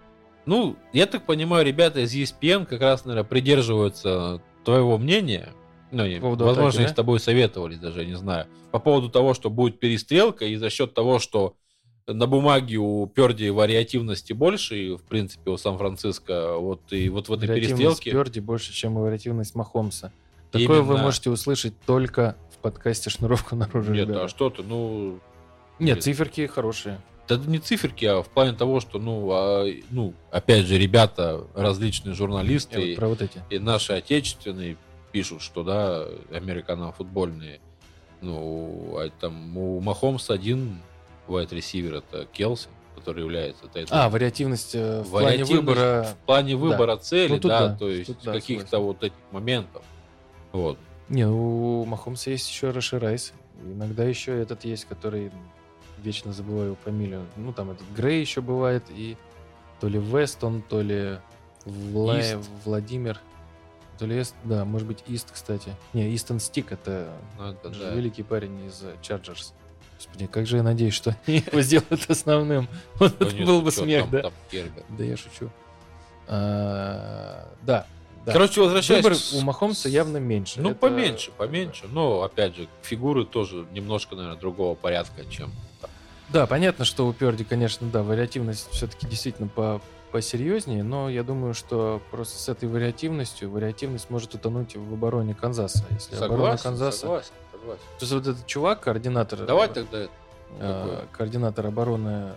Ну, 0.46 0.76
я 0.94 1.06
так 1.06 1.26
понимаю, 1.26 1.66
ребята 1.66 2.02
из 2.02 2.14
ESPN 2.14 2.66
как 2.66 2.82
раз, 2.82 3.06
наверное, 3.06 3.28
придерживаются 3.28 4.42
твоего 4.64 4.98
мнения. 4.98 5.50
Ну, 5.92 6.04
По 6.16 6.22
поводу 6.22 6.46
возможно, 6.46 6.70
атаки, 6.82 6.88
да? 6.90 6.94
с 6.94 6.96
тобой 6.96 7.20
советовались, 7.20 7.80
даже 7.80 8.02
я 8.02 8.06
не 8.06 8.16
знаю. 8.18 8.48
По 8.72 8.80
поводу 8.80 9.10
того, 9.10 9.34
что 9.34 9.50
будет 9.50 9.80
перестрелка, 9.80 10.46
и 10.46 10.56
за 10.58 10.70
счет 10.70 10.94
того, 10.94 11.20
что 11.20 11.56
на 12.08 12.28
бумаге 12.28 12.78
у 12.78 13.08
Перди 13.08 13.50
вариативности 13.50 14.34
больше, 14.34 14.78
и, 14.78 14.96
в 14.96 15.04
принципе, 15.04 15.52
у 15.52 15.58
Сан-Франциско, 15.58 16.58
вот 16.58 16.82
и 16.92 17.08
вот 17.10 17.30
в 17.30 17.34
этой 17.34 17.48
перестрелке... 17.48 18.12
Пёрди 18.12 18.40
больше, 18.40 18.74
чем 18.74 18.96
вариативность 18.96 19.56
Махомса. 19.56 20.12
Такое 20.60 20.82
вы 20.82 20.94
Именно. 20.94 21.04
можете 21.04 21.30
услышать 21.30 21.74
только 21.86 22.36
в 22.54 22.58
подкасте 22.58 23.10
«Шнуровка 23.10 23.56
наружу». 23.56 23.94
Нет, 23.94 24.08
ребята. 24.08 24.26
а 24.26 24.30
что 24.30 24.50
ты, 24.50 24.64
ну, 24.64 25.20
Нет, 25.80 26.04
циферки 26.04 26.48
хорошие. 26.48 27.00
Да 27.28 27.38
не 27.38 27.58
циферки, 27.58 28.06
а 28.06 28.22
в 28.22 28.30
плане 28.30 28.54
того, 28.54 28.80
что, 28.80 29.00
ну, 29.00 29.30
а, 29.32 29.66
ну, 29.90 30.14
опять 30.32 30.66
же, 30.68 30.78
ребята, 30.78 31.44
различные 31.56 32.14
журналисты 32.14 32.90
вот 32.90 32.96
про 32.96 33.08
вот 33.08 33.22
эти. 33.24 33.42
и 33.50 33.58
наши 33.58 33.94
отечественные 33.94 34.78
пишут, 35.12 35.42
что, 35.42 35.64
да, 35.64 36.06
американо-футбольные, 36.32 37.62
ну, 38.22 38.96
а 38.98 39.10
там 39.20 39.58
у 39.58 39.80
Махомса 39.82 40.34
один 40.34 40.80
вайт 41.28 41.52
ресивер 41.52 41.96
это 41.96 42.26
Келси, 42.32 42.68
который 42.96 43.24
является 43.24 43.66
это, 43.66 43.80
это 43.80 44.06
А, 44.06 44.10
вариативность 44.10 44.76
э, 44.76 45.02
в 45.02 45.10
плане 45.10 45.44
выбора. 45.46 46.08
в 46.22 46.26
плане 46.26 46.56
выбора 46.56 46.98
цели, 46.98 47.34
Ну, 47.34 47.40
тут 47.40 47.50
да, 47.50 47.68
да, 47.70 47.76
то 47.76 47.90
есть 47.90 48.24
да, 48.24 48.34
каких-то 48.34 48.80
вот 48.80 49.04
этих 49.04 49.18
моментов. 49.32 49.84
Вот. 50.56 50.78
Не, 51.10 51.28
у 51.28 51.86
Махомса 51.86 52.30
есть 52.32 52.50
еще 52.50 52.72
Раши 52.72 52.98
Райс. 53.00 53.34
Иногда 53.64 54.04
еще 54.04 54.32
этот 54.40 54.66
есть, 54.66 54.86
который 54.86 55.32
вечно 56.00 56.34
забываю 56.34 56.66
его 56.68 56.78
фамилию. 56.84 57.26
Ну, 57.36 57.54
там 57.54 57.72
этот 57.72 57.86
Грей 57.96 58.22
еще 58.22 58.42
бывает, 58.42 58.84
и 58.90 59.18
то 59.80 59.88
ли 59.88 60.00
Вестон, 60.00 60.62
то 60.62 60.82
ли 60.82 61.20
Вла- 61.66 62.20
Ист. 62.20 62.50
Владимир. 62.64 63.20
То 63.98 64.06
ли 64.06 64.20
Эст, 64.20 64.36
да, 64.44 64.66
может 64.66 64.88
быть, 64.88 65.04
Ист, 65.08 65.30
кстати. 65.32 65.72
Не, 65.94 66.14
Истон 66.16 66.40
Стик, 66.40 66.72
это 66.72 67.14
Ну, 67.38 67.52
это 67.52 67.70
да. 67.70 67.92
великий 67.94 68.24
парень 68.24 68.66
из 68.66 68.84
Чарджерс. 69.02 69.54
Господи, 69.98 70.28
как 70.28 70.46
же 70.46 70.58
я 70.58 70.64
надеюсь, 70.64 70.94
что 70.94 71.16
они 71.26 71.38
его 71.46 71.62
сделают 71.62 72.10
основным. 72.10 72.68
Вот 72.96 73.22
это 73.22 73.36
был 73.46 73.62
бы 73.62 73.72
смех, 73.72 74.10
да? 74.10 74.32
Да 74.90 75.04
я 75.04 75.16
шучу. 75.18 75.50
А, 76.28 77.48
Да, 77.64 77.86
да. 78.26 78.34
Короче, 78.34 78.62
возвращаясь... 78.62 79.04
Выбор 79.04 79.18
у 79.34 79.42
Махомса 79.42 79.88
явно 79.88 80.18
меньше. 80.18 80.60
Ну, 80.60 80.72
Это- 80.72 80.80
поменьше, 80.80 81.32
поменьше. 81.32 81.86
Но, 81.88 82.24
опять 82.24 82.56
же, 82.56 82.68
фигуры 82.82 83.26
тоже 83.26 83.66
немножко, 83.72 84.16
наверное, 84.16 84.40
другого 84.40 84.76
порядка, 84.76 85.26
чем... 85.30 85.52
Да, 86.30 86.48
понятно, 86.48 86.86
что 86.86 87.06
у 87.08 87.14
Перди, 87.14 87.44
конечно, 87.44 87.88
да, 87.88 88.02
вариативность 88.02 88.70
все-таки 88.72 89.06
действительно 89.08 89.48
по 89.48 89.80
посерьезнее, 90.12 90.82
но 90.82 91.10
я 91.10 91.24
думаю, 91.24 91.54
что 91.54 92.02
просто 92.10 92.40
с 92.40 92.48
этой 92.48 92.70
вариативностью, 92.70 93.52
вариативность 93.52 94.10
может 94.10 94.34
утонуть 94.34 94.76
в 94.76 94.94
обороне 94.94 95.36
Канзаса. 95.36 95.84
Если 95.92 96.16
оборона 96.16 96.58
Согласен, 96.58 96.64
Канзаса... 96.64 96.98
согласен, 97.00 97.32
согласен. 97.52 97.82
То 98.00 98.04
есть 98.04 98.14
вот 98.14 98.28
этот 98.28 98.48
чувак, 98.48 98.80
координатор... 98.80 99.46
Давай 99.46 99.68
э, 99.68 99.74
тогда 99.74 100.08
э, 100.60 101.06
координатор 101.12 101.68
обороны 101.68 102.32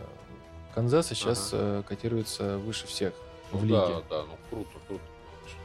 Канзаса 0.74 1.14
сейчас 1.14 1.50
э, 1.52 1.82
котируется 1.88 2.58
выше 2.58 2.88
всех 2.88 3.12
в 3.52 3.60
Ну 3.60 3.62
лиге. 3.62 3.76
Да, 3.76 4.02
да, 4.10 4.22
ну 4.24 4.36
круто, 4.50 4.70
круто. 4.86 5.02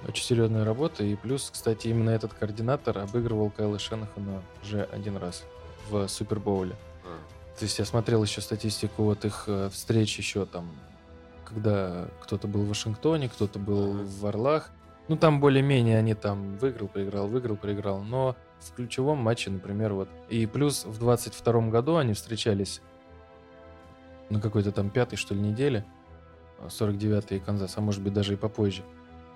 Очень 0.07 0.23
серьезная 0.23 0.65
работа. 0.65 1.03
И 1.03 1.15
плюс, 1.15 1.49
кстати, 1.51 1.88
именно 1.88 2.10
этот 2.10 2.34
координатор 2.34 2.97
обыгрывал 2.97 3.49
Кайла 3.49 3.80
Шенахана 3.80 4.41
уже 4.61 4.84
один 4.84 5.18
раз 5.18 5.43
в 5.89 6.07
Супербоуле. 6.07 6.76
А. 7.05 7.18
То 7.57 7.65
есть 7.65 7.80
я 7.80 7.85
смотрел 7.85 8.23
еще 8.23 8.41
статистику 8.41 9.03
вот 9.03 9.26
их 9.26 9.45
э, 9.47 9.69
встреч 9.72 10.18
еще 10.18 10.45
там, 10.45 10.69
когда 11.45 12.07
кто-то 12.22 12.47
был 12.47 12.64
в 12.64 12.69
Вашингтоне, 12.69 13.30
кто-то 13.30 13.60
был 13.60 13.91
Ага. 13.91 14.03
в 14.03 14.26
Орлах. 14.26 14.72
Ну, 15.07 15.18
там 15.18 15.39
более-менее 15.39 15.97
они 15.97 16.14
там 16.14 16.57
выиграл, 16.57 16.88
проиграл, 16.88 17.27
выиграл, 17.27 17.57
проиграл. 17.57 18.01
Но 18.01 18.35
в 18.60 18.73
ключевом 18.73 19.18
матче, 19.19 19.49
например, 19.49 19.93
вот. 19.93 20.10
И 20.30 20.45
плюс 20.45 20.85
в 20.85 20.97
22 20.97 21.69
году 21.69 21.97
они 21.97 22.14
встречались 22.14 22.81
на 24.30 24.39
какой-то 24.39 24.72
там 24.72 24.89
пятой, 24.89 25.18
что 25.18 25.34
ли, 25.35 25.41
неделе. 25.41 25.85
49-й 26.65 27.39
Канзас, 27.39 27.77
а 27.77 27.81
может 27.81 28.01
быть 28.01 28.14
даже 28.14 28.34
и 28.34 28.38
попозже. 28.38 28.84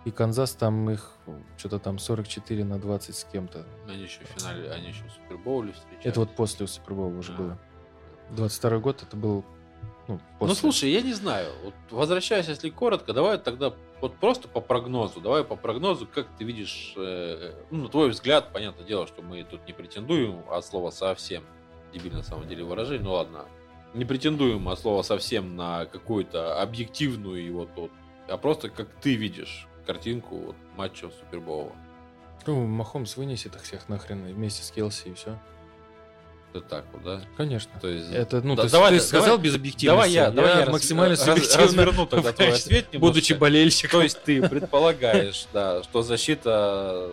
И 0.07 0.11
Канзас 0.11 0.53
там 0.53 0.89
их 0.89 1.11
что-то 1.57 1.79
там 1.79 1.99
44 1.99 2.63
на 2.63 2.79
20 2.79 3.13
с 3.13 3.25
кем-то. 3.25 3.65
Они 3.89 4.03
еще 4.03 4.21
в 4.21 4.39
финале, 4.39 4.71
они 4.71 4.87
еще 4.87 5.03
в 5.03 5.11
Супербоуле 5.11 5.73
встречались. 5.73 6.05
Это 6.05 6.21
вот 6.21 6.33
после 6.33 6.65
Супербола 6.65 7.13
уже 7.13 7.33
А. 7.33 7.35
было. 7.35 7.59
22 8.31 8.77
год 8.77 9.03
это 9.03 9.17
был 9.17 9.43
ну, 10.07 10.21
после. 10.39 10.47
Ну, 10.47 10.53
слушай, 10.53 10.91
я 10.91 11.01
не 11.01 11.11
знаю. 11.11 11.51
Вот, 11.61 11.73
возвращаясь, 11.89 12.47
если 12.47 12.69
коротко, 12.69 13.11
давай 13.11 13.37
тогда 13.37 13.73
вот 13.99 14.15
просто 14.15 14.47
по 14.47 14.61
прогнозу. 14.61 15.19
Давай 15.19 15.43
по 15.43 15.57
прогнозу, 15.57 16.07
как 16.07 16.29
ты 16.37 16.45
видишь, 16.45 16.93
э, 16.95 17.51
ну, 17.69 17.83
на 17.83 17.89
твой 17.89 18.09
взгляд, 18.11 18.53
понятное 18.53 18.85
дело, 18.85 19.07
что 19.07 19.21
мы 19.21 19.43
тут 19.43 19.67
не 19.67 19.73
претендуем 19.73 20.41
от 20.49 20.65
слова 20.65 20.89
совсем. 20.89 21.43
Дебильно, 21.93 22.19
на 22.19 22.23
самом 22.23 22.47
деле, 22.47 22.63
выражение. 22.63 23.03
Ну, 23.03 23.11
ладно. 23.11 23.43
Не 23.93 24.05
претендуем 24.05 24.69
от 24.69 24.79
слова 24.79 25.01
совсем 25.01 25.57
на 25.57 25.85
какую-то 25.85 26.61
объективную 26.61 27.53
вот, 27.53 27.69
вот 27.75 27.91
а 28.29 28.37
просто 28.37 28.69
как 28.69 28.87
ты 29.01 29.15
видишь 29.15 29.67
картинку 29.87 30.35
вот, 30.37 30.55
матча 30.75 31.09
Супербола. 31.09 31.71
Ну, 32.45 32.65
Махомс 32.67 33.17
вынесет 33.17 33.55
их 33.55 33.63
всех 33.63 33.89
нахрен 33.89 34.23
вместе 34.25 34.63
с 34.63 34.69
Келси 34.71 35.07
и 35.09 35.13
все. 35.15 35.39
Это 36.53 36.61
так 36.61 36.85
вот, 36.93 37.03
да? 37.03 37.21
Конечно. 37.35 37.71
То 37.81 37.87
есть... 37.89 38.11
Это, 38.11 38.41
ну, 38.41 38.55
Да, 38.55 38.63
ты, 38.63 38.69
давай- 38.69 38.91
ты 38.91 38.97
давай- 38.97 39.07
сказал 39.07 39.37
без 39.37 39.55
объективности. 39.55 39.85
Давай 39.87 40.11
я, 40.11 40.31
давай 40.31 40.51
я 40.59 40.65
раз- 40.65 40.73
максимально 40.73 41.15
раз- 41.15 41.25
субъективно, 41.25 41.63
разверну 41.65 42.05
тогда 42.05 42.31
твой 42.33 42.49
ответ 42.53 42.93
немножко. 42.93 42.99
будучи 42.99 43.33
болельщиком. 43.33 43.99
То 43.99 44.03
есть 44.03 44.23
ты 44.23 44.47
предполагаешь, 44.47 45.47
да, 45.53 45.83
что 45.83 46.03
защита 46.03 47.11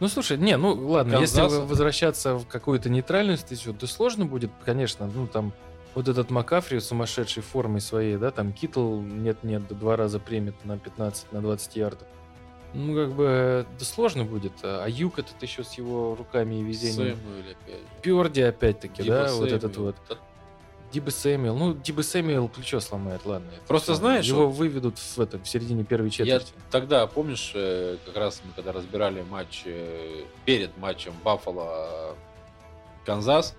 Ну, 0.00 0.08
слушай, 0.08 0.36
не, 0.36 0.56
ну, 0.56 0.74
ладно, 0.88 1.16
если 1.20 1.36
Канзаса. 1.38 1.60
вы- 1.60 1.66
возвращаться 1.66 2.34
в 2.34 2.46
какую-то 2.48 2.90
нейтральную 2.90 3.38
статью, 3.38 3.74
то 3.74 3.86
сложно 3.86 4.26
будет, 4.26 4.50
конечно, 4.64 5.06
ну, 5.06 5.26
там, 5.28 5.52
вот 5.94 6.08
этот 6.08 6.30
Макафри 6.30 6.80
сумасшедшей 6.80 7.42
формой 7.42 7.80
своей, 7.80 8.16
да, 8.16 8.30
там 8.30 8.52
Китл 8.52 9.00
нет-нет, 9.00 9.66
два 9.78 9.96
раза 9.96 10.18
примет 10.18 10.54
на 10.64 10.78
15, 10.78 11.32
на 11.32 11.40
20 11.40 11.76
ярдов. 11.76 12.08
Ну, 12.72 12.94
как 12.94 13.12
бы, 13.14 13.66
да 13.78 13.84
сложно 13.84 14.24
будет. 14.24 14.52
Айюк 14.64 15.20
этот 15.20 15.40
еще 15.42 15.62
с 15.62 15.74
его 15.74 16.16
руками 16.16 16.56
и 16.56 16.62
везением. 16.64 17.16
Сэмюэль 17.16 17.52
опять. 17.52 18.02
Пёрди 18.02 18.40
опять-таки, 18.40 19.02
Дибо, 19.04 19.14
да, 19.26 19.34
вот 19.34 19.52
этот 19.52 19.76
вот. 19.76 19.96
Дибо 20.92 21.10
Сэмюэл. 21.10 21.56
Ну, 21.56 21.74
Дибо 21.74 22.02
Сэмюэл 22.02 22.48
плечо 22.48 22.80
сломает, 22.80 23.24
ладно. 23.24 23.48
Просто 23.68 23.92
всё. 23.92 24.00
знаешь, 24.00 24.26
Его 24.26 24.46
вот- 24.48 24.56
выведут 24.56 24.98
в, 24.98 25.20
этом, 25.20 25.42
в 25.42 25.48
середине 25.48 25.84
первой 25.84 26.06
Я 26.06 26.10
четверти. 26.10 26.52
тогда, 26.72 27.06
помнишь, 27.06 27.52
э, 27.54 27.96
как 28.06 28.16
раз 28.16 28.42
мы 28.44 28.52
когда 28.54 28.72
разбирали 28.72 29.22
матч 29.22 29.62
э, 29.66 30.24
перед 30.44 30.76
матчем 30.78 31.12
Баффало 31.24 32.16
Канзас, 33.06 33.54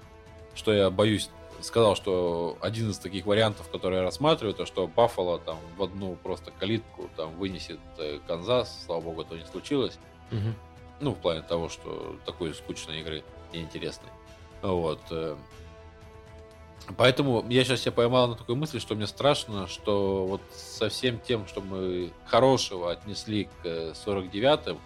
что 0.55 0.73
я 0.73 0.89
боюсь, 0.89 1.29
сказал, 1.65 1.95
что 1.95 2.57
один 2.61 2.89
из 2.91 2.97
таких 2.97 3.25
вариантов, 3.25 3.69
которые 3.69 3.99
я 3.99 4.03
рассматриваю, 4.03 4.53
то 4.53 4.65
что 4.65 4.87
Баффало 4.87 5.39
там 5.39 5.57
в 5.77 5.83
одну 5.83 6.15
просто 6.15 6.51
калитку 6.51 7.09
там 7.15 7.35
вынесет 7.35 7.79
э, 7.97 8.19
Канзас, 8.27 8.83
слава 8.85 9.01
богу, 9.01 9.21
этого 9.21 9.37
не 9.37 9.45
случилось. 9.45 9.97
Мгм. 10.31 10.55
Ну, 11.01 11.11
в 11.11 11.17
плане 11.17 11.41
того, 11.41 11.69
что 11.69 12.15
такой 12.25 12.53
скучной 12.53 13.01
игры 13.01 13.23
неинтересной. 13.53 14.09
Вот. 14.61 15.01
э. 15.09 15.35
Поэтому 16.97 17.43
я 17.49 17.63
сейчас 17.63 17.81
себя 17.81 17.91
поймал 17.91 18.27
на 18.27 18.35
такой 18.35 18.55
мысли, 18.55 18.79
что 18.79 18.95
мне 18.95 19.07
страшно, 19.07 19.67
что 19.67 20.25
вот 20.25 20.41
со 20.53 20.89
всем 20.89 21.19
тем, 21.19 21.47
что 21.47 21.61
мы 21.61 22.11
хорошего 22.25 22.91
отнесли 22.91 23.45
к 23.45 23.65
э, 23.65 23.93
49-м, 24.05 24.79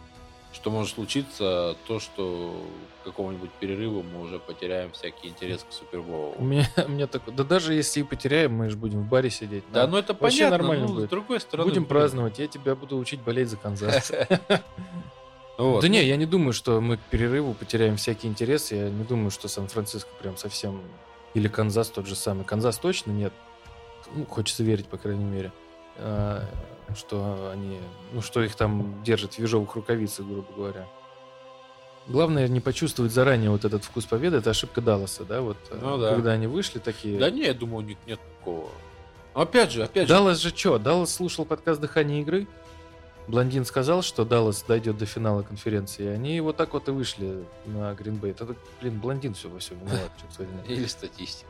что 0.53 0.71
может 0.71 0.95
случиться 0.95 1.75
то, 1.87 1.99
что 1.99 2.65
к 3.01 3.05
какому-нибудь 3.05 3.51
перерыву 3.59 4.03
мы 4.03 4.21
уже 4.21 4.39
потеряем 4.39 4.91
всякий 4.91 5.27
интерес 5.27 5.65
к 5.67 5.71
Суперболу. 5.71 6.33
У 6.37 6.43
меня, 6.43 6.67
у 6.87 6.89
меня 6.89 7.07
такой, 7.07 7.33
да 7.33 7.43
даже 7.43 7.73
если 7.73 8.01
и 8.01 8.03
потеряем, 8.03 8.53
мы 8.53 8.69
же 8.69 8.77
будем 8.77 9.03
в 9.03 9.07
баре 9.07 9.29
сидеть. 9.29 9.63
Да, 9.71 9.87
ну 9.87 9.97
это 9.97 10.13
вообще 10.13 10.45
понятно, 10.45 10.57
нормально 10.57 10.87
ну, 10.87 10.93
будет. 10.95 11.07
с 11.07 11.09
другой 11.09 11.39
стороны... 11.39 11.69
Будем 11.69 11.83
блин, 11.83 11.89
праздновать, 11.89 12.39
я 12.39 12.47
тебя 12.47 12.75
буду 12.75 12.97
учить 12.97 13.21
болеть 13.21 13.49
за 13.49 13.57
Канзас. 13.57 14.11
вот. 15.57 15.81
Да 15.81 15.87
не, 15.87 16.03
я 16.03 16.15
не 16.15 16.25
думаю, 16.25 16.53
что 16.53 16.81
мы 16.81 16.97
к 16.97 17.01
перерыву 17.01 17.53
потеряем 17.53 17.97
всякий 17.97 18.27
интерес. 18.27 18.71
Я 18.71 18.89
не 18.89 19.03
думаю, 19.03 19.31
что 19.31 19.47
Сан-Франциско 19.47 20.09
прям 20.19 20.35
совсем... 20.37 20.81
Или 21.35 21.47
Канзас 21.47 21.89
тот 21.89 22.07
же 22.07 22.15
самый. 22.15 22.43
Канзас 22.43 22.79
точно 22.79 23.11
нет. 23.11 23.33
Ну, 24.15 24.25
хочется 24.25 24.63
верить, 24.63 24.87
по 24.87 24.97
крайней 24.97 25.25
мере. 25.25 25.51
Что 26.95 27.51
они... 27.53 27.79
Ну, 28.13 28.21
что 28.21 28.41
их 28.41 28.55
там 28.55 29.03
держат 29.03 29.33
в 29.33 29.39
ежовых 29.39 29.75
рукавицах, 29.75 30.25
грубо 30.25 30.47
говоря. 30.55 30.87
Главное 32.07 32.47
не 32.47 32.59
почувствовать 32.59 33.11
заранее 33.11 33.51
вот 33.51 33.65
этот 33.65 33.83
вкус 33.83 34.05
победы. 34.05 34.37
Это 34.37 34.49
ошибка 34.49 34.81
Далласа, 34.81 35.23
да? 35.25 35.41
Вот 35.41 35.57
э, 35.69 35.77
Ну 35.79 35.97
да. 35.97 36.09
когда 36.09 36.31
они 36.31 36.47
вышли 36.47 36.79
такие... 36.79 37.19
Да 37.19 37.29
не, 37.29 37.43
я 37.43 37.53
думаю, 37.53 37.85
у 37.85 37.87
них 37.87 37.97
нет 38.07 38.19
такого. 38.39 38.69
Опять 39.35 39.71
же, 39.71 39.83
опять 39.83 40.07
же, 40.07 40.13
Даллас 40.13 40.39
же 40.39 40.49
что? 40.49 40.79
Даллас 40.79 41.13
слушал 41.13 41.45
подкаст 41.45 41.79
«Дыхание 41.79 42.21
игры». 42.21 42.47
Блондин 43.27 43.63
сказал, 43.63 44.01
что 44.01 44.25
Даллас 44.25 44.63
дойдет 44.67 44.97
до 44.97 45.05
финала 45.05 45.43
конференции. 45.43 46.05
и 46.05 46.07
Они 46.07 46.41
вот 46.41 46.57
так 46.57 46.73
вот 46.73 46.87
и 46.87 46.91
вышли 46.91 47.43
на 47.67 47.93
Гринбей. 47.93 48.31
Это, 48.31 48.55
блин, 48.81 48.99
блондин 48.99 49.35
все 49.35 49.49
во 49.49 49.59
всем 49.59 49.77
виноват. 49.79 50.11
или 50.67 50.85
статистика. 50.85 51.47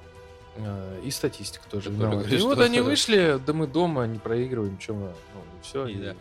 А, 0.57 0.99
И 1.01 1.11
статистика 1.11 1.63
тоже 1.69 1.89
виновата. 1.89 2.29
И 2.35 2.39
вот 2.41 2.59
они 2.59 2.81
вышли, 2.81 3.39
да 3.45 3.53
мы 3.53 3.67
дома, 3.67 4.05
не 4.07 4.19
проигрываем, 4.19 4.79
что 4.79 4.93
мы, 4.93 5.05
ну, 5.07 5.41
все. 5.61 5.87
И 5.87 5.93
И, 5.93 5.95
да. 5.97 6.11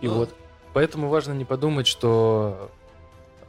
и 0.00 0.06
Ну. 0.08 0.14
вот. 0.14 0.30
Поэтому 0.72 1.08
важно 1.08 1.32
не 1.32 1.44
подумать, 1.46 1.86
что 1.86 2.70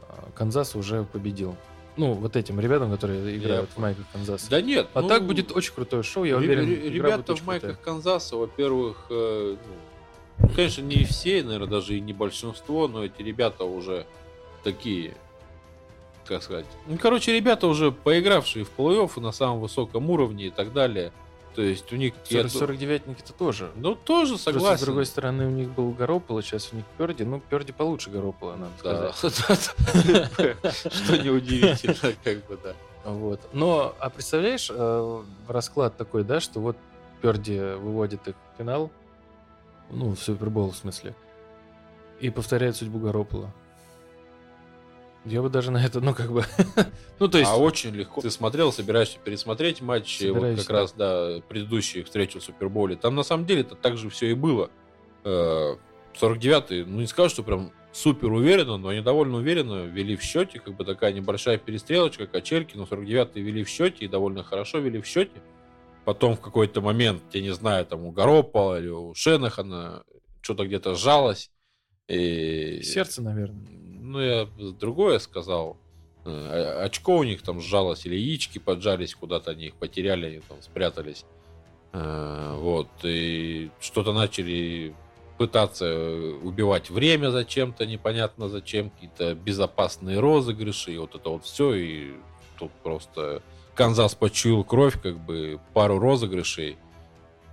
а, 0.08 0.30
Канзас 0.34 0.74
уже 0.74 1.04
победил. 1.04 1.56
Ну, 1.96 2.12
вот 2.14 2.36
этим 2.36 2.60
ребятам, 2.60 2.90
которые 2.92 3.36
играют 3.36 3.68
в 3.70 3.74
понял. 3.74 3.88
майках 3.88 4.04
Канзаса. 4.12 4.48
Да 4.48 4.62
нет, 4.62 4.88
А 4.94 5.02
ну, 5.02 5.08
так 5.08 5.26
будет 5.26 5.50
очень 5.50 5.74
крутое 5.74 6.02
шоу, 6.04 6.22
я 6.24 6.34
ре- 6.38 6.46
уверен. 6.46 6.92
Ребята 6.92 7.34
в 7.34 7.44
майках 7.44 7.70
крутая. 7.76 7.84
Канзаса, 7.84 8.36
во-первых, 8.36 9.06
э, 9.10 9.56
ну, 10.38 10.48
конечно, 10.54 10.82
не 10.82 11.04
все, 11.04 11.42
наверное, 11.42 11.66
даже 11.68 11.96
и 11.96 12.00
не 12.00 12.12
большинство, 12.12 12.86
но 12.86 13.04
эти 13.04 13.20
ребята 13.20 13.64
уже 13.64 14.06
такие, 14.62 15.14
как 16.28 16.42
сказать. 16.42 16.66
Ну, 16.86 16.96
короче, 16.98 17.32
ребята 17.34 17.66
уже 17.66 17.90
поигравшие 17.92 18.64
в 18.64 18.70
плей-офф 18.76 19.20
на 19.20 19.32
самом 19.32 19.60
высоком 19.60 20.08
уровне 20.10 20.46
и 20.46 20.50
так 20.50 20.72
далее. 20.72 21.12
То 21.54 21.62
есть 21.62 21.92
у 21.92 21.96
них... 21.96 22.14
я 22.28 22.44
ду- 22.44 22.48
49-ники-то 22.50 23.32
тоже. 23.32 23.72
Ну, 23.74 23.96
тоже 23.96 24.32
Просто, 24.34 24.52
согласен. 24.52 24.78
с 24.78 24.82
другой 24.86 25.06
стороны, 25.06 25.46
у 25.46 25.50
них 25.50 25.70
был 25.70 25.90
Гарополо, 25.90 26.40
сейчас 26.40 26.68
у 26.72 26.76
них 26.76 26.84
Перди. 26.96 27.24
Ну, 27.24 27.40
Перди 27.40 27.72
получше 27.72 28.10
Гарополо, 28.10 28.54
надо 28.54 28.72
Да. 28.84 29.12
сказать. 29.12 29.74
Что 30.92 31.18
неудивительно, 31.18 32.14
как 32.24 32.46
бы, 32.46 32.58
да. 32.62 32.74
Вот. 33.04 33.40
Но, 33.52 33.94
а 33.98 34.10
представляешь, 34.10 34.70
э, 34.72 35.22
расклад 35.48 35.96
такой, 35.96 36.22
да, 36.22 36.38
что 36.40 36.60
вот 36.60 36.76
Перди 37.22 37.58
выводит 37.58 38.28
их 38.28 38.34
в 38.54 38.58
финал, 38.58 38.90
ну, 39.90 40.14
в 40.14 40.18
Супербол 40.20 40.70
в 40.70 40.76
смысле, 40.76 41.14
и 42.20 42.30
повторяет 42.30 42.76
судьбу 42.76 42.98
Гаропола. 43.00 43.52
Я 45.24 45.42
бы 45.42 45.50
даже 45.50 45.70
на 45.70 45.84
это, 45.84 46.00
ну, 46.00 46.14
как 46.14 46.32
бы... 46.32 46.44
ну, 47.18 47.28
то 47.28 47.38
есть... 47.38 47.50
А 47.50 47.56
очень 47.56 47.94
легко. 47.94 48.20
Ты 48.20 48.30
смотрел, 48.30 48.72
собираешься 48.72 49.18
пересмотреть 49.22 49.82
матч, 49.82 50.20
вот 50.20 50.28
Собираюсь, 50.28 50.60
как 50.60 50.70
раз, 50.70 50.92
да, 50.92 51.40
предыдущие 51.48 52.04
встречи 52.04 52.38
в 52.38 52.42
Суперболе. 52.42 52.96
Там 52.96 53.14
на 53.14 53.22
самом 53.22 53.44
деле 53.44 53.62
это 53.62 53.74
так 53.74 53.96
же 53.96 54.10
все 54.10 54.30
и 54.30 54.34
было. 54.34 54.70
Э, 55.24 55.76
49-й, 56.20 56.84
ну 56.84 57.00
не 57.00 57.06
скажу, 57.06 57.30
что 57.30 57.42
прям 57.42 57.72
супер 57.92 58.32
уверенно, 58.32 58.76
но 58.76 58.88
они 58.88 59.00
довольно 59.00 59.38
уверенно 59.38 59.84
вели 59.84 60.16
в 60.16 60.22
счете, 60.22 60.60
как 60.60 60.74
бы 60.76 60.84
такая 60.84 61.12
небольшая 61.12 61.58
перестрелочка, 61.58 62.26
качельки, 62.26 62.76
но 62.76 62.84
49-й 62.84 63.40
вели 63.40 63.64
в 63.64 63.68
счете 63.68 64.04
и 64.04 64.08
довольно 64.08 64.44
хорошо 64.44 64.78
вели 64.78 65.00
в 65.00 65.06
счете. 65.06 65.42
Потом 66.04 66.36
в 66.36 66.40
какой-то 66.40 66.80
момент, 66.80 67.22
я 67.32 67.42
не 67.42 67.52
знаю, 67.52 67.84
там 67.84 68.04
у 68.04 68.12
Гаропа 68.12 68.78
или 68.78 68.88
у 68.88 69.14
Шенахана 69.14 70.04
что-то 70.40 70.66
где-то 70.66 70.94
сжалось. 70.94 71.50
И... 72.08 72.80
Сердце, 72.82 73.20
наверное. 73.20 73.77
Ну, 74.08 74.20
я 74.20 74.48
другое 74.80 75.18
сказал. 75.18 75.76
Э, 76.24 76.82
Очко 76.84 77.18
у 77.18 77.24
них 77.24 77.42
там 77.42 77.60
сжалось, 77.60 78.06
или 78.06 78.14
яички 78.16 78.58
поджались 78.58 79.14
куда-то, 79.14 79.50
они 79.50 79.66
их 79.66 79.74
потеряли, 79.74 80.26
они 80.26 80.40
там 80.40 80.62
спрятались. 80.62 81.26
Э, 81.92 82.54
Вот. 82.56 82.88
И 83.02 83.70
что-то 83.80 84.14
начали 84.14 84.94
пытаться 85.36 85.86
убивать 86.42 86.88
время 86.90 87.30
зачем-то, 87.30 87.84
непонятно 87.84 88.48
зачем, 88.48 88.90
какие-то 88.90 89.34
безопасные 89.34 90.18
розыгрыши, 90.20 90.92
и 90.92 90.98
вот 90.98 91.14
это 91.14 91.28
вот 91.28 91.44
все, 91.44 91.74
и 91.74 92.12
тут 92.58 92.72
просто 92.82 93.42
Канзас 93.74 94.14
почуял 94.14 94.64
кровь, 94.64 95.00
как 95.00 95.18
бы 95.18 95.60
пару 95.74 95.98
розыгрышей. 95.98 96.78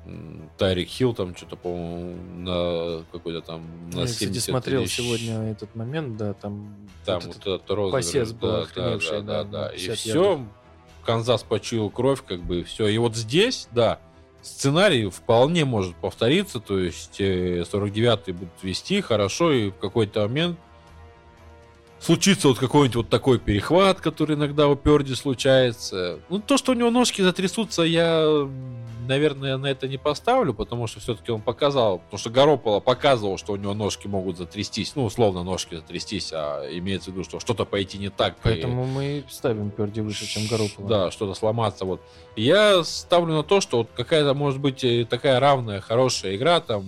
М, 0.05 0.49
Тайрик 0.57 0.87
Хилл 0.87 1.13
там 1.13 1.35
что-то, 1.35 1.55
по-моему, 1.55 2.15
на 2.37 3.03
какой-то 3.11 3.41
там 3.41 3.63
на 3.91 4.01
Я, 4.01 4.05
кстати, 4.05 4.25
70 4.25 4.43
смотрел 4.43 4.81
или 4.81 4.87
сегодня 4.87 5.51
этот 5.51 5.75
момент, 5.75 6.17
да, 6.17 6.33
там... 6.33 6.75
там 7.05 7.19
вот 7.21 7.35
вот 7.35 7.41
этот- 7.41 7.69
этот 7.69 7.91
посес 7.91 8.31
был 8.33 8.49
да, 8.51 8.61
охреневший, 8.61 9.21
да, 9.21 9.21
да, 9.21 9.43
да, 9.43 9.49
да, 9.49 9.67
на 9.69 9.73
И 9.73 9.77
50 9.77 9.97
все. 9.97 10.45
Канзас 11.05 11.43
почуял 11.43 11.89
кровь, 11.89 12.23
как 12.25 12.41
бы 12.41 12.63
все. 12.63 12.87
И 12.87 12.97
вот 12.97 13.15
здесь, 13.15 13.67
да, 13.71 13.99
сценарий 14.41 15.09
вполне 15.09 15.65
может 15.65 15.95
повториться, 15.95 16.59
то 16.59 16.79
есть 16.79 17.19
э, 17.19 17.61
49-й 17.61 18.31
будут 18.31 18.63
вести 18.63 19.01
хорошо, 19.01 19.51
и 19.51 19.69
в 19.69 19.75
какой-то 19.77 20.21
момент 20.21 20.59
случится 21.99 22.49
вот 22.49 22.59
какой-нибудь 22.59 22.95
вот 22.95 23.09
такой 23.09 23.39
перехват, 23.39 23.99
который 24.01 24.35
иногда 24.35 24.67
у 24.67 24.75
Перди 24.75 25.15
случается. 25.15 26.19
Ну, 26.29 26.39
то, 26.39 26.57
что 26.57 26.71
у 26.73 26.75
него 26.75 26.91
ножки 26.91 27.21
затрясутся, 27.21 27.81
я, 27.83 28.47
наверное, 29.07 29.57
на 29.57 29.67
это 29.67 29.87
не 29.87 29.97
поставлю, 29.97 30.53
потому 30.53 30.85
что 30.87 30.99
все-таки 30.99 31.31
он 31.31 31.41
показал, 31.41 31.99
потому 31.99 32.19
что 32.19 32.29
Горополо 32.29 32.79
показывал, 32.79 33.37
что 33.37 33.53
у 33.53 33.55
него 33.55 33.73
ножки 33.73 34.07
могут 34.07 34.37
затрястись, 34.37 34.93
ну, 34.95 35.05
условно, 35.05 35.43
ножки 35.43 35.75
затрястись, 35.75 36.31
а 36.33 36.63
имеется 36.77 37.09
в 37.09 37.13
виду, 37.13 37.23
что 37.23 37.39
что-то 37.39 37.65
пойти 37.65 37.97
не 37.97 38.09
так. 38.09 38.33
и- 38.33 38.37
Поэтому 38.43 38.85
мы 38.85 39.23
ставим 39.29 39.71
Перди 39.71 40.01
выше, 40.01 40.27
чем 40.27 40.45
Гарополо. 40.47 40.87
да, 40.87 41.11
что-то 41.11 41.33
сломаться. 41.33 41.85
Вот. 41.85 42.01
Я 42.35 42.83
ставлю 42.83 43.33
на 43.33 43.43
то, 43.43 43.61
что 43.61 43.77
вот 43.79 43.89
какая-то 43.95 44.33
может 44.35 44.59
быть 44.59 44.83
э, 44.83 45.05
такая 45.09 45.39
равная, 45.39 45.81
хорошая 45.81 46.35
игра, 46.35 46.59
там, 46.59 46.83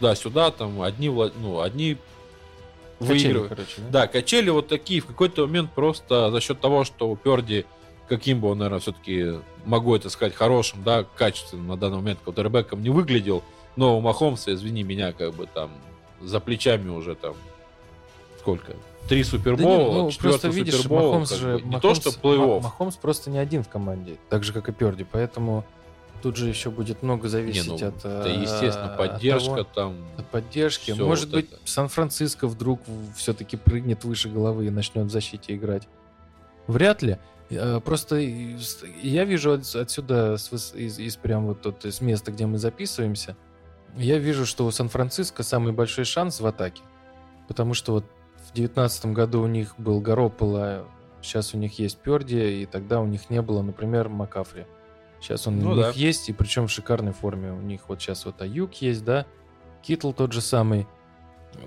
да-сюда, 0.00 0.50
там, 0.50 0.80
одни, 0.82 1.08
ну, 1.08 1.60
одни 1.60 1.98
выигрывают. 3.00 3.48
короче, 3.50 3.74
да? 3.78 4.02
Да, 4.02 4.06
качели 4.06 4.50
вот 4.50 4.68
такие 4.68 5.00
в 5.00 5.06
какой-то 5.06 5.46
момент 5.46 5.70
просто 5.72 6.30
за 6.30 6.40
счет 6.40 6.60
того, 6.60 6.84
что 6.84 7.08
у 7.10 7.16
Перди, 7.16 7.64
каким 8.08 8.40
бы 8.40 8.48
он, 8.50 8.58
наверное, 8.58 8.80
все-таки, 8.80 9.40
могу 9.64 9.94
это 9.96 10.10
сказать, 10.10 10.34
хорошим, 10.34 10.82
да, 10.84 11.04
качественным 11.16 11.68
на 11.68 11.76
данный 11.76 11.96
момент 11.96 12.20
квотербеком 12.22 12.82
не 12.82 12.90
выглядел, 12.90 13.42
но 13.76 13.96
у 13.96 14.00
Махомса, 14.00 14.52
извини 14.54 14.82
меня, 14.82 15.12
как 15.12 15.34
бы 15.34 15.46
там 15.46 15.70
за 16.20 16.40
плечами 16.40 16.90
уже 16.90 17.14
там 17.14 17.34
сколько? 18.38 18.74
Три 19.08 19.22
Да 19.24 19.28
супербола, 19.30 19.92
ну, 20.02 20.10
четвертый 20.10 20.40
просто 20.40 20.48
видишь, 20.48 20.74
супербол, 20.74 21.06
Махомс 21.12 21.32
же... 21.32 21.58
бы. 21.58 21.60
не 21.62 21.70
Махомс- 21.76 21.80
то, 21.80 21.94
что 21.94 22.10
плей-офф. 22.10 22.56
Ма- 22.56 22.60
Махомс 22.60 22.96
просто 22.96 23.30
не 23.30 23.38
один 23.38 23.64
в 23.64 23.68
команде, 23.68 24.16
так 24.28 24.44
же, 24.44 24.52
как 24.52 24.68
и 24.68 24.72
Перди, 24.72 25.04
поэтому 25.10 25.64
тут 26.22 26.36
же 26.36 26.48
еще 26.48 26.70
будет 26.70 27.02
много 27.02 27.24
Не, 27.24 27.28
зависеть 27.30 27.66
ну, 27.80 27.88
от... 27.88 28.02
да, 28.02 28.26
э, 28.26 28.42
естественно, 28.42 28.92
от 28.92 28.96
поддержка 28.98 29.64
того- 29.64 29.68
там. 29.74 29.96
от 30.18 30.26
поддержки. 30.26 30.92
Может 30.92 31.26
вот 31.26 31.34
быть. 31.34 31.50
Сан-Франциско 31.64 32.46
вдруг 32.46 32.80
все-таки 33.16 33.56
прыгнет 33.56 34.04
выше 34.04 34.28
головы 34.28 34.66
и 34.66 34.70
начнет 34.70 35.06
в 35.06 35.10
защите 35.10 35.54
играть. 35.54 35.88
Вряд 36.66 37.02
ли. 37.02 37.18
Э, 37.50 37.80
Просто 37.84 38.16
я 38.16 39.24
вижу 39.24 39.52
от- 39.52 39.74
отсюда, 39.74 40.34
выс- 40.34 40.76
из, 40.76 40.98
из 40.98 41.16
прям 41.16 41.46
вот 41.46 41.62
тут, 41.62 41.84
из 41.84 42.00
места, 42.00 42.30
где 42.32 42.46
мы 42.46 42.58
записываемся, 42.58 43.36
я 43.96 44.18
вижу, 44.18 44.46
что 44.46 44.66
у 44.66 44.70
Сан-Франциско 44.70 45.42
самый 45.42 45.72
большой 45.72 46.04
шанс 46.04 46.40
в 46.40 46.46
атаке. 46.46 46.82
Потому 47.48 47.74
что 47.74 47.92
вот 47.92 48.04
в 48.48 48.52
девятнадцатом 48.52 49.14
году 49.14 49.42
у 49.42 49.46
них 49.48 49.74
был 49.78 50.00
Гарополо, 50.00 50.86
сейчас 51.22 51.54
у 51.54 51.58
них 51.58 51.78
есть 51.80 51.98
Перди, 51.98 52.62
и 52.62 52.66
тогда 52.66 53.00
у 53.00 53.06
них 53.06 53.30
не 53.30 53.42
было, 53.42 53.62
например, 53.62 54.08
Макафри. 54.08 54.66
Сейчас 55.20 55.46
он 55.46 55.58
Ну 55.58 55.72
у 55.72 55.74
да. 55.74 55.88
них 55.88 55.96
есть, 55.96 56.28
и 56.28 56.32
причем 56.32 56.66
в 56.66 56.70
шикарной 56.70 57.12
форме. 57.12 57.52
У 57.52 57.60
них 57.60 57.82
вот 57.88 58.00
сейчас 58.00 58.24
вот 58.24 58.40
Аюк 58.40 58.74
есть, 58.76 59.04
да, 59.04 59.26
Китл 59.82 60.12
тот 60.12 60.32
же 60.32 60.40
самый. 60.40 60.86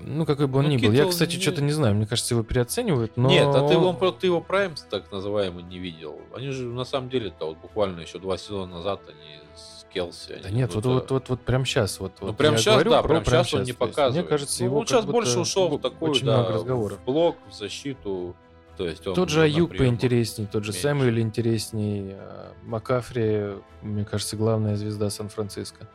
Ну, 0.00 0.24
какой 0.24 0.46
бы 0.46 0.58
он 0.60 0.64
Ну, 0.64 0.70
ни 0.70 0.76
был. 0.78 0.92
Я, 0.92 1.00
Китл 1.00 1.10
кстати, 1.10 1.36
не- 1.36 1.42
что-то 1.42 1.62
не 1.62 1.72
знаю. 1.72 1.94
Мне 1.94 2.06
кажется, 2.06 2.34
его 2.34 2.42
переоценивают, 2.42 3.16
но... 3.16 3.28
Нет, 3.28 3.46
а 3.54 3.68
ты, 3.68 3.76
он, 3.76 3.96
про- 3.96 4.12
ты 4.12 4.26
его 4.28 4.40
Праймс, 4.40 4.82
так 4.90 5.12
называемый, 5.12 5.62
не 5.62 5.78
видел. 5.78 6.18
Они 6.34 6.48
же 6.50 6.64
на 6.66 6.84
самом 6.84 7.10
деле-то 7.10 7.46
вот 7.48 7.58
буквально 7.58 8.00
еще 8.00 8.18
два 8.18 8.38
сезона 8.38 8.76
назад 8.76 9.02
они 9.06 9.40
с 9.54 9.84
Келси. 9.92 10.40
Да 10.42 10.48
они 10.48 10.56
нет, 10.56 10.74
вот, 10.74 10.86
вот, 10.86 11.10
вот, 11.10 11.28
вот 11.28 11.40
прям 11.42 11.66
сейчас. 11.66 12.00
Вот, 12.00 12.12
Ну, 12.22 12.28
вот 12.28 12.36
прям 12.38 12.56
сейчас, 12.56 12.74
говорю 12.74 12.90
да, 12.92 13.02
про 13.02 13.08
прям 13.20 13.24
сейчас 13.24 13.52
он 13.54 13.60
не 13.60 13.66
есть 13.68 13.78
показывает. 13.78 14.14
Мне 14.24 14.28
кажется, 14.28 14.62
Ну, 14.64 14.70
его 14.70 14.78
он 14.80 14.86
сейчас 14.86 15.04
больше 15.04 15.38
ушел 15.38 15.68
в 15.68 15.80
такую, 15.80 16.10
очень 16.12 16.26
да, 16.26 16.38
много 16.38 16.52
разговоров. 16.54 16.98
в 16.98 17.04
блок, 17.04 17.36
в 17.50 17.54
защиту. 17.54 18.34
То 18.76 18.88
есть 18.88 19.06
он 19.06 19.14
Тот 19.14 19.28
же 19.28 19.42
Аюк 19.42 19.76
поинтересней, 19.76 20.46
тот 20.46 20.64
же 20.64 20.72
меньше. 20.72 20.82
Сэмюэль 20.82 21.20
интересней, 21.20 22.14
а, 22.14 22.52
Макафри, 22.64 23.54
мне 23.82 24.04
кажется, 24.04 24.36
главная 24.36 24.76
звезда 24.76 25.10
Сан-Франциско. 25.10 25.86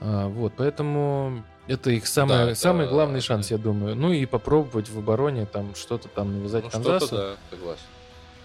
А, 0.00 0.28
вот, 0.28 0.52
поэтому 0.56 1.44
это 1.68 1.90
их 1.90 2.06
самый, 2.06 2.36
это- 2.38 2.54
самый 2.56 2.88
главный 2.88 3.20
шанс, 3.20 3.48
да. 3.48 3.54
я 3.56 3.60
думаю. 3.60 3.94
Ну 3.94 4.12
и 4.12 4.26
попробовать 4.26 4.90
в 4.90 4.98
обороне 4.98 5.46
там 5.46 5.74
что-то 5.74 6.08
там 6.08 6.38
навязать 6.38 6.64
Ну, 6.64 6.70
Канзасу, 6.70 7.16
да, 7.16 7.34
согласен. 7.50 7.82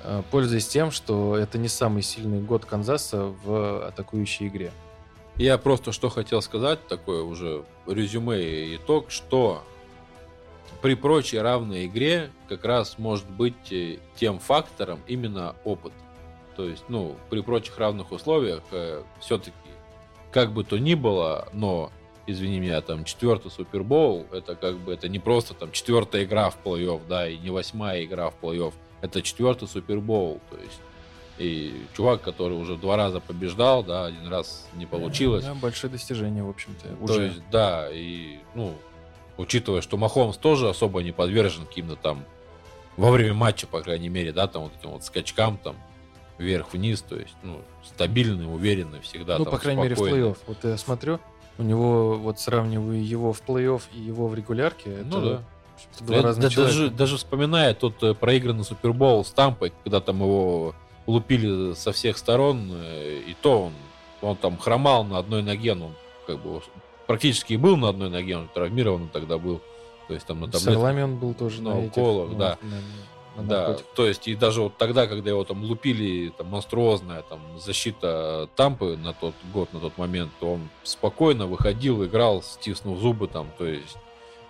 а, 0.03 0.23
пользуясь 0.29 0.67
тем, 0.67 0.91
что 0.91 1.35
это 1.37 1.57
не 1.57 1.67
самый 1.67 2.03
сильный 2.03 2.41
год 2.41 2.65
Канзаса 2.65 3.33
в 3.43 3.87
атакующей 3.87 4.47
игре. 4.47 4.71
Я 5.35 5.57
просто 5.57 5.91
что 5.91 6.09
хотел 6.09 6.43
сказать, 6.43 6.87
такое 6.87 7.23
уже 7.23 7.63
резюме 7.87 8.39
и 8.43 8.75
итог, 8.75 9.09
что 9.09 9.63
при 10.81 10.95
прочей 10.95 11.39
равной 11.39 11.85
игре 11.85 12.29
как 12.47 12.65
раз 12.65 12.97
может 12.97 13.29
быть 13.29 13.71
э, 13.71 13.97
тем 14.15 14.39
фактором 14.39 14.99
именно 15.07 15.55
опыт. 15.63 15.93
То 16.55 16.67
есть, 16.67 16.83
ну, 16.87 17.15
при 17.29 17.41
прочих 17.41 17.77
равных 17.77 18.11
условиях 18.11 18.61
все-таки, 19.19 19.57
как 20.31 20.51
бы 20.51 20.63
то 20.63 20.77
ни 20.77 20.93
было, 20.93 21.47
но, 21.51 21.91
извини 22.27 22.59
меня, 22.59 22.79
там 22.81 23.05
четвертый 23.05 23.49
Супербоул, 23.49 24.27
это 24.31 24.55
как 24.55 24.77
бы 24.77 24.93
это 24.93 25.09
не 25.09 25.17
просто 25.19 25.55
там 25.55 25.71
четвертая 25.71 26.25
игра 26.25 26.51
в 26.51 26.57
плей-офф, 26.63 27.01
да, 27.07 27.27
и 27.27 27.37
не 27.37 27.49
восьмая 27.49 28.03
игра 28.03 28.29
в 28.29 28.35
плей-офф, 28.39 28.73
это 29.01 29.21
четвертый 29.23 29.67
Супербоул, 29.67 30.41
то 30.51 30.57
есть 30.57 30.79
и 31.39 31.73
чувак, 31.97 32.21
который 32.21 32.53
уже 32.53 32.75
два 32.75 32.95
раза 32.95 33.19
побеждал, 33.19 33.83
да, 33.83 34.05
один 34.05 34.27
раз 34.27 34.67
не 34.75 34.85
получилось. 34.85 35.43
Да, 35.43 35.55
большое 35.55 35.91
достижение, 35.91 36.43
в 36.43 36.49
общем-то. 36.49 37.07
То 37.07 37.21
есть, 37.21 37.41
да, 37.49 37.89
и, 37.91 38.37
ну, 38.53 38.75
учитывая, 39.37 39.81
что 39.81 39.97
Махомс 39.97 40.37
тоже 40.37 40.69
особо 40.69 41.01
не 41.03 41.11
подвержен 41.11 41.65
каким-то 41.65 41.95
там 41.95 42.23
во 42.97 43.11
время 43.11 43.33
матча, 43.33 43.65
по 43.67 43.81
крайней 43.81 44.09
мере, 44.09 44.31
да, 44.31 44.47
там 44.47 44.63
вот 44.63 44.71
этим 44.79 44.91
вот 44.91 45.03
скачкам 45.03 45.57
там 45.57 45.75
вверх-вниз, 46.37 47.01
то 47.01 47.15
есть, 47.15 47.35
ну, 47.43 47.61
стабильный, 47.85 48.45
уверенный 48.53 48.99
всегда. 49.01 49.37
ну, 49.37 49.45
там, 49.45 49.53
по 49.53 49.59
крайней 49.59 49.81
мере, 49.83 49.95
в 49.95 49.97
спокойный. 49.97 50.27
плей-офф. 50.29 50.37
Вот 50.47 50.57
я 50.63 50.77
смотрю, 50.77 51.19
у 51.57 51.63
него, 51.63 52.15
вот 52.15 52.39
сравниваю 52.39 53.03
его 53.05 53.33
в 53.33 53.41
плей-офф 53.43 53.81
и 53.93 53.99
его 53.99 54.27
в 54.27 54.35
регулярке, 54.35 54.89
это 54.91 55.05
Ну 55.05 55.21
да. 55.21 55.41
два 56.01 56.15
Да, 56.17 56.21
разных 56.23 56.43
да, 56.45 56.49
человека. 56.49 56.77
даже, 56.77 56.89
даже 56.91 57.17
вспоминая 57.17 57.73
тот 57.73 58.01
э, 58.03 58.13
проигранный 58.13 58.63
Супербол 58.63 59.23
с 59.23 59.31
Тампой, 59.31 59.73
когда 59.83 59.99
там 60.01 60.21
его 60.21 60.73
лупили 61.05 61.73
со 61.75 61.91
всех 61.91 62.17
сторон, 62.17 62.71
э, 62.73 63.21
и 63.27 63.35
то 63.41 63.65
он, 63.65 63.73
он 64.21 64.35
там 64.35 64.57
хромал 64.57 65.03
на 65.03 65.17
одной 65.19 65.43
ноге, 65.43 65.75
ну, 65.75 65.91
как 66.25 66.41
бы 66.41 66.61
практически 67.13 67.53
и 67.53 67.57
был 67.57 67.77
на 67.77 67.89
одной 67.89 68.09
ноге, 68.09 68.37
он 68.37 68.47
травмированный 68.47 69.07
тогда 69.13 69.37
был. 69.37 69.61
То 70.07 70.15
есть 70.15 70.25
там 70.25 70.39
на 70.39 70.47
таблетках. 70.47 70.73
Орлами 70.77 71.03
он 71.03 71.17
был 71.17 71.35
тоже 71.35 71.61
на 71.61 71.75
на, 71.75 71.79
этих, 71.81 71.91
уколах, 71.91 72.29
ну, 72.31 72.37
да. 72.39 72.57
на- 72.63 73.43
на 73.43 73.47
Да, 73.47 73.77
то 73.95 74.07
есть 74.07 74.27
и 74.27 74.35
даже 74.35 74.63
вот 74.63 74.77
тогда, 74.77 75.05
когда 75.05 75.29
его 75.29 75.43
там 75.43 75.63
лупили, 75.63 76.33
там 76.35 76.47
монструозная 76.47 77.21
там 77.21 77.39
защита 77.59 78.49
Тампы 78.55 78.97
на 78.97 79.13
тот 79.13 79.35
год, 79.53 79.71
на 79.73 79.79
тот 79.79 79.95
момент, 79.99 80.31
то 80.39 80.53
он 80.53 80.69
спокойно 80.81 81.45
выходил, 81.45 82.03
играл, 82.03 82.41
стиснув 82.41 82.97
зубы 82.97 83.27
там, 83.27 83.51
то 83.59 83.67
есть 83.67 83.95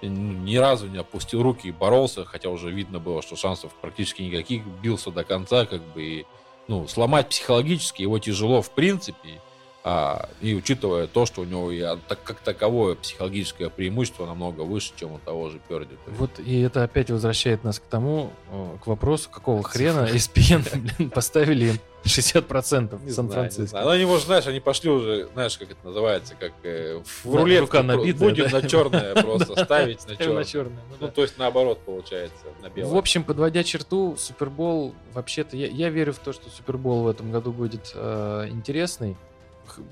ни 0.02 0.56
разу 0.56 0.88
не 0.88 0.99
опустил 0.99 1.44
руки 1.44 1.68
и 1.68 1.72
боролся, 1.72 2.23
хотя 2.23 2.49
уже 2.49 2.72
видно 2.72 2.99
было, 2.99 3.22
что 3.22 3.35
шансов 3.35 3.73
практически 3.81 4.22
никаких, 4.22 4.64
бился 4.81 5.11
до 5.11 5.26
конца, 5.26 5.65
как 5.65 5.81
бы, 5.94 6.02
и, 6.02 6.26
ну, 6.69 6.88
сломать 6.88 7.27
психологически 7.27 8.03
его 8.03 8.19
тяжело 8.19 8.61
в 8.61 8.69
принципе, 8.72 9.41
а, 9.86 10.30
и 10.40 10.54
учитывая 10.56 11.08
то, 11.08 11.26
что 11.26 11.42
у 11.42 11.44
него 11.44 11.70
и 11.70 11.82
так, 12.08 12.24
как 12.24 12.40
таковое 12.40 12.96
психологическое 12.96 13.70
преимущество 13.70 14.26
намного 14.26 14.62
выше, 14.62 14.94
чем 14.96 15.12
у 15.12 15.20
того 15.20 15.50
же 15.50 15.60
Перди. 15.68 15.96
Вот 16.08 16.40
и 16.40 16.62
это 16.62 16.84
опять 16.84 17.12
возвращает 17.12 17.66
нас 17.66 17.80
к 17.80 17.84
тому, 17.84 18.32
э, 18.52 18.78
к 18.82 18.88
вопросу, 18.88 19.30
какого 19.30 19.62
хрена 19.62 20.08
ESPN 20.10 21.10
поставили 21.10 21.66
им 21.72 21.80
60% 22.06 22.82
Не 22.82 22.86
в 22.86 22.88
знаю, 22.88 23.04
не 23.04 23.12
Сан-Франциско. 23.12 23.82
Ну, 23.82 23.90
они, 23.90 24.06
может, 24.06 24.26
знаешь, 24.26 24.48
они 24.48 24.60
пошли 24.62 24.90
уже, 24.90 25.28
знаешь, 25.34 25.58
как 25.58 25.72
это 25.72 25.86
называется, 25.86 26.36
как 26.40 26.54
э, 26.64 27.02
в 27.24 27.36
рулетку 27.36 27.66
рука 27.66 27.84
набитая, 27.84 28.30
будем 28.30 28.50
да? 28.50 28.62
на 28.62 28.70
черное 28.70 29.16
просто 29.22 29.66
ставить 29.66 30.08
на 30.08 30.16
черное. 30.16 30.46
ну 30.90 30.96
Ну, 31.00 31.08
да. 31.08 31.08
то 31.10 31.22
есть 31.22 31.38
наоборот 31.38 31.80
получается, 31.86 32.46
на 32.62 32.70
белое. 32.70 32.94
В 32.94 32.98
общем, 32.98 33.24
подводя 33.24 33.64
черту, 33.64 34.16
Супербол, 34.18 34.94
вообще-то, 35.14 35.58
я, 35.58 35.68
я 35.68 35.90
верю 35.90 36.14
в 36.14 36.20
то, 36.20 36.32
что 36.32 36.50
Супербол 36.50 37.04
в 37.04 37.08
этом 37.08 37.32
году 37.32 37.52
будет 37.52 37.92
э, 37.96 38.48
интересный. 38.50 39.18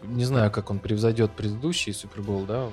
Не 0.04 0.26
знаю, 0.26 0.52
как 0.52 0.70
он 0.70 0.80
превзойдет 0.80 1.32
предыдущий 1.32 1.94
Супербол, 1.94 2.44
да, 2.46 2.70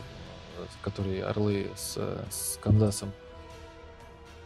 который 0.83 1.21
Орлы 1.23 1.69
с, 1.77 1.97
с 2.31 2.59
Канзасом. 2.61 3.13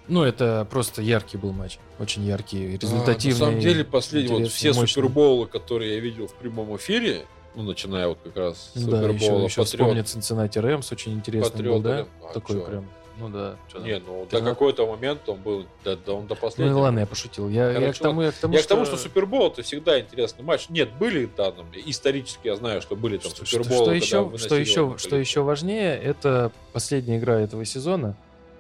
Ну, 0.09 0.23
это 0.25 0.67
просто 0.71 1.01
яркий 1.01 1.37
был 1.37 1.53
матч. 1.53 1.79
Очень 1.99 2.25
яркий, 2.25 2.77
результативный. 2.77 3.37
А, 3.37 3.41
на 3.41 3.47
самом 3.47 3.61
деле, 3.61 3.85
последние 3.85 4.41
вот 4.41 4.49
все 4.51 4.73
мощный. 4.73 4.89
суперболы, 4.89 5.47
которые 5.47 5.95
я 5.95 6.01
видел 6.01 6.27
в 6.27 6.35
прямом 6.35 6.77
эфире, 6.77 7.25
ну, 7.55 7.63
начиная 7.63 8.09
вот 8.09 8.19
как 8.25 8.37
раз 8.37 8.73
с 8.75 8.83
да, 8.85 9.01
еще, 9.01 9.13
супербола 9.13 9.45
еще 9.45 9.61
Патриот- 9.63 9.97
Cincinnati 10.05 10.61
Рэмс, 10.61 10.91
очень 10.93 11.13
интересный 11.15 11.63
был, 11.63 11.81
да? 11.81 12.07
А, 12.23 12.33
Такой 12.33 12.57
чё? 12.57 12.65
прям, 12.65 12.89
ну 13.23 13.29
да. 13.29 13.57
Не, 13.81 13.99
ну, 13.99 14.27
до 14.31 14.41
на- 14.41 14.51
какой-то 14.51 14.87
момент 14.87 15.29
он 15.29 15.41
был, 15.41 15.67
да, 15.85 15.97
да 15.97 16.13
он 16.13 16.27
до 16.27 16.35
Ну 16.35 16.41
последнего. 16.41 16.79
ладно, 16.79 17.01
я 17.01 17.07
пошутил. 17.07 17.49
Я, 17.49 17.69
я 17.71 17.81
Короче, 17.81 17.99
к 17.99 18.03
тому, 18.03 18.23
я 18.23 18.33
к 18.33 18.35
тому, 18.35 18.55
Я 18.55 18.63
к 18.63 18.67
тому, 18.67 18.85
что 18.85 18.97
Супербол 18.97 19.49
это 19.51 19.63
всегда 19.63 20.01
интересный 20.01 20.45
матч. 20.45 20.69
Нет, 20.69 20.91
были 20.99 21.27
там, 21.27 21.55
исторически 21.87 22.49
я 22.49 22.57
знаю, 22.57 22.83
что 22.83 22.97
были 22.97 23.17
там 23.19 23.31
Что, 23.31 23.45
что- 23.47 23.63
Суперболы. 23.63 23.85
что 23.85 23.93
еще, 23.95 24.39
что 24.39 24.55
еще, 24.57 24.95
что 24.99 25.17
еще 25.17 25.41
важнее, 25.43 25.97
это 25.97 26.53
последняя 26.73 27.19
игра 27.19 27.41
этого 27.41 27.65
сезона, 27.65 28.17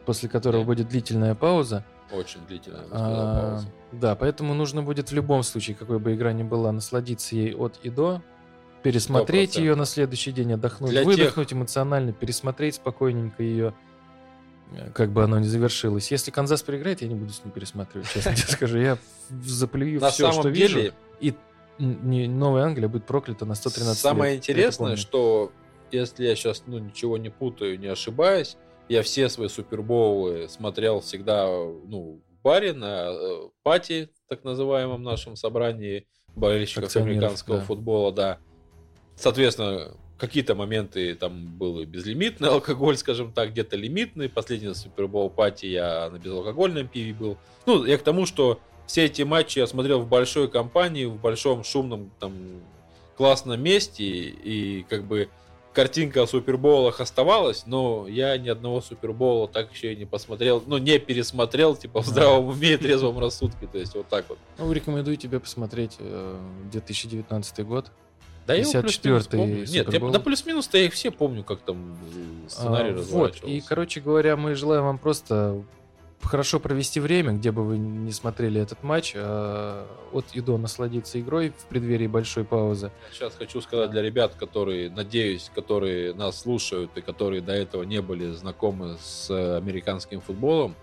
после 0.06 0.28
которого 0.28 0.62
Да. 0.62 0.66
будет 0.66 0.88
длительная 0.88 1.34
пауза. 1.34 1.84
Очень 2.12 2.40
длительная, 2.46 2.80
я 2.82 2.86
А, 2.92 3.50
пауза. 3.52 3.66
да, 3.92 4.14
поэтому 4.16 4.54
нужно 4.54 4.82
будет 4.82 5.10
в 5.10 5.14
любом 5.14 5.42
случае, 5.42 5.76
какой 5.76 5.98
бы 5.98 6.14
игра 6.14 6.32
ни 6.32 6.42
была, 6.42 6.70
насладиться 6.72 7.34
ей 7.36 7.54
от 7.54 7.78
и 7.82 7.88
до, 7.90 8.20
пересмотреть 8.82 9.50
100%. 9.56 9.60
ее 9.60 9.74
на 9.76 9.84
следующий 9.86 10.32
день, 10.32 10.52
отдохнуть, 10.54 10.90
Для 10.90 11.04
выдохнуть 11.04 11.52
эмоционально, 11.52 12.12
пересмотреть 12.12 12.74
спокойненько 12.74 13.42
ее, 13.42 13.74
как 14.94 15.10
бы 15.10 15.24
оно 15.24 15.38
ни 15.38 15.44
завершилось. 15.44 16.10
Если 16.10 16.30
Канзас 16.30 16.62
проиграет, 16.62 17.02
я 17.02 17.08
не 17.08 17.14
буду 17.14 17.32
с 17.32 17.44
ним 17.44 17.52
пересматривать, 17.52 18.08
честно 18.12 18.34
тебе 18.34 18.48
скажу. 18.48 18.78
Я 18.78 18.98
заплюю 19.42 20.00
все, 20.00 20.32
что 20.32 20.48
вижу, 20.48 20.92
и 21.20 21.34
Новая 21.78 22.64
Англия 22.64 22.88
будет 22.88 23.06
проклята 23.06 23.44
на 23.46 23.54
113 23.54 23.98
самое 23.98 24.36
интересное, 24.36 24.96
что 24.96 25.52
если 25.90 26.24
я 26.24 26.34
сейчас 26.36 26.64
ну, 26.66 26.78
ничего 26.78 27.18
не 27.18 27.30
путаю, 27.30 27.78
не 27.78 27.88
ошибаюсь, 27.88 28.56
я 28.88 29.02
все 29.02 29.28
свои 29.28 29.48
супербоулы 29.48 30.48
смотрел 30.48 31.00
всегда 31.00 31.46
ну, 31.46 32.22
в 32.28 32.42
баре 32.42 32.72
на 32.72 33.08
э, 33.10 33.48
пати, 33.62 34.10
так 34.28 34.44
называемом 34.44 35.02
нашем 35.02 35.36
собрании 35.36 36.06
болельщиков 36.34 36.94
американского 36.96 37.58
да. 37.58 37.64
футбола, 37.64 38.12
да. 38.12 38.38
Соответственно, 39.16 39.96
какие-то 40.22 40.54
моменты 40.54 41.16
там 41.16 41.46
был 41.58 41.84
безлимитный 41.84 42.48
алкоголь, 42.56 42.96
скажем 42.96 43.32
так, 43.32 43.50
где-то 43.50 43.74
лимитный. 43.74 44.28
Последний 44.28 44.72
супербол 44.72 45.28
пати 45.28 45.66
я 45.66 46.08
на 46.10 46.18
безалкогольном 46.18 46.86
пиве 46.86 47.12
был. 47.12 47.38
Ну, 47.66 47.84
я 47.84 47.98
к 47.98 48.02
тому, 48.02 48.24
что 48.24 48.60
все 48.86 49.06
эти 49.06 49.22
матчи 49.22 49.58
я 49.58 49.66
смотрел 49.66 50.00
в 50.00 50.08
большой 50.08 50.48
компании, 50.48 51.06
в 51.06 51.16
большом 51.16 51.64
шумном 51.64 52.12
там 52.20 52.32
классном 53.16 53.60
месте, 53.60 54.04
и 54.04 54.86
как 54.88 55.02
бы 55.02 55.28
картинка 55.72 56.22
о 56.22 56.28
суперболах 56.28 57.00
оставалась, 57.00 57.66
но 57.66 58.06
я 58.06 58.38
ни 58.38 58.48
одного 58.48 58.80
супербола 58.80 59.48
так 59.48 59.72
еще 59.72 59.92
и 59.92 59.96
не 59.96 60.04
посмотрел, 60.04 60.62
ну, 60.64 60.78
не 60.78 61.00
пересмотрел, 61.00 61.74
типа, 61.74 62.00
в 62.00 62.06
здравом 62.06 62.46
уме 62.46 62.74
и 62.74 62.76
трезвом 62.76 63.18
рассудке, 63.18 63.66
то 63.66 63.78
есть 63.78 63.94
вот 63.94 64.06
так 64.08 64.28
вот. 64.28 64.38
Ну, 64.58 64.70
рекомендую 64.72 65.16
тебе 65.16 65.40
посмотреть 65.40 65.96
э, 65.98 66.38
2019 66.70 67.66
год. 67.66 67.90
Да 68.46 68.54
я 68.54 68.62
его 68.62 68.72
54-й 68.72 68.82
плюс-минус 68.82 69.26
помню. 69.28 69.66
Нет, 69.68 69.92
я, 69.92 70.00
да 70.10 70.18
плюс-минус-то 70.18 70.78
я 70.78 70.84
их 70.86 70.92
все 70.92 71.10
помню, 71.10 71.44
как 71.44 71.60
там 71.60 71.96
э, 72.14 72.48
сценарий 72.48 72.90
А, 72.90 73.02
Вот, 73.02 73.44
и, 73.44 73.60
короче 73.60 74.00
говоря, 74.00 74.36
мы 74.36 74.54
желаем 74.54 74.84
вам 74.84 74.98
просто 74.98 75.62
хорошо 76.22 76.60
провести 76.60 77.00
время, 77.00 77.32
где 77.32 77.50
бы 77.50 77.64
вы 77.64 77.78
не 77.78 78.12
смотрели 78.12 78.60
этот 78.60 78.82
матч, 78.82 79.12
а 79.16 79.86
от 80.12 80.26
и 80.32 80.40
до 80.40 80.56
насладиться 80.58 81.20
игрой 81.20 81.50
в 81.50 81.66
преддверии 81.66 82.06
большой 82.06 82.44
паузы. 82.44 82.90
Сейчас 83.12 83.34
хочу 83.34 83.60
сказать 83.60 83.90
для 83.90 84.02
ребят, 84.02 84.34
которые, 84.34 84.90
надеюсь, 84.90 85.50
которые 85.54 86.14
нас 86.14 86.40
слушают 86.40 86.92
и 86.96 87.00
которые 87.00 87.40
до 87.40 87.52
этого 87.52 87.82
не 87.82 88.00
были 88.00 88.30
знакомы 88.30 88.96
с 89.02 89.30
американским 89.56 90.20
футболом, 90.20 90.76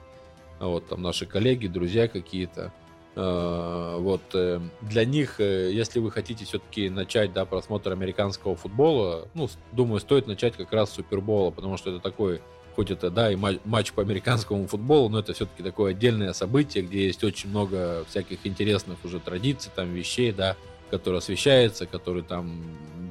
а 0.59 0.67
вот 0.67 0.87
там 0.87 1.01
наши 1.01 1.25
коллеги, 1.25 1.67
друзья 1.67 2.07
какие-то, 2.07 2.73
вот 3.19 4.21
э, 4.33 4.59
для 4.81 5.05
них, 5.05 5.39
э, 5.39 5.71
если 5.71 5.99
вы 5.99 6.11
хотите 6.11 6.45
все-таки 6.45 6.89
начать, 6.89 7.33
да, 7.33 7.45
просмотр 7.45 7.91
американского 7.91 8.55
футбола, 8.55 9.27
ну, 9.33 9.49
думаю, 9.71 9.99
стоит 9.99 10.27
начать 10.27 10.55
как 10.55 10.71
раз 10.71 10.91
с 10.91 10.93
Супербола, 10.93 11.51
потому 11.51 11.77
что 11.77 11.89
это 11.89 11.99
такой, 11.99 12.41
хоть 12.75 12.91
это, 12.91 13.09
да, 13.09 13.31
и 13.31 13.35
ма- 13.35 13.59
матч 13.65 13.91
по 13.93 14.01
американскому 14.01 14.67
футболу, 14.67 15.09
но 15.09 15.19
это 15.19 15.33
все-таки 15.33 15.63
такое 15.63 15.91
отдельное 15.91 16.33
событие, 16.33 16.83
где 16.83 17.07
есть 17.07 17.23
очень 17.23 17.49
много 17.49 18.05
всяких 18.09 18.45
интересных 18.45 18.97
уже 19.03 19.19
традиций, 19.19 19.71
там, 19.75 19.93
вещей, 19.93 20.31
да, 20.31 20.55
который 20.89 21.19
освещается, 21.19 21.85
который 21.85 22.23
там 22.23 22.61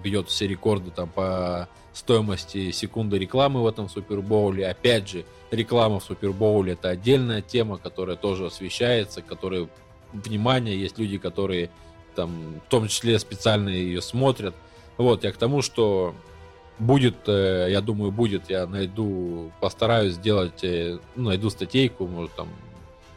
бьет 0.03 0.29
все 0.29 0.47
рекорды 0.47 0.91
там 0.91 1.09
по 1.09 1.69
стоимости 1.93 2.71
секунды 2.71 3.19
рекламы 3.19 3.63
в 3.63 3.67
этом 3.67 3.89
Супербоуле. 3.89 4.69
Опять 4.69 5.09
же, 5.09 5.25
реклама 5.51 5.99
в 6.01 6.05
Супербоуле 6.05 6.75
это 6.75 6.91
отдельная 6.91 7.43
тема, 7.43 7.79
которая 7.79 8.17
тоже 8.17 8.47
освещается, 8.47 9.23
которая 9.23 9.69
внимание, 10.13 10.79
есть 10.79 10.99
люди, 10.99 11.19
которые 11.19 11.71
там 12.15 12.61
в 12.67 12.71
том 12.71 12.89
числе 12.89 13.19
специально 13.19 13.69
ее 13.69 14.03
смотрят. 14.03 14.55
Вот, 14.97 15.25
я 15.25 15.33
к 15.33 15.37
тому, 15.37 15.63
что 15.63 16.15
будет, 16.79 17.29
э, 17.29 17.69
я 17.71 17.81
думаю, 17.81 18.11
будет, 18.11 18.51
я 18.51 18.67
найду, 18.67 19.53
постараюсь 19.61 20.15
сделать, 20.15 20.63
э, 20.63 20.99
ну, 21.17 21.29
найду 21.29 21.51
статейку, 21.51 22.07
может, 22.07 22.33
там, 22.35 22.49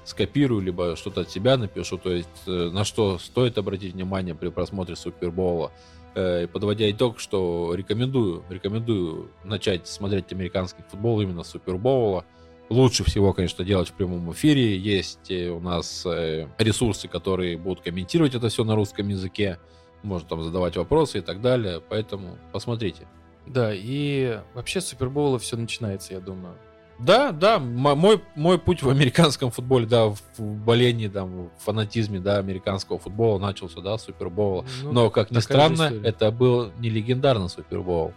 скопирую, 0.03 0.61
либо 0.61 0.95
что-то 0.95 1.21
от 1.21 1.29
себя 1.29 1.57
напишу, 1.57 1.97
то 1.97 2.11
есть 2.11 2.29
э, 2.47 2.69
на 2.71 2.83
что 2.83 3.17
стоит 3.19 3.57
обратить 3.57 3.93
внимание 3.93 4.35
при 4.35 4.49
просмотре 4.49 4.95
Супербола. 4.95 5.71
Подводя 6.13 6.91
итог, 6.91 7.19
что 7.19 7.73
рекомендую, 7.73 8.43
рекомендую 8.49 9.29
начать 9.45 9.87
смотреть 9.87 10.33
американский 10.33 10.83
футбол 10.89 11.21
именно 11.21 11.43
с 11.43 11.47
Супербоула. 11.47 12.25
Лучше 12.71 13.03
всего, 13.03 13.33
конечно, 13.33 13.65
делать 13.65 13.89
в 13.89 13.93
прямом 13.93 14.31
эфире. 14.31 14.77
Есть 14.77 15.29
э, 15.29 15.49
у 15.49 15.59
нас 15.59 16.05
э, 16.05 16.47
ресурсы, 16.57 17.09
которые 17.09 17.57
будут 17.57 17.83
комментировать 17.83 18.33
это 18.33 18.47
все 18.47 18.63
на 18.63 18.75
русском 18.75 19.09
языке. 19.09 19.59
Можно 20.03 20.29
там 20.29 20.41
задавать 20.41 20.77
вопросы 20.77 21.17
и 21.17 21.21
так 21.21 21.41
далее. 21.41 21.81
Поэтому 21.89 22.37
посмотрите. 22.53 23.07
Да, 23.45 23.71
и 23.73 24.39
вообще 24.53 24.79
с 24.79 24.87
Супербоула 24.87 25.37
все 25.37 25.57
начинается, 25.57 26.13
я 26.13 26.21
думаю. 26.21 26.55
Да, 26.97 27.31
да, 27.33 27.59
мой, 27.59 28.21
мой 28.35 28.57
путь 28.57 28.83
в 28.83 28.89
американском 28.89 29.51
футболе, 29.51 29.85
да, 29.85 30.05
в 30.05 30.17
болении, 30.39 31.09
там, 31.09 31.49
в 31.57 31.63
фанатизме, 31.65 32.19
да, 32.19 32.37
американского 32.37 32.99
футбола 32.99 33.37
начался, 33.37 33.81
да, 33.81 33.97
с 33.97 34.05
Супербоула. 34.05 34.63
Ну, 34.83 34.91
Но, 34.93 35.09
как 35.09 35.29
ни 35.31 35.39
странно, 35.39 35.87
история. 35.87 36.07
это 36.07 36.31
был 36.31 36.71
не 36.79 36.89
легендарный 36.89 37.49
Супербоул. 37.49 38.13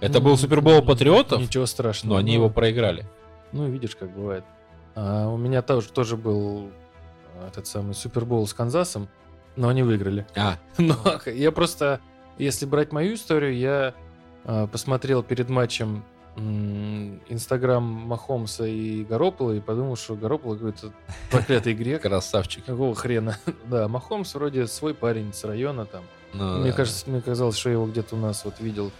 Это 0.00 0.18
ну, 0.18 0.26
был 0.26 0.36
Супербоул 0.36 0.82
Патриотов, 0.82 1.40
Ничего 1.40 1.64
страшного. 1.64 2.14
но 2.14 2.18
они 2.18 2.32
Ну, 2.32 2.38
его 2.42 2.50
проиграли. 2.50 3.06
Ну, 3.54 3.68
видишь, 3.68 3.94
как 3.96 4.10
бывает. 4.10 4.44
А, 4.96 5.28
у 5.28 5.36
меня 5.36 5.62
тоже, 5.62 5.88
тоже 5.90 6.16
был 6.16 6.70
а, 7.36 7.48
этот 7.48 7.66
самый 7.66 7.94
Супербоул 7.94 8.46
с 8.46 8.52
Канзасом, 8.52 9.08
но 9.56 9.68
они 9.68 9.82
выиграли. 9.84 10.26
А, 10.36 10.58
Но 10.78 10.96
я 11.26 11.52
просто, 11.52 12.00
если 12.36 12.66
брать 12.66 12.92
мою 12.92 13.14
историю, 13.14 13.56
я 13.56 13.94
а, 14.44 14.66
посмотрел 14.66 15.22
перед 15.22 15.48
матчем 15.48 16.04
Инстаграм 16.36 17.84
Махомса 17.84 18.64
и 18.66 19.04
Гаропола 19.04 19.52
и 19.52 19.60
подумал, 19.60 19.94
что 19.94 20.16
Гаропола 20.16 20.56
какой-то 20.56 20.92
проклятый 21.30 21.74
грек. 21.74 22.02
красавчик. 22.02 22.64
Какого 22.64 22.94
хрена? 22.96 23.38
Да, 23.66 23.86
Махомс 23.86 24.34
вроде 24.34 24.66
свой 24.66 24.94
парень 24.94 25.32
с 25.32 25.44
района 25.44 25.86
там. 25.86 26.02
Ну, 26.32 26.58
Мне 26.58 26.70
да. 26.72 26.76
кажется, 26.76 27.08
мне 27.08 27.20
казалось, 27.20 27.56
что 27.56 27.68
я 27.68 27.74
его 27.74 27.86
где-то 27.86 28.16
у 28.16 28.18
нас 28.18 28.44
вот 28.44 28.58
видел 28.58 28.90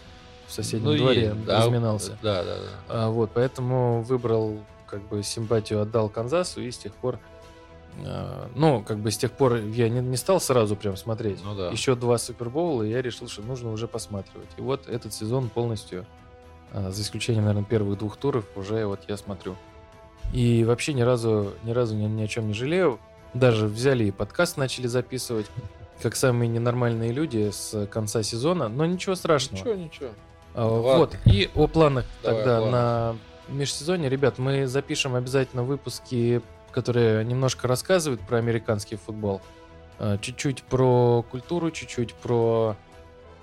соседнем 0.54 0.90
Ну, 0.90 0.96
дворе, 0.96 1.34
да, 1.46 1.58
разминался. 1.60 2.18
Да, 2.22 2.42
да, 2.44 2.56
да. 2.56 2.70
А, 2.88 3.10
вот, 3.10 3.30
поэтому 3.34 4.02
выбрал, 4.02 4.60
как 4.86 5.06
бы, 5.08 5.22
симпатию 5.22 5.82
отдал 5.82 6.08
Канзасу, 6.08 6.60
и 6.62 6.70
с 6.70 6.78
тех 6.78 6.94
пор, 6.94 7.18
а, 8.04 8.48
ну, 8.54 8.82
как 8.82 8.98
бы, 8.98 9.10
с 9.10 9.16
тех 9.16 9.32
пор 9.32 9.56
я 9.56 9.88
не, 9.88 10.00
не 10.00 10.16
стал 10.16 10.40
сразу 10.40 10.76
прям 10.76 10.96
смотреть. 10.96 11.40
Ну 11.44 11.54
да. 11.54 11.68
Еще 11.70 11.94
два 11.94 12.18
Супербоула, 12.18 12.82
и 12.82 12.90
я 12.90 13.02
решил, 13.02 13.28
что 13.28 13.42
нужно 13.42 13.72
уже 13.72 13.88
посматривать. 13.88 14.48
И 14.56 14.60
вот 14.60 14.88
этот 14.88 15.12
сезон 15.12 15.48
полностью, 15.48 16.06
а, 16.72 16.90
за 16.90 17.02
исключением, 17.02 17.44
наверное, 17.44 17.66
первых 17.68 17.98
двух 17.98 18.16
туров, 18.16 18.44
уже 18.56 18.86
вот 18.86 19.00
я 19.08 19.16
смотрю. 19.16 19.56
И 20.32 20.64
вообще 20.64 20.94
ни 20.94 21.02
разу, 21.02 21.52
ни 21.64 21.72
разу 21.72 21.94
ни, 21.94 22.06
ни 22.06 22.22
о 22.22 22.26
чем 22.28 22.48
не 22.48 22.54
жалею. 22.54 22.98
Даже 23.34 23.66
взяли 23.66 24.04
и 24.04 24.10
подкаст 24.10 24.56
начали 24.56 24.86
записывать, 24.86 25.46
как 26.00 26.16
самые 26.16 26.48
ненормальные 26.48 27.12
люди 27.12 27.50
с 27.50 27.86
конца 27.86 28.22
сезона, 28.22 28.68
но 28.68 28.86
ничего 28.86 29.14
страшного. 29.14 29.60
Ничего, 29.60 29.74
ничего. 29.74 30.08
А, 30.54 30.66
Ладно. 30.66 30.98
Вот, 30.98 31.16
и 31.24 31.50
о 31.54 31.66
планах 31.66 32.04
Давай, 32.22 32.36
тогда 32.38 32.58
о 32.58 32.70
на 32.70 33.16
межсезонье. 33.48 34.08
Ребят, 34.08 34.38
мы 34.38 34.66
запишем 34.66 35.14
обязательно 35.14 35.64
выпуски, 35.64 36.40
которые 36.70 37.24
немножко 37.24 37.68
рассказывают 37.68 38.20
про 38.20 38.38
американский 38.38 38.96
футбол. 38.96 39.40
А, 39.98 40.18
Чуть-чуть 40.18 40.62
про 40.62 41.24
культуру, 41.30 41.70
чуть-чуть 41.70 42.14
про 42.14 42.76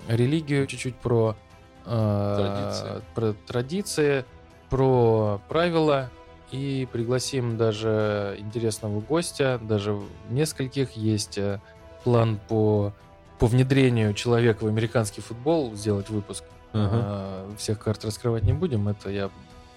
религию, 0.08 0.66
чуть-чуть 0.66 0.96
про, 0.96 1.36
Традиции. 1.84 3.02
про 3.14 3.32
традиции, 3.46 4.24
про 4.70 5.40
правила. 5.48 6.10
И 6.50 6.86
пригласим 6.92 7.56
даже 7.56 8.36
интересного 8.38 9.00
гостя, 9.00 9.58
даже 9.62 9.98
нескольких. 10.28 10.92
Есть 10.92 11.38
э, 11.38 11.60
план 12.04 12.38
по, 12.46 12.92
по 13.38 13.46
внедрению 13.46 14.12
человека 14.12 14.64
в 14.64 14.66
американский 14.66 15.22
футбол, 15.22 15.74
сделать 15.74 16.10
выпуск. 16.10 16.44
Ага. 16.72 16.90
А, 16.92 17.54
Всех 17.56 17.78
карт 17.78 18.04
раскрывать 18.04 18.44
не 18.44 18.52
будем. 18.52 18.88
Это 18.88 19.10
я 19.10 19.30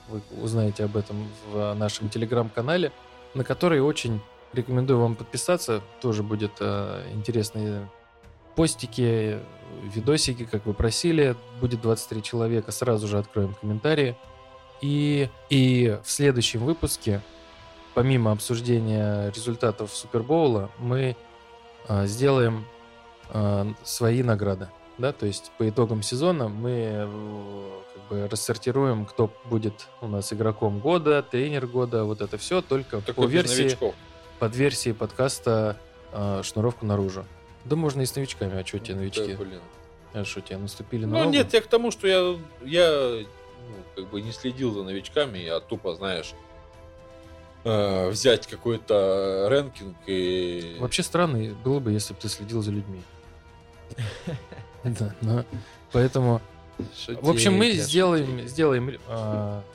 вы 0.08 0.22
узнаете 0.42 0.84
об 0.84 0.98
этом 0.98 1.28
в 1.52 1.74
нашем 1.74 2.10
телеграм-канале, 2.10 2.92
на 3.34 3.44
который 3.44 3.82
очень 3.82 4.22
рекомендую 4.54 5.00
вам 5.00 5.16
подписаться. 5.16 5.82
Тоже 6.02 6.24
будет 6.24 6.52
а, 6.60 7.04
интересные 7.12 7.90
постики, 8.56 9.40
видосики, 9.84 10.46
как 10.46 10.66
вы 10.66 10.74
просили. 10.74 11.36
Будет 11.60 11.82
23 11.82 12.24
человека, 12.24 12.72
сразу 12.72 13.08
же 13.08 13.18
откроем 13.18 13.56
комментарии. 13.60 14.16
И, 14.82 15.30
и 15.50 16.00
в 16.04 16.10
следующем 16.10 16.64
выпуске, 16.66 17.22
помимо 17.94 18.32
обсуждения 18.32 19.32
результатов 19.32 19.94
Супербоула, 19.94 20.70
мы 20.80 21.16
а, 21.88 22.06
сделаем 22.06 22.66
а, 23.30 23.68
свои 23.84 24.24
награды. 24.24 24.70
Да, 24.98 25.12
то 25.12 25.26
есть 25.26 25.52
по 25.58 25.68
итогам 25.68 26.02
сезона 26.02 26.48
мы 26.48 26.72
э, 26.72 27.82
как 27.94 28.04
бы 28.10 28.28
рассортируем, 28.30 29.06
кто 29.06 29.30
будет 29.46 29.88
у 30.02 30.08
нас 30.08 30.32
игроком 30.32 30.80
года, 30.80 31.22
тренер 31.22 31.68
года, 31.68 32.06
вот 32.06 32.22
это 32.22 32.38
все 32.38 32.62
только 32.62 33.02
Только 33.02 33.22
по 33.22 33.26
версии, 33.26 33.64
новичков. 33.64 33.96
под 34.40 34.56
версией 34.56 34.96
подкаста 34.96 35.78
а, 36.14 36.42
«Шнуровку 36.44 36.86
наружу». 36.86 37.26
Да 37.66 37.76
можно 37.76 38.02
и 38.02 38.06
с 38.06 38.16
новичками, 38.16 38.58
а 38.62 38.66
что 38.66 38.80
тебе 38.80 38.96
новички? 38.96 39.34
Да, 39.34 39.44
блин. 39.44 39.60
А 40.14 40.24
что 40.24 40.40
тебе 40.40 40.58
наступили 40.60 41.04
на 41.04 41.12
Ну 41.12 41.20
ногу? 41.26 41.32
нет, 41.34 41.54
я 41.54 41.60
к 41.62 41.68
тому, 41.68 41.92
что 41.92 42.08
я, 42.08 42.38
я 42.64 42.90
ну, 43.68 43.76
как 43.96 44.10
бы 44.10 44.22
не 44.22 44.32
следил 44.32 44.72
за 44.74 44.84
новичками, 44.84 45.40
я 45.40 45.60
тупо, 45.60 45.94
знаешь, 45.96 46.34
э, 47.66 48.10
взять 48.12 48.48
какой-то 48.48 49.48
рэнкинг 49.50 49.98
и... 50.06 50.78
Вообще 50.80 51.04
странно 51.04 51.54
было 51.66 51.80
бы, 51.82 51.92
если 51.92 52.14
бы 52.14 52.20
ты 52.22 52.30
следил 52.30 52.62
за 52.62 52.72
людьми. 52.72 53.02
Да, 55.22 55.46
поэтому, 55.92 56.42
в 57.22 57.30
общем, 57.30 57.54
мы 57.54 57.72
сделаем, 57.72 58.48
сделаем 58.48 58.98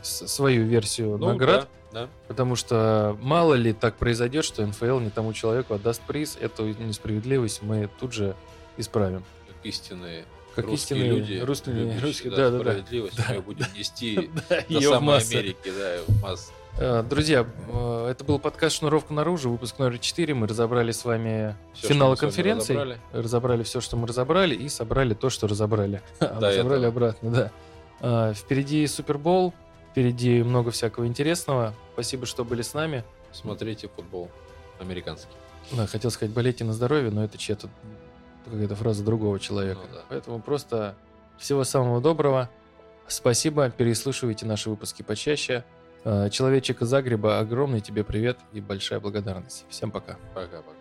с- 0.02 0.26
свою 0.28 0.64
версию 0.64 1.16
Ну, 1.18 1.28
наград, 1.32 1.68
да, 1.92 2.02
да. 2.02 2.08
потому 2.28 2.56
что 2.56 3.16
мало 3.20 3.54
ли 3.54 3.72
так 3.72 3.96
произойдет, 3.96 4.44
что 4.44 4.64
НФЛ 4.66 5.00
не 5.00 5.10
тому 5.10 5.32
человеку 5.32 5.74
отдаст 5.74 6.00
приз, 6.02 6.36
эту 6.40 6.64
несправедливость 6.66 7.62
мы 7.62 7.88
тут 7.98 8.12
же 8.12 8.34
исправим. 8.76 9.24
как 9.48 9.56
истинные 9.64 10.24
Как 10.54 10.64
русские 10.66 11.00
истинные 11.00 11.18
люди, 11.20 11.38
русские- 11.44 11.74
любящие, 11.74 12.00
русские, 12.02 12.30
да, 12.30 12.36
да, 12.36 12.50
да, 12.50 12.58
да. 12.58 12.70
справедливость, 12.72 13.16
Да, 13.16 13.24
мы 13.28 13.32
её 13.34 13.42
будем 13.42 13.66
нести 13.76 14.30
Да, 14.48 14.60
до 14.68 14.80
самой 14.80 15.00
массы. 15.00 15.34
Америки, 15.34 15.56
да, 15.76 15.98
в 16.06 16.22
масс. 16.22 16.52
Э, 16.80 17.02
Друзья, 17.02 17.46
э, 17.68 18.08
это 18.10 18.24
был 18.24 18.38
подкаст 18.38 18.76
«Шнуровка 18.76 19.12
наружу», 19.12 19.50
выпуск 19.50 19.78
номер 19.78 19.98
4. 19.98 20.32
Мы 20.34 20.46
разобрали 20.46 20.92
с 20.92 21.04
вами 21.04 21.54
с 21.74 21.86
вами 21.88 22.14
конференции. 22.16 22.72
разобрали. 22.72 23.00
Разобрали 23.12 23.62
все, 23.64 23.80
что 23.82 23.96
мы 23.98 24.06
разобрали, 24.06 24.54
и 24.54 24.66
собрали 24.70 25.12
то, 25.12 25.28
что 25.28 25.46
разобрали. 25.46 26.00
А 26.20 26.40
До 26.40 26.50
Собрали 26.52 26.86
этого. 26.86 26.86
обратно, 26.88 27.30
да. 27.30 27.50
А, 28.00 28.32
Впереди 28.32 28.86
Супербол, 28.86 29.52
впереди 29.90 30.42
много 30.42 30.70
всякого 30.70 31.06
интересного. 31.06 31.74
Спасибо, 31.92 32.24
что 32.24 32.46
были 32.46 32.62
с 32.62 32.72
нами. 32.72 33.04
Смотрите 33.30 33.88
футбол 33.94 34.30
американский. 34.80 35.34
Да, 35.72 35.86
хотел 35.86 36.10
сказать, 36.10 36.34
болейте 36.34 36.64
на 36.64 36.72
здоровье, 36.72 37.10
но 37.10 37.22
это 37.22 37.36
чья-то 37.36 37.68
какая-то 38.46 38.74
фраза 38.74 39.04
другого 39.04 39.38
человека. 39.38 39.80
Ну 39.86 39.94
да. 39.96 40.02
Поэтому 40.08 40.40
просто 40.40 40.94
всего 41.36 41.62
самого 41.64 42.00
доброго. 42.00 42.48
Спасибо, 43.06 43.68
переслушивайте 43.68 44.46
наши 44.46 44.70
выпуски 44.70 45.02
почаще. 45.02 45.62
Э, 46.04 46.30
Человечек 46.30 46.82
из 46.82 46.88
Загреба, 46.88 47.38
огромный 47.38 47.80
тебе 47.80 48.04
привет 48.04 48.38
и 48.52 48.60
большая 48.60 49.00
благодарность. 49.00 49.66
Всем 49.68 49.90
пока. 49.90 50.16
Пока-пока. 50.34 50.79